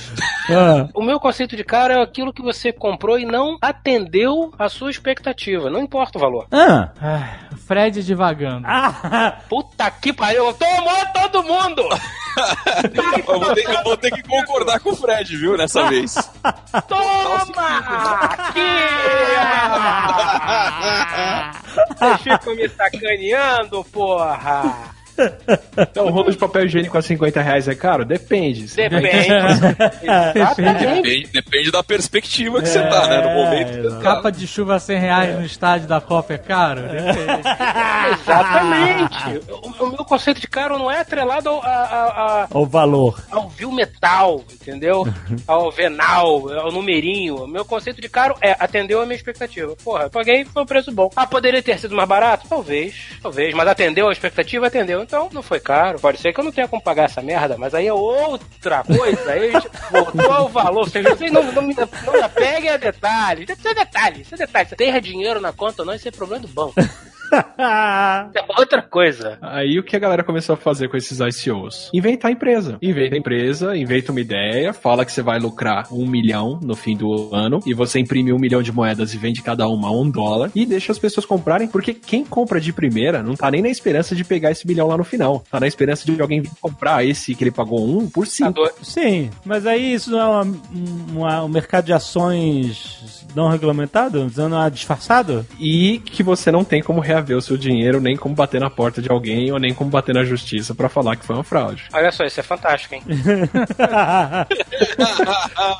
Ah, 0.49 0.87
o 0.95 1.03
meu 1.03 1.19
conceito 1.19 1.55
de 1.55 1.63
cara 1.63 1.93
é 1.93 2.01
aquilo 2.01 2.33
que 2.33 2.41
você 2.41 2.71
comprou 2.73 3.19
e 3.19 3.25
não 3.25 3.57
atendeu 3.61 4.51
a 4.57 4.69
sua 4.69 4.89
expectativa. 4.89 5.69
Não 5.69 5.81
importa 5.81 6.17
o 6.17 6.21
valor. 6.21 6.47
ah, 6.51 6.89
Fred 7.67 8.01
divagando. 8.03 8.65
ah, 8.65 9.37
Puta 9.47 9.91
que 9.91 10.11
pariu, 10.11 10.51
tomou 10.53 11.05
todo 11.13 11.43
mundo! 11.43 11.83
Eu 13.27 13.39
vou, 13.39 13.53
ter, 13.53 13.69
eu 13.69 13.83
vou 13.83 13.97
ter 13.97 14.11
que 14.11 14.23
concordar 14.23 14.79
com 14.79 14.91
o 14.91 14.95
Fred, 14.95 15.35
viu, 15.35 15.57
nessa 15.57 15.87
vez. 15.89 16.15
Toma! 16.87 17.77
Aqui! 18.21 18.61
Vocês 21.97 22.21
ficam 22.21 22.55
me 22.55 22.69
sacaneando, 22.69 23.83
porra! 23.85 24.96
Então, 25.77 26.05
o 26.05 26.09
rolo 26.09 26.31
de 26.31 26.37
papel 26.37 26.65
higiênico 26.65 26.97
a 26.97 27.01
50 27.01 27.41
reais 27.41 27.67
é 27.67 27.75
caro? 27.75 28.05
Depende. 28.05 28.67
Depende. 28.75 29.27
Depende, 30.55 31.27
depende 31.31 31.71
da 31.71 31.83
perspectiva 31.83 32.61
que 32.61 32.67
você 32.67 32.81
tá, 32.81 33.07
né? 33.07 33.21
No 33.21 33.29
momento 33.43 33.71
que 33.75 33.81
você 33.81 33.95
tá. 33.95 34.01
Capa 34.01 34.31
de 34.31 34.47
chuva 34.47 34.79
100 34.79 34.99
reais 34.99 35.35
no 35.39 35.45
estádio 35.45 35.87
da 35.87 35.99
Copa 36.01 36.33
é 36.33 36.37
caro? 36.37 36.81
Depende. 36.81 37.47
Exatamente. 38.21 39.41
O, 39.79 39.83
o 39.85 39.89
meu 39.89 40.05
conceito 40.05 40.39
de 40.41 40.47
caro 40.47 40.77
não 40.77 40.91
é 40.91 40.99
atrelado 40.99 41.49
ao, 41.49 41.61
a- 41.63 41.67
a- 41.67 42.43
a- 42.43 42.47
o 42.57 42.65
valor. 42.65 43.21
ao 43.31 43.49
vil 43.49 43.71
metal, 43.71 44.43
entendeu? 44.51 45.07
Ao 45.47 45.71
venal, 45.71 46.49
ao 46.59 46.71
numerinho. 46.71 47.43
O 47.43 47.47
meu 47.47 47.63
conceito 47.63 48.01
de 48.01 48.09
caro 48.09 48.35
é 48.41 48.55
atendeu 48.59 49.01
a 49.01 49.05
minha 49.05 49.15
expectativa. 49.15 49.75
Porra, 49.83 50.03
eu 50.03 50.09
paguei, 50.09 50.43
foi 50.45 50.61
um 50.63 50.65
preço 50.65 50.91
bom. 50.91 51.09
Ah, 51.15 51.25
poderia 51.25 51.61
ter 51.61 51.79
sido 51.79 51.95
mais 51.95 52.07
barato? 52.07 52.47
Talvez, 52.49 52.93
talvez. 53.21 53.53
Mas 53.53 53.67
atendeu 53.67 54.09
a 54.09 54.11
expectativa? 54.11 54.67
Atendeu. 54.67 55.06
Então 55.07 55.29
não 55.31 55.41
foi 55.41 55.61
caro. 55.61 55.99
Pode 55.99 56.19
ser 56.19 56.33
que 56.33 56.39
eu 56.41 56.43
não 56.43 56.51
tenha 56.51 56.67
como 56.67 56.81
pagar 56.81 57.05
essa 57.05 57.21
merda, 57.21 57.57
mas 57.57 57.73
aí 57.73 57.87
é 57.87 57.93
outra 57.93 58.83
coisa. 58.83 59.31
Aí 59.31 59.55
a 59.55 59.59
gente 59.59 59.69
voltou 59.89 60.31
ao 60.31 60.49
valor. 60.49 60.89
Vocês 60.89 61.31
não, 61.31 61.43
não, 61.53 61.61
me, 61.61 61.73
não 61.73 62.13
me 62.13 62.21
apeguem 62.21 62.69
a 62.69 62.75
detalhes. 62.75 63.49
Isso 63.49 63.67
é 63.69 63.73
detalhe, 63.73 64.21
isso 64.21 64.35
é 64.35 64.37
detalhe. 64.37 64.67
Ter 64.75 64.99
dinheiro 64.99 65.39
na 65.39 65.53
conta 65.53 65.81
ou 65.81 65.85
não, 65.85 65.93
isso 65.93 66.09
é 66.09 66.11
problema 66.11 66.41
do 66.41 66.49
banco. 66.49 66.73
É 67.57 68.59
outra 68.59 68.81
coisa. 68.81 69.37
Aí 69.41 69.77
o 69.79 69.83
que 69.83 69.95
a 69.95 69.99
galera 69.99 70.23
começou 70.23 70.53
a 70.53 70.57
fazer 70.57 70.87
com 70.89 70.97
esses 70.97 71.19
ICOs? 71.19 71.89
Inventar 71.93 72.31
empresa. 72.31 72.77
Inventa 72.81 73.15
a 73.15 73.17
empresa, 73.17 73.75
inventa 73.77 74.11
uma 74.11 74.21
ideia, 74.21 74.73
fala 74.73 75.05
que 75.05 75.11
você 75.11 75.21
vai 75.21 75.39
lucrar 75.39 75.87
um 75.93 76.05
milhão 76.07 76.59
no 76.61 76.75
fim 76.75 76.95
do 76.95 77.33
ano 77.33 77.59
e 77.65 77.73
você 77.73 77.99
imprime 77.99 78.31
um 78.33 78.39
milhão 78.39 78.61
de 78.61 78.71
moedas 78.71 79.13
e 79.13 79.17
vende 79.17 79.41
cada 79.41 79.67
uma 79.67 79.87
a 79.89 79.91
um 79.91 80.09
dólar 80.09 80.51
e 80.55 80.65
deixa 80.65 80.91
as 80.91 80.99
pessoas 80.99 81.25
comprarem, 81.25 81.67
porque 81.67 81.93
quem 81.93 82.23
compra 82.25 82.59
de 82.59 82.71
primeira 82.73 83.21
não 83.23 83.35
tá 83.35 83.49
nem 83.51 83.61
na 83.61 83.69
esperança 83.69 84.15
de 84.15 84.23
pegar 84.23 84.51
esse 84.51 84.65
milhão 84.67 84.87
lá 84.87 84.97
no 84.97 85.03
final. 85.03 85.43
Tá 85.49 85.59
na 85.59 85.67
esperança 85.67 86.05
de 86.05 86.19
alguém 86.21 86.41
vir 86.41 86.51
comprar 86.61 87.05
esse 87.05 87.35
que 87.35 87.43
ele 87.43 87.51
pagou 87.51 87.85
um 87.87 88.09
por 88.09 88.25
cinco. 88.27 88.69
Sim, 88.81 89.29
mas 89.45 89.65
aí 89.65 89.93
isso 89.93 90.11
não 90.11 90.19
é 90.19 90.25
uma- 90.25 90.57
uma- 91.11 91.43
um 91.45 91.49
mercado 91.49 91.85
de 91.85 91.93
ações 91.93 93.25
não 93.37 93.49
regulamentado? 93.49 94.25
Dizendo 94.25 94.55
uma 94.55 94.69
disfarçado? 94.69 95.45
E 95.59 95.99
que 95.99 96.23
você 96.23 96.51
não 96.51 96.63
tem 96.63 96.81
como 96.81 96.99
reaver 96.99 97.37
o 97.37 97.41
seu 97.41 97.55
dinheiro, 97.57 98.01
nem 98.01 98.15
como 98.17 98.35
bater 98.35 98.59
na 98.59 98.69
porta 98.69 99.01
de 99.01 99.09
alguém, 99.09 99.51
ou 99.51 99.59
nem 99.59 99.73
como 99.73 99.89
bater 99.89 100.13
na 100.13 100.23
justiça 100.23 100.73
pra 100.75 100.89
falar 100.89 101.15
que 101.15 101.25
foi 101.25 101.35
uma 101.35 101.43
fraude. 101.43 101.83
Olha 101.93 102.11
só, 102.11 102.25
isso 102.25 102.39
é 102.39 102.43
fantástico, 102.43 102.95
hein? 102.95 103.03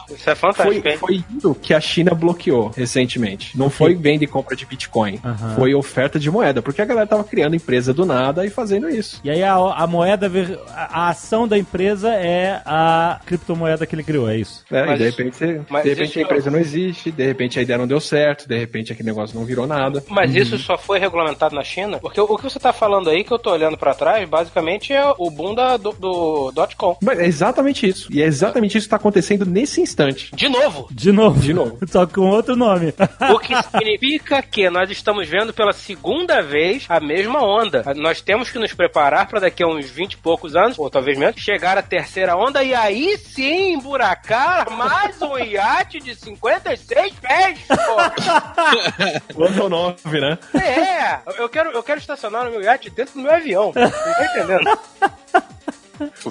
Isso 0.09 0.29
é 0.29 0.35
Foi, 0.35 0.53
fantástico, 0.53 0.88
hein? 0.88 0.97
foi 0.97 1.23
indo 1.31 1.55
que 1.55 1.73
a 1.73 1.79
China 1.79 2.13
bloqueou 2.13 2.71
recentemente. 2.75 3.57
Não 3.57 3.69
foi 3.69 3.95
venda 3.95 4.23
e 4.23 4.27
compra 4.27 4.55
de 4.55 4.65
Bitcoin. 4.65 5.19
Foi 5.55 5.73
oferta 5.73 6.19
de 6.19 6.29
moeda, 6.29 6.61
porque 6.61 6.81
a 6.81 6.85
galera 6.85 7.07
tava 7.07 7.23
criando 7.23 7.55
empresa 7.55 7.93
do 7.93 8.05
nada 8.05 8.45
e 8.45 8.49
fazendo 8.49 8.89
isso. 8.89 9.19
E 9.23 9.29
aí 9.29 9.43
a, 9.43 9.55
a 9.55 9.88
moeda, 9.88 10.29
a, 10.73 11.01
a 11.05 11.09
ação 11.09 11.47
da 11.47 11.57
empresa 11.57 12.09
é 12.13 12.61
a 12.65 13.19
criptomoeda 13.25 13.85
que 13.85 13.95
ele 13.95 14.03
criou, 14.03 14.29
é 14.29 14.38
isso? 14.38 14.63
né? 14.69 14.84
Mas 14.85 14.95
e 14.99 15.03
de 15.03 15.09
repente, 15.09 15.35
você- 15.35 15.61
mas 15.69 15.84
de 15.84 15.89
repente 15.89 16.19
a 16.19 16.21
empresa 16.21 16.51
não 16.51 16.59
existe, 16.59 17.11
de 17.11 17.25
repente 17.25 17.46
a 17.55 17.61
ideia 17.61 17.77
não 17.77 17.87
deu 17.87 17.99
certo, 17.99 18.47
de 18.47 18.57
repente 18.57 18.91
aquele 18.91 19.09
negócio 19.09 19.37
não 19.37 19.45
virou 19.45 19.67
nada. 19.67 20.03
Mas 20.07 20.35
isso 20.35 20.57
só 20.57 20.77
foi 20.77 20.99
regulamentado 20.99 21.55
na 21.55 21.63
China? 21.63 21.99
Porque 21.99 22.19
o, 22.19 22.25
o 22.25 22.37
que 22.37 22.43
você 22.43 22.59
tá 22.59 22.73
falando 22.73 23.09
aí, 23.09 23.23
que 23.23 23.31
eu 23.31 23.39
tô 23.39 23.51
olhando 23.51 23.77
pra 23.77 23.93
trás, 23.93 24.27
basicamente 24.27 24.93
é 24.93 25.13
o 25.17 25.29
boom 25.29 25.53
da, 25.53 25.77
do, 25.77 25.91
do 25.91 26.53
.com. 26.77 26.97
Mas 27.01 27.19
é 27.19 27.25
exatamente 27.25 27.87
isso. 27.87 28.07
E 28.11 28.21
é 28.21 28.25
exatamente 28.25 28.77
isso 28.77 28.87
que 28.87 28.91
tá 28.91 28.95
acontecendo 28.97 29.45
nesse 29.45 29.81
instante. 29.81 30.35
De 30.35 30.49
novo! 30.49 30.87
De 30.91 31.11
novo. 31.11 31.39
De 31.39 31.53
novo. 31.53 31.77
Só 31.87 32.05
com 32.05 32.21
outro 32.21 32.55
nome. 32.55 32.93
O 33.33 33.39
que 33.39 33.53
significa 33.63 34.41
que 34.41 34.69
nós 34.69 34.89
estamos 34.89 35.27
vendo 35.27 35.53
pela 35.53 35.73
segunda 35.73 36.41
vez 36.41 36.85
a 36.89 36.99
mesma 36.99 37.43
onda. 37.43 37.83
Nós 37.95 38.21
temos 38.21 38.49
que 38.49 38.59
nos 38.59 38.73
preparar 38.73 39.27
para 39.27 39.41
daqui 39.41 39.63
a 39.63 39.67
uns 39.67 39.89
20 39.89 40.13
e 40.13 40.17
poucos 40.17 40.55
anos, 40.55 40.77
ou 40.77 40.89
talvez 40.89 41.17
menos, 41.17 41.39
chegar 41.39 41.77
à 41.77 41.81
terceira 41.81 42.35
onda 42.35 42.63
e 42.63 42.73
aí 42.73 43.17
sim 43.17 43.73
emburacar 43.73 44.69
mais 44.71 45.21
um 45.21 45.37
iate 45.37 45.99
de 45.99 46.15
56 46.15 47.13
pés. 47.13 47.36
10, 47.38 47.59
pô. 47.68 49.34
Quanto 49.34 49.69
9, 49.69 50.22
né? 50.22 50.38
É, 50.53 51.19
eu 51.41 51.49
quero, 51.49 51.72
eu 51.72 51.84
quero 51.84 51.99
estacionar 51.99 52.45
no 52.45 52.51
meu 52.51 52.61
iate 52.61 52.89
dentro 52.89 53.15
do 53.15 53.22
meu 53.22 53.34
avião. 53.34 53.72
Não 53.76 53.91
tá 53.91 54.26
entendendo? 54.35 54.80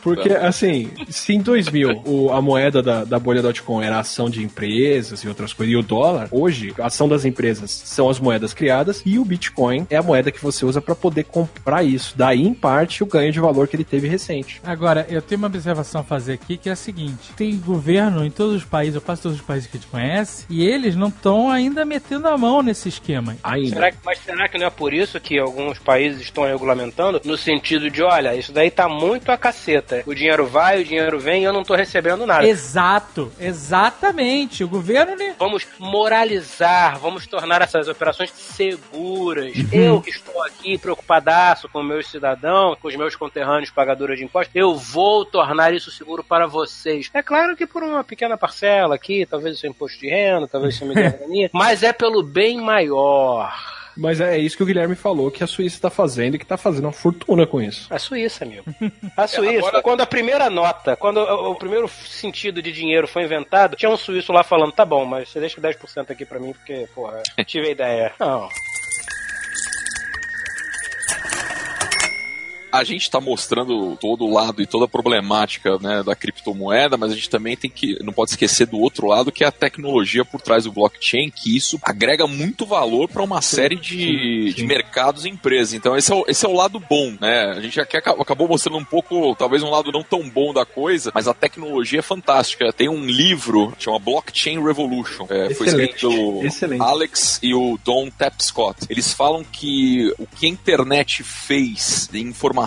Porque, 0.02 0.30
assim, 0.30 0.90
se 1.08 1.34
em 1.34 1.40
2000 1.40 2.02
o, 2.04 2.32
a 2.32 2.40
moeda 2.40 2.82
da, 2.82 3.04
da 3.04 3.18
bolha.com 3.18 3.82
era 3.82 3.98
ação 3.98 4.30
de 4.30 4.42
empresas 4.42 5.20
e 5.20 5.28
outras 5.28 5.52
coisas, 5.52 5.72
e 5.72 5.76
o 5.76 5.82
dólar, 5.82 6.28
hoje, 6.30 6.74
a 6.78 6.86
ação 6.86 7.08
das 7.08 7.24
empresas 7.24 7.70
são 7.70 8.08
as 8.08 8.18
moedas 8.18 8.54
criadas 8.54 9.02
e 9.04 9.18
o 9.18 9.24
Bitcoin 9.24 9.86
é 9.90 9.96
a 9.96 10.02
moeda 10.02 10.30
que 10.30 10.42
você 10.42 10.64
usa 10.64 10.80
para 10.80 10.94
poder 10.94 11.24
comprar 11.24 11.82
isso. 11.82 12.14
Daí, 12.16 12.42
em 12.42 12.54
parte, 12.54 13.02
o 13.02 13.06
ganho 13.06 13.32
de 13.32 13.40
valor 13.40 13.68
que 13.68 13.76
ele 13.76 13.84
teve 13.84 14.08
recente. 14.08 14.60
Agora, 14.64 15.06
eu 15.08 15.20
tenho 15.22 15.38
uma 15.38 15.48
observação 15.48 16.00
a 16.00 16.04
fazer 16.04 16.34
aqui 16.34 16.56
que 16.56 16.68
é 16.68 16.72
a 16.72 16.76
seguinte: 16.76 17.32
tem 17.36 17.56
governo 17.58 18.24
em 18.24 18.30
todos 18.30 18.56
os 18.56 18.64
países, 18.64 18.96
ou 18.96 19.00
quase 19.00 19.22
todos 19.22 19.38
os 19.38 19.44
países 19.44 19.68
que 19.68 19.76
a 19.76 19.80
gente 19.80 19.90
conhece, 19.90 20.46
e 20.48 20.64
eles 20.64 20.94
não 20.94 21.08
estão 21.08 21.50
ainda 21.50 21.84
metendo 21.84 22.28
a 22.28 22.36
mão 22.36 22.62
nesse 22.62 22.88
esquema. 22.88 23.36
Ainda. 23.42 23.70
Será 23.70 23.92
que, 23.92 23.98
mas 24.04 24.18
será 24.18 24.48
que 24.48 24.58
não 24.58 24.66
é 24.66 24.70
por 24.70 24.92
isso 24.92 25.20
que 25.20 25.38
alguns 25.38 25.78
países 25.78 26.20
estão 26.20 26.44
regulamentando? 26.44 27.20
No 27.24 27.36
sentido 27.36 27.90
de, 27.90 28.02
olha, 28.02 28.34
isso 28.34 28.52
daí 28.52 28.70
tá 28.70 28.88
muito 28.88 29.30
a 29.30 29.36
caceta. 29.56 30.02
O 30.06 30.14
dinheiro 30.14 30.46
vai, 30.46 30.82
o 30.82 30.84
dinheiro 30.84 31.18
vem 31.18 31.42
e 31.42 31.44
eu 31.44 31.52
não 31.52 31.64
tô 31.64 31.74
recebendo 31.74 32.26
nada. 32.26 32.46
Exato, 32.46 33.32
exatamente. 33.40 34.62
O 34.62 34.68
governo 34.68 35.16
né? 35.16 35.34
Vamos 35.38 35.66
moralizar, 35.78 36.98
vamos 36.98 37.26
tornar 37.26 37.62
essas 37.62 37.88
operações 37.88 38.30
seguras. 38.30 39.52
Eu 39.72 40.00
que 40.00 40.10
estou 40.10 40.42
aqui 40.44 40.76
preocupadaço 40.76 41.68
com 41.68 41.82
meus 41.82 42.08
cidadãos, 42.08 42.78
com 42.80 42.88
os 42.88 42.96
meus 42.96 43.16
conterrâneos 43.16 43.70
pagadores 43.70 44.18
de 44.18 44.24
impostos, 44.24 44.54
eu 44.54 44.74
vou 44.76 45.24
tornar 45.24 45.72
isso 45.72 45.90
seguro 45.90 46.22
para 46.22 46.46
vocês. 46.46 47.10
É 47.14 47.22
claro 47.22 47.56
que 47.56 47.66
por 47.66 47.82
uma 47.82 48.04
pequena 48.04 48.36
parcela 48.36 48.94
aqui, 48.94 49.24
talvez 49.26 49.56
o 49.56 49.60
seu 49.60 49.70
imposto 49.70 49.98
de 49.98 50.08
renda, 50.08 50.46
talvez 50.46 50.74
o 50.74 50.78
seu 50.78 50.86
medalha, 50.86 51.50
mas 51.52 51.82
é 51.82 51.92
pelo 51.92 52.22
bem 52.22 52.60
maior. 52.60 53.75
Mas 53.96 54.20
é 54.20 54.38
isso 54.38 54.56
que 54.56 54.62
o 54.62 54.66
Guilherme 54.66 54.94
falou 54.94 55.30
que 55.30 55.42
a 55.42 55.46
Suíça 55.46 55.80
tá 55.80 55.90
fazendo 55.90 56.34
e 56.34 56.38
que 56.38 56.44
tá 56.46 56.56
fazendo 56.56 56.84
uma 56.84 56.92
fortuna 56.92 57.46
com 57.46 57.60
isso. 57.62 57.86
A 57.90 57.98
Suíça, 57.98 58.44
amigo. 58.44 58.64
A 59.16 59.26
Suíça, 59.28 59.58
agora- 59.68 59.82
quando 59.82 60.00
a 60.02 60.06
primeira 60.06 60.50
nota, 60.50 60.96
quando 60.96 61.18
o, 61.18 61.52
o 61.52 61.54
primeiro 61.54 61.88
sentido 61.88 62.60
de 62.60 62.72
dinheiro 62.72 63.08
foi 63.08 63.22
inventado, 63.24 63.76
tinha 63.76 63.90
um 63.90 63.96
suíço 63.96 64.32
lá 64.32 64.42
falando, 64.44 64.72
tá 64.72 64.84
bom, 64.84 65.04
mas 65.04 65.28
você 65.30 65.40
deixa 65.40 65.60
10% 65.60 66.10
aqui 66.10 66.24
pra 66.24 66.38
mim, 66.38 66.52
porque, 66.52 66.86
porra, 66.94 67.22
tive 67.46 67.68
a 67.68 67.70
ideia. 67.70 68.12
Não. 68.20 68.48
A 72.78 72.84
gente 72.84 73.02
está 73.02 73.20
mostrando 73.20 73.96
todo 74.00 74.24
o 74.24 74.32
lado 74.32 74.62
e 74.62 74.66
toda 74.66 74.84
a 74.84 74.88
problemática 74.88 75.78
né, 75.78 76.02
da 76.02 76.14
criptomoeda, 76.14 76.96
mas 76.96 77.12
a 77.12 77.14
gente 77.14 77.30
também 77.30 77.56
tem 77.56 77.70
que 77.70 78.02
não 78.02 78.12
pode 78.12 78.30
esquecer 78.30 78.66
do 78.66 78.78
outro 78.78 79.06
lado 79.06 79.32
que 79.32 79.44
é 79.44 79.46
a 79.46 79.52
tecnologia 79.52 80.24
por 80.24 80.40
trás 80.40 80.64
do 80.64 80.72
blockchain, 80.72 81.30
que 81.30 81.56
isso 81.56 81.78
agrega 81.82 82.26
muito 82.26 82.66
valor 82.66 83.08
para 83.08 83.22
uma 83.22 83.40
série 83.42 83.76
de, 83.76 84.52
de 84.52 84.66
mercados 84.66 85.24
e 85.24 85.28
empresas. 85.28 85.74
Então 85.74 85.96
esse 85.96 86.12
é, 86.12 86.14
o, 86.14 86.24
esse 86.28 86.44
é 86.44 86.48
o 86.48 86.54
lado 86.54 86.78
bom, 86.78 87.14
né? 87.20 87.52
A 87.56 87.60
gente 87.60 87.80
aqui 87.80 87.96
aca- 87.96 88.16
acabou 88.20 88.48
mostrando 88.48 88.78
um 88.78 88.84
pouco, 88.84 89.34
talvez 89.36 89.62
um 89.62 89.70
lado 89.70 89.90
não 89.92 90.02
tão 90.02 90.28
bom 90.28 90.52
da 90.52 90.64
coisa, 90.64 91.10
mas 91.14 91.28
a 91.28 91.34
tecnologia 91.34 92.00
é 92.00 92.02
fantástica. 92.02 92.72
Tem 92.72 92.88
um 92.88 93.04
livro 93.04 93.72
que 93.72 93.84
chama 93.84 93.98
Blockchain 93.98 94.62
Revolution, 94.62 95.26
é, 95.30 95.54
foi 95.54 95.66
escrito 95.68 96.08
pelo 96.08 96.44
excelente. 96.44 96.82
Alex 96.82 97.38
e 97.42 97.54
o 97.54 97.78
Don 97.84 98.10
Tapscott. 98.10 98.86
Eles 98.88 99.12
falam 99.12 99.44
que 99.44 100.12
o 100.18 100.26
que 100.26 100.46
a 100.46 100.48
internet 100.48 101.22
fez 101.22 102.08
de 102.10 102.20
informação 102.20 102.65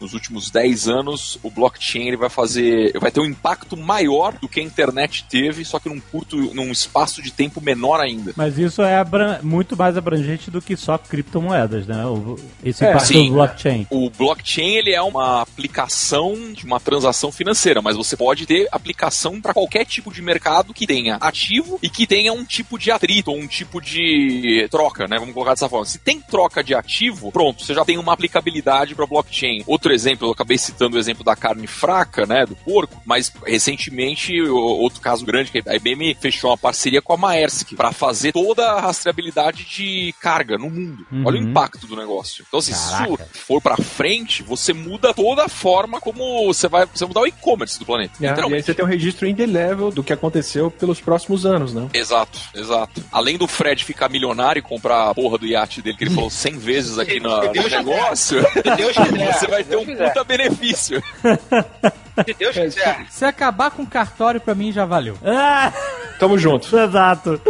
nos 0.00 0.14
últimos 0.14 0.50
10 0.50 0.88
anos, 0.88 1.38
o 1.42 1.50
blockchain 1.50 2.08
ele 2.08 2.16
vai 2.16 2.28
fazer, 2.28 2.92
vai 2.98 3.10
ter 3.10 3.20
um 3.20 3.24
impacto 3.26 3.76
maior 3.76 4.32
do 4.38 4.48
que 4.48 4.60
a 4.60 4.62
internet 4.62 5.24
teve, 5.28 5.64
só 5.64 5.78
que 5.78 5.88
num 5.88 6.00
curto, 6.00 6.36
num 6.54 6.70
espaço 6.70 7.22
de 7.22 7.30
tempo 7.32 7.60
menor 7.60 8.00
ainda. 8.00 8.32
Mas 8.36 8.58
isso 8.58 8.82
é 8.82 8.98
muito 9.42 9.76
mais 9.76 9.96
abrangente 9.96 10.50
do 10.50 10.60
que 10.60 10.76
só 10.76 10.98
criptomoedas, 10.98 11.86
né? 11.86 12.04
O- 12.06 12.36
Esse 12.64 12.84
É, 12.84 12.90
impacto 12.90 13.06
sim. 13.08 13.26
do 13.28 13.34
blockchain. 13.34 13.86
O 13.90 14.10
blockchain 14.10 14.76
ele 14.76 14.92
é 14.92 15.02
uma 15.02 15.42
aplicação 15.42 16.52
de 16.52 16.64
uma 16.64 16.80
transação 16.80 17.30
financeira, 17.30 17.80
mas 17.80 17.96
você 17.96 18.16
pode 18.16 18.46
ter 18.46 18.68
aplicação 18.72 19.40
para 19.40 19.54
qualquer 19.54 19.84
tipo 19.84 20.12
de 20.12 20.20
mercado 20.20 20.74
que 20.74 20.86
tenha 20.86 21.16
ativo 21.20 21.78
e 21.82 21.88
que 21.88 22.06
tenha 22.06 22.32
um 22.32 22.44
tipo 22.44 22.78
de 22.78 22.90
atrito, 22.90 23.30
um 23.32 23.46
tipo 23.46 23.80
de 23.80 24.66
troca, 24.70 25.06
né? 25.06 25.18
Vamos 25.18 25.34
colocar 25.34 25.52
dessa 25.52 25.68
forma. 25.68 25.86
Se 25.86 25.98
tem 25.98 26.20
troca 26.20 26.62
de 26.62 26.74
ativo, 26.74 27.30
pronto, 27.32 27.64
você 27.64 27.74
já 27.74 27.84
tem 27.84 27.98
uma 27.98 28.12
aplicabilidade 28.12 28.94
para 28.94 29.06
blockchain. 29.06 29.37
Outro 29.66 29.92
exemplo, 29.92 30.28
eu 30.28 30.32
acabei 30.32 30.58
citando 30.58 30.96
o 30.96 30.98
exemplo 30.98 31.24
da 31.24 31.36
carne 31.36 31.66
fraca, 31.66 32.26
né, 32.26 32.44
do 32.46 32.56
porco, 32.56 33.00
mas 33.04 33.32
recentemente 33.46 34.40
outro 34.42 35.00
caso 35.00 35.24
grande 35.24 35.50
que 35.50 35.62
a 35.66 35.76
IBM 35.76 36.16
fechou 36.20 36.50
uma 36.50 36.58
parceria 36.58 37.02
com 37.02 37.12
a 37.12 37.16
Maersk 37.16 37.74
para 37.74 37.92
fazer 37.92 38.32
toda 38.32 38.72
a 38.72 38.80
rastreabilidade 38.80 39.64
de 39.64 40.14
carga 40.20 40.56
no 40.56 40.70
mundo. 40.70 41.06
Olha 41.24 41.40
o 41.40 41.42
impacto 41.42 41.86
do 41.86 41.96
negócio. 41.96 42.44
Então, 42.48 42.60
se 42.60 42.72
isso 42.72 43.18
for 43.32 43.60
para 43.60 43.76
frente, 43.76 44.42
você 44.42 44.72
muda 44.72 45.12
toda 45.14 45.44
a 45.44 45.48
forma 45.48 46.00
como 46.00 46.46
você 46.46 46.68
vai, 46.68 46.86
você 46.86 47.04
mudar 47.04 47.20
o 47.20 47.26
e-commerce 47.26 47.78
do 47.78 47.86
planeta. 47.86 48.14
É, 48.20 48.26
e 48.26 48.54
aí 48.54 48.62
você 48.62 48.74
tem 48.74 48.84
um 48.84 48.88
registro 48.88 49.26
indelével 49.26 49.90
do 49.90 50.02
que 50.02 50.12
aconteceu 50.12 50.70
pelos 50.70 51.00
próximos 51.00 51.44
anos, 51.46 51.74
né? 51.74 51.88
Exato, 51.92 52.38
exato. 52.54 53.02
Além 53.12 53.36
do 53.36 53.46
Fred 53.46 53.84
ficar 53.84 54.08
milionário 54.08 54.60
e 54.60 54.62
comprar 54.62 55.10
a 55.10 55.14
porra 55.14 55.38
do 55.38 55.46
iate 55.46 55.82
dele, 55.82 55.96
que 55.96 56.04
ele 56.04 56.14
falou 56.14 56.30
100 56.30 56.58
vezes 56.58 56.98
aqui 56.98 57.20
no 57.20 57.48
Deus 57.48 57.70
negócio, 57.70 58.40
Deus 58.76 58.96
quiser. 59.26 59.38
você 59.38 59.46
vai 59.46 59.64
ter 59.64 59.76
um 59.76 59.84
quiser. 59.84 60.08
puta 60.08 60.24
benefício. 60.24 61.02
Se 62.26 62.34
Deus 62.34 62.56
quiser. 62.56 63.06
Se 63.10 63.24
acabar 63.24 63.70
com 63.70 63.86
cartório, 63.86 64.40
pra 64.40 64.54
mim 64.54 64.72
já 64.72 64.84
valeu. 64.84 65.16
Ah, 65.24 65.72
Tamo 66.18 66.38
junto. 66.38 66.76
exato. 66.76 67.40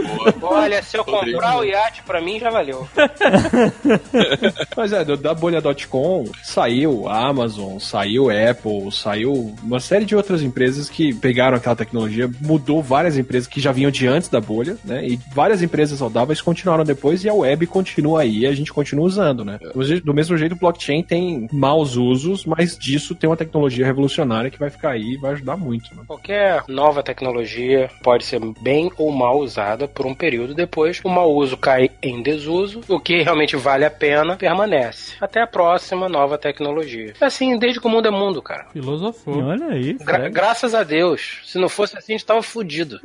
Olha, 0.43 0.83
se 0.83 0.97
eu 0.97 1.03
Rodrigo. 1.03 1.39
comprar 1.39 1.59
o 1.59 1.65
iate 1.65 2.03
pra 2.03 2.21
mim, 2.21 2.39
já 2.39 2.51
valeu. 2.51 2.87
Mas 4.77 4.93
é, 4.93 5.05
da 5.05 5.35
bolha.com 5.35 6.25
saiu 6.43 7.09
a 7.09 7.27
Amazon, 7.27 7.79
saiu 7.79 8.31
a 8.31 8.51
Apple, 8.51 8.91
saiu 8.93 9.55
uma 9.63 9.81
série 9.81 10.05
de 10.05 10.15
outras 10.15 10.43
empresas 10.43 10.89
que 10.89 11.15
pegaram 11.15 11.57
aquela 11.57 11.77
tecnologia, 11.77 12.31
mudou 12.41 12.83
várias 12.83 13.17
empresas 13.17 13.49
que 13.49 13.61
já 13.61 13.73
vinham 13.73 13.91
de 13.91 14.07
antes 14.07 14.29
da 14.29 14.41
bolha, 14.41 14.77
né? 14.85 15.07
E 15.07 15.19
várias 15.33 15.63
empresas 15.63 15.99
saudáveis 15.99 16.41
continuaram 16.41 16.85
depois 16.85 17.25
e 17.25 17.29
a 17.29 17.35
web 17.35 17.67
continua 17.67 18.23
aí 18.23 18.41
e 18.41 18.47
a 18.47 18.55
gente 18.55 18.73
continua 18.73 19.07
usando, 19.07 19.45
né? 19.45 19.59
Do 20.05 20.15
mesmo 20.15 20.37
jeito, 20.37 20.53
o 20.53 20.59
blockchain 20.59 21.03
tem 21.03 21.49
maus 21.53 21.97
usos, 21.97 22.45
mas 22.45 22.77
disso 22.77 23.15
tem 23.15 23.29
uma 23.29 23.37
tecnologia 23.37 23.87
revolucionária 23.87 24.51
que 24.51 24.59
vai 24.59 24.71
ficar 24.71 24.91
aí 24.91 25.15
e 25.15 25.17
vai 25.19 25.33
ajudar 25.33 25.57
muito, 25.57 25.95
né? 25.95 26.03
Qualquer 26.07 26.63
nova 26.69 27.03
tecnologia 27.03 27.91
pode 28.03 28.25
ser 28.25 28.41
bem 28.61 28.91
ou 28.97 29.11
mal 29.13 29.39
usada 29.39 29.87
por 29.89 30.07
um 30.07 30.15
período 30.15 30.55
depois. 30.55 31.01
O 31.05 31.09
mau 31.09 31.33
uso 31.33 31.57
cai 31.57 31.91
em 32.03 32.23
desuso. 32.23 32.81
O 32.89 33.01
que 33.01 33.23
realmente 33.23 33.57
vale 33.57 33.85
a 33.85 33.91
pena 33.91 34.37
permanece. 34.37 35.15
Até 35.21 35.41
a 35.43 35.47
próxima 35.47 36.09
nova 36.09 36.37
tecnologia. 36.39 37.15
É 37.21 37.25
assim, 37.25 37.59
desde 37.59 37.81
que 37.81 37.87
o 37.87 37.91
mundo 37.91 38.09
é 38.09 38.11
mundo, 38.11 38.43
cara. 38.43 38.67
Filosofou. 38.73 39.43
Olha 39.45 39.67
aí. 39.69 39.95
Gra- 39.95 40.29
graças 40.29 40.75
a 40.75 40.83
Deus. 40.83 41.41
Se 41.45 41.59
não 41.59 41.69
fosse 41.69 41.97
assim, 41.97 42.13
a 42.15 42.17
gente 42.17 42.27
tava 42.27 42.43
fudido. 42.43 43.01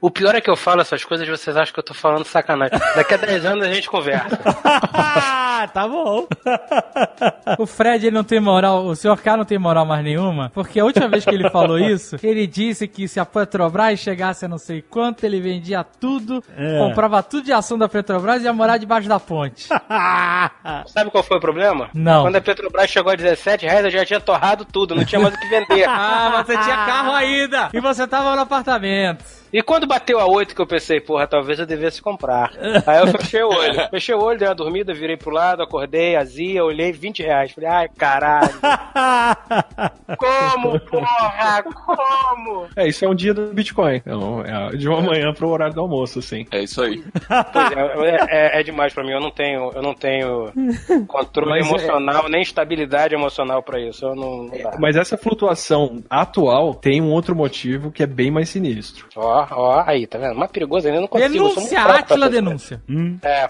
o 0.00 0.10
pior 0.10 0.34
é 0.34 0.40
que 0.40 0.50
eu 0.50 0.56
falo 0.56 0.80
essas 0.80 1.04
coisas 1.04 1.26
e 1.26 1.30
vocês 1.30 1.56
acham 1.56 1.72
que 1.72 1.80
eu 1.80 1.84
tô 1.84 1.94
falando 1.94 2.24
sacanagem. 2.24 2.78
Daqui 2.94 3.14
a 3.14 3.16
10 3.16 3.44
anos 3.46 3.66
a 3.66 3.72
gente 3.72 3.88
conversa. 3.88 4.36
tá 5.72 5.88
bom. 5.88 6.26
O 7.58 7.66
Fred 7.66 8.06
ele 8.06 8.14
não 8.14 8.24
tem 8.24 8.40
moral, 8.40 8.84
o 8.86 8.94
Sr. 8.96 9.16
K 9.22 9.36
não 9.36 9.44
tem 9.44 9.58
moral 9.58 9.86
mais 9.86 10.02
nenhuma, 10.04 10.50
porque 10.54 10.80
a 10.80 10.84
última 10.84 11.08
vez 11.08 11.24
que 11.24 11.30
ele 11.34 11.48
falou 11.50 11.78
isso, 11.78 12.16
ele 12.22 12.46
disse 12.46 12.86
que 12.88 13.06
se 13.08 13.20
a 13.20 13.24
Petrobras 13.24 13.98
chegasse 13.98 14.44
a 14.44 14.48
não 14.48 14.58
sei 14.58 14.81
quanto, 14.82 15.24
ele 15.24 15.40
vendia 15.40 15.82
tudo, 15.84 16.42
É. 16.56 16.78
comprava 16.78 17.22
tudo 17.22 17.44
de 17.44 17.52
ação 17.52 17.78
da 17.78 17.88
Petrobras 17.88 18.42
e 18.42 18.44
ia 18.44 18.52
morar 18.52 18.76
debaixo 18.76 19.08
da 19.08 19.18
ponte. 19.20 19.68
Sabe 20.86 21.10
qual 21.10 21.22
foi 21.24 21.38
o 21.38 21.40
problema? 21.40 21.88
Não. 21.94 22.22
Quando 22.24 22.36
a 22.36 22.40
Petrobras 22.40 22.90
chegou 22.90 23.12
a 23.12 23.16
17 23.16 23.64
reais, 23.66 23.84
eu 23.84 23.90
já 23.90 24.04
tinha 24.04 24.20
torrado 24.20 24.64
tudo, 24.64 24.94
não 24.94 25.04
tinha 25.04 25.20
mais 25.20 25.34
o 25.34 25.38
que 25.38 25.46
vender. 25.48 25.86
Ah, 26.04 26.30
mas 26.32 26.46
você 26.46 26.58
tinha 26.58 26.76
carro 26.76 27.12
ainda! 27.12 27.68
E 27.72 27.80
você 27.80 28.06
tava 28.06 28.34
no 28.34 28.42
apartamento. 28.42 29.24
E 29.52 29.62
quando 29.62 29.86
bateu 29.86 30.18
a 30.18 30.24
8 30.26 30.54
que 30.54 30.60
eu 30.62 30.66
pensei, 30.66 30.98
porra, 30.98 31.26
talvez 31.26 31.58
eu 31.58 31.66
devesse 31.66 32.00
comprar. 32.00 32.50
Aí 32.86 33.00
eu 33.00 33.06
fechei 33.08 33.42
o 33.42 33.48
olho. 33.50 33.74
Fechei 33.90 34.14
o 34.14 34.22
olho, 34.22 34.38
dei 34.38 34.48
uma 34.48 34.54
dormida, 34.54 34.94
virei 34.94 35.16
pro 35.16 35.30
lado, 35.30 35.62
acordei, 35.62 36.16
azia, 36.16 36.64
olhei 36.64 36.90
20 36.90 37.22
reais. 37.22 37.52
Falei, 37.52 37.68
ai, 37.68 37.88
caralho. 37.88 38.48
Como, 40.16 40.80
porra? 40.80 41.62
Como? 41.62 42.66
É, 42.76 42.88
isso 42.88 43.04
é 43.04 43.08
um 43.08 43.14
dia 43.14 43.34
do 43.34 43.52
Bitcoin. 43.52 44.02
É, 44.06 44.10
é 44.10 44.71
de 44.78 44.88
uma 44.88 45.00
manhã 45.00 45.32
pro 45.32 45.48
horário 45.48 45.74
do 45.74 45.80
almoço, 45.80 46.18
assim. 46.18 46.46
É 46.50 46.62
isso 46.62 46.80
aí. 46.82 47.02
Pois 47.52 47.72
é, 47.72 48.16
é, 48.16 48.56
é- 48.56 48.60
é 48.60 48.62
demais 48.62 48.92
pra 48.92 49.02
mim. 49.04 49.10
Eu 49.12 49.20
não 49.20 49.30
tenho, 49.30 49.70
eu 49.74 49.82
não 49.82 49.94
tenho 49.94 50.52
controle 51.06 51.50
Mas 51.50 51.66
é- 51.66 51.68
emocional, 51.68 52.28
nem 52.28 52.42
estabilidade 52.42 53.14
emocional 53.14 53.62
pra 53.62 53.80
isso. 53.80 54.04
Eu 54.04 54.14
não, 54.14 54.44
não 54.44 54.58
dá. 54.62 54.76
Mas 54.78 54.96
essa 54.96 55.16
flutuação 55.16 56.02
atual 56.08 56.74
tem 56.74 57.00
um 57.00 57.10
outro 57.10 57.34
motivo 57.34 57.90
que 57.90 58.02
é 58.02 58.06
bem 58.06 58.30
mais 58.30 58.48
sinistro. 58.48 59.06
Ó, 59.16 59.46
ó, 59.50 59.82
aí, 59.86 60.06
tá 60.06 60.18
vendo? 60.18 60.34
Mais 60.36 60.50
perigoso 60.50 60.86
ainda, 60.86 61.00
não 61.00 61.08
consigo. 61.08 61.32
Denúncia, 61.32 61.80
Atila 61.82 62.26
essas 62.26 62.30
denúncia. 62.30 62.82
É, 63.22 63.48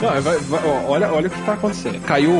Não, 0.00 0.22
vai- 0.22 0.38
vai- 0.38 0.60
ó, 0.64 0.90
olha, 0.90 1.12
olha 1.12 1.26
o 1.28 1.30
que 1.30 1.42
tá 1.42 1.52
acontecendo. 1.54 2.00
Caiu 2.02 2.30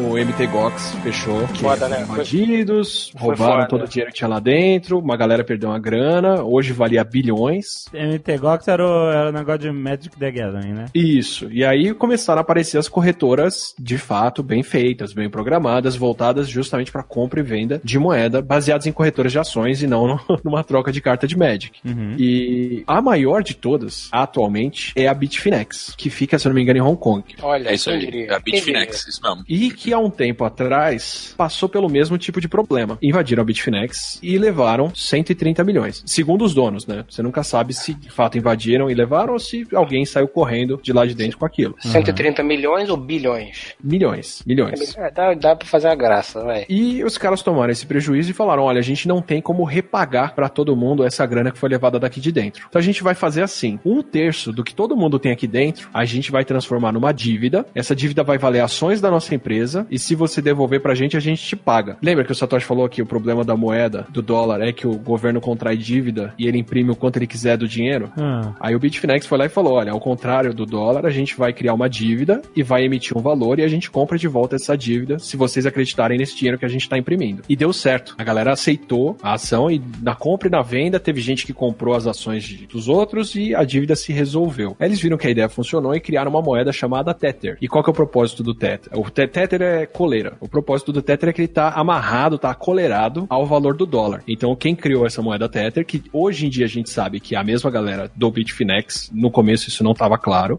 o, 0.00 0.18
MT 0.18 0.46
Gox, 0.46 0.94
fechou. 1.02 1.46
que 1.48 1.60
Foda, 1.62 1.88
né? 1.88 1.96
foram 2.00 2.12
Invadidos, 2.14 3.10
Foi 3.10 3.20
roubaram 3.34 3.54
foda. 3.54 3.68
todo 3.68 3.84
o 3.84 3.88
dinheiro 3.88 4.10
que 4.12 4.18
tinha 4.18 4.28
lá 4.28 4.40
dentro, 4.40 4.98
uma 4.98 5.16
galera 5.24 5.42
perdeu 5.44 5.70
uma 5.70 5.78
grana, 5.78 6.42
hoje 6.42 6.72
valia 6.72 7.02
bilhões. 7.04 7.86
MTGOX 7.92 8.68
era 8.68 8.84
o, 8.86 9.10
era 9.10 9.28
o 9.30 9.32
negócio 9.32 9.60
de 9.60 9.70
Magic 9.70 10.16
the 10.16 10.30
Gathering, 10.30 10.72
né? 10.72 10.86
Isso. 10.94 11.48
E 11.50 11.64
aí 11.64 11.92
começaram 11.94 12.38
a 12.38 12.42
aparecer 12.42 12.78
as 12.78 12.88
corretoras, 12.88 13.74
de 13.78 13.96
fato, 13.98 14.42
bem 14.42 14.62
feitas, 14.62 15.12
bem 15.12 15.28
programadas, 15.30 15.96
voltadas 15.96 16.48
justamente 16.48 16.92
para 16.92 17.02
compra 17.02 17.40
e 17.40 17.42
venda 17.42 17.80
de 17.82 17.98
moeda, 17.98 18.42
baseadas 18.42 18.86
em 18.86 18.92
corretoras 18.92 19.32
de 19.32 19.38
ações 19.38 19.82
e 19.82 19.86
não 19.86 20.06
no- 20.28 20.40
numa 20.44 20.62
troca 20.62 20.92
de 20.92 21.00
carta 21.00 21.26
de 21.26 21.36
Magic. 21.36 21.78
E 22.18 22.84
a 22.86 23.00
maior 23.00 23.42
de 23.42 23.54
todas, 23.54 24.08
atualmente, 24.12 24.92
é 24.96 25.06
a 25.08 25.14
Bitfinex, 25.14 25.94
que 25.96 26.10
fica, 26.10 26.38
se 26.38 26.46
eu 26.46 26.50
não 26.50 26.54
me 26.56 26.62
engano, 26.62 26.78
em 26.78 26.82
Hong 26.82 26.98
Kong. 26.98 27.24
Olha, 27.42 27.70
É 27.70 27.74
isso 27.74 27.90
aí, 27.90 27.98
diria? 28.00 28.26
é 28.28 28.34
a 28.34 28.38
Bitfinex, 28.38 29.06
isso 29.08 29.20
mesmo. 29.22 29.44
E 29.48 29.70
que 29.70 29.92
há 29.92 29.98
um 29.98 30.10
tempo 30.10 30.44
atrás 30.44 31.34
passou 31.36 31.68
pelo 31.68 31.88
mesmo 31.88 32.18
tipo 32.18 32.40
de 32.40 32.48
problema. 32.48 32.98
Invadiram 33.02 33.42
a 33.42 33.44
Bitfinex 33.44 34.18
e 34.22 34.36
levaram 34.38 34.90
130 35.14 35.62
milhões. 35.62 36.02
Segundo 36.04 36.44
os 36.44 36.52
donos, 36.52 36.86
né? 36.86 37.04
Você 37.08 37.22
nunca 37.22 37.42
sabe 37.44 37.72
se 37.72 37.94
de 37.94 38.10
fato 38.10 38.36
invadiram 38.36 38.90
e 38.90 38.94
levaram 38.94 39.34
ou 39.34 39.38
se 39.38 39.66
alguém 39.72 40.04
saiu 40.04 40.26
correndo 40.26 40.80
de 40.82 40.92
lá 40.92 41.06
de 41.06 41.14
dentro 41.14 41.38
com 41.38 41.46
aquilo. 41.46 41.76
diria? 41.80 41.92
130 41.92 42.42
milhões 42.42 42.90
ou 42.90 42.96
bilhões? 42.96 43.74
Milhões, 43.82 44.42
milhões. 44.44 44.96
É, 44.96 45.10
dá, 45.10 45.34
dá 45.34 45.56
pra 45.56 45.68
fazer 45.68 45.88
a 45.88 45.94
graça, 45.94 46.42
vai. 46.42 46.66
E 46.68 47.04
os 47.04 47.16
caras 47.16 47.42
tomaram 47.42 47.70
esse 47.70 47.86
prejuízo 47.86 48.30
e 48.30 48.34
falaram: 48.34 48.64
olha, 48.64 48.80
a 48.80 48.82
gente 48.82 49.06
não 49.06 49.22
tem 49.22 49.40
como 49.40 49.62
repagar 49.64 50.34
pra 50.34 50.48
todo 50.48 50.74
mundo 50.74 51.04
essa 51.04 51.24
grana 51.24 51.52
que 51.52 51.58
foi 51.58 51.68
levada 51.68 51.98
daqui 51.98 52.20
de 52.20 52.32
dentro. 52.32 52.64
Então 52.68 52.80
a 52.80 52.82
gente 52.82 53.02
vai 53.02 53.14
fazer 53.14 53.42
assim: 53.42 53.78
um 53.84 54.02
terço 54.02 54.52
do 54.52 54.64
que 54.64 54.74
todo 54.74 54.96
mundo 54.96 55.18
tem 55.18 55.30
aqui 55.30 55.46
dentro, 55.46 55.88
a 55.94 56.04
gente 56.04 56.32
vai 56.32 56.44
transformar 56.44 56.92
numa 56.92 57.12
dívida. 57.12 57.64
Essa 57.74 57.94
dívida 57.94 58.24
vai 58.24 58.38
valer 58.38 58.60
ações 58.60 59.00
da 59.00 59.10
nossa 59.10 59.34
empresa 59.34 59.86
e 59.90 59.98
se 59.98 60.14
você 60.14 60.42
devolver 60.42 60.80
pra 60.80 60.94
gente, 60.94 61.16
a 61.16 61.20
gente 61.20 61.42
te 61.42 61.54
paga. 61.54 61.96
Lembra 62.02 62.24
que 62.24 62.32
o 62.32 62.34
Satoshi 62.34 62.66
falou 62.66 62.88
que 62.88 63.02
o 63.02 63.06
problema 63.06 63.44
da 63.44 63.56
moeda, 63.56 64.06
do 64.10 64.22
dólar, 64.22 64.60
é 64.60 64.72
que 64.72 64.86
o 64.86 64.93
governo 64.98 65.40
contrai 65.40 65.76
dívida 65.76 66.34
e 66.38 66.46
ele 66.46 66.58
imprime 66.58 66.90
o 66.90 66.96
quanto 66.96 67.16
ele 67.16 67.26
quiser 67.26 67.56
do 67.56 67.66
dinheiro? 67.68 68.10
Ah. 68.16 68.52
Aí 68.60 68.74
o 68.74 68.78
Bitfinex 68.78 69.26
foi 69.26 69.38
lá 69.38 69.46
e 69.46 69.48
falou: 69.48 69.74
olha, 69.74 69.92
ao 69.92 70.00
contrário 70.00 70.52
do 70.54 70.64
dólar, 70.66 71.06
a 71.06 71.10
gente 71.10 71.36
vai 71.36 71.52
criar 71.52 71.74
uma 71.74 71.88
dívida 71.88 72.42
e 72.56 72.62
vai 72.62 72.84
emitir 72.84 73.16
um 73.16 73.20
valor 73.20 73.58
e 73.58 73.62
a 73.62 73.68
gente 73.68 73.90
compra 73.90 74.16
de 74.18 74.28
volta 74.28 74.56
essa 74.56 74.76
dívida 74.76 75.18
se 75.18 75.36
vocês 75.36 75.66
acreditarem 75.66 76.18
nesse 76.18 76.36
dinheiro 76.36 76.58
que 76.58 76.64
a 76.64 76.68
gente 76.68 76.82
está 76.82 76.96
imprimindo. 76.98 77.42
E 77.48 77.56
deu 77.56 77.72
certo. 77.72 78.14
A 78.18 78.24
galera 78.24 78.52
aceitou 78.52 79.16
a 79.22 79.34
ação 79.34 79.70
e 79.70 79.80
na 80.02 80.14
compra 80.14 80.48
e 80.48 80.50
na 80.50 80.62
venda 80.62 80.98
teve 81.00 81.20
gente 81.20 81.46
que 81.46 81.52
comprou 81.52 81.94
as 81.94 82.06
ações 82.06 82.44
de- 82.44 82.66
dos 82.66 82.88
outros 82.88 83.34
e 83.34 83.54
a 83.54 83.64
dívida 83.64 83.94
se 83.96 84.12
resolveu. 84.12 84.76
Aí 84.78 84.88
eles 84.88 85.00
viram 85.00 85.16
que 85.16 85.26
a 85.26 85.30
ideia 85.30 85.48
funcionou 85.48 85.94
e 85.94 86.00
criaram 86.00 86.30
uma 86.30 86.42
moeda 86.42 86.72
chamada 86.72 87.12
Tether. 87.14 87.56
E 87.60 87.68
qual 87.68 87.82
que 87.82 87.90
é 87.90 87.92
o 87.92 87.94
propósito 87.94 88.42
do 88.42 88.54
Tether? 88.54 88.98
O 88.98 89.10
te- 89.10 89.26
Tether 89.26 89.62
é 89.62 89.86
coleira. 89.86 90.34
O 90.40 90.48
propósito 90.48 90.92
do 90.92 91.02
Tether 91.02 91.28
é 91.28 91.32
que 91.32 91.40
ele 91.40 91.48
tá 91.48 91.70
amarrado, 91.70 92.38
tá 92.38 92.54
colerado 92.54 93.26
ao 93.28 93.46
valor 93.46 93.76
do 93.76 93.86
dólar. 93.86 94.22
Então 94.26 94.54
quem 94.56 94.74
criou 94.84 95.06
essa 95.06 95.22
moeda 95.22 95.48
Tether, 95.48 95.86
que 95.86 96.02
hoje 96.12 96.44
em 96.44 96.50
dia 96.50 96.66
a 96.66 96.68
gente 96.68 96.90
sabe 96.90 97.18
que 97.18 97.34
é 97.34 97.38
a 97.38 97.42
mesma 97.42 97.70
galera 97.70 98.10
do 98.14 98.30
Bitfinex, 98.30 99.10
no 99.14 99.30
começo 99.30 99.70
isso 99.70 99.82
não 99.82 99.92
estava 99.92 100.18
claro, 100.18 100.58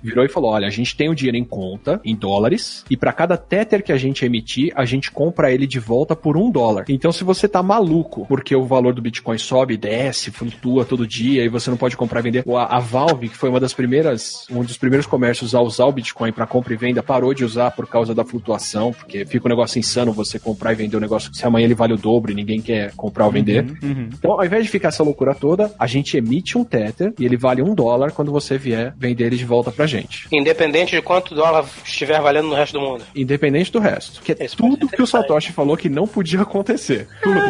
virou 0.00 0.24
e 0.24 0.28
falou: 0.28 0.52
olha, 0.52 0.68
a 0.68 0.70
gente 0.70 0.96
tem 0.96 1.08
o 1.08 1.14
dinheiro 1.14 1.36
em 1.36 1.44
conta, 1.44 2.00
em 2.04 2.14
dólares, 2.14 2.84
e 2.88 2.96
para 2.96 3.12
cada 3.12 3.36
Tether 3.36 3.82
que 3.82 3.90
a 3.90 3.96
gente 3.96 4.24
emitir, 4.24 4.72
a 4.76 4.84
gente 4.84 5.10
compra 5.10 5.50
ele 5.50 5.66
de 5.66 5.80
volta 5.80 6.14
por 6.14 6.36
um 6.36 6.52
dólar. 6.52 6.84
Então, 6.88 7.10
se 7.10 7.24
você 7.24 7.48
tá 7.48 7.64
maluco 7.64 8.24
porque 8.26 8.54
o 8.54 8.64
valor 8.64 8.94
do 8.94 9.02
Bitcoin 9.02 9.38
sobe, 9.38 9.76
desce, 9.76 10.30
flutua 10.30 10.84
todo 10.84 11.04
dia 11.04 11.44
e 11.44 11.48
você 11.48 11.68
não 11.68 11.76
pode 11.76 11.96
comprar 11.96 12.20
e 12.20 12.22
vender, 12.22 12.44
a, 12.46 12.76
a 12.76 12.78
Valve, 12.78 13.28
que 13.28 13.36
foi 13.36 13.48
uma 13.48 13.58
das 13.58 13.74
primeiras, 13.74 14.46
um 14.52 14.62
dos 14.62 14.76
primeiros 14.76 15.04
comércios 15.04 15.52
a 15.52 15.60
usar 15.60 15.86
o 15.86 15.92
Bitcoin 15.92 16.30
para 16.30 16.46
compra 16.46 16.74
e 16.74 16.76
venda, 16.76 17.02
parou 17.02 17.34
de 17.34 17.44
usar 17.44 17.72
por 17.72 17.88
causa 17.88 18.14
da 18.14 18.24
flutuação, 18.24 18.92
porque 18.92 19.26
fica 19.26 19.48
um 19.48 19.50
negócio 19.50 19.80
insano 19.80 20.12
você 20.12 20.38
comprar 20.38 20.70
e 20.70 20.76
vender 20.76 20.96
um 20.96 21.00
negócio 21.00 21.28
que 21.28 21.36
se 21.36 21.44
amanhã 21.44 21.64
ele 21.64 21.74
vale 21.74 21.94
o 21.94 21.98
dobro 21.98 22.30
e 22.30 22.36
ninguém 22.36 22.62
quer 22.62 22.92
comprar 22.94 23.26
ou 23.26 23.32
vender. 23.32 23.63
Então, 23.82 24.32
ao 24.32 24.44
invés 24.44 24.64
de 24.64 24.70
ficar 24.70 24.88
essa 24.88 25.02
loucura 25.02 25.34
toda, 25.34 25.72
a 25.78 25.86
gente 25.86 26.16
emite 26.16 26.56
um 26.56 26.64
Tether 26.64 27.12
e 27.18 27.24
ele 27.24 27.36
vale 27.36 27.62
um 27.62 27.74
dólar 27.74 28.12
quando 28.12 28.32
você 28.32 28.58
vier 28.58 28.94
vender 28.96 29.26
ele 29.26 29.36
de 29.36 29.44
volta 29.44 29.70
pra 29.70 29.86
gente. 29.86 30.26
Independente 30.32 30.96
de 30.96 31.02
quanto 31.02 31.34
dólar 31.34 31.64
estiver 31.84 32.20
valendo 32.20 32.48
no 32.48 32.54
resto 32.54 32.74
do 32.74 32.80
mundo. 32.80 33.04
Independente 33.14 33.72
do 33.72 33.78
resto. 33.78 34.20
Que 34.22 34.32
é 34.32 34.34
pode 34.34 34.56
tudo 34.56 34.88
que 34.88 35.02
o 35.02 35.06
Satoshi 35.06 35.52
falou 35.52 35.76
que 35.76 35.88
não 35.88 36.06
podia 36.06 36.42
acontecer. 36.42 37.08
Tudo. 37.22 37.40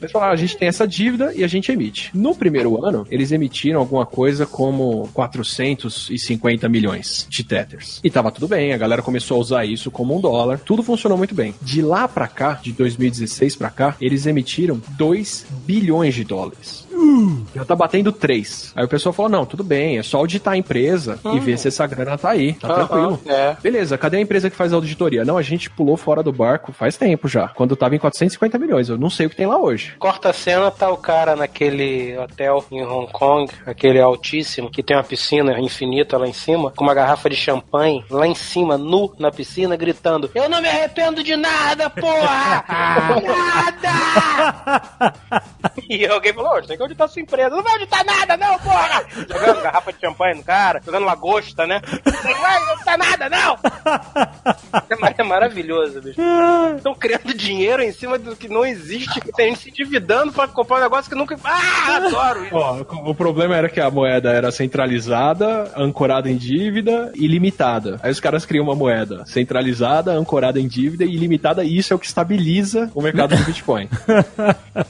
Eles 0.00 0.12
falaram, 0.12 0.32
a 0.32 0.36
gente 0.36 0.56
tem 0.56 0.68
essa 0.68 0.86
dívida 0.86 1.32
e 1.34 1.44
a 1.44 1.48
gente 1.48 1.70
emite. 1.70 2.10
No 2.14 2.34
primeiro 2.34 2.84
ano, 2.84 3.06
eles 3.10 3.32
emitiram 3.32 3.80
alguma 3.80 4.06
coisa 4.06 4.46
como 4.46 5.08
450 5.14 6.68
milhões 6.68 7.26
de 7.28 7.44
Tethers. 7.44 8.00
E 8.02 8.10
tava 8.10 8.30
tudo 8.30 8.48
bem, 8.48 8.72
a 8.72 8.78
galera 8.78 9.02
começou 9.02 9.36
a 9.36 9.40
usar 9.40 9.64
isso 9.64 9.90
como 9.90 10.16
um 10.16 10.20
dólar. 10.20 10.60
Tudo 10.60 10.82
funcionou 10.82 11.18
muito 11.18 11.34
bem. 11.34 11.54
De 11.62 11.82
lá 11.82 12.08
pra 12.08 12.26
cá, 12.26 12.54
de 12.62 12.72
2016 12.72 13.56
pra 13.56 13.70
cá, 13.70 13.96
eles 14.00 14.26
emitiram 14.26 14.80
2 14.96 15.46
bilhões 15.66 16.14
de 16.14 16.24
dólares. 16.24 16.87
Já 17.54 17.64
tá 17.64 17.74
batendo 17.74 18.12
3. 18.12 18.72
Aí 18.76 18.84
o 18.84 18.88
pessoal 18.88 19.12
falou: 19.12 19.30
não, 19.30 19.46
tudo 19.46 19.64
bem, 19.64 19.98
é 19.98 20.02
só 20.02 20.18
auditar 20.18 20.54
a 20.54 20.56
empresa 20.56 21.18
e 21.34 21.38
ver 21.40 21.58
se 21.58 21.68
essa 21.68 21.86
grana 21.86 22.16
tá 22.18 22.30
aí. 22.30 22.54
Tá 22.54 22.68
Aham, 22.68 22.76
tranquilo. 22.86 23.20
é. 23.26 23.56
Beleza, 23.62 23.96
cadê 23.98 24.16
a 24.18 24.20
empresa 24.20 24.50
que 24.50 24.56
faz 24.56 24.72
a 24.72 24.76
auditoria? 24.76 25.24
Não, 25.24 25.36
a 25.36 25.42
gente 25.42 25.70
pulou 25.70 25.96
fora 25.96 26.22
do 26.22 26.32
barco 26.32 26.72
faz 26.72 26.96
tempo 26.96 27.28
já. 27.28 27.48
Quando 27.48 27.76
tava 27.76 27.94
em 27.94 27.98
450 27.98 28.58
milhões. 28.58 28.88
Eu 28.88 28.98
não 28.98 29.10
sei 29.10 29.26
o 29.26 29.30
que 29.30 29.36
tem 29.36 29.46
lá 29.46 29.58
hoje. 29.58 29.94
Corta 29.98 30.30
a 30.30 30.32
cena, 30.32 30.70
tá 30.70 30.90
o 30.90 30.96
cara 30.96 31.36
naquele 31.36 32.16
hotel 32.18 32.64
em 32.70 32.82
Hong 32.84 33.10
Kong, 33.12 33.52
aquele 33.66 34.00
altíssimo, 34.00 34.70
que 34.70 34.82
tem 34.82 34.96
uma 34.96 35.04
piscina 35.04 35.58
infinita 35.60 36.16
lá 36.18 36.26
em 36.26 36.32
cima, 36.32 36.72
com 36.74 36.84
uma 36.84 36.94
garrafa 36.94 37.28
de 37.30 37.36
champanhe 37.36 38.04
lá 38.10 38.26
em 38.26 38.34
cima, 38.34 38.76
nu 38.78 39.12
na 39.18 39.30
piscina, 39.30 39.76
gritando: 39.76 40.30
Eu 40.34 40.48
não 40.48 40.60
me 40.62 40.68
arrependo 40.68 41.22
de 41.22 41.36
nada, 41.36 41.90
porra! 41.90 42.64
nada! 43.26 45.12
e 45.88 46.06
alguém 46.06 46.32
falou: 46.32 46.58
"Ô, 46.58 46.62
tem 46.62 46.76
que 46.76 46.82
auditar 46.88 47.08
sua 47.08 47.22
empresa. 47.22 47.50
Não 47.50 47.62
vai 47.62 47.72
auditar 47.74 48.04
nada, 48.04 48.36
não, 48.36 48.58
porra! 48.58 49.04
Jogando 49.28 49.62
garrafa 49.62 49.92
de 49.92 50.00
champanhe 50.00 50.34
no 50.36 50.42
cara, 50.42 50.80
jogando 50.84 51.04
lagosta, 51.04 51.66
né? 51.66 51.80
Não 52.04 52.40
vai 52.40 52.56
auditar 52.70 52.98
nada, 52.98 53.28
não! 53.28 53.58
É 54.88 55.18
É 55.18 55.22
maravilhoso, 55.22 56.00
bicho. 56.00 56.20
Estão 56.76 56.94
criando 56.94 57.34
dinheiro 57.34 57.82
em 57.82 57.92
cima 57.92 58.18
do 58.18 58.36
que 58.36 58.48
não 58.48 58.64
existe. 58.64 59.20
Tem 59.36 59.48
gente 59.48 59.62
se 59.62 59.70
endividando 59.70 60.32
pra 60.32 60.46
comprar 60.46 60.78
um 60.78 60.82
negócio 60.82 61.10
que 61.10 61.16
nunca. 61.16 61.36
Ah, 61.42 61.96
adoro 61.96 62.44
isso. 62.44 62.54
Ó, 62.54 62.80
o 63.10 63.14
problema 63.14 63.56
era 63.56 63.68
que 63.68 63.80
a 63.80 63.90
moeda 63.90 64.30
era 64.30 64.50
centralizada, 64.50 65.72
ancorada 65.76 66.30
em 66.30 66.36
dívida 66.36 67.12
e 67.14 67.26
limitada. 67.26 67.98
Aí 68.02 68.10
os 68.10 68.20
caras 68.20 68.46
criam 68.46 68.64
uma 68.64 68.74
moeda 68.74 69.24
centralizada, 69.26 70.12
ancorada 70.12 70.60
em 70.60 70.68
dívida 70.68 71.04
e 71.04 71.14
ilimitada, 71.14 71.64
e 71.64 71.76
isso 71.76 71.92
é 71.92 71.96
o 71.96 71.98
que 71.98 72.06
estabiliza 72.06 72.90
o 72.94 73.02
mercado 73.02 73.36
do 73.36 73.42
Bitcoin. 73.44 73.88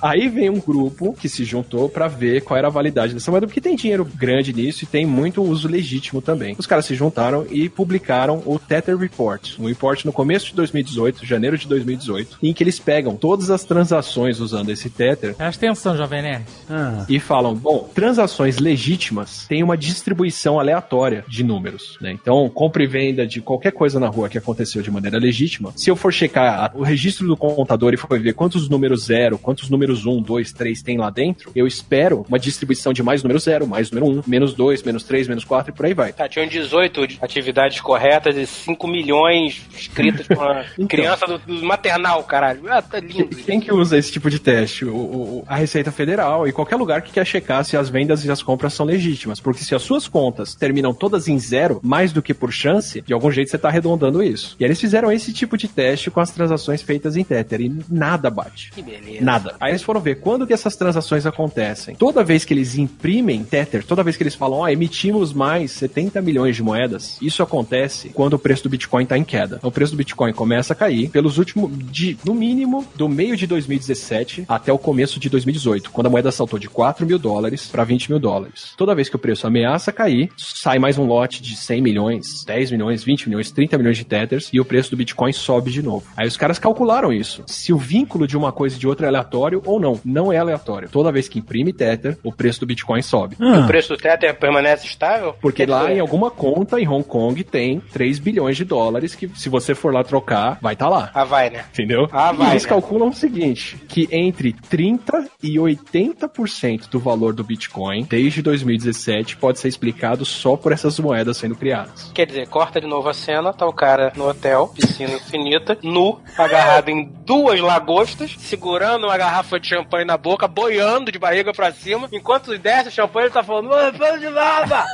Aí 0.01 0.29
vem 0.29 0.51
um 0.51 0.61
grupo 0.61 1.15
que 1.15 1.29
se 1.29 1.45
juntou 1.45 1.88
pra 1.89 2.09
ver 2.09 2.43
qual 2.43 2.59
era 2.59 2.69
a 2.69 2.70
validade 2.70 3.15
dessa 3.15 3.31
moeda, 3.31 3.47
porque 3.47 3.60
tem 3.60 3.77
dinheiro 3.77 4.05
grande 4.05 4.52
nisso 4.52 4.85
e 4.85 4.86
tem 4.86 5.06
muito 5.06 5.43
uso 5.43 5.69
legítimo 5.69 6.20
também. 6.20 6.55
Os 6.59 6.66
caras 6.66 6.86
se 6.86 6.94
juntaram 6.94 7.47
e 7.51 7.69
publicaram 7.69 8.43
o 8.44 8.59
Tether 8.59 8.97
Report, 8.97 9.59
um 9.59 9.66
report 9.66 10.05
no 10.05 10.12
começo 10.12 10.47
de 10.47 10.55
2018, 10.55 11.24
janeiro 11.24 11.56
de 11.56 11.66
2018, 11.66 12.39
em 12.43 12.52
que 12.52 12.62
eles 12.62 12.78
pegam 12.78 13.16
todas 13.16 13.51
as 13.51 13.65
transações 13.65 14.40
usando 14.40 14.70
esse 14.70 14.90
Tether 14.90 15.35
Presta 15.35 15.66
atenção, 15.66 15.97
Jovem 15.97 16.23
Nerd. 16.23 16.44
Ah. 16.69 17.05
e 17.09 17.19
falam, 17.19 17.55
bom, 17.55 17.89
transações 17.94 18.59
legítimas 18.59 19.47
têm 19.47 19.62
uma 19.62 19.77
distribuição 19.77 20.59
aleatória 20.59 21.24
de 21.28 21.43
números, 21.43 21.97
né? 22.01 22.12
Então, 22.12 22.48
compra 22.48 22.82
e 22.82 22.86
venda 22.86 23.27
de 23.27 23.40
qualquer 23.40 23.73
coisa 23.73 23.98
na 23.98 24.09
rua 24.09 24.28
que 24.28 24.39
aconteceu 24.39 24.82
de 24.82 24.90
maneira 24.90 25.19
legítima, 25.19 25.73
se 25.77 25.90
eu 25.90 25.97
for 25.97 26.12
checar 26.12 26.73
o 26.74 26.82
registro 26.82 27.27
do 27.27 27.36
contador 27.36 27.94
e 27.94 27.97
for 27.97 28.19
ver 28.19 28.35
quantos 28.35 28.69
números 28.69 29.05
zero, 29.05 29.39
quantos 29.39 29.69
números 29.70 30.06
um, 30.06 30.20
dois, 30.20 30.52
três 30.52 30.82
tem 30.82 30.98
lá 30.98 31.10
dentro, 31.10 31.51
eu 31.55 31.66
espero 31.79 32.25
uma 32.29 32.39
distribuição 32.39 32.93
de 32.93 33.03
mais 33.03 33.23
número 33.23 33.39
zero, 33.39 33.67
mais 33.67 33.91
número 33.91 34.19
um, 34.19 34.23
menos 34.27 34.55
dois, 34.55 34.83
menos 34.83 35.03
três, 35.05 35.27
menos 35.29 35.45
quatro 35.45 35.73
e 35.73 35.75
por 35.75 35.87
aí 35.87 35.95
vai. 35.95 36.13
Tá, 36.13 36.29
tinham 36.29 36.47
18 36.47 37.07
de- 37.07 37.19
atividades 37.21 37.81
corretas 37.81 38.37
e 38.37 38.47
5 38.47 38.87
milhões 38.89 39.63
escritas 39.75 40.27
por 40.27 40.37
uma 40.37 40.65
Então. 40.79 40.87
criança 40.89 41.27
do, 41.27 41.39
do 41.39 41.63
maternal, 41.65 42.23
caralho. 42.25 42.63
Ah, 42.71 42.83
tá 42.83 43.01
lindo. 43.01 43.29
Quem 43.37 43.61
que 43.61 43.73
usa 43.73 43.97
esse 43.97 44.13
tipo 44.13 44.29
de 44.31 44.39
teste? 44.39 44.85
O, 44.85 44.95
o- 44.97 45.45
a 45.47 45.57
Receita 45.57 45.91
Federal 45.93 46.47
e 46.47 46.53
qualquer 46.53 46.77
lugar 46.77 47.03
que 47.03 47.13
quer 47.13 47.27
checar 47.27 47.65
se 47.65 47.77
as 47.77 47.89
vendas 47.89 48.25
e 48.25 48.31
as 48.31 48.43
compras 48.43 48.73
são 48.75 48.85
legítimas. 48.87 49.41
Porque 49.41 49.63
se 49.65 49.75
as 49.75 49.83
suas 49.83 50.07
contas 50.09 50.55
terminam 50.55 50.93
todas 50.93 51.29
em 51.29 51.39
zero, 51.39 51.81
mais 51.83 52.13
do 52.13 52.23
que 52.23 52.35
por 52.35 52.53
chance, 52.53 53.01
de 53.01 53.13
algum 53.13 53.31
jeito 53.31 53.51
você 53.51 53.59
tá 53.59 53.69
arredondando 53.69 54.23
isso. 54.23 54.57
E 54.59 54.65
aí 54.65 54.69
eles 54.69 54.81
fizeram 54.81 55.11
esse 55.13 55.33
tipo 55.33 55.57
de 55.57 55.69
teste 55.69 56.11
com 56.11 56.21
as 56.21 56.31
transações 56.31 56.83
feitas 56.83 57.17
em 57.17 57.25
Tether 57.25 57.61
e 57.61 57.73
nada 57.89 58.31
bate. 58.31 58.71
Que 58.73 58.83
beleza. 58.83 59.25
Nada. 59.25 59.55
Aí 59.61 59.71
eles 59.73 59.83
foram 59.83 60.01
ver 60.01 60.17
quando 60.21 60.47
que 60.47 60.53
essas 60.53 60.77
transações 60.77 61.27
acontecem. 61.27 61.68
Toda 61.99 62.24
vez 62.24 62.45
que 62.45 62.55
eles 62.55 62.77
imprimem 62.77 63.45
Tether, 63.45 63.85
toda 63.85 64.03
vez 64.03 64.16
que 64.16 64.23
eles 64.23 64.35
falam, 64.35 64.59
ó, 64.59 64.69
emitimos 64.69 65.32
mais 65.32 65.73
70 65.73 66.20
milhões 66.23 66.57
de 66.57 66.62
moedas, 66.62 67.19
isso 67.20 67.43
acontece 67.43 68.11
quando 68.11 68.35
o 68.35 68.39
preço 68.39 68.62
do 68.65 68.69
Bitcoin 68.69 69.07
tá 69.07 69.16
em 69.16 69.24
queda. 69.24 69.61
O 69.62 69.70
preço 69.70 69.93
do 69.93 69.99
Bitcoin 69.99 70.32
começa 70.32 70.73
a 70.73 70.77
cair 70.77 71.11
pelos 71.11 71.39
últimos, 71.39 71.70
de, 71.90 72.16
no 72.24 72.35
mínimo, 72.35 72.86
do 72.95 73.09
meio 73.09 73.36
de 73.36 73.47
2017 73.47 74.45
até 74.49 74.73
o 74.73 74.78
começo 74.78 75.19
de 75.19 75.28
2018, 75.28 75.90
quando 75.90 76.07
a 76.07 76.11
moeda 76.11 76.31
saltou 76.31 76.59
de 76.59 76.69
4 76.69 77.07
mil 77.07 77.19
dólares 77.19 77.66
para 77.66 77.85
20 77.85 78.11
mil 78.11 78.19
dólares. 78.19 78.73
Toda 78.77 78.95
vez 78.95 79.09
que 79.09 79.16
o 79.16 79.19
preço 79.19 79.47
ameaça 79.47 79.93
cair, 79.93 80.31
sai 80.36 80.78
mais 80.78 80.99
um 80.99 81.05
lote 81.05 81.43
de 81.43 81.57
100 81.57 81.82
milhões, 81.82 82.45
10 82.45 82.70
milhões, 82.70 83.05
20 83.05 83.28
milhões, 83.28 83.51
30 83.51 83.78
milhões 83.78 83.97
de 83.97 84.05
tethers 84.05 84.49
e 84.53 84.61
o 84.61 84.65
preço 84.65 84.90
do 84.90 84.97
Bitcoin 84.97 85.32
sobe 85.32 85.70
de 85.70 85.82
novo. 85.82 86.07
Aí 86.16 86.27
os 86.27 86.36
caras 86.36 86.59
calcularam 86.59 87.12
isso. 87.12 87.43
Se 87.47 87.73
o 87.73 87.78
vínculo 87.78 88.27
de 88.27 88.36
uma 88.36 88.53
coisa 88.53 88.77
e 88.77 88.78
de 88.78 88.86
outra 88.86 89.07
é 89.07 89.09
aleatório 89.09 89.62
ou 89.65 89.81
não. 89.81 90.01
Não 90.05 90.32
é 90.32 90.39
aleatório. 90.39 90.89
Toda 90.90 91.12
vez 91.12 91.28
que 91.28 91.39
imprime 91.49 91.73
tether, 91.73 92.19
o 92.23 92.31
preço 92.31 92.61
do 92.61 92.66
Bitcoin 92.66 93.01
sobe. 93.01 93.37
Ah. 93.41 93.61
O 93.61 93.66
preço 93.66 93.89
do 93.89 93.97
Tether 93.97 94.39
permanece 94.39 94.87
estável? 94.87 95.35
Porque 95.41 95.65
lá 95.65 95.83
dizer, 95.83 95.97
em 95.97 96.01
alguma 96.01 96.31
conta 96.31 96.79
em 96.79 96.87
Hong 96.87 97.05
Kong 97.05 97.43
tem 97.43 97.81
3 97.81 98.19
bilhões 98.19 98.57
de 98.57 98.65
dólares 98.65 99.15
que 99.15 99.29
se 99.35 99.49
você 99.49 99.75
for 99.75 99.93
lá 99.93 100.05
trocar, 100.05 100.59
vai 100.61 100.75
estar 100.75 100.89
lá. 100.89 101.11
Ah, 101.15 101.25
vai, 101.25 101.49
né? 101.49 101.65
Entendeu? 101.73 102.09
Ah, 102.12 102.33
e 102.35 102.37
vai, 102.37 102.51
eles 102.51 102.65
né? 102.65 102.69
calculam 102.69 103.09
o 103.09 103.15
seguinte: 103.15 103.77
que 103.89 104.07
entre 104.12 104.53
30% 104.53 105.31
e 105.43 105.55
80% 105.55 106.89
do 106.89 106.99
valor 106.99 107.33
do 107.33 107.43
Bitcoin, 107.43 108.05
desde 108.05 108.43
2017, 108.43 109.37
pode 109.37 109.59
ser 109.59 109.69
explicado 109.69 110.25
só 110.25 110.57
por 110.57 110.73
essas 110.73 110.99
moedas 110.99 111.39
sendo 111.39 111.55
criadas. 111.55 112.11
Quer 112.15 112.27
dizer, 112.27 112.49
corta 112.49 112.81
de 112.81 112.87
novo 112.87 113.09
a 113.09 113.15
cena, 113.15 113.53
tá 113.53 113.66
o 113.66 113.73
cara 113.73 114.12
no 114.16 114.29
hotel, 114.29 114.69
piscina 114.75 115.15
infinita, 115.15 115.79
nu, 115.83 116.20
agarrado 116.37 116.91
em 116.91 117.05
duas 117.25 117.61
lagostas, 117.61 118.35
segurando 118.39 119.05
uma 119.07 119.16
garrafa 119.16 119.59
de 119.59 119.69
champanhe 119.69 120.05
na 120.05 120.16
boca, 120.16 120.47
boiando 120.49 121.12
de 121.12 121.19
barriga 121.19 121.38
pra 121.55 121.73
cima, 121.73 122.09
enquanto 122.12 122.56
desce 122.59 122.89
o 122.89 122.93
champanhe, 122.93 123.27
ele 123.27 123.35
tá 123.35 123.43
falando, 123.43 123.69
não 123.69 123.77
arrependo 123.77 124.19
de 124.20 124.28
nada! 124.28 124.85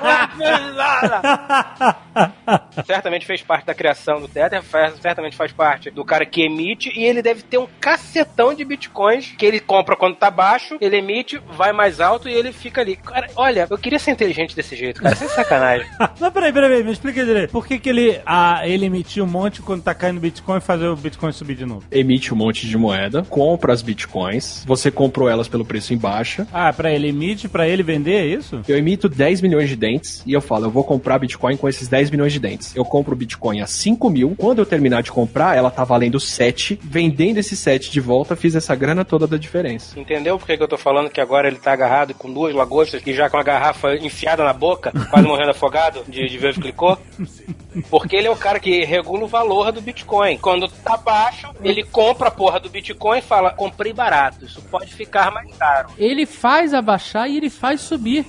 Não 0.00 0.10
arrependo 0.10 0.70
de 0.70 0.76
nada! 0.76 1.96
certamente 2.86 3.26
fez 3.26 3.42
parte 3.42 3.66
da 3.66 3.74
criação 3.74 4.20
do 4.20 4.28
Tether, 4.28 4.62
faz- 4.62 4.94
certamente 5.00 5.36
faz 5.36 5.52
parte 5.52 5.90
do 5.90 6.04
cara 6.04 6.24
que 6.26 6.42
emite, 6.42 6.90
e 6.94 7.04
ele 7.04 7.22
deve 7.22 7.42
ter 7.42 7.58
um 7.58 7.66
cacetão 7.80 8.54
de 8.54 8.64
bitcoins 8.64 9.32
que 9.36 9.44
ele 9.46 9.60
compra 9.60 9.96
quando 9.96 10.16
tá 10.16 10.30
baixo, 10.30 10.76
ele 10.80 10.96
emite, 10.98 11.40
vai 11.52 11.72
mais 11.72 12.00
alto 12.00 12.28
e 12.28 12.32
ele 12.32 12.52
fica 12.52 12.80
ali. 12.80 12.96
Cara, 12.96 13.28
olha, 13.36 13.66
eu 13.70 13.78
queria 13.78 13.98
ser 13.98 14.10
inteligente 14.12 14.54
desse 14.54 14.76
jeito, 14.76 15.02
cara, 15.02 15.16
sem 15.16 15.28
sacanagem. 15.28 15.86
Mas 16.20 16.32
peraí, 16.32 16.52
peraí, 16.52 16.84
me 16.84 16.92
explica 16.92 17.24
direito. 17.24 17.50
Por 17.50 17.66
que, 17.66 17.78
que 17.78 17.88
ele, 17.88 18.20
ah, 18.26 18.66
ele 18.66 18.86
emitiu 18.86 19.24
um 19.24 19.28
monte 19.28 19.62
quando 19.62 19.82
tá 19.82 19.94
caindo 19.94 20.20
Bitcoin 20.20 20.58
e 20.58 20.60
fazer 20.60 20.86
o 20.86 20.96
Bitcoin 20.96 21.32
subir 21.32 21.56
de 21.56 21.64
novo? 21.66 21.84
Emite 21.90 22.32
um 22.32 22.36
monte 22.36 22.66
de 22.66 22.76
moeda, 22.76 23.22
compra 23.28 23.72
as 23.72 23.82
Bitcoins, 23.82 24.64
você 24.66 24.90
comprou 24.90 25.28
elas 25.28 25.48
pelo 25.48 25.64
preço 25.64 25.92
em 25.94 25.98
baixa. 25.98 26.46
Ah, 26.52 26.72
pra 26.72 26.92
ele 26.92 27.08
emite, 27.08 27.48
pra 27.48 27.68
ele 27.68 27.82
vender, 27.82 28.14
é 28.14 28.26
isso? 28.26 28.62
Eu 28.68 28.76
emito 28.76 29.08
10 29.08 29.40
milhões 29.40 29.68
de 29.68 29.76
dentes 29.76 30.22
e 30.26 30.32
eu 30.32 30.40
falo, 30.40 30.66
eu 30.66 30.70
vou 30.70 30.84
comprar 30.84 31.18
Bitcoin 31.18 31.56
com 31.56 31.68
esses 31.68 31.88
10 31.88 32.10
milhões 32.10 32.32
de 32.32 32.40
dentes. 32.40 32.74
Eu 32.74 32.84
compro 32.84 33.14
o 33.14 33.16
Bitcoin 33.16 33.60
a 33.60 33.66
5 33.66 34.10
mil. 34.10 34.34
Quando 34.36 34.58
eu 34.58 34.66
terminar 34.66 35.02
de 35.02 35.12
comprar, 35.12 35.56
ela 35.56 35.70
tá 35.70 35.84
valendo 35.84 36.20
7. 36.20 36.78
Vendendo 36.82 37.38
esse 37.38 37.56
7 37.56 37.90
de 37.90 38.00
volta, 38.00 38.36
fiz 38.36 38.54
essa 38.54 38.74
grana 38.74 39.04
toda 39.04 39.26
da 39.26 39.36
diferença. 39.36 39.98
Entendeu 39.98 40.38
por 40.38 40.46
que, 40.46 40.56
que 40.56 40.62
eu 40.62 40.68
tô 40.68 40.76
falando 40.76 41.10
que 41.10 41.20
agora 41.20 41.48
ele 41.48 41.56
tá 41.56 41.72
agarrado 41.72 42.14
com 42.14 42.32
duas 42.32 42.54
lagostas 42.54 43.02
e 43.06 43.12
já 43.12 43.30
com 43.30 43.38
a 43.38 43.42
garrafa 43.42 43.94
enfiada 43.96 44.44
na 44.44 44.52
boca, 44.52 44.92
quase 45.10 45.26
morrendo 45.26 45.50
afogado 45.50 46.04
de, 46.08 46.28
de 46.28 46.38
ver 46.38 46.50
o 46.50 46.54
que 46.54 46.60
clicou? 46.60 46.98
Porque 47.90 48.16
ele 48.16 48.28
é 48.28 48.30
o 48.30 48.36
cara 48.36 48.60
que 48.60 48.84
regula 48.84 49.24
o 49.24 49.28
valor 49.28 49.72
do 49.72 49.80
Bitcoin. 49.80 50.38
Quando 50.38 50.68
tá 50.68 50.96
baixo, 50.96 51.50
ele 51.62 51.82
compra 51.82 52.28
a 52.28 52.30
porra 52.30 52.60
do 52.60 52.70
Bitcoin 52.70 53.18
e 53.18 53.22
fala: 53.22 53.50
comprei 53.50 53.92
barato, 53.92 54.44
isso 54.44 54.62
pode 54.62 54.94
ficar 54.94 55.30
mais 55.30 55.54
caro. 55.56 55.83
Ele 55.98 56.26
faz 56.26 56.74
abaixar 56.74 57.28
e 57.28 57.36
ele 57.36 57.50
faz 57.50 57.80
subir. 57.80 58.26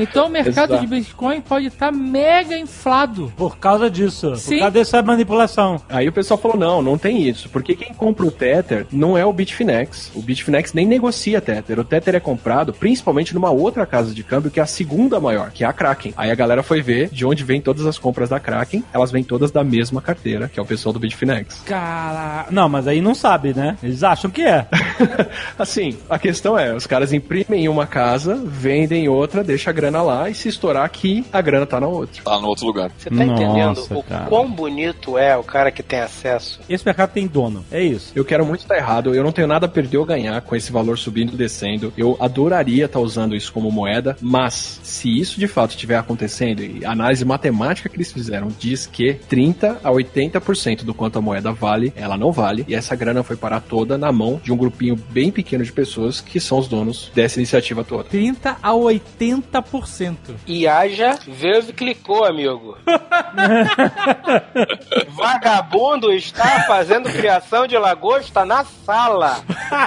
Então 0.00 0.26
o 0.26 0.30
mercado 0.30 0.74
Exato. 0.74 0.80
de 0.80 0.86
Bitcoin 0.86 1.40
pode 1.40 1.66
estar 1.66 1.92
mega 1.92 2.56
inflado. 2.56 3.32
Por 3.36 3.56
causa 3.58 3.90
disso. 3.90 4.36
Sim. 4.36 4.54
Por 4.54 4.58
causa 4.60 4.70
dessa 4.72 5.02
manipulação. 5.02 5.80
Aí 5.88 6.08
o 6.08 6.12
pessoal 6.12 6.38
falou: 6.38 6.56
não, 6.56 6.82
não 6.82 6.98
tem 6.98 7.22
isso. 7.22 7.48
Porque 7.48 7.74
quem 7.74 7.92
compra 7.94 8.26
o 8.26 8.30
Tether 8.30 8.86
não 8.92 9.16
é 9.16 9.24
o 9.24 9.32
Bitfinex. 9.32 10.12
O 10.14 10.22
Bitfinex 10.22 10.72
nem 10.72 10.86
negocia 10.86 11.40
Tether. 11.40 11.78
O 11.78 11.84
Tether 11.84 12.14
é 12.14 12.20
comprado 12.20 12.72
principalmente 12.72 13.34
numa 13.34 13.50
outra 13.50 13.86
casa 13.86 14.14
de 14.14 14.22
câmbio 14.22 14.50
que 14.50 14.60
é 14.60 14.62
a 14.62 14.66
segunda 14.66 15.20
maior, 15.20 15.50
que 15.50 15.64
é 15.64 15.66
a 15.66 15.72
Kraken. 15.72 16.12
Aí 16.16 16.30
a 16.30 16.34
galera 16.34 16.62
foi 16.62 16.80
ver 16.80 17.08
de 17.10 17.24
onde 17.24 17.44
vem 17.44 17.60
todas 17.60 17.86
as 17.86 17.98
compras 17.98 18.28
da 18.28 18.40
Kraken. 18.40 18.84
Elas 18.92 19.10
vêm 19.10 19.24
todas 19.24 19.50
da 19.50 19.64
mesma 19.64 20.00
carteira, 20.00 20.48
que 20.48 20.58
é 20.58 20.62
o 20.62 20.66
pessoal 20.66 20.92
do 20.92 20.98
Bitfinex. 20.98 21.62
Cara. 21.64 22.46
Não, 22.50 22.68
mas 22.68 22.86
aí 22.86 23.00
não 23.00 23.14
sabe, 23.14 23.54
né? 23.54 23.76
Eles 23.82 24.02
acham 24.02 24.30
que 24.30 24.42
é. 24.42 24.66
assim, 25.58 25.96
a 26.08 26.18
questão 26.18 26.58
é: 26.58 26.74
os 26.74 26.86
caras 26.88 27.12
imprimem 27.12 27.66
em 27.66 27.68
uma 27.68 27.86
casa, 27.86 28.34
vendem 28.34 29.04
em 29.04 29.08
outra, 29.08 29.44
deixa 29.44 29.70
a 29.70 29.72
grana 29.72 30.02
lá 30.02 30.28
e 30.30 30.34
se 30.34 30.48
estourar 30.48 30.84
aqui, 30.84 31.24
a 31.32 31.40
grana 31.40 31.66
tá 31.66 31.78
na 31.78 31.86
outra. 31.86 32.22
Tá 32.24 32.40
no 32.40 32.48
outro 32.48 32.66
lugar. 32.66 32.90
Você 32.96 33.10
tá 33.10 33.14
Nossa, 33.14 33.42
entendendo 33.42 33.86
o 33.90 34.02
cara. 34.02 34.24
quão 34.24 34.50
bonito 34.50 35.18
é 35.18 35.36
o 35.36 35.44
cara 35.44 35.70
que 35.70 35.82
tem 35.82 36.00
acesso? 36.00 36.58
Esse 36.68 36.84
mercado 36.84 37.12
tem 37.12 37.26
dono. 37.26 37.64
É 37.70 37.82
isso. 37.82 38.12
Eu 38.16 38.24
quero 38.24 38.44
muito 38.44 38.62
estar 38.62 38.76
errado, 38.76 39.14
eu 39.14 39.22
não 39.22 39.30
tenho 39.30 39.46
nada 39.46 39.66
a 39.66 39.68
perder 39.68 39.98
ou 39.98 40.06
ganhar 40.06 40.40
com 40.40 40.56
esse 40.56 40.72
valor 40.72 40.98
subindo 40.98 41.34
e 41.34 41.36
descendo. 41.36 41.92
Eu 41.96 42.16
adoraria 42.18 42.86
estar 42.86 43.00
usando 43.00 43.36
isso 43.36 43.52
como 43.52 43.70
moeda, 43.70 44.16
mas 44.20 44.80
se 44.82 45.20
isso 45.20 45.38
de 45.38 45.46
fato 45.46 45.70
estiver 45.70 45.98
acontecendo, 45.98 46.62
e 46.62 46.84
a 46.84 46.92
análise 46.92 47.24
matemática 47.24 47.88
que 47.88 47.96
eles 47.96 48.10
fizeram 48.10 48.48
diz 48.58 48.86
que 48.86 49.14
30 49.28 49.80
a 49.84 49.90
80% 49.90 50.84
do 50.84 50.94
quanto 50.94 51.18
a 51.18 51.22
moeda 51.22 51.52
vale, 51.52 51.92
ela 51.94 52.16
não 52.16 52.32
vale, 52.32 52.64
e 52.66 52.74
essa 52.74 52.96
grana 52.96 53.22
foi 53.22 53.36
parar 53.36 53.60
toda 53.60 53.98
na 53.98 54.10
mão 54.10 54.40
de 54.42 54.52
um 54.52 54.56
grupinho 54.56 54.96
bem 54.96 55.30
pequeno 55.30 55.62
de 55.62 55.72
pessoas 55.72 56.20
que 56.20 56.40
são 56.40 56.58
os 56.58 56.66
donos 56.66 56.77
dessa 57.14 57.38
iniciativa 57.38 57.84
toda. 57.84 58.04
30 58.04 58.56
a 58.62 58.70
80%. 58.70 60.16
E 60.46 60.66
haja 60.66 61.18
Verve 61.26 61.72
clicou, 61.72 62.24
amigo. 62.24 62.76
Vagabundo 65.10 66.12
está 66.12 66.64
fazendo 66.66 67.10
criação 67.10 67.66
de 67.66 67.76
lagosta 67.76 68.44
na 68.44 68.64
sala. 68.64 69.42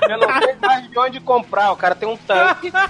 Eu 0.09 0.17
não 0.17 0.41
sei 0.41 0.55
mais 0.61 0.89
de 0.89 0.99
onde 0.99 1.19
comprar. 1.19 1.71
O 1.71 1.75
cara 1.75 1.95
tem 1.95 2.07
um 2.07 2.17
tanque 2.17 2.71
na 2.71 2.87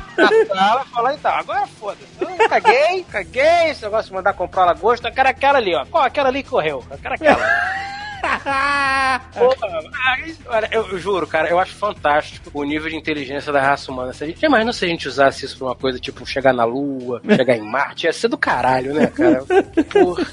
sala 0.47 0.85
fala, 0.85 1.13
então, 1.13 1.31
agora 1.31 1.67
foda-se. 1.67 2.47
Caguei, 2.49 3.05
caguei 3.09 3.69
esse 3.69 3.83
negócio 3.83 4.09
de 4.09 4.13
mandar 4.13 4.33
comprar 4.33 4.65
lagosta. 4.65 5.09
Eu 5.09 5.13
quero 5.13 5.29
aquela 5.29 5.57
ali, 5.57 5.75
ó. 5.75 5.85
Ó, 5.91 6.01
aquela 6.01 6.29
ali 6.29 6.43
que 6.43 6.49
correu. 6.49 6.83
Eu 6.89 6.97
quero 6.97 7.15
aquela. 7.15 7.90
Porra, 9.33 9.81
mas, 9.91 10.39
olha, 10.45 10.69
eu, 10.71 10.87
eu 10.87 10.99
juro, 10.99 11.25
cara, 11.25 11.49
eu 11.49 11.59
acho 11.59 11.73
fantástico 11.73 12.49
o 12.53 12.63
nível 12.63 12.89
de 12.89 12.95
inteligência 12.95 13.51
da 13.51 13.61
raça 13.61 13.91
humana. 13.91 14.13
Se 14.13 14.23
a 14.23 14.27
gente, 14.27 14.45
imagina 14.45 14.73
se 14.73 14.85
a 14.85 14.87
gente 14.87 15.07
usasse 15.07 15.45
isso 15.45 15.57
pra 15.57 15.67
uma 15.67 15.75
coisa 15.75 15.99
tipo 15.99 16.25
chegar 16.25 16.53
na 16.53 16.63
Lua, 16.63 17.21
chegar 17.35 17.57
em 17.57 17.61
Marte, 17.61 18.05
ia 18.05 18.13
ser 18.13 18.27
do 18.27 18.37
caralho, 18.37 18.93
né, 18.93 19.07
cara? 19.07 19.43
Porra. 19.91 20.25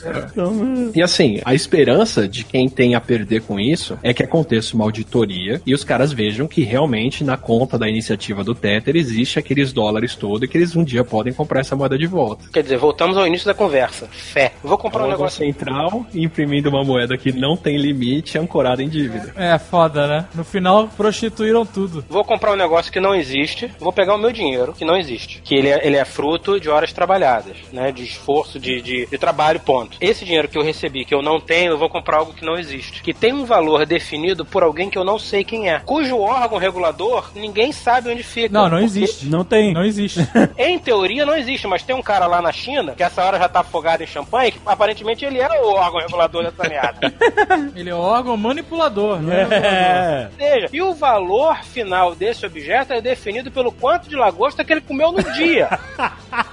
E 0.94 1.02
assim, 1.02 1.40
a 1.44 1.54
esperança 1.54 2.28
de 2.28 2.44
quem 2.44 2.68
tem 2.68 2.94
a 2.94 3.00
perder 3.00 3.42
com 3.42 3.58
isso 3.58 3.98
é 4.02 4.12
que 4.12 4.22
aconteça 4.22 4.74
uma 4.74 4.84
auditoria 4.84 5.60
e 5.64 5.74
os 5.74 5.84
caras 5.84 6.12
vejam 6.12 6.46
que 6.46 6.62
realmente 6.62 7.24
na 7.24 7.36
conta 7.36 7.78
da 7.78 7.88
iniciativa 7.88 8.44
do 8.44 8.54
Tether 8.54 8.96
existe 8.96 9.38
aqueles 9.38 9.72
dólares 9.72 10.14
todos 10.14 10.42
e 10.42 10.48
que 10.48 10.58
eles 10.58 10.76
um 10.76 10.84
dia 10.84 11.04
podem 11.04 11.32
comprar 11.32 11.60
essa 11.60 11.76
moeda 11.76 11.96
de 11.96 12.06
volta. 12.06 12.44
Quer 12.52 12.62
dizer, 12.62 12.76
voltamos 12.76 13.16
ao 13.16 13.26
início 13.26 13.46
da 13.46 13.54
conversa. 13.54 14.06
Fé. 14.10 14.52
Vou 14.62 14.76
comprar 14.76 15.04
um 15.04 15.10
negócio. 15.10 15.44
central 15.44 16.06
imprimindo 16.14 16.68
uma 16.68 16.84
moeda 16.84 17.16
que 17.16 17.32
não 17.32 17.56
tem 17.56 17.77
limite 17.78 18.38
ancorada 18.38 18.82
em 18.82 18.88
dívida. 18.88 19.32
É 19.36 19.58
foda, 19.58 20.06
né? 20.06 20.26
No 20.34 20.44
final, 20.44 20.88
prostituíram 20.88 21.64
tudo. 21.64 22.04
Vou 22.08 22.24
comprar 22.24 22.52
um 22.52 22.56
negócio 22.56 22.92
que 22.92 23.00
não 23.00 23.14
existe, 23.14 23.70
vou 23.78 23.92
pegar 23.92 24.14
o 24.14 24.18
meu 24.18 24.32
dinheiro, 24.32 24.72
que 24.72 24.84
não 24.84 24.96
existe. 24.96 25.40
Que 25.42 25.54
ele 25.54 25.68
é, 25.68 25.86
ele 25.86 25.96
é 25.96 26.04
fruto 26.04 26.60
de 26.60 26.68
horas 26.68 26.92
trabalhadas, 26.92 27.56
né? 27.72 27.92
De 27.92 28.04
esforço, 28.04 28.58
de, 28.58 28.80
de, 28.80 29.06
de 29.06 29.18
trabalho, 29.18 29.60
ponto. 29.60 29.96
Esse 30.00 30.24
dinheiro 30.24 30.48
que 30.48 30.58
eu 30.58 30.62
recebi, 30.62 31.04
que 31.04 31.14
eu 31.14 31.22
não 31.22 31.40
tenho, 31.40 31.72
eu 31.72 31.78
vou 31.78 31.88
comprar 31.88 32.18
algo 32.18 32.32
que 32.32 32.44
não 32.44 32.58
existe. 32.58 33.02
Que 33.02 33.14
tem 33.14 33.32
um 33.32 33.44
valor 33.44 33.86
definido 33.86 34.44
por 34.44 34.62
alguém 34.62 34.90
que 34.90 34.98
eu 34.98 35.04
não 35.04 35.18
sei 35.18 35.44
quem 35.44 35.70
é. 35.70 35.80
Cujo 35.80 36.18
órgão 36.18 36.58
regulador, 36.58 37.30
ninguém 37.34 37.72
sabe 37.72 38.10
onde 38.10 38.22
fica. 38.22 38.52
Não, 38.52 38.68
não 38.68 38.78
existe. 38.78 39.26
Não 39.26 39.44
tem. 39.44 39.72
Não 39.72 39.84
existe. 39.84 40.20
Em 40.58 40.78
teoria 40.78 41.24
não 41.24 41.36
existe, 41.36 41.66
mas 41.66 41.82
tem 41.82 41.94
um 41.94 42.02
cara 42.02 42.26
lá 42.26 42.42
na 42.42 42.52
China, 42.52 42.94
que 42.94 43.02
essa 43.02 43.22
hora 43.24 43.38
já 43.38 43.48
tá 43.48 43.60
afogado 43.60 44.02
em 44.02 44.06
champanhe, 44.06 44.52
que 44.52 44.60
aparentemente 44.64 45.24
ele 45.24 45.38
é 45.38 45.48
o 45.60 45.68
órgão 45.68 46.00
regulador 46.00 46.44
dessa 46.44 46.68
Ele 47.74 47.90
é 47.90 47.94
órgão 47.94 48.36
manipulador, 48.36 49.20
né? 49.20 49.48
É. 49.50 50.28
seja, 50.36 50.68
e 50.72 50.80
o 50.82 50.94
valor 50.94 51.62
final 51.64 52.14
desse 52.14 52.46
objeto 52.46 52.92
é 52.92 53.00
definido 53.00 53.50
pelo 53.50 53.72
quanto 53.72 54.08
de 54.08 54.16
lagosta 54.16 54.64
que 54.64 54.72
ele 54.72 54.80
comeu 54.80 55.12
no 55.12 55.22
dia. 55.34 55.68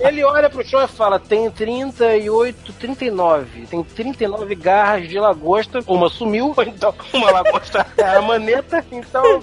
Ele 0.00 0.24
olha 0.24 0.50
pro 0.50 0.66
chão 0.66 0.82
e 0.82 0.88
fala: 0.88 1.18
tem 1.18 1.50
38, 1.50 2.72
39. 2.74 3.66
Tem 3.66 3.82
39 3.82 4.54
garras 4.54 5.08
de 5.08 5.18
lagosta. 5.18 5.80
Uma 5.86 6.08
sumiu, 6.08 6.54
então 6.66 6.94
uma 7.12 7.30
lagosta 7.30 7.86
é 7.96 8.16
a 8.16 8.22
maneta. 8.22 8.84
Então, 8.90 9.42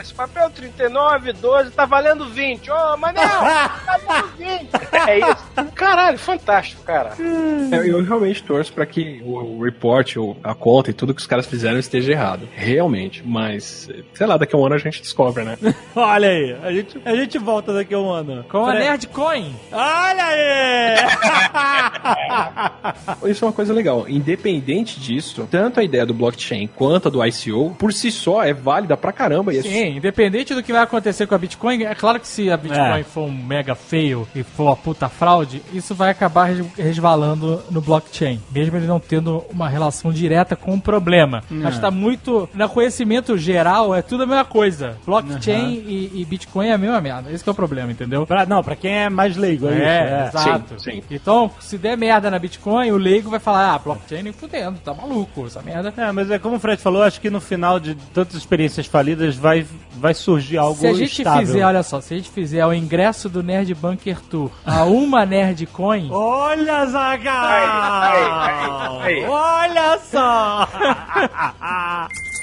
esse 0.00 0.14
papel: 0.14 0.50
39, 0.50 1.32
12, 1.32 1.70
tá 1.70 1.84
valendo 1.84 2.26
20. 2.26 2.70
Ô, 2.70 2.74
oh, 2.74 2.96
mas 2.96 3.14
não! 3.14 3.22
Tá 3.22 4.00
valendo 4.06 4.36
20. 4.36 4.70
É 5.06 5.18
isso. 5.18 5.72
Caralho, 5.74 6.18
fantástico, 6.18 6.82
cara. 6.82 7.12
Eu, 7.18 7.84
eu 7.84 8.02
realmente 8.02 8.42
torço 8.42 8.72
pra 8.72 8.84
que 8.84 9.20
o, 9.24 9.58
o 9.58 9.62
report, 9.62 10.16
ou 10.16 10.36
a 10.42 10.54
conta 10.54 10.90
e 10.90 10.94
tudo 10.94 11.14
que 11.14 11.20
os 11.20 11.26
caras 11.26 11.46
fizeram 11.46 11.78
esteja 11.78 12.12
errado. 12.12 12.48
Realmente. 12.54 13.22
Mas, 13.24 13.88
sei 14.14 14.26
lá, 14.26 14.36
daqui 14.36 14.56
a 14.56 14.58
um 14.58 14.66
ano 14.66 14.74
a 14.74 14.78
gente 14.78 15.00
descobre, 15.00 15.44
né? 15.44 15.56
Olha 15.94 16.28
aí, 16.28 16.56
a 16.62 16.72
gente, 16.72 17.00
a 17.04 17.14
gente 17.14 17.38
volta 17.38 17.72
daqui 17.72 17.94
a 17.94 17.98
um 17.98 18.10
ano. 18.10 18.44
Com 18.48 18.64
a 18.64 18.72
Peraí. 18.72 18.88
Nerdcoin. 18.88 19.54
Ah! 19.70 19.85
Olha 19.86 20.24
aí! 20.24 20.96
Isso 23.30 23.44
é 23.44 23.48
uma 23.48 23.52
coisa 23.52 23.72
legal. 23.72 24.04
Independente 24.08 24.98
disso, 25.00 25.46
tanto 25.50 25.80
a 25.80 25.84
ideia 25.84 26.04
do 26.06 26.14
blockchain 26.14 26.66
quanto 26.68 27.08
a 27.08 27.10
do 27.10 27.24
ICO, 27.24 27.74
por 27.78 27.92
si 27.92 28.10
só, 28.10 28.42
é 28.42 28.52
válida 28.52 28.96
pra 28.96 29.12
caramba. 29.12 29.54
É 29.54 29.62
Sim, 29.62 29.96
independente 29.96 30.54
do 30.54 30.62
que 30.62 30.72
vai 30.72 30.82
acontecer 30.82 31.26
com 31.26 31.34
a 31.34 31.38
Bitcoin, 31.38 31.84
é 31.84 31.94
claro 31.94 32.18
que 32.20 32.26
se 32.26 32.50
a 32.50 32.56
Bitcoin 32.56 33.00
É. 33.00 33.04
for 33.04 33.22
um 33.24 33.32
mega 33.32 33.74
feio 33.74 34.26
e 34.34 34.42
for 34.42 34.64
uma 34.64 34.76
puta 34.76 35.08
fraude, 35.08 35.62
isso 35.72 35.94
vai 35.94 36.10
acabar 36.10 36.44
res- 36.46 36.66
resvalando 36.76 37.62
no 37.70 37.80
blockchain, 37.80 38.40
mesmo 38.50 38.76
ele 38.76 38.86
não 38.86 38.98
tendo 39.00 39.44
uma 39.50 39.68
relação 39.68 40.12
direta 40.12 40.54
com 40.56 40.74
o 40.74 40.80
problema. 40.80 41.42
Mas 41.50 41.78
tá 41.78 41.90
muito. 41.90 42.48
No 42.54 42.68
conhecimento 42.68 43.36
geral, 43.38 43.94
é 43.94 44.02
tudo 44.02 44.22
a 44.24 44.26
mesma 44.26 44.44
coisa. 44.44 44.96
Blockchain 45.06 45.74
e, 45.86 46.10
e 46.20 46.24
Bitcoin 46.24 46.68
é 46.68 46.72
a 46.72 46.78
mesma 46.78 47.00
merda. 47.00 47.30
Esse 47.32 47.42
que 47.44 47.48
é 47.50 47.52
o 47.52 47.54
problema, 47.54 47.90
entendeu? 47.92 48.26
Pra, 48.26 48.44
não, 48.46 48.62
pra 48.62 48.74
quem 48.76 48.92
é 48.92 49.08
mais 49.08 49.36
leigo, 49.36 49.68
é. 49.68 49.75
É, 49.82 50.24
É. 50.24 50.28
exato. 50.28 50.80
Sim, 50.80 50.92
sim. 50.92 51.02
Então, 51.10 51.50
se 51.60 51.76
der 51.78 51.96
merda 51.96 52.30
na 52.30 52.38
Bitcoin, 52.38 52.90
o 52.90 52.96
leigo 52.96 53.30
vai 53.30 53.40
falar, 53.40 53.74
ah, 53.74 53.78
blockchain 53.78 54.22
nem 54.22 54.32
fudendo, 54.32 54.78
tá 54.84 54.94
maluco, 54.94 55.46
essa 55.46 55.62
merda. 55.62 55.92
É, 55.96 56.12
mas 56.12 56.30
é 56.30 56.38
como 56.38 56.56
o 56.56 56.60
Fred 56.60 56.80
falou, 56.80 57.02
acho 57.02 57.20
que 57.20 57.30
no 57.30 57.40
final 57.40 57.78
de 57.80 57.94
tantas 58.14 58.36
experiências 58.36 58.86
falidas 58.86 59.36
vai, 59.36 59.66
vai 59.94 60.14
surgir 60.14 60.58
algo 60.58 60.78
Se 60.80 60.86
a 60.86 60.92
gente 60.94 61.18
estável. 61.22 61.46
fizer, 61.46 61.64
olha 61.64 61.82
só, 61.82 62.00
se 62.00 62.14
a 62.14 62.16
gente 62.16 62.30
fizer 62.30 62.64
o 62.66 62.72
ingresso 62.72 63.28
do 63.28 63.42
Nerd 63.42 63.72
Bunker 63.74 64.20
Tour 64.20 64.50
a 64.64 64.84
uma 64.84 65.24
Nerd 65.26 65.66
Coin, 65.66 66.08
Olha, 66.10 66.86
Zagal! 66.86 67.36
Olha 69.28 69.98
só! 69.98 70.68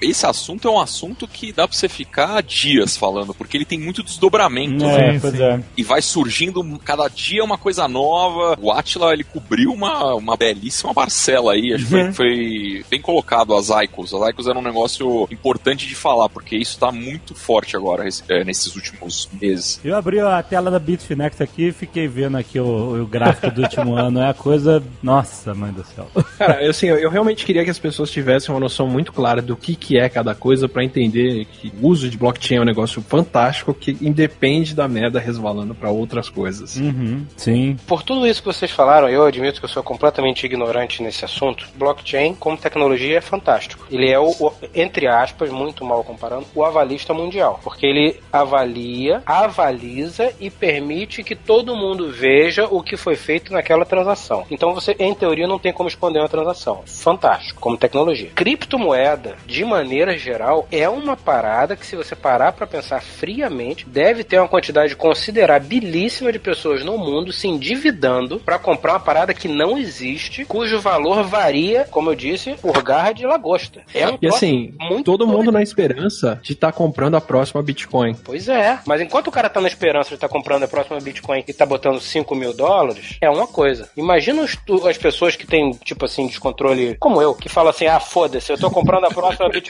Esse 0.00 0.26
assunto 0.26 0.66
é 0.66 0.70
um 0.70 0.80
assunto 0.80 1.26
que 1.28 1.52
dá 1.52 1.66
pra 1.68 1.76
você 1.76 1.88
ficar 1.88 2.42
dias 2.42 2.96
falando, 2.96 3.34
porque 3.34 3.56
ele 3.56 3.64
tem 3.64 3.78
muito 3.78 4.02
desdobramento, 4.02 4.84
é, 4.84 5.12
né? 5.12 5.18
pois 5.20 5.38
é. 5.38 5.60
E 5.76 5.82
vai 5.82 6.00
surgindo 6.02 6.62
cada 6.84 7.08
dia 7.08 7.44
uma 7.44 7.58
coisa 7.58 7.86
nova. 7.88 8.56
O 8.60 8.70
Atila, 8.72 9.12
ele 9.12 9.24
cobriu 9.24 9.72
uma, 9.72 10.14
uma 10.14 10.36
belíssima 10.36 10.94
parcela 10.94 11.52
aí. 11.52 11.74
Acho 11.74 11.86
que 11.86 11.94
Uhum. 11.94 12.12
foi, 12.14 12.30
foi 12.30 12.84
bem 12.90 13.00
colocado 13.00 13.54
as 13.54 13.68
Icos. 13.68 14.14
As 14.14 14.30
Icos 14.30 14.46
era 14.46 14.58
um 14.58 14.62
negócio 14.62 15.26
importante 15.30 15.86
de 15.86 15.94
falar, 15.94 16.28
porque 16.28 16.56
isso 16.56 16.78
tá 16.78 16.90
muito 16.92 17.34
forte 17.34 17.76
agora, 17.76 18.08
é, 18.28 18.44
nesses 18.44 18.74
últimos 18.76 19.28
meses. 19.40 19.80
Eu 19.84 19.96
abri 19.96 20.20
a 20.20 20.42
tela 20.42 20.70
da 20.70 20.78
Bitfinex 20.78 21.40
aqui 21.40 21.68
e 21.68 21.72
fiquei 21.72 22.06
vendo 22.08 22.36
aqui 22.36 22.58
o, 22.58 23.02
o 23.02 23.06
gráfico 23.06 23.50
do 23.50 23.62
último 23.62 23.94
ano. 23.96 24.20
É 24.20 24.30
a 24.30 24.34
coisa. 24.34 24.82
Nossa, 25.02 25.54
mãe 25.54 25.72
do 25.72 25.84
céu. 25.84 26.08
Cara, 26.38 26.62
eu, 26.62 26.70
assim, 26.70 26.86
eu, 26.86 26.96
eu 26.96 27.10
realmente 27.10 27.44
queria 27.44 27.64
que 27.64 27.70
as 27.70 27.78
pessoas 27.78 28.10
tivessem 28.10 28.54
uma 28.54 28.60
noção 28.60 28.86
muito 28.86 29.12
clara 29.12 29.42
do 29.42 29.56
que, 29.56 29.74
que 29.74 29.89
é 29.98 30.08
cada 30.08 30.34
coisa 30.34 30.68
pra 30.68 30.84
entender 30.84 31.44
que 31.46 31.72
o 31.80 31.88
uso 31.88 32.08
de 32.08 32.16
blockchain 32.16 32.58
é 32.58 32.60
um 32.60 32.64
negócio 32.64 33.02
fantástico 33.02 33.72
que 33.74 33.96
independe 34.00 34.74
da 34.74 34.86
merda 34.88 35.18
resvalando 35.20 35.74
pra 35.74 35.90
outras 35.90 36.28
coisas. 36.28 36.76
Uhum, 36.76 37.24
sim. 37.36 37.76
Por 37.86 38.02
tudo 38.02 38.26
isso 38.26 38.40
que 38.42 38.46
vocês 38.46 38.70
falaram, 38.70 39.08
eu 39.08 39.24
admito 39.24 39.58
que 39.60 39.64
eu 39.64 39.68
sou 39.68 39.82
completamente 39.82 40.44
ignorante 40.46 41.02
nesse 41.02 41.24
assunto. 41.24 41.66
Blockchain, 41.76 42.34
como 42.34 42.56
tecnologia, 42.56 43.18
é 43.18 43.20
fantástico. 43.20 43.86
Ele 43.90 44.10
é 44.10 44.18
o, 44.18 44.30
o- 44.30 44.52
entre 44.74 45.06
aspas, 45.06 45.50
muito 45.50 45.84
mal 45.84 46.02
comparando, 46.04 46.46
o 46.54 46.64
avalista 46.64 47.12
mundial. 47.14 47.60
Porque 47.62 47.86
ele 47.86 48.16
avalia, 48.32 49.22
avaliza 49.26 50.32
e 50.40 50.50
permite 50.50 51.22
que 51.22 51.34
todo 51.34 51.74
mundo 51.76 52.10
veja 52.10 52.66
o 52.70 52.82
que 52.82 52.96
foi 52.96 53.16
feito 53.16 53.52
naquela 53.52 53.84
transação. 53.84 54.44
Então 54.50 54.74
você, 54.74 54.94
em 54.98 55.14
teoria, 55.14 55.46
não 55.46 55.58
tem 55.58 55.72
como 55.72 55.88
esconder 55.88 56.18
uma 56.20 56.28
transação. 56.28 56.82
Fantástico, 56.86 57.60
como 57.60 57.76
tecnologia. 57.76 58.30
Criptomoeda, 58.34 59.36
de 59.46 59.64
maneira 59.64 59.79
geral, 60.18 60.66
é 60.70 60.88
uma 60.88 61.16
parada 61.16 61.76
que, 61.76 61.86
se 61.86 61.96
você 61.96 62.14
parar 62.14 62.52
pra 62.52 62.66
pensar 62.66 63.00
friamente, 63.00 63.86
deve 63.88 64.24
ter 64.24 64.38
uma 64.38 64.48
quantidade 64.48 64.94
considerabilíssima 64.96 66.32
de 66.32 66.38
pessoas 66.38 66.84
no 66.84 66.98
mundo 66.98 67.32
se 67.32 67.48
endividando 67.48 68.38
pra 68.40 68.58
comprar 68.58 68.92
uma 68.94 69.00
parada 69.00 69.34
que 69.34 69.48
não 69.48 69.78
existe, 69.78 70.44
cujo 70.44 70.80
valor 70.80 71.22
varia, 71.24 71.86
como 71.90 72.10
eu 72.10 72.14
disse, 72.14 72.52
por 72.54 72.82
garra 72.82 73.12
de 73.12 73.26
lagosta. 73.26 73.82
É 73.94 74.08
um 74.08 74.18
E 74.20 74.26
assim, 74.26 74.74
muito 74.78 75.04
todo 75.04 75.24
doido. 75.24 75.36
mundo 75.38 75.52
na 75.52 75.62
esperança 75.62 76.38
de 76.42 76.52
estar 76.52 76.72
comprando 76.72 77.16
a 77.16 77.20
próxima 77.20 77.62
Bitcoin. 77.62 78.14
Pois 78.24 78.48
é, 78.48 78.78
mas 78.86 79.00
enquanto 79.00 79.28
o 79.28 79.32
cara 79.32 79.48
tá 79.48 79.60
na 79.60 79.68
esperança 79.68 80.10
de 80.10 80.14
estar 80.16 80.28
comprando 80.28 80.64
a 80.64 80.68
próxima 80.68 81.00
Bitcoin 81.00 81.42
e 81.46 81.52
tá 81.52 81.64
botando 81.66 82.00
5 82.00 82.34
mil 82.34 82.52
dólares, 82.52 83.16
é 83.20 83.30
uma 83.30 83.46
coisa. 83.46 83.88
Imagina 83.96 84.42
as 84.42 84.98
pessoas 84.98 85.36
que 85.36 85.46
têm, 85.46 85.72
tipo 85.84 86.04
assim, 86.04 86.26
descontrole, 86.26 86.96
como 86.98 87.20
eu, 87.20 87.34
que 87.34 87.48
falam 87.48 87.70
assim: 87.70 87.86
ah, 87.86 88.00
foda-se, 88.00 88.52
eu 88.52 88.58
tô 88.58 88.70
comprando 88.70 89.04
a 89.04 89.10
próxima 89.10 89.48
Bitcoin. 89.48 89.69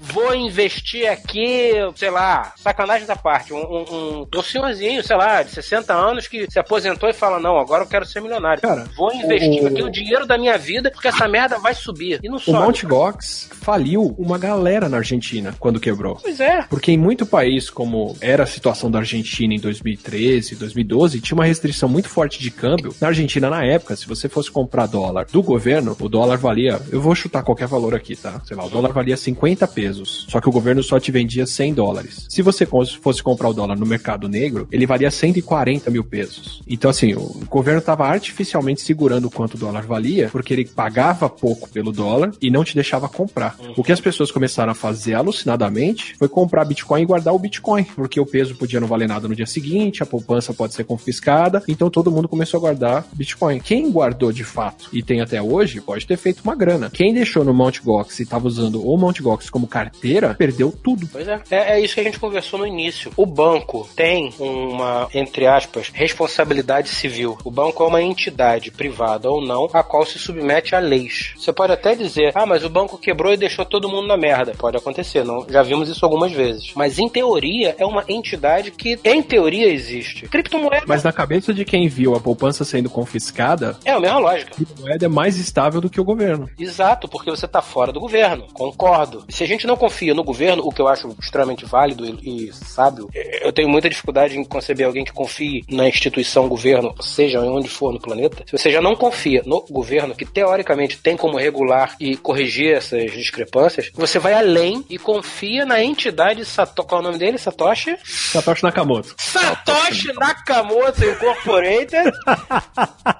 Vou 0.00 0.34
investir 0.34 1.08
aqui, 1.10 1.72
sei 1.96 2.10
lá, 2.10 2.52
sacanagem 2.56 3.06
da 3.06 3.16
parte, 3.16 3.52
um, 3.52 3.58
um, 3.58 4.26
um, 4.34 4.42
senhorzinho, 4.42 5.02
sei 5.04 5.16
lá, 5.16 5.42
de 5.42 5.50
60 5.50 5.92
anos 5.94 6.26
que 6.26 6.50
se 6.50 6.58
aposentou 6.58 7.08
e 7.08 7.12
fala: 7.12 7.38
não, 7.38 7.58
agora 7.58 7.84
eu 7.84 7.88
quero 7.88 8.06
ser 8.06 8.20
milionário. 8.20 8.60
Cara, 8.62 8.86
Vou 8.96 9.12
investir 9.14 9.62
o- 9.62 9.66
aqui 9.66 9.82
o 9.82 9.90
dinheiro 9.90 10.26
da 10.26 10.36
minha 10.38 10.56
vida 10.58 10.90
porque 10.90 11.08
essa 11.08 11.28
merda 11.28 11.58
vai 11.58 11.74
subir. 11.74 12.18
E 12.22 12.28
não 12.28 12.36
O 12.36 12.40
sobe. 12.40 12.58
Mt. 12.68 12.86
Gox 12.86 13.48
faliu 13.60 14.14
uma 14.18 14.38
galera 14.38 14.88
na 14.88 14.96
Argentina 14.98 15.54
quando 15.58 15.78
quebrou. 15.80 16.16
Pois 16.16 16.40
é. 16.40 16.62
Porque 16.68 16.92
em 16.92 16.98
muito 16.98 17.24
país, 17.26 17.70
como 17.70 18.16
era 18.20 18.42
a 18.44 18.46
situação 18.46 18.90
da 18.90 18.98
Argentina 18.98 19.54
em 19.54 19.60
2013, 19.60 20.56
2012, 20.56 21.20
tinha 21.20 21.36
uma 21.36 21.44
restrição 21.44 21.88
muito 21.88 22.08
forte 22.08 22.40
de 22.40 22.50
câmbio. 22.50 22.94
Na 23.00 23.08
Argentina, 23.08 23.48
na 23.50 23.64
época, 23.64 23.96
se 23.96 24.06
você 24.06 24.28
fosse 24.28 24.50
comprar 24.50 24.86
dólar 24.86 25.26
do 25.30 25.42
governo, 25.42 25.96
o 26.00 26.08
dólar 26.08 26.36
valia, 26.38 26.80
eu 26.90 27.00
vou 27.00 27.14
chutar 27.14 27.42
qualquer 27.42 27.66
valor 27.68 27.94
aqui, 27.94 28.16
tá? 28.16 28.40
Sei 28.44 28.56
lá, 28.56 28.64
o 28.64 28.69
dólar 28.70 28.92
valia 28.92 29.16
50 29.16 29.66
pesos. 29.68 30.26
Só 30.28 30.40
que 30.40 30.48
o 30.48 30.52
governo 30.52 30.82
só 30.82 30.98
te 30.98 31.10
vendia 31.10 31.46
100 31.46 31.74
dólares. 31.74 32.26
Se 32.28 32.42
você 32.42 32.66
fosse 32.66 33.22
comprar 33.22 33.48
o 33.48 33.52
dólar 33.52 33.76
no 33.76 33.86
mercado 33.86 34.28
negro, 34.28 34.68
ele 34.70 34.86
valia 34.86 35.10
140 35.10 35.90
mil 35.90 36.04
pesos. 36.04 36.62
Então, 36.66 36.90
assim, 36.90 37.14
o 37.14 37.44
governo 37.48 37.80
estava 37.80 38.06
artificialmente 38.06 38.80
segurando 38.80 39.26
o 39.26 39.30
quanto 39.30 39.54
o 39.54 39.58
dólar 39.58 39.82
valia, 39.86 40.28
porque 40.30 40.52
ele 40.52 40.64
pagava 40.64 41.28
pouco 41.28 41.68
pelo 41.68 41.92
dólar 41.92 42.32
e 42.40 42.50
não 42.50 42.64
te 42.64 42.74
deixava 42.74 43.08
comprar. 43.08 43.56
O 43.76 43.82
que 43.82 43.92
as 43.92 44.00
pessoas 44.00 44.30
começaram 44.30 44.72
a 44.72 44.74
fazer 44.74 45.14
alucinadamente 45.14 46.14
foi 46.16 46.28
comprar 46.28 46.64
Bitcoin 46.64 47.02
e 47.02 47.06
guardar 47.06 47.34
o 47.34 47.38
Bitcoin, 47.38 47.84
porque 47.84 48.20
o 48.20 48.26
peso 48.26 48.54
podia 48.54 48.80
não 48.80 48.86
valer 48.86 49.08
nada 49.08 49.26
no 49.26 49.34
dia 49.34 49.46
seguinte, 49.46 50.02
a 50.02 50.06
poupança 50.06 50.54
pode 50.54 50.74
ser 50.74 50.84
confiscada, 50.84 51.62
então 51.66 51.90
todo 51.90 52.10
mundo 52.10 52.28
começou 52.28 52.58
a 52.58 52.60
guardar 52.60 53.06
Bitcoin. 53.12 53.58
Quem 53.60 53.90
guardou 53.90 54.32
de 54.32 54.44
fato 54.44 54.88
e 54.92 55.02
tem 55.02 55.20
até 55.20 55.42
hoje, 55.42 55.80
pode 55.80 56.06
ter 56.06 56.16
feito 56.16 56.42
uma 56.44 56.54
grana. 56.54 56.90
Quem 56.90 57.12
deixou 57.12 57.44
no 57.44 57.52
Mt. 57.52 57.80
Gox 57.82 58.18
e 58.20 58.22
estava 58.22 58.46
usando 58.46 58.59
o 58.62 58.96
Mt. 58.96 59.22
Gox 59.22 59.50
como 59.50 59.66
carteira, 59.66 60.34
perdeu 60.34 60.72
tudo. 60.72 61.08
Pois 61.10 61.26
é. 61.26 61.40
é. 61.50 61.56
é 61.72 61.80
isso 61.80 61.94
que 61.94 62.00
a 62.00 62.04
gente 62.04 62.18
conversou 62.18 62.58
no 62.58 62.66
início. 62.66 63.12
O 63.16 63.26
banco 63.26 63.88
tem 63.94 64.32
uma, 64.38 65.08
entre 65.14 65.46
aspas, 65.46 65.90
responsabilidade 65.92 66.88
civil. 66.88 67.38
O 67.44 67.50
banco 67.50 67.82
é 67.82 67.86
uma 67.86 68.02
entidade 68.02 68.70
privada 68.70 69.30
ou 69.30 69.40
não, 69.40 69.68
a 69.72 69.82
qual 69.82 70.04
se 70.04 70.18
submete 70.18 70.74
a 70.74 70.78
leis. 70.78 71.32
Você 71.36 71.52
pode 71.52 71.72
até 71.72 71.94
dizer, 71.94 72.32
ah, 72.34 72.46
mas 72.46 72.64
o 72.64 72.70
banco 72.70 72.98
quebrou 72.98 73.32
e 73.32 73.36
deixou 73.36 73.64
todo 73.64 73.88
mundo 73.88 74.06
na 74.06 74.16
merda. 74.16 74.52
Pode 74.56 74.76
acontecer, 74.76 75.24
não? 75.24 75.46
Já 75.48 75.62
vimos 75.62 75.88
isso 75.88 76.04
algumas 76.04 76.32
vezes. 76.32 76.72
Mas 76.74 76.98
em 76.98 77.08
teoria 77.08 77.74
é 77.78 77.86
uma 77.86 78.04
entidade 78.08 78.70
que, 78.70 78.98
em 79.04 79.22
teoria, 79.22 79.72
existe. 79.72 80.28
Criptomoeda 80.28 80.84
Mas 80.86 81.02
na 81.02 81.12
cabeça 81.12 81.52
de 81.52 81.64
quem 81.64 81.88
viu 81.88 82.14
a 82.14 82.20
poupança 82.20 82.64
sendo 82.64 82.90
confiscada, 82.90 83.76
é 83.84 83.92
a 83.92 84.00
mesma 84.00 84.18
lógica. 84.18 84.52
a 84.54 84.80
moeda 84.80 85.06
é 85.06 85.08
mais 85.08 85.36
estável 85.36 85.80
do 85.80 85.90
que 85.90 86.00
o 86.00 86.04
governo. 86.04 86.48
Exato, 86.58 87.08
porque 87.08 87.30
você 87.30 87.46
tá 87.46 87.62
fora 87.62 87.92
do 87.92 88.00
governo. 88.00 88.39
Concordo. 88.52 89.24
Se 89.28 89.44
a 89.44 89.46
gente 89.46 89.66
não 89.66 89.76
confia 89.76 90.14
no 90.14 90.24
governo, 90.24 90.62
o 90.64 90.72
que 90.72 90.80
eu 90.80 90.88
acho 90.88 91.14
extremamente 91.20 91.64
válido 91.64 92.04
e, 92.04 92.46
e 92.48 92.52
sábio, 92.52 93.08
eh, 93.14 93.46
eu 93.46 93.52
tenho 93.52 93.68
muita 93.68 93.88
dificuldade 93.88 94.38
em 94.38 94.44
conceber 94.44 94.86
alguém 94.86 95.04
que 95.04 95.12
confie 95.12 95.64
na 95.68 95.88
instituição 95.88 96.48
governo, 96.48 96.94
seja 97.00 97.40
onde 97.40 97.68
for 97.68 97.92
no 97.92 98.00
planeta. 98.00 98.42
Se 98.46 98.52
você 98.52 98.70
já 98.70 98.80
não 98.80 98.94
confia 98.94 99.42
no 99.44 99.64
governo, 99.70 100.14
que 100.14 100.24
teoricamente 100.24 100.98
tem 100.98 101.16
como 101.16 101.38
regular 101.38 101.96
e 102.00 102.16
corrigir 102.16 102.74
essas 102.74 103.10
discrepâncias, 103.12 103.90
você 103.94 104.18
vai 104.18 104.34
além 104.34 104.84
e 104.88 104.98
confia 104.98 105.64
na 105.64 105.82
entidade 105.82 106.44
Sato... 106.44 106.84
Qual 106.84 107.00
é 107.00 107.04
o 107.04 107.06
nome 107.06 107.18
dele? 107.18 107.38
Satoshi? 107.38 107.96
Satoshi 108.04 108.62
Nakamoto. 108.62 109.14
Satoshi 109.18 110.12
Nakamoto 110.14 111.04
Incorporated 111.04 112.12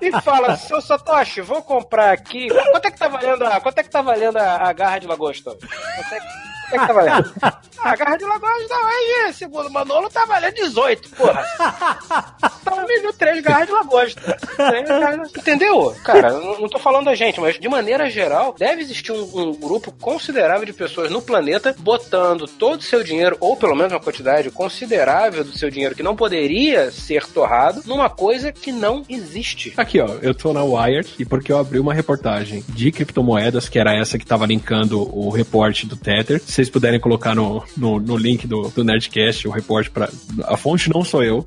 e 0.01 0.13
fala, 0.23 0.57
seu 0.57 0.81
Satoshi, 0.81 1.41
vou 1.41 1.63
comprar 1.63 2.13
aqui. 2.13 2.49
Quanto 2.49 2.87
é 2.87 2.91
que 2.91 2.99
tá 2.99 3.09
valendo 3.09 3.45
a, 3.45 3.61
quanto 3.61 3.79
é 3.79 3.83
que 3.83 3.91
tá 3.91 4.03
valendo 4.03 4.37
a, 4.37 4.69
a 4.69 4.73
garra 4.73 4.99
de 4.99 5.07
lagosta? 5.11 5.57
Quanto 5.57 6.60
é 6.75 6.79
que, 6.79 6.85
é 6.85 6.87
tá 6.87 6.93
valendo? 6.93 7.33
A 7.83 7.97
garra 7.97 8.17
de 8.19 8.25
lagosta 8.27 8.75
aí, 8.75 9.33
segundo 9.33 9.69
o 9.69 9.73
Manolo, 9.73 10.11
tá 10.11 10.27
valendo 10.27 10.53
18, 10.55 11.09
porra. 11.17 11.43
Me 12.87 13.01
deu 13.01 13.13
três 13.15 13.43
garras 13.43 13.67
de 13.67 13.73
lagosta. 13.73 14.39
Garras- 14.59 15.31
Entendeu? 15.37 15.95
Cara, 16.05 16.31
não 16.33 16.69
tô 16.69 16.79
falando 16.79 17.07
da 17.07 17.15
gente, 17.15 17.41
mas 17.41 17.59
de 17.59 17.69
maneira 17.71 18.11
geral, 18.11 18.55
deve 18.59 18.83
existir 18.83 19.13
um, 19.13 19.23
um 19.35 19.55
grupo 19.55 19.93
considerável 19.93 20.67
de 20.67 20.73
pessoas 20.75 21.11
no 21.11 21.23
planeta 21.23 21.75
botando 21.79 22.47
todo 22.47 22.81
o 22.81 22.83
seu 22.83 23.03
dinheiro, 23.03 23.37
ou 23.41 23.57
pelo 23.57 23.75
menos 23.75 23.93
uma 23.93 24.01
quantidade 24.01 24.51
considerável 24.51 25.43
do 25.43 25.57
seu 25.57 25.71
dinheiro 25.71 25.95
que 25.95 26.03
não 26.03 26.15
poderia 26.17 26.91
ser 26.91 27.27
torrado, 27.29 27.83
numa 27.87 28.11
coisa 28.11 28.53
que 28.53 28.73
não 28.73 29.05
existe. 29.09 29.73
Aqui, 29.77 30.01
ó, 30.01 30.07
eu 30.21 30.35
tô 30.35 30.53
na 30.53 30.63
Wired 30.63 31.15
e 31.19 31.25
porque 31.25 31.51
eu 31.51 31.59
abri 31.59 31.79
uma 31.79 31.95
reportagem 31.95 32.63
de 32.69 32.93
criptomoedas, 32.93 33.69
que 33.71 33.79
era 33.79 33.95
essa 33.95 34.19
que 34.19 34.27
tava 34.27 34.45
linkando 34.47 35.01
o 35.17 35.31
reporte 35.31 35.87
do 35.87 35.97
Tether. 35.97 36.43
Vocês 36.61 36.69
puderem 36.69 37.01
colocar 37.01 37.35
no, 37.35 37.65
no, 37.75 37.99
no 37.99 38.19
link 38.19 38.47
do, 38.47 38.69
do 38.69 38.85
Nerdcast 38.85 39.49
o 39.49 39.51
reporte 39.51 39.91
para 39.91 40.11
A 40.45 40.59
fonte 40.59 40.91
não 40.93 41.03
sou 41.03 41.25
eu. 41.25 41.43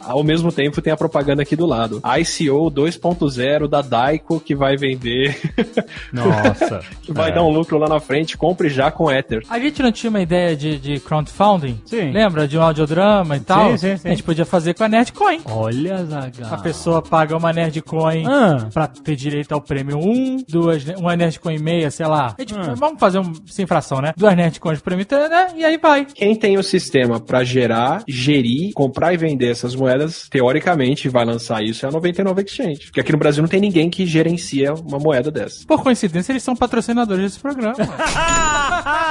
Ao 0.00 0.24
mesmo 0.24 0.50
tempo 0.50 0.82
tem 0.82 0.92
a 0.92 0.96
propaganda 0.96 1.42
aqui 1.42 1.54
do 1.54 1.64
lado. 1.64 2.02
ICO 2.18 2.68
2.0 2.72 3.68
da 3.68 3.80
Daiko 3.80 4.40
que 4.40 4.56
vai 4.56 4.76
vender. 4.76 5.38
Nossa. 6.12 6.80
que 7.00 7.12
vai 7.12 7.32
dar 7.32 7.44
um 7.44 7.50
lucro 7.50 7.78
lá 7.78 7.88
na 7.88 8.00
frente. 8.00 8.36
Compre 8.36 8.68
já 8.68 8.90
com 8.90 9.08
Ether. 9.08 9.44
A 9.48 9.60
gente 9.60 9.80
não 9.80 9.92
tinha 9.92 10.10
uma 10.10 10.20
ideia 10.20 10.56
de, 10.56 10.78
de 10.78 10.98
crowdfunding? 10.98 11.80
Sim. 11.86 12.10
Lembra? 12.10 12.48
De 12.48 12.58
um 12.58 12.62
audiodrama 12.62 13.36
e 13.36 13.40
tal? 13.40 13.70
Sim, 13.70 13.76
sim, 13.76 13.96
sim. 13.98 14.08
A 14.08 14.10
gente 14.10 14.24
podia 14.24 14.44
fazer 14.44 14.74
com 14.74 14.82
a 14.82 14.88
Nerdcoin. 14.88 15.42
Olha, 15.44 16.04
Zagal. 16.06 16.52
A 16.54 16.56
pessoa 16.58 17.00
paga 17.00 17.36
uma 17.36 17.52
Nerdcoin 17.52 18.24
Ah. 18.26 18.68
pra 18.74 18.88
ter 18.88 19.14
direito 19.14 19.52
ao 19.52 19.60
prêmio 19.60 19.96
1, 19.96 20.38
duas, 20.48 20.84
uma 20.98 21.14
Nerdcoin 21.14 21.54
e 21.54 21.62
meia, 21.62 21.88
sei 21.88 22.06
lá. 22.06 22.34
A 22.36 22.42
gente, 22.42 22.54
Ah. 22.56 22.74
Vamos 22.76 22.98
fazer 22.98 23.20
um, 23.20 23.32
sem 23.46 23.64
fração, 23.64 24.00
né? 24.00 24.12
Duas 24.16 24.34
Nerdcoins 24.56 24.80
prêmio, 24.80 25.06
né? 25.10 25.48
E 25.56 25.64
aí 25.64 25.76
vai. 25.78 26.04
Quem 26.06 26.34
tem 26.34 26.56
o 26.58 26.62
sistema 26.62 27.20
pra 27.20 27.44
gerar, 27.44 28.02
gerir, 28.08 28.72
comprar 28.74 29.12
e 29.12 29.16
vender 29.16 29.50
essas 29.50 29.74
moedas, 29.74 30.26
teoricamente 30.30 31.08
vai 31.08 31.24
lançar 31.24 31.62
isso 31.62 31.84
é 31.84 31.88
a 31.88 31.92
99 31.92 32.42
Exchange. 32.42 32.86
Porque 32.86 33.00
aqui 33.00 33.12
no 33.12 33.18
Brasil 33.18 33.42
não 33.42 33.48
tem 33.48 33.60
ninguém 33.60 33.90
que 33.90 34.06
gerencia 34.06 34.72
uma 34.74 34.98
moeda 34.98 35.30
dessa. 35.30 35.64
Por 35.66 35.82
coincidência, 35.82 36.32
eles 36.32 36.42
são 36.42 36.56
patrocinadores 36.56 37.22
desse 37.24 37.40
programa. 37.40 37.74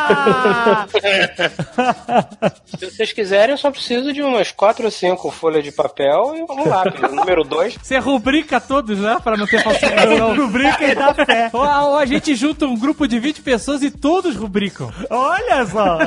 Se 2.65 2.85
vocês 2.89 3.11
quiserem, 3.13 3.51
eu 3.53 3.57
só 3.57 3.71
preciso 3.71 4.11
de 4.13 4.21
umas 4.21 4.51
quatro 4.51 4.85
ou 4.85 4.91
cinco 4.91 5.31
folhas 5.31 5.63
de 5.63 5.71
papel 5.71 6.33
e 6.35 6.41
um 6.41 6.67
lápis. 6.69 7.01
O 7.09 7.15
número 7.15 7.43
dois. 7.43 7.75
Você 7.81 7.97
rubrica 7.97 8.59
todos, 8.59 8.99
né? 8.99 9.17
Pra 9.23 9.37
não 9.37 9.45
ter 9.47 9.61
falsificação. 9.63 10.35
Rubrica 10.35 10.83
e 10.85 10.95
dá 10.95 11.13
fé. 11.13 11.49
ou, 11.53 11.61
a- 11.63 11.85
ou 11.87 11.97
a 11.97 12.05
gente 12.05 12.35
junta 12.35 12.65
um 12.65 12.77
grupo 12.77 13.07
de 13.07 13.19
20 13.19 13.41
pessoas 13.41 13.81
e 13.83 13.91
todos 13.91 14.35
rubricam. 14.35 14.91
Olha 15.09 15.34
só. 15.71 15.97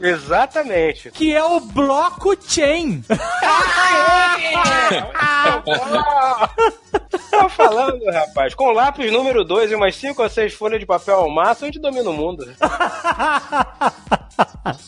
Exatamente. 0.00 1.10
Que 1.10 1.34
é 1.34 1.44
o 1.44 1.60
blockchain. 1.60 3.04
Tá 7.30 7.48
falando, 7.48 8.04
rapaz. 8.10 8.54
Com 8.54 8.70
lápis 8.72 9.10
número 9.10 9.42
2 9.44 9.72
e 9.72 9.74
umas 9.74 9.96
5 9.96 10.22
ou 10.22 10.28
6 10.28 10.52
folhas 10.54 10.78
de 10.78 10.86
papel 10.86 11.16
ao 11.16 11.30
máximo, 11.30 11.66
a 11.66 11.70
gente 11.70 11.80
domina 11.80 12.10
o 12.10 12.12
mundo. 12.12 12.46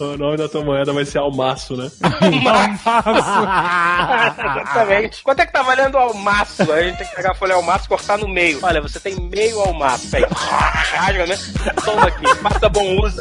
O 0.00 0.16
nome 0.16 0.36
da 0.36 0.48
tua 0.48 0.64
moeda 0.64 0.92
vai 0.92 1.04
ser 1.04 1.18
Almaço, 1.18 1.76
né? 1.76 1.90
Exatamente. 4.60 5.22
Quanto 5.22 5.40
é 5.40 5.46
que 5.46 5.52
tá 5.52 5.62
valendo 5.62 5.96
o 5.96 5.98
almaço? 5.98 6.70
A 6.72 6.82
gente 6.82 6.98
tem 6.98 7.06
que 7.06 7.16
pegar 7.16 7.32
a 7.32 7.34
folha 7.34 7.54
almaço 7.54 7.84
e 7.86 7.88
cortar 7.88 8.16
no 8.18 8.28
meio. 8.28 8.58
Olha, 8.62 8.80
você 8.80 8.98
tem 9.00 9.14
meio 9.16 9.60
almaço. 9.60 10.16
Aí, 10.16 10.24
rasga, 10.30 11.26
né? 11.26 11.36
Toma 11.84 12.06
aqui, 12.06 12.26
faça 12.36 12.68
bom 12.68 13.00
uso. 13.02 13.20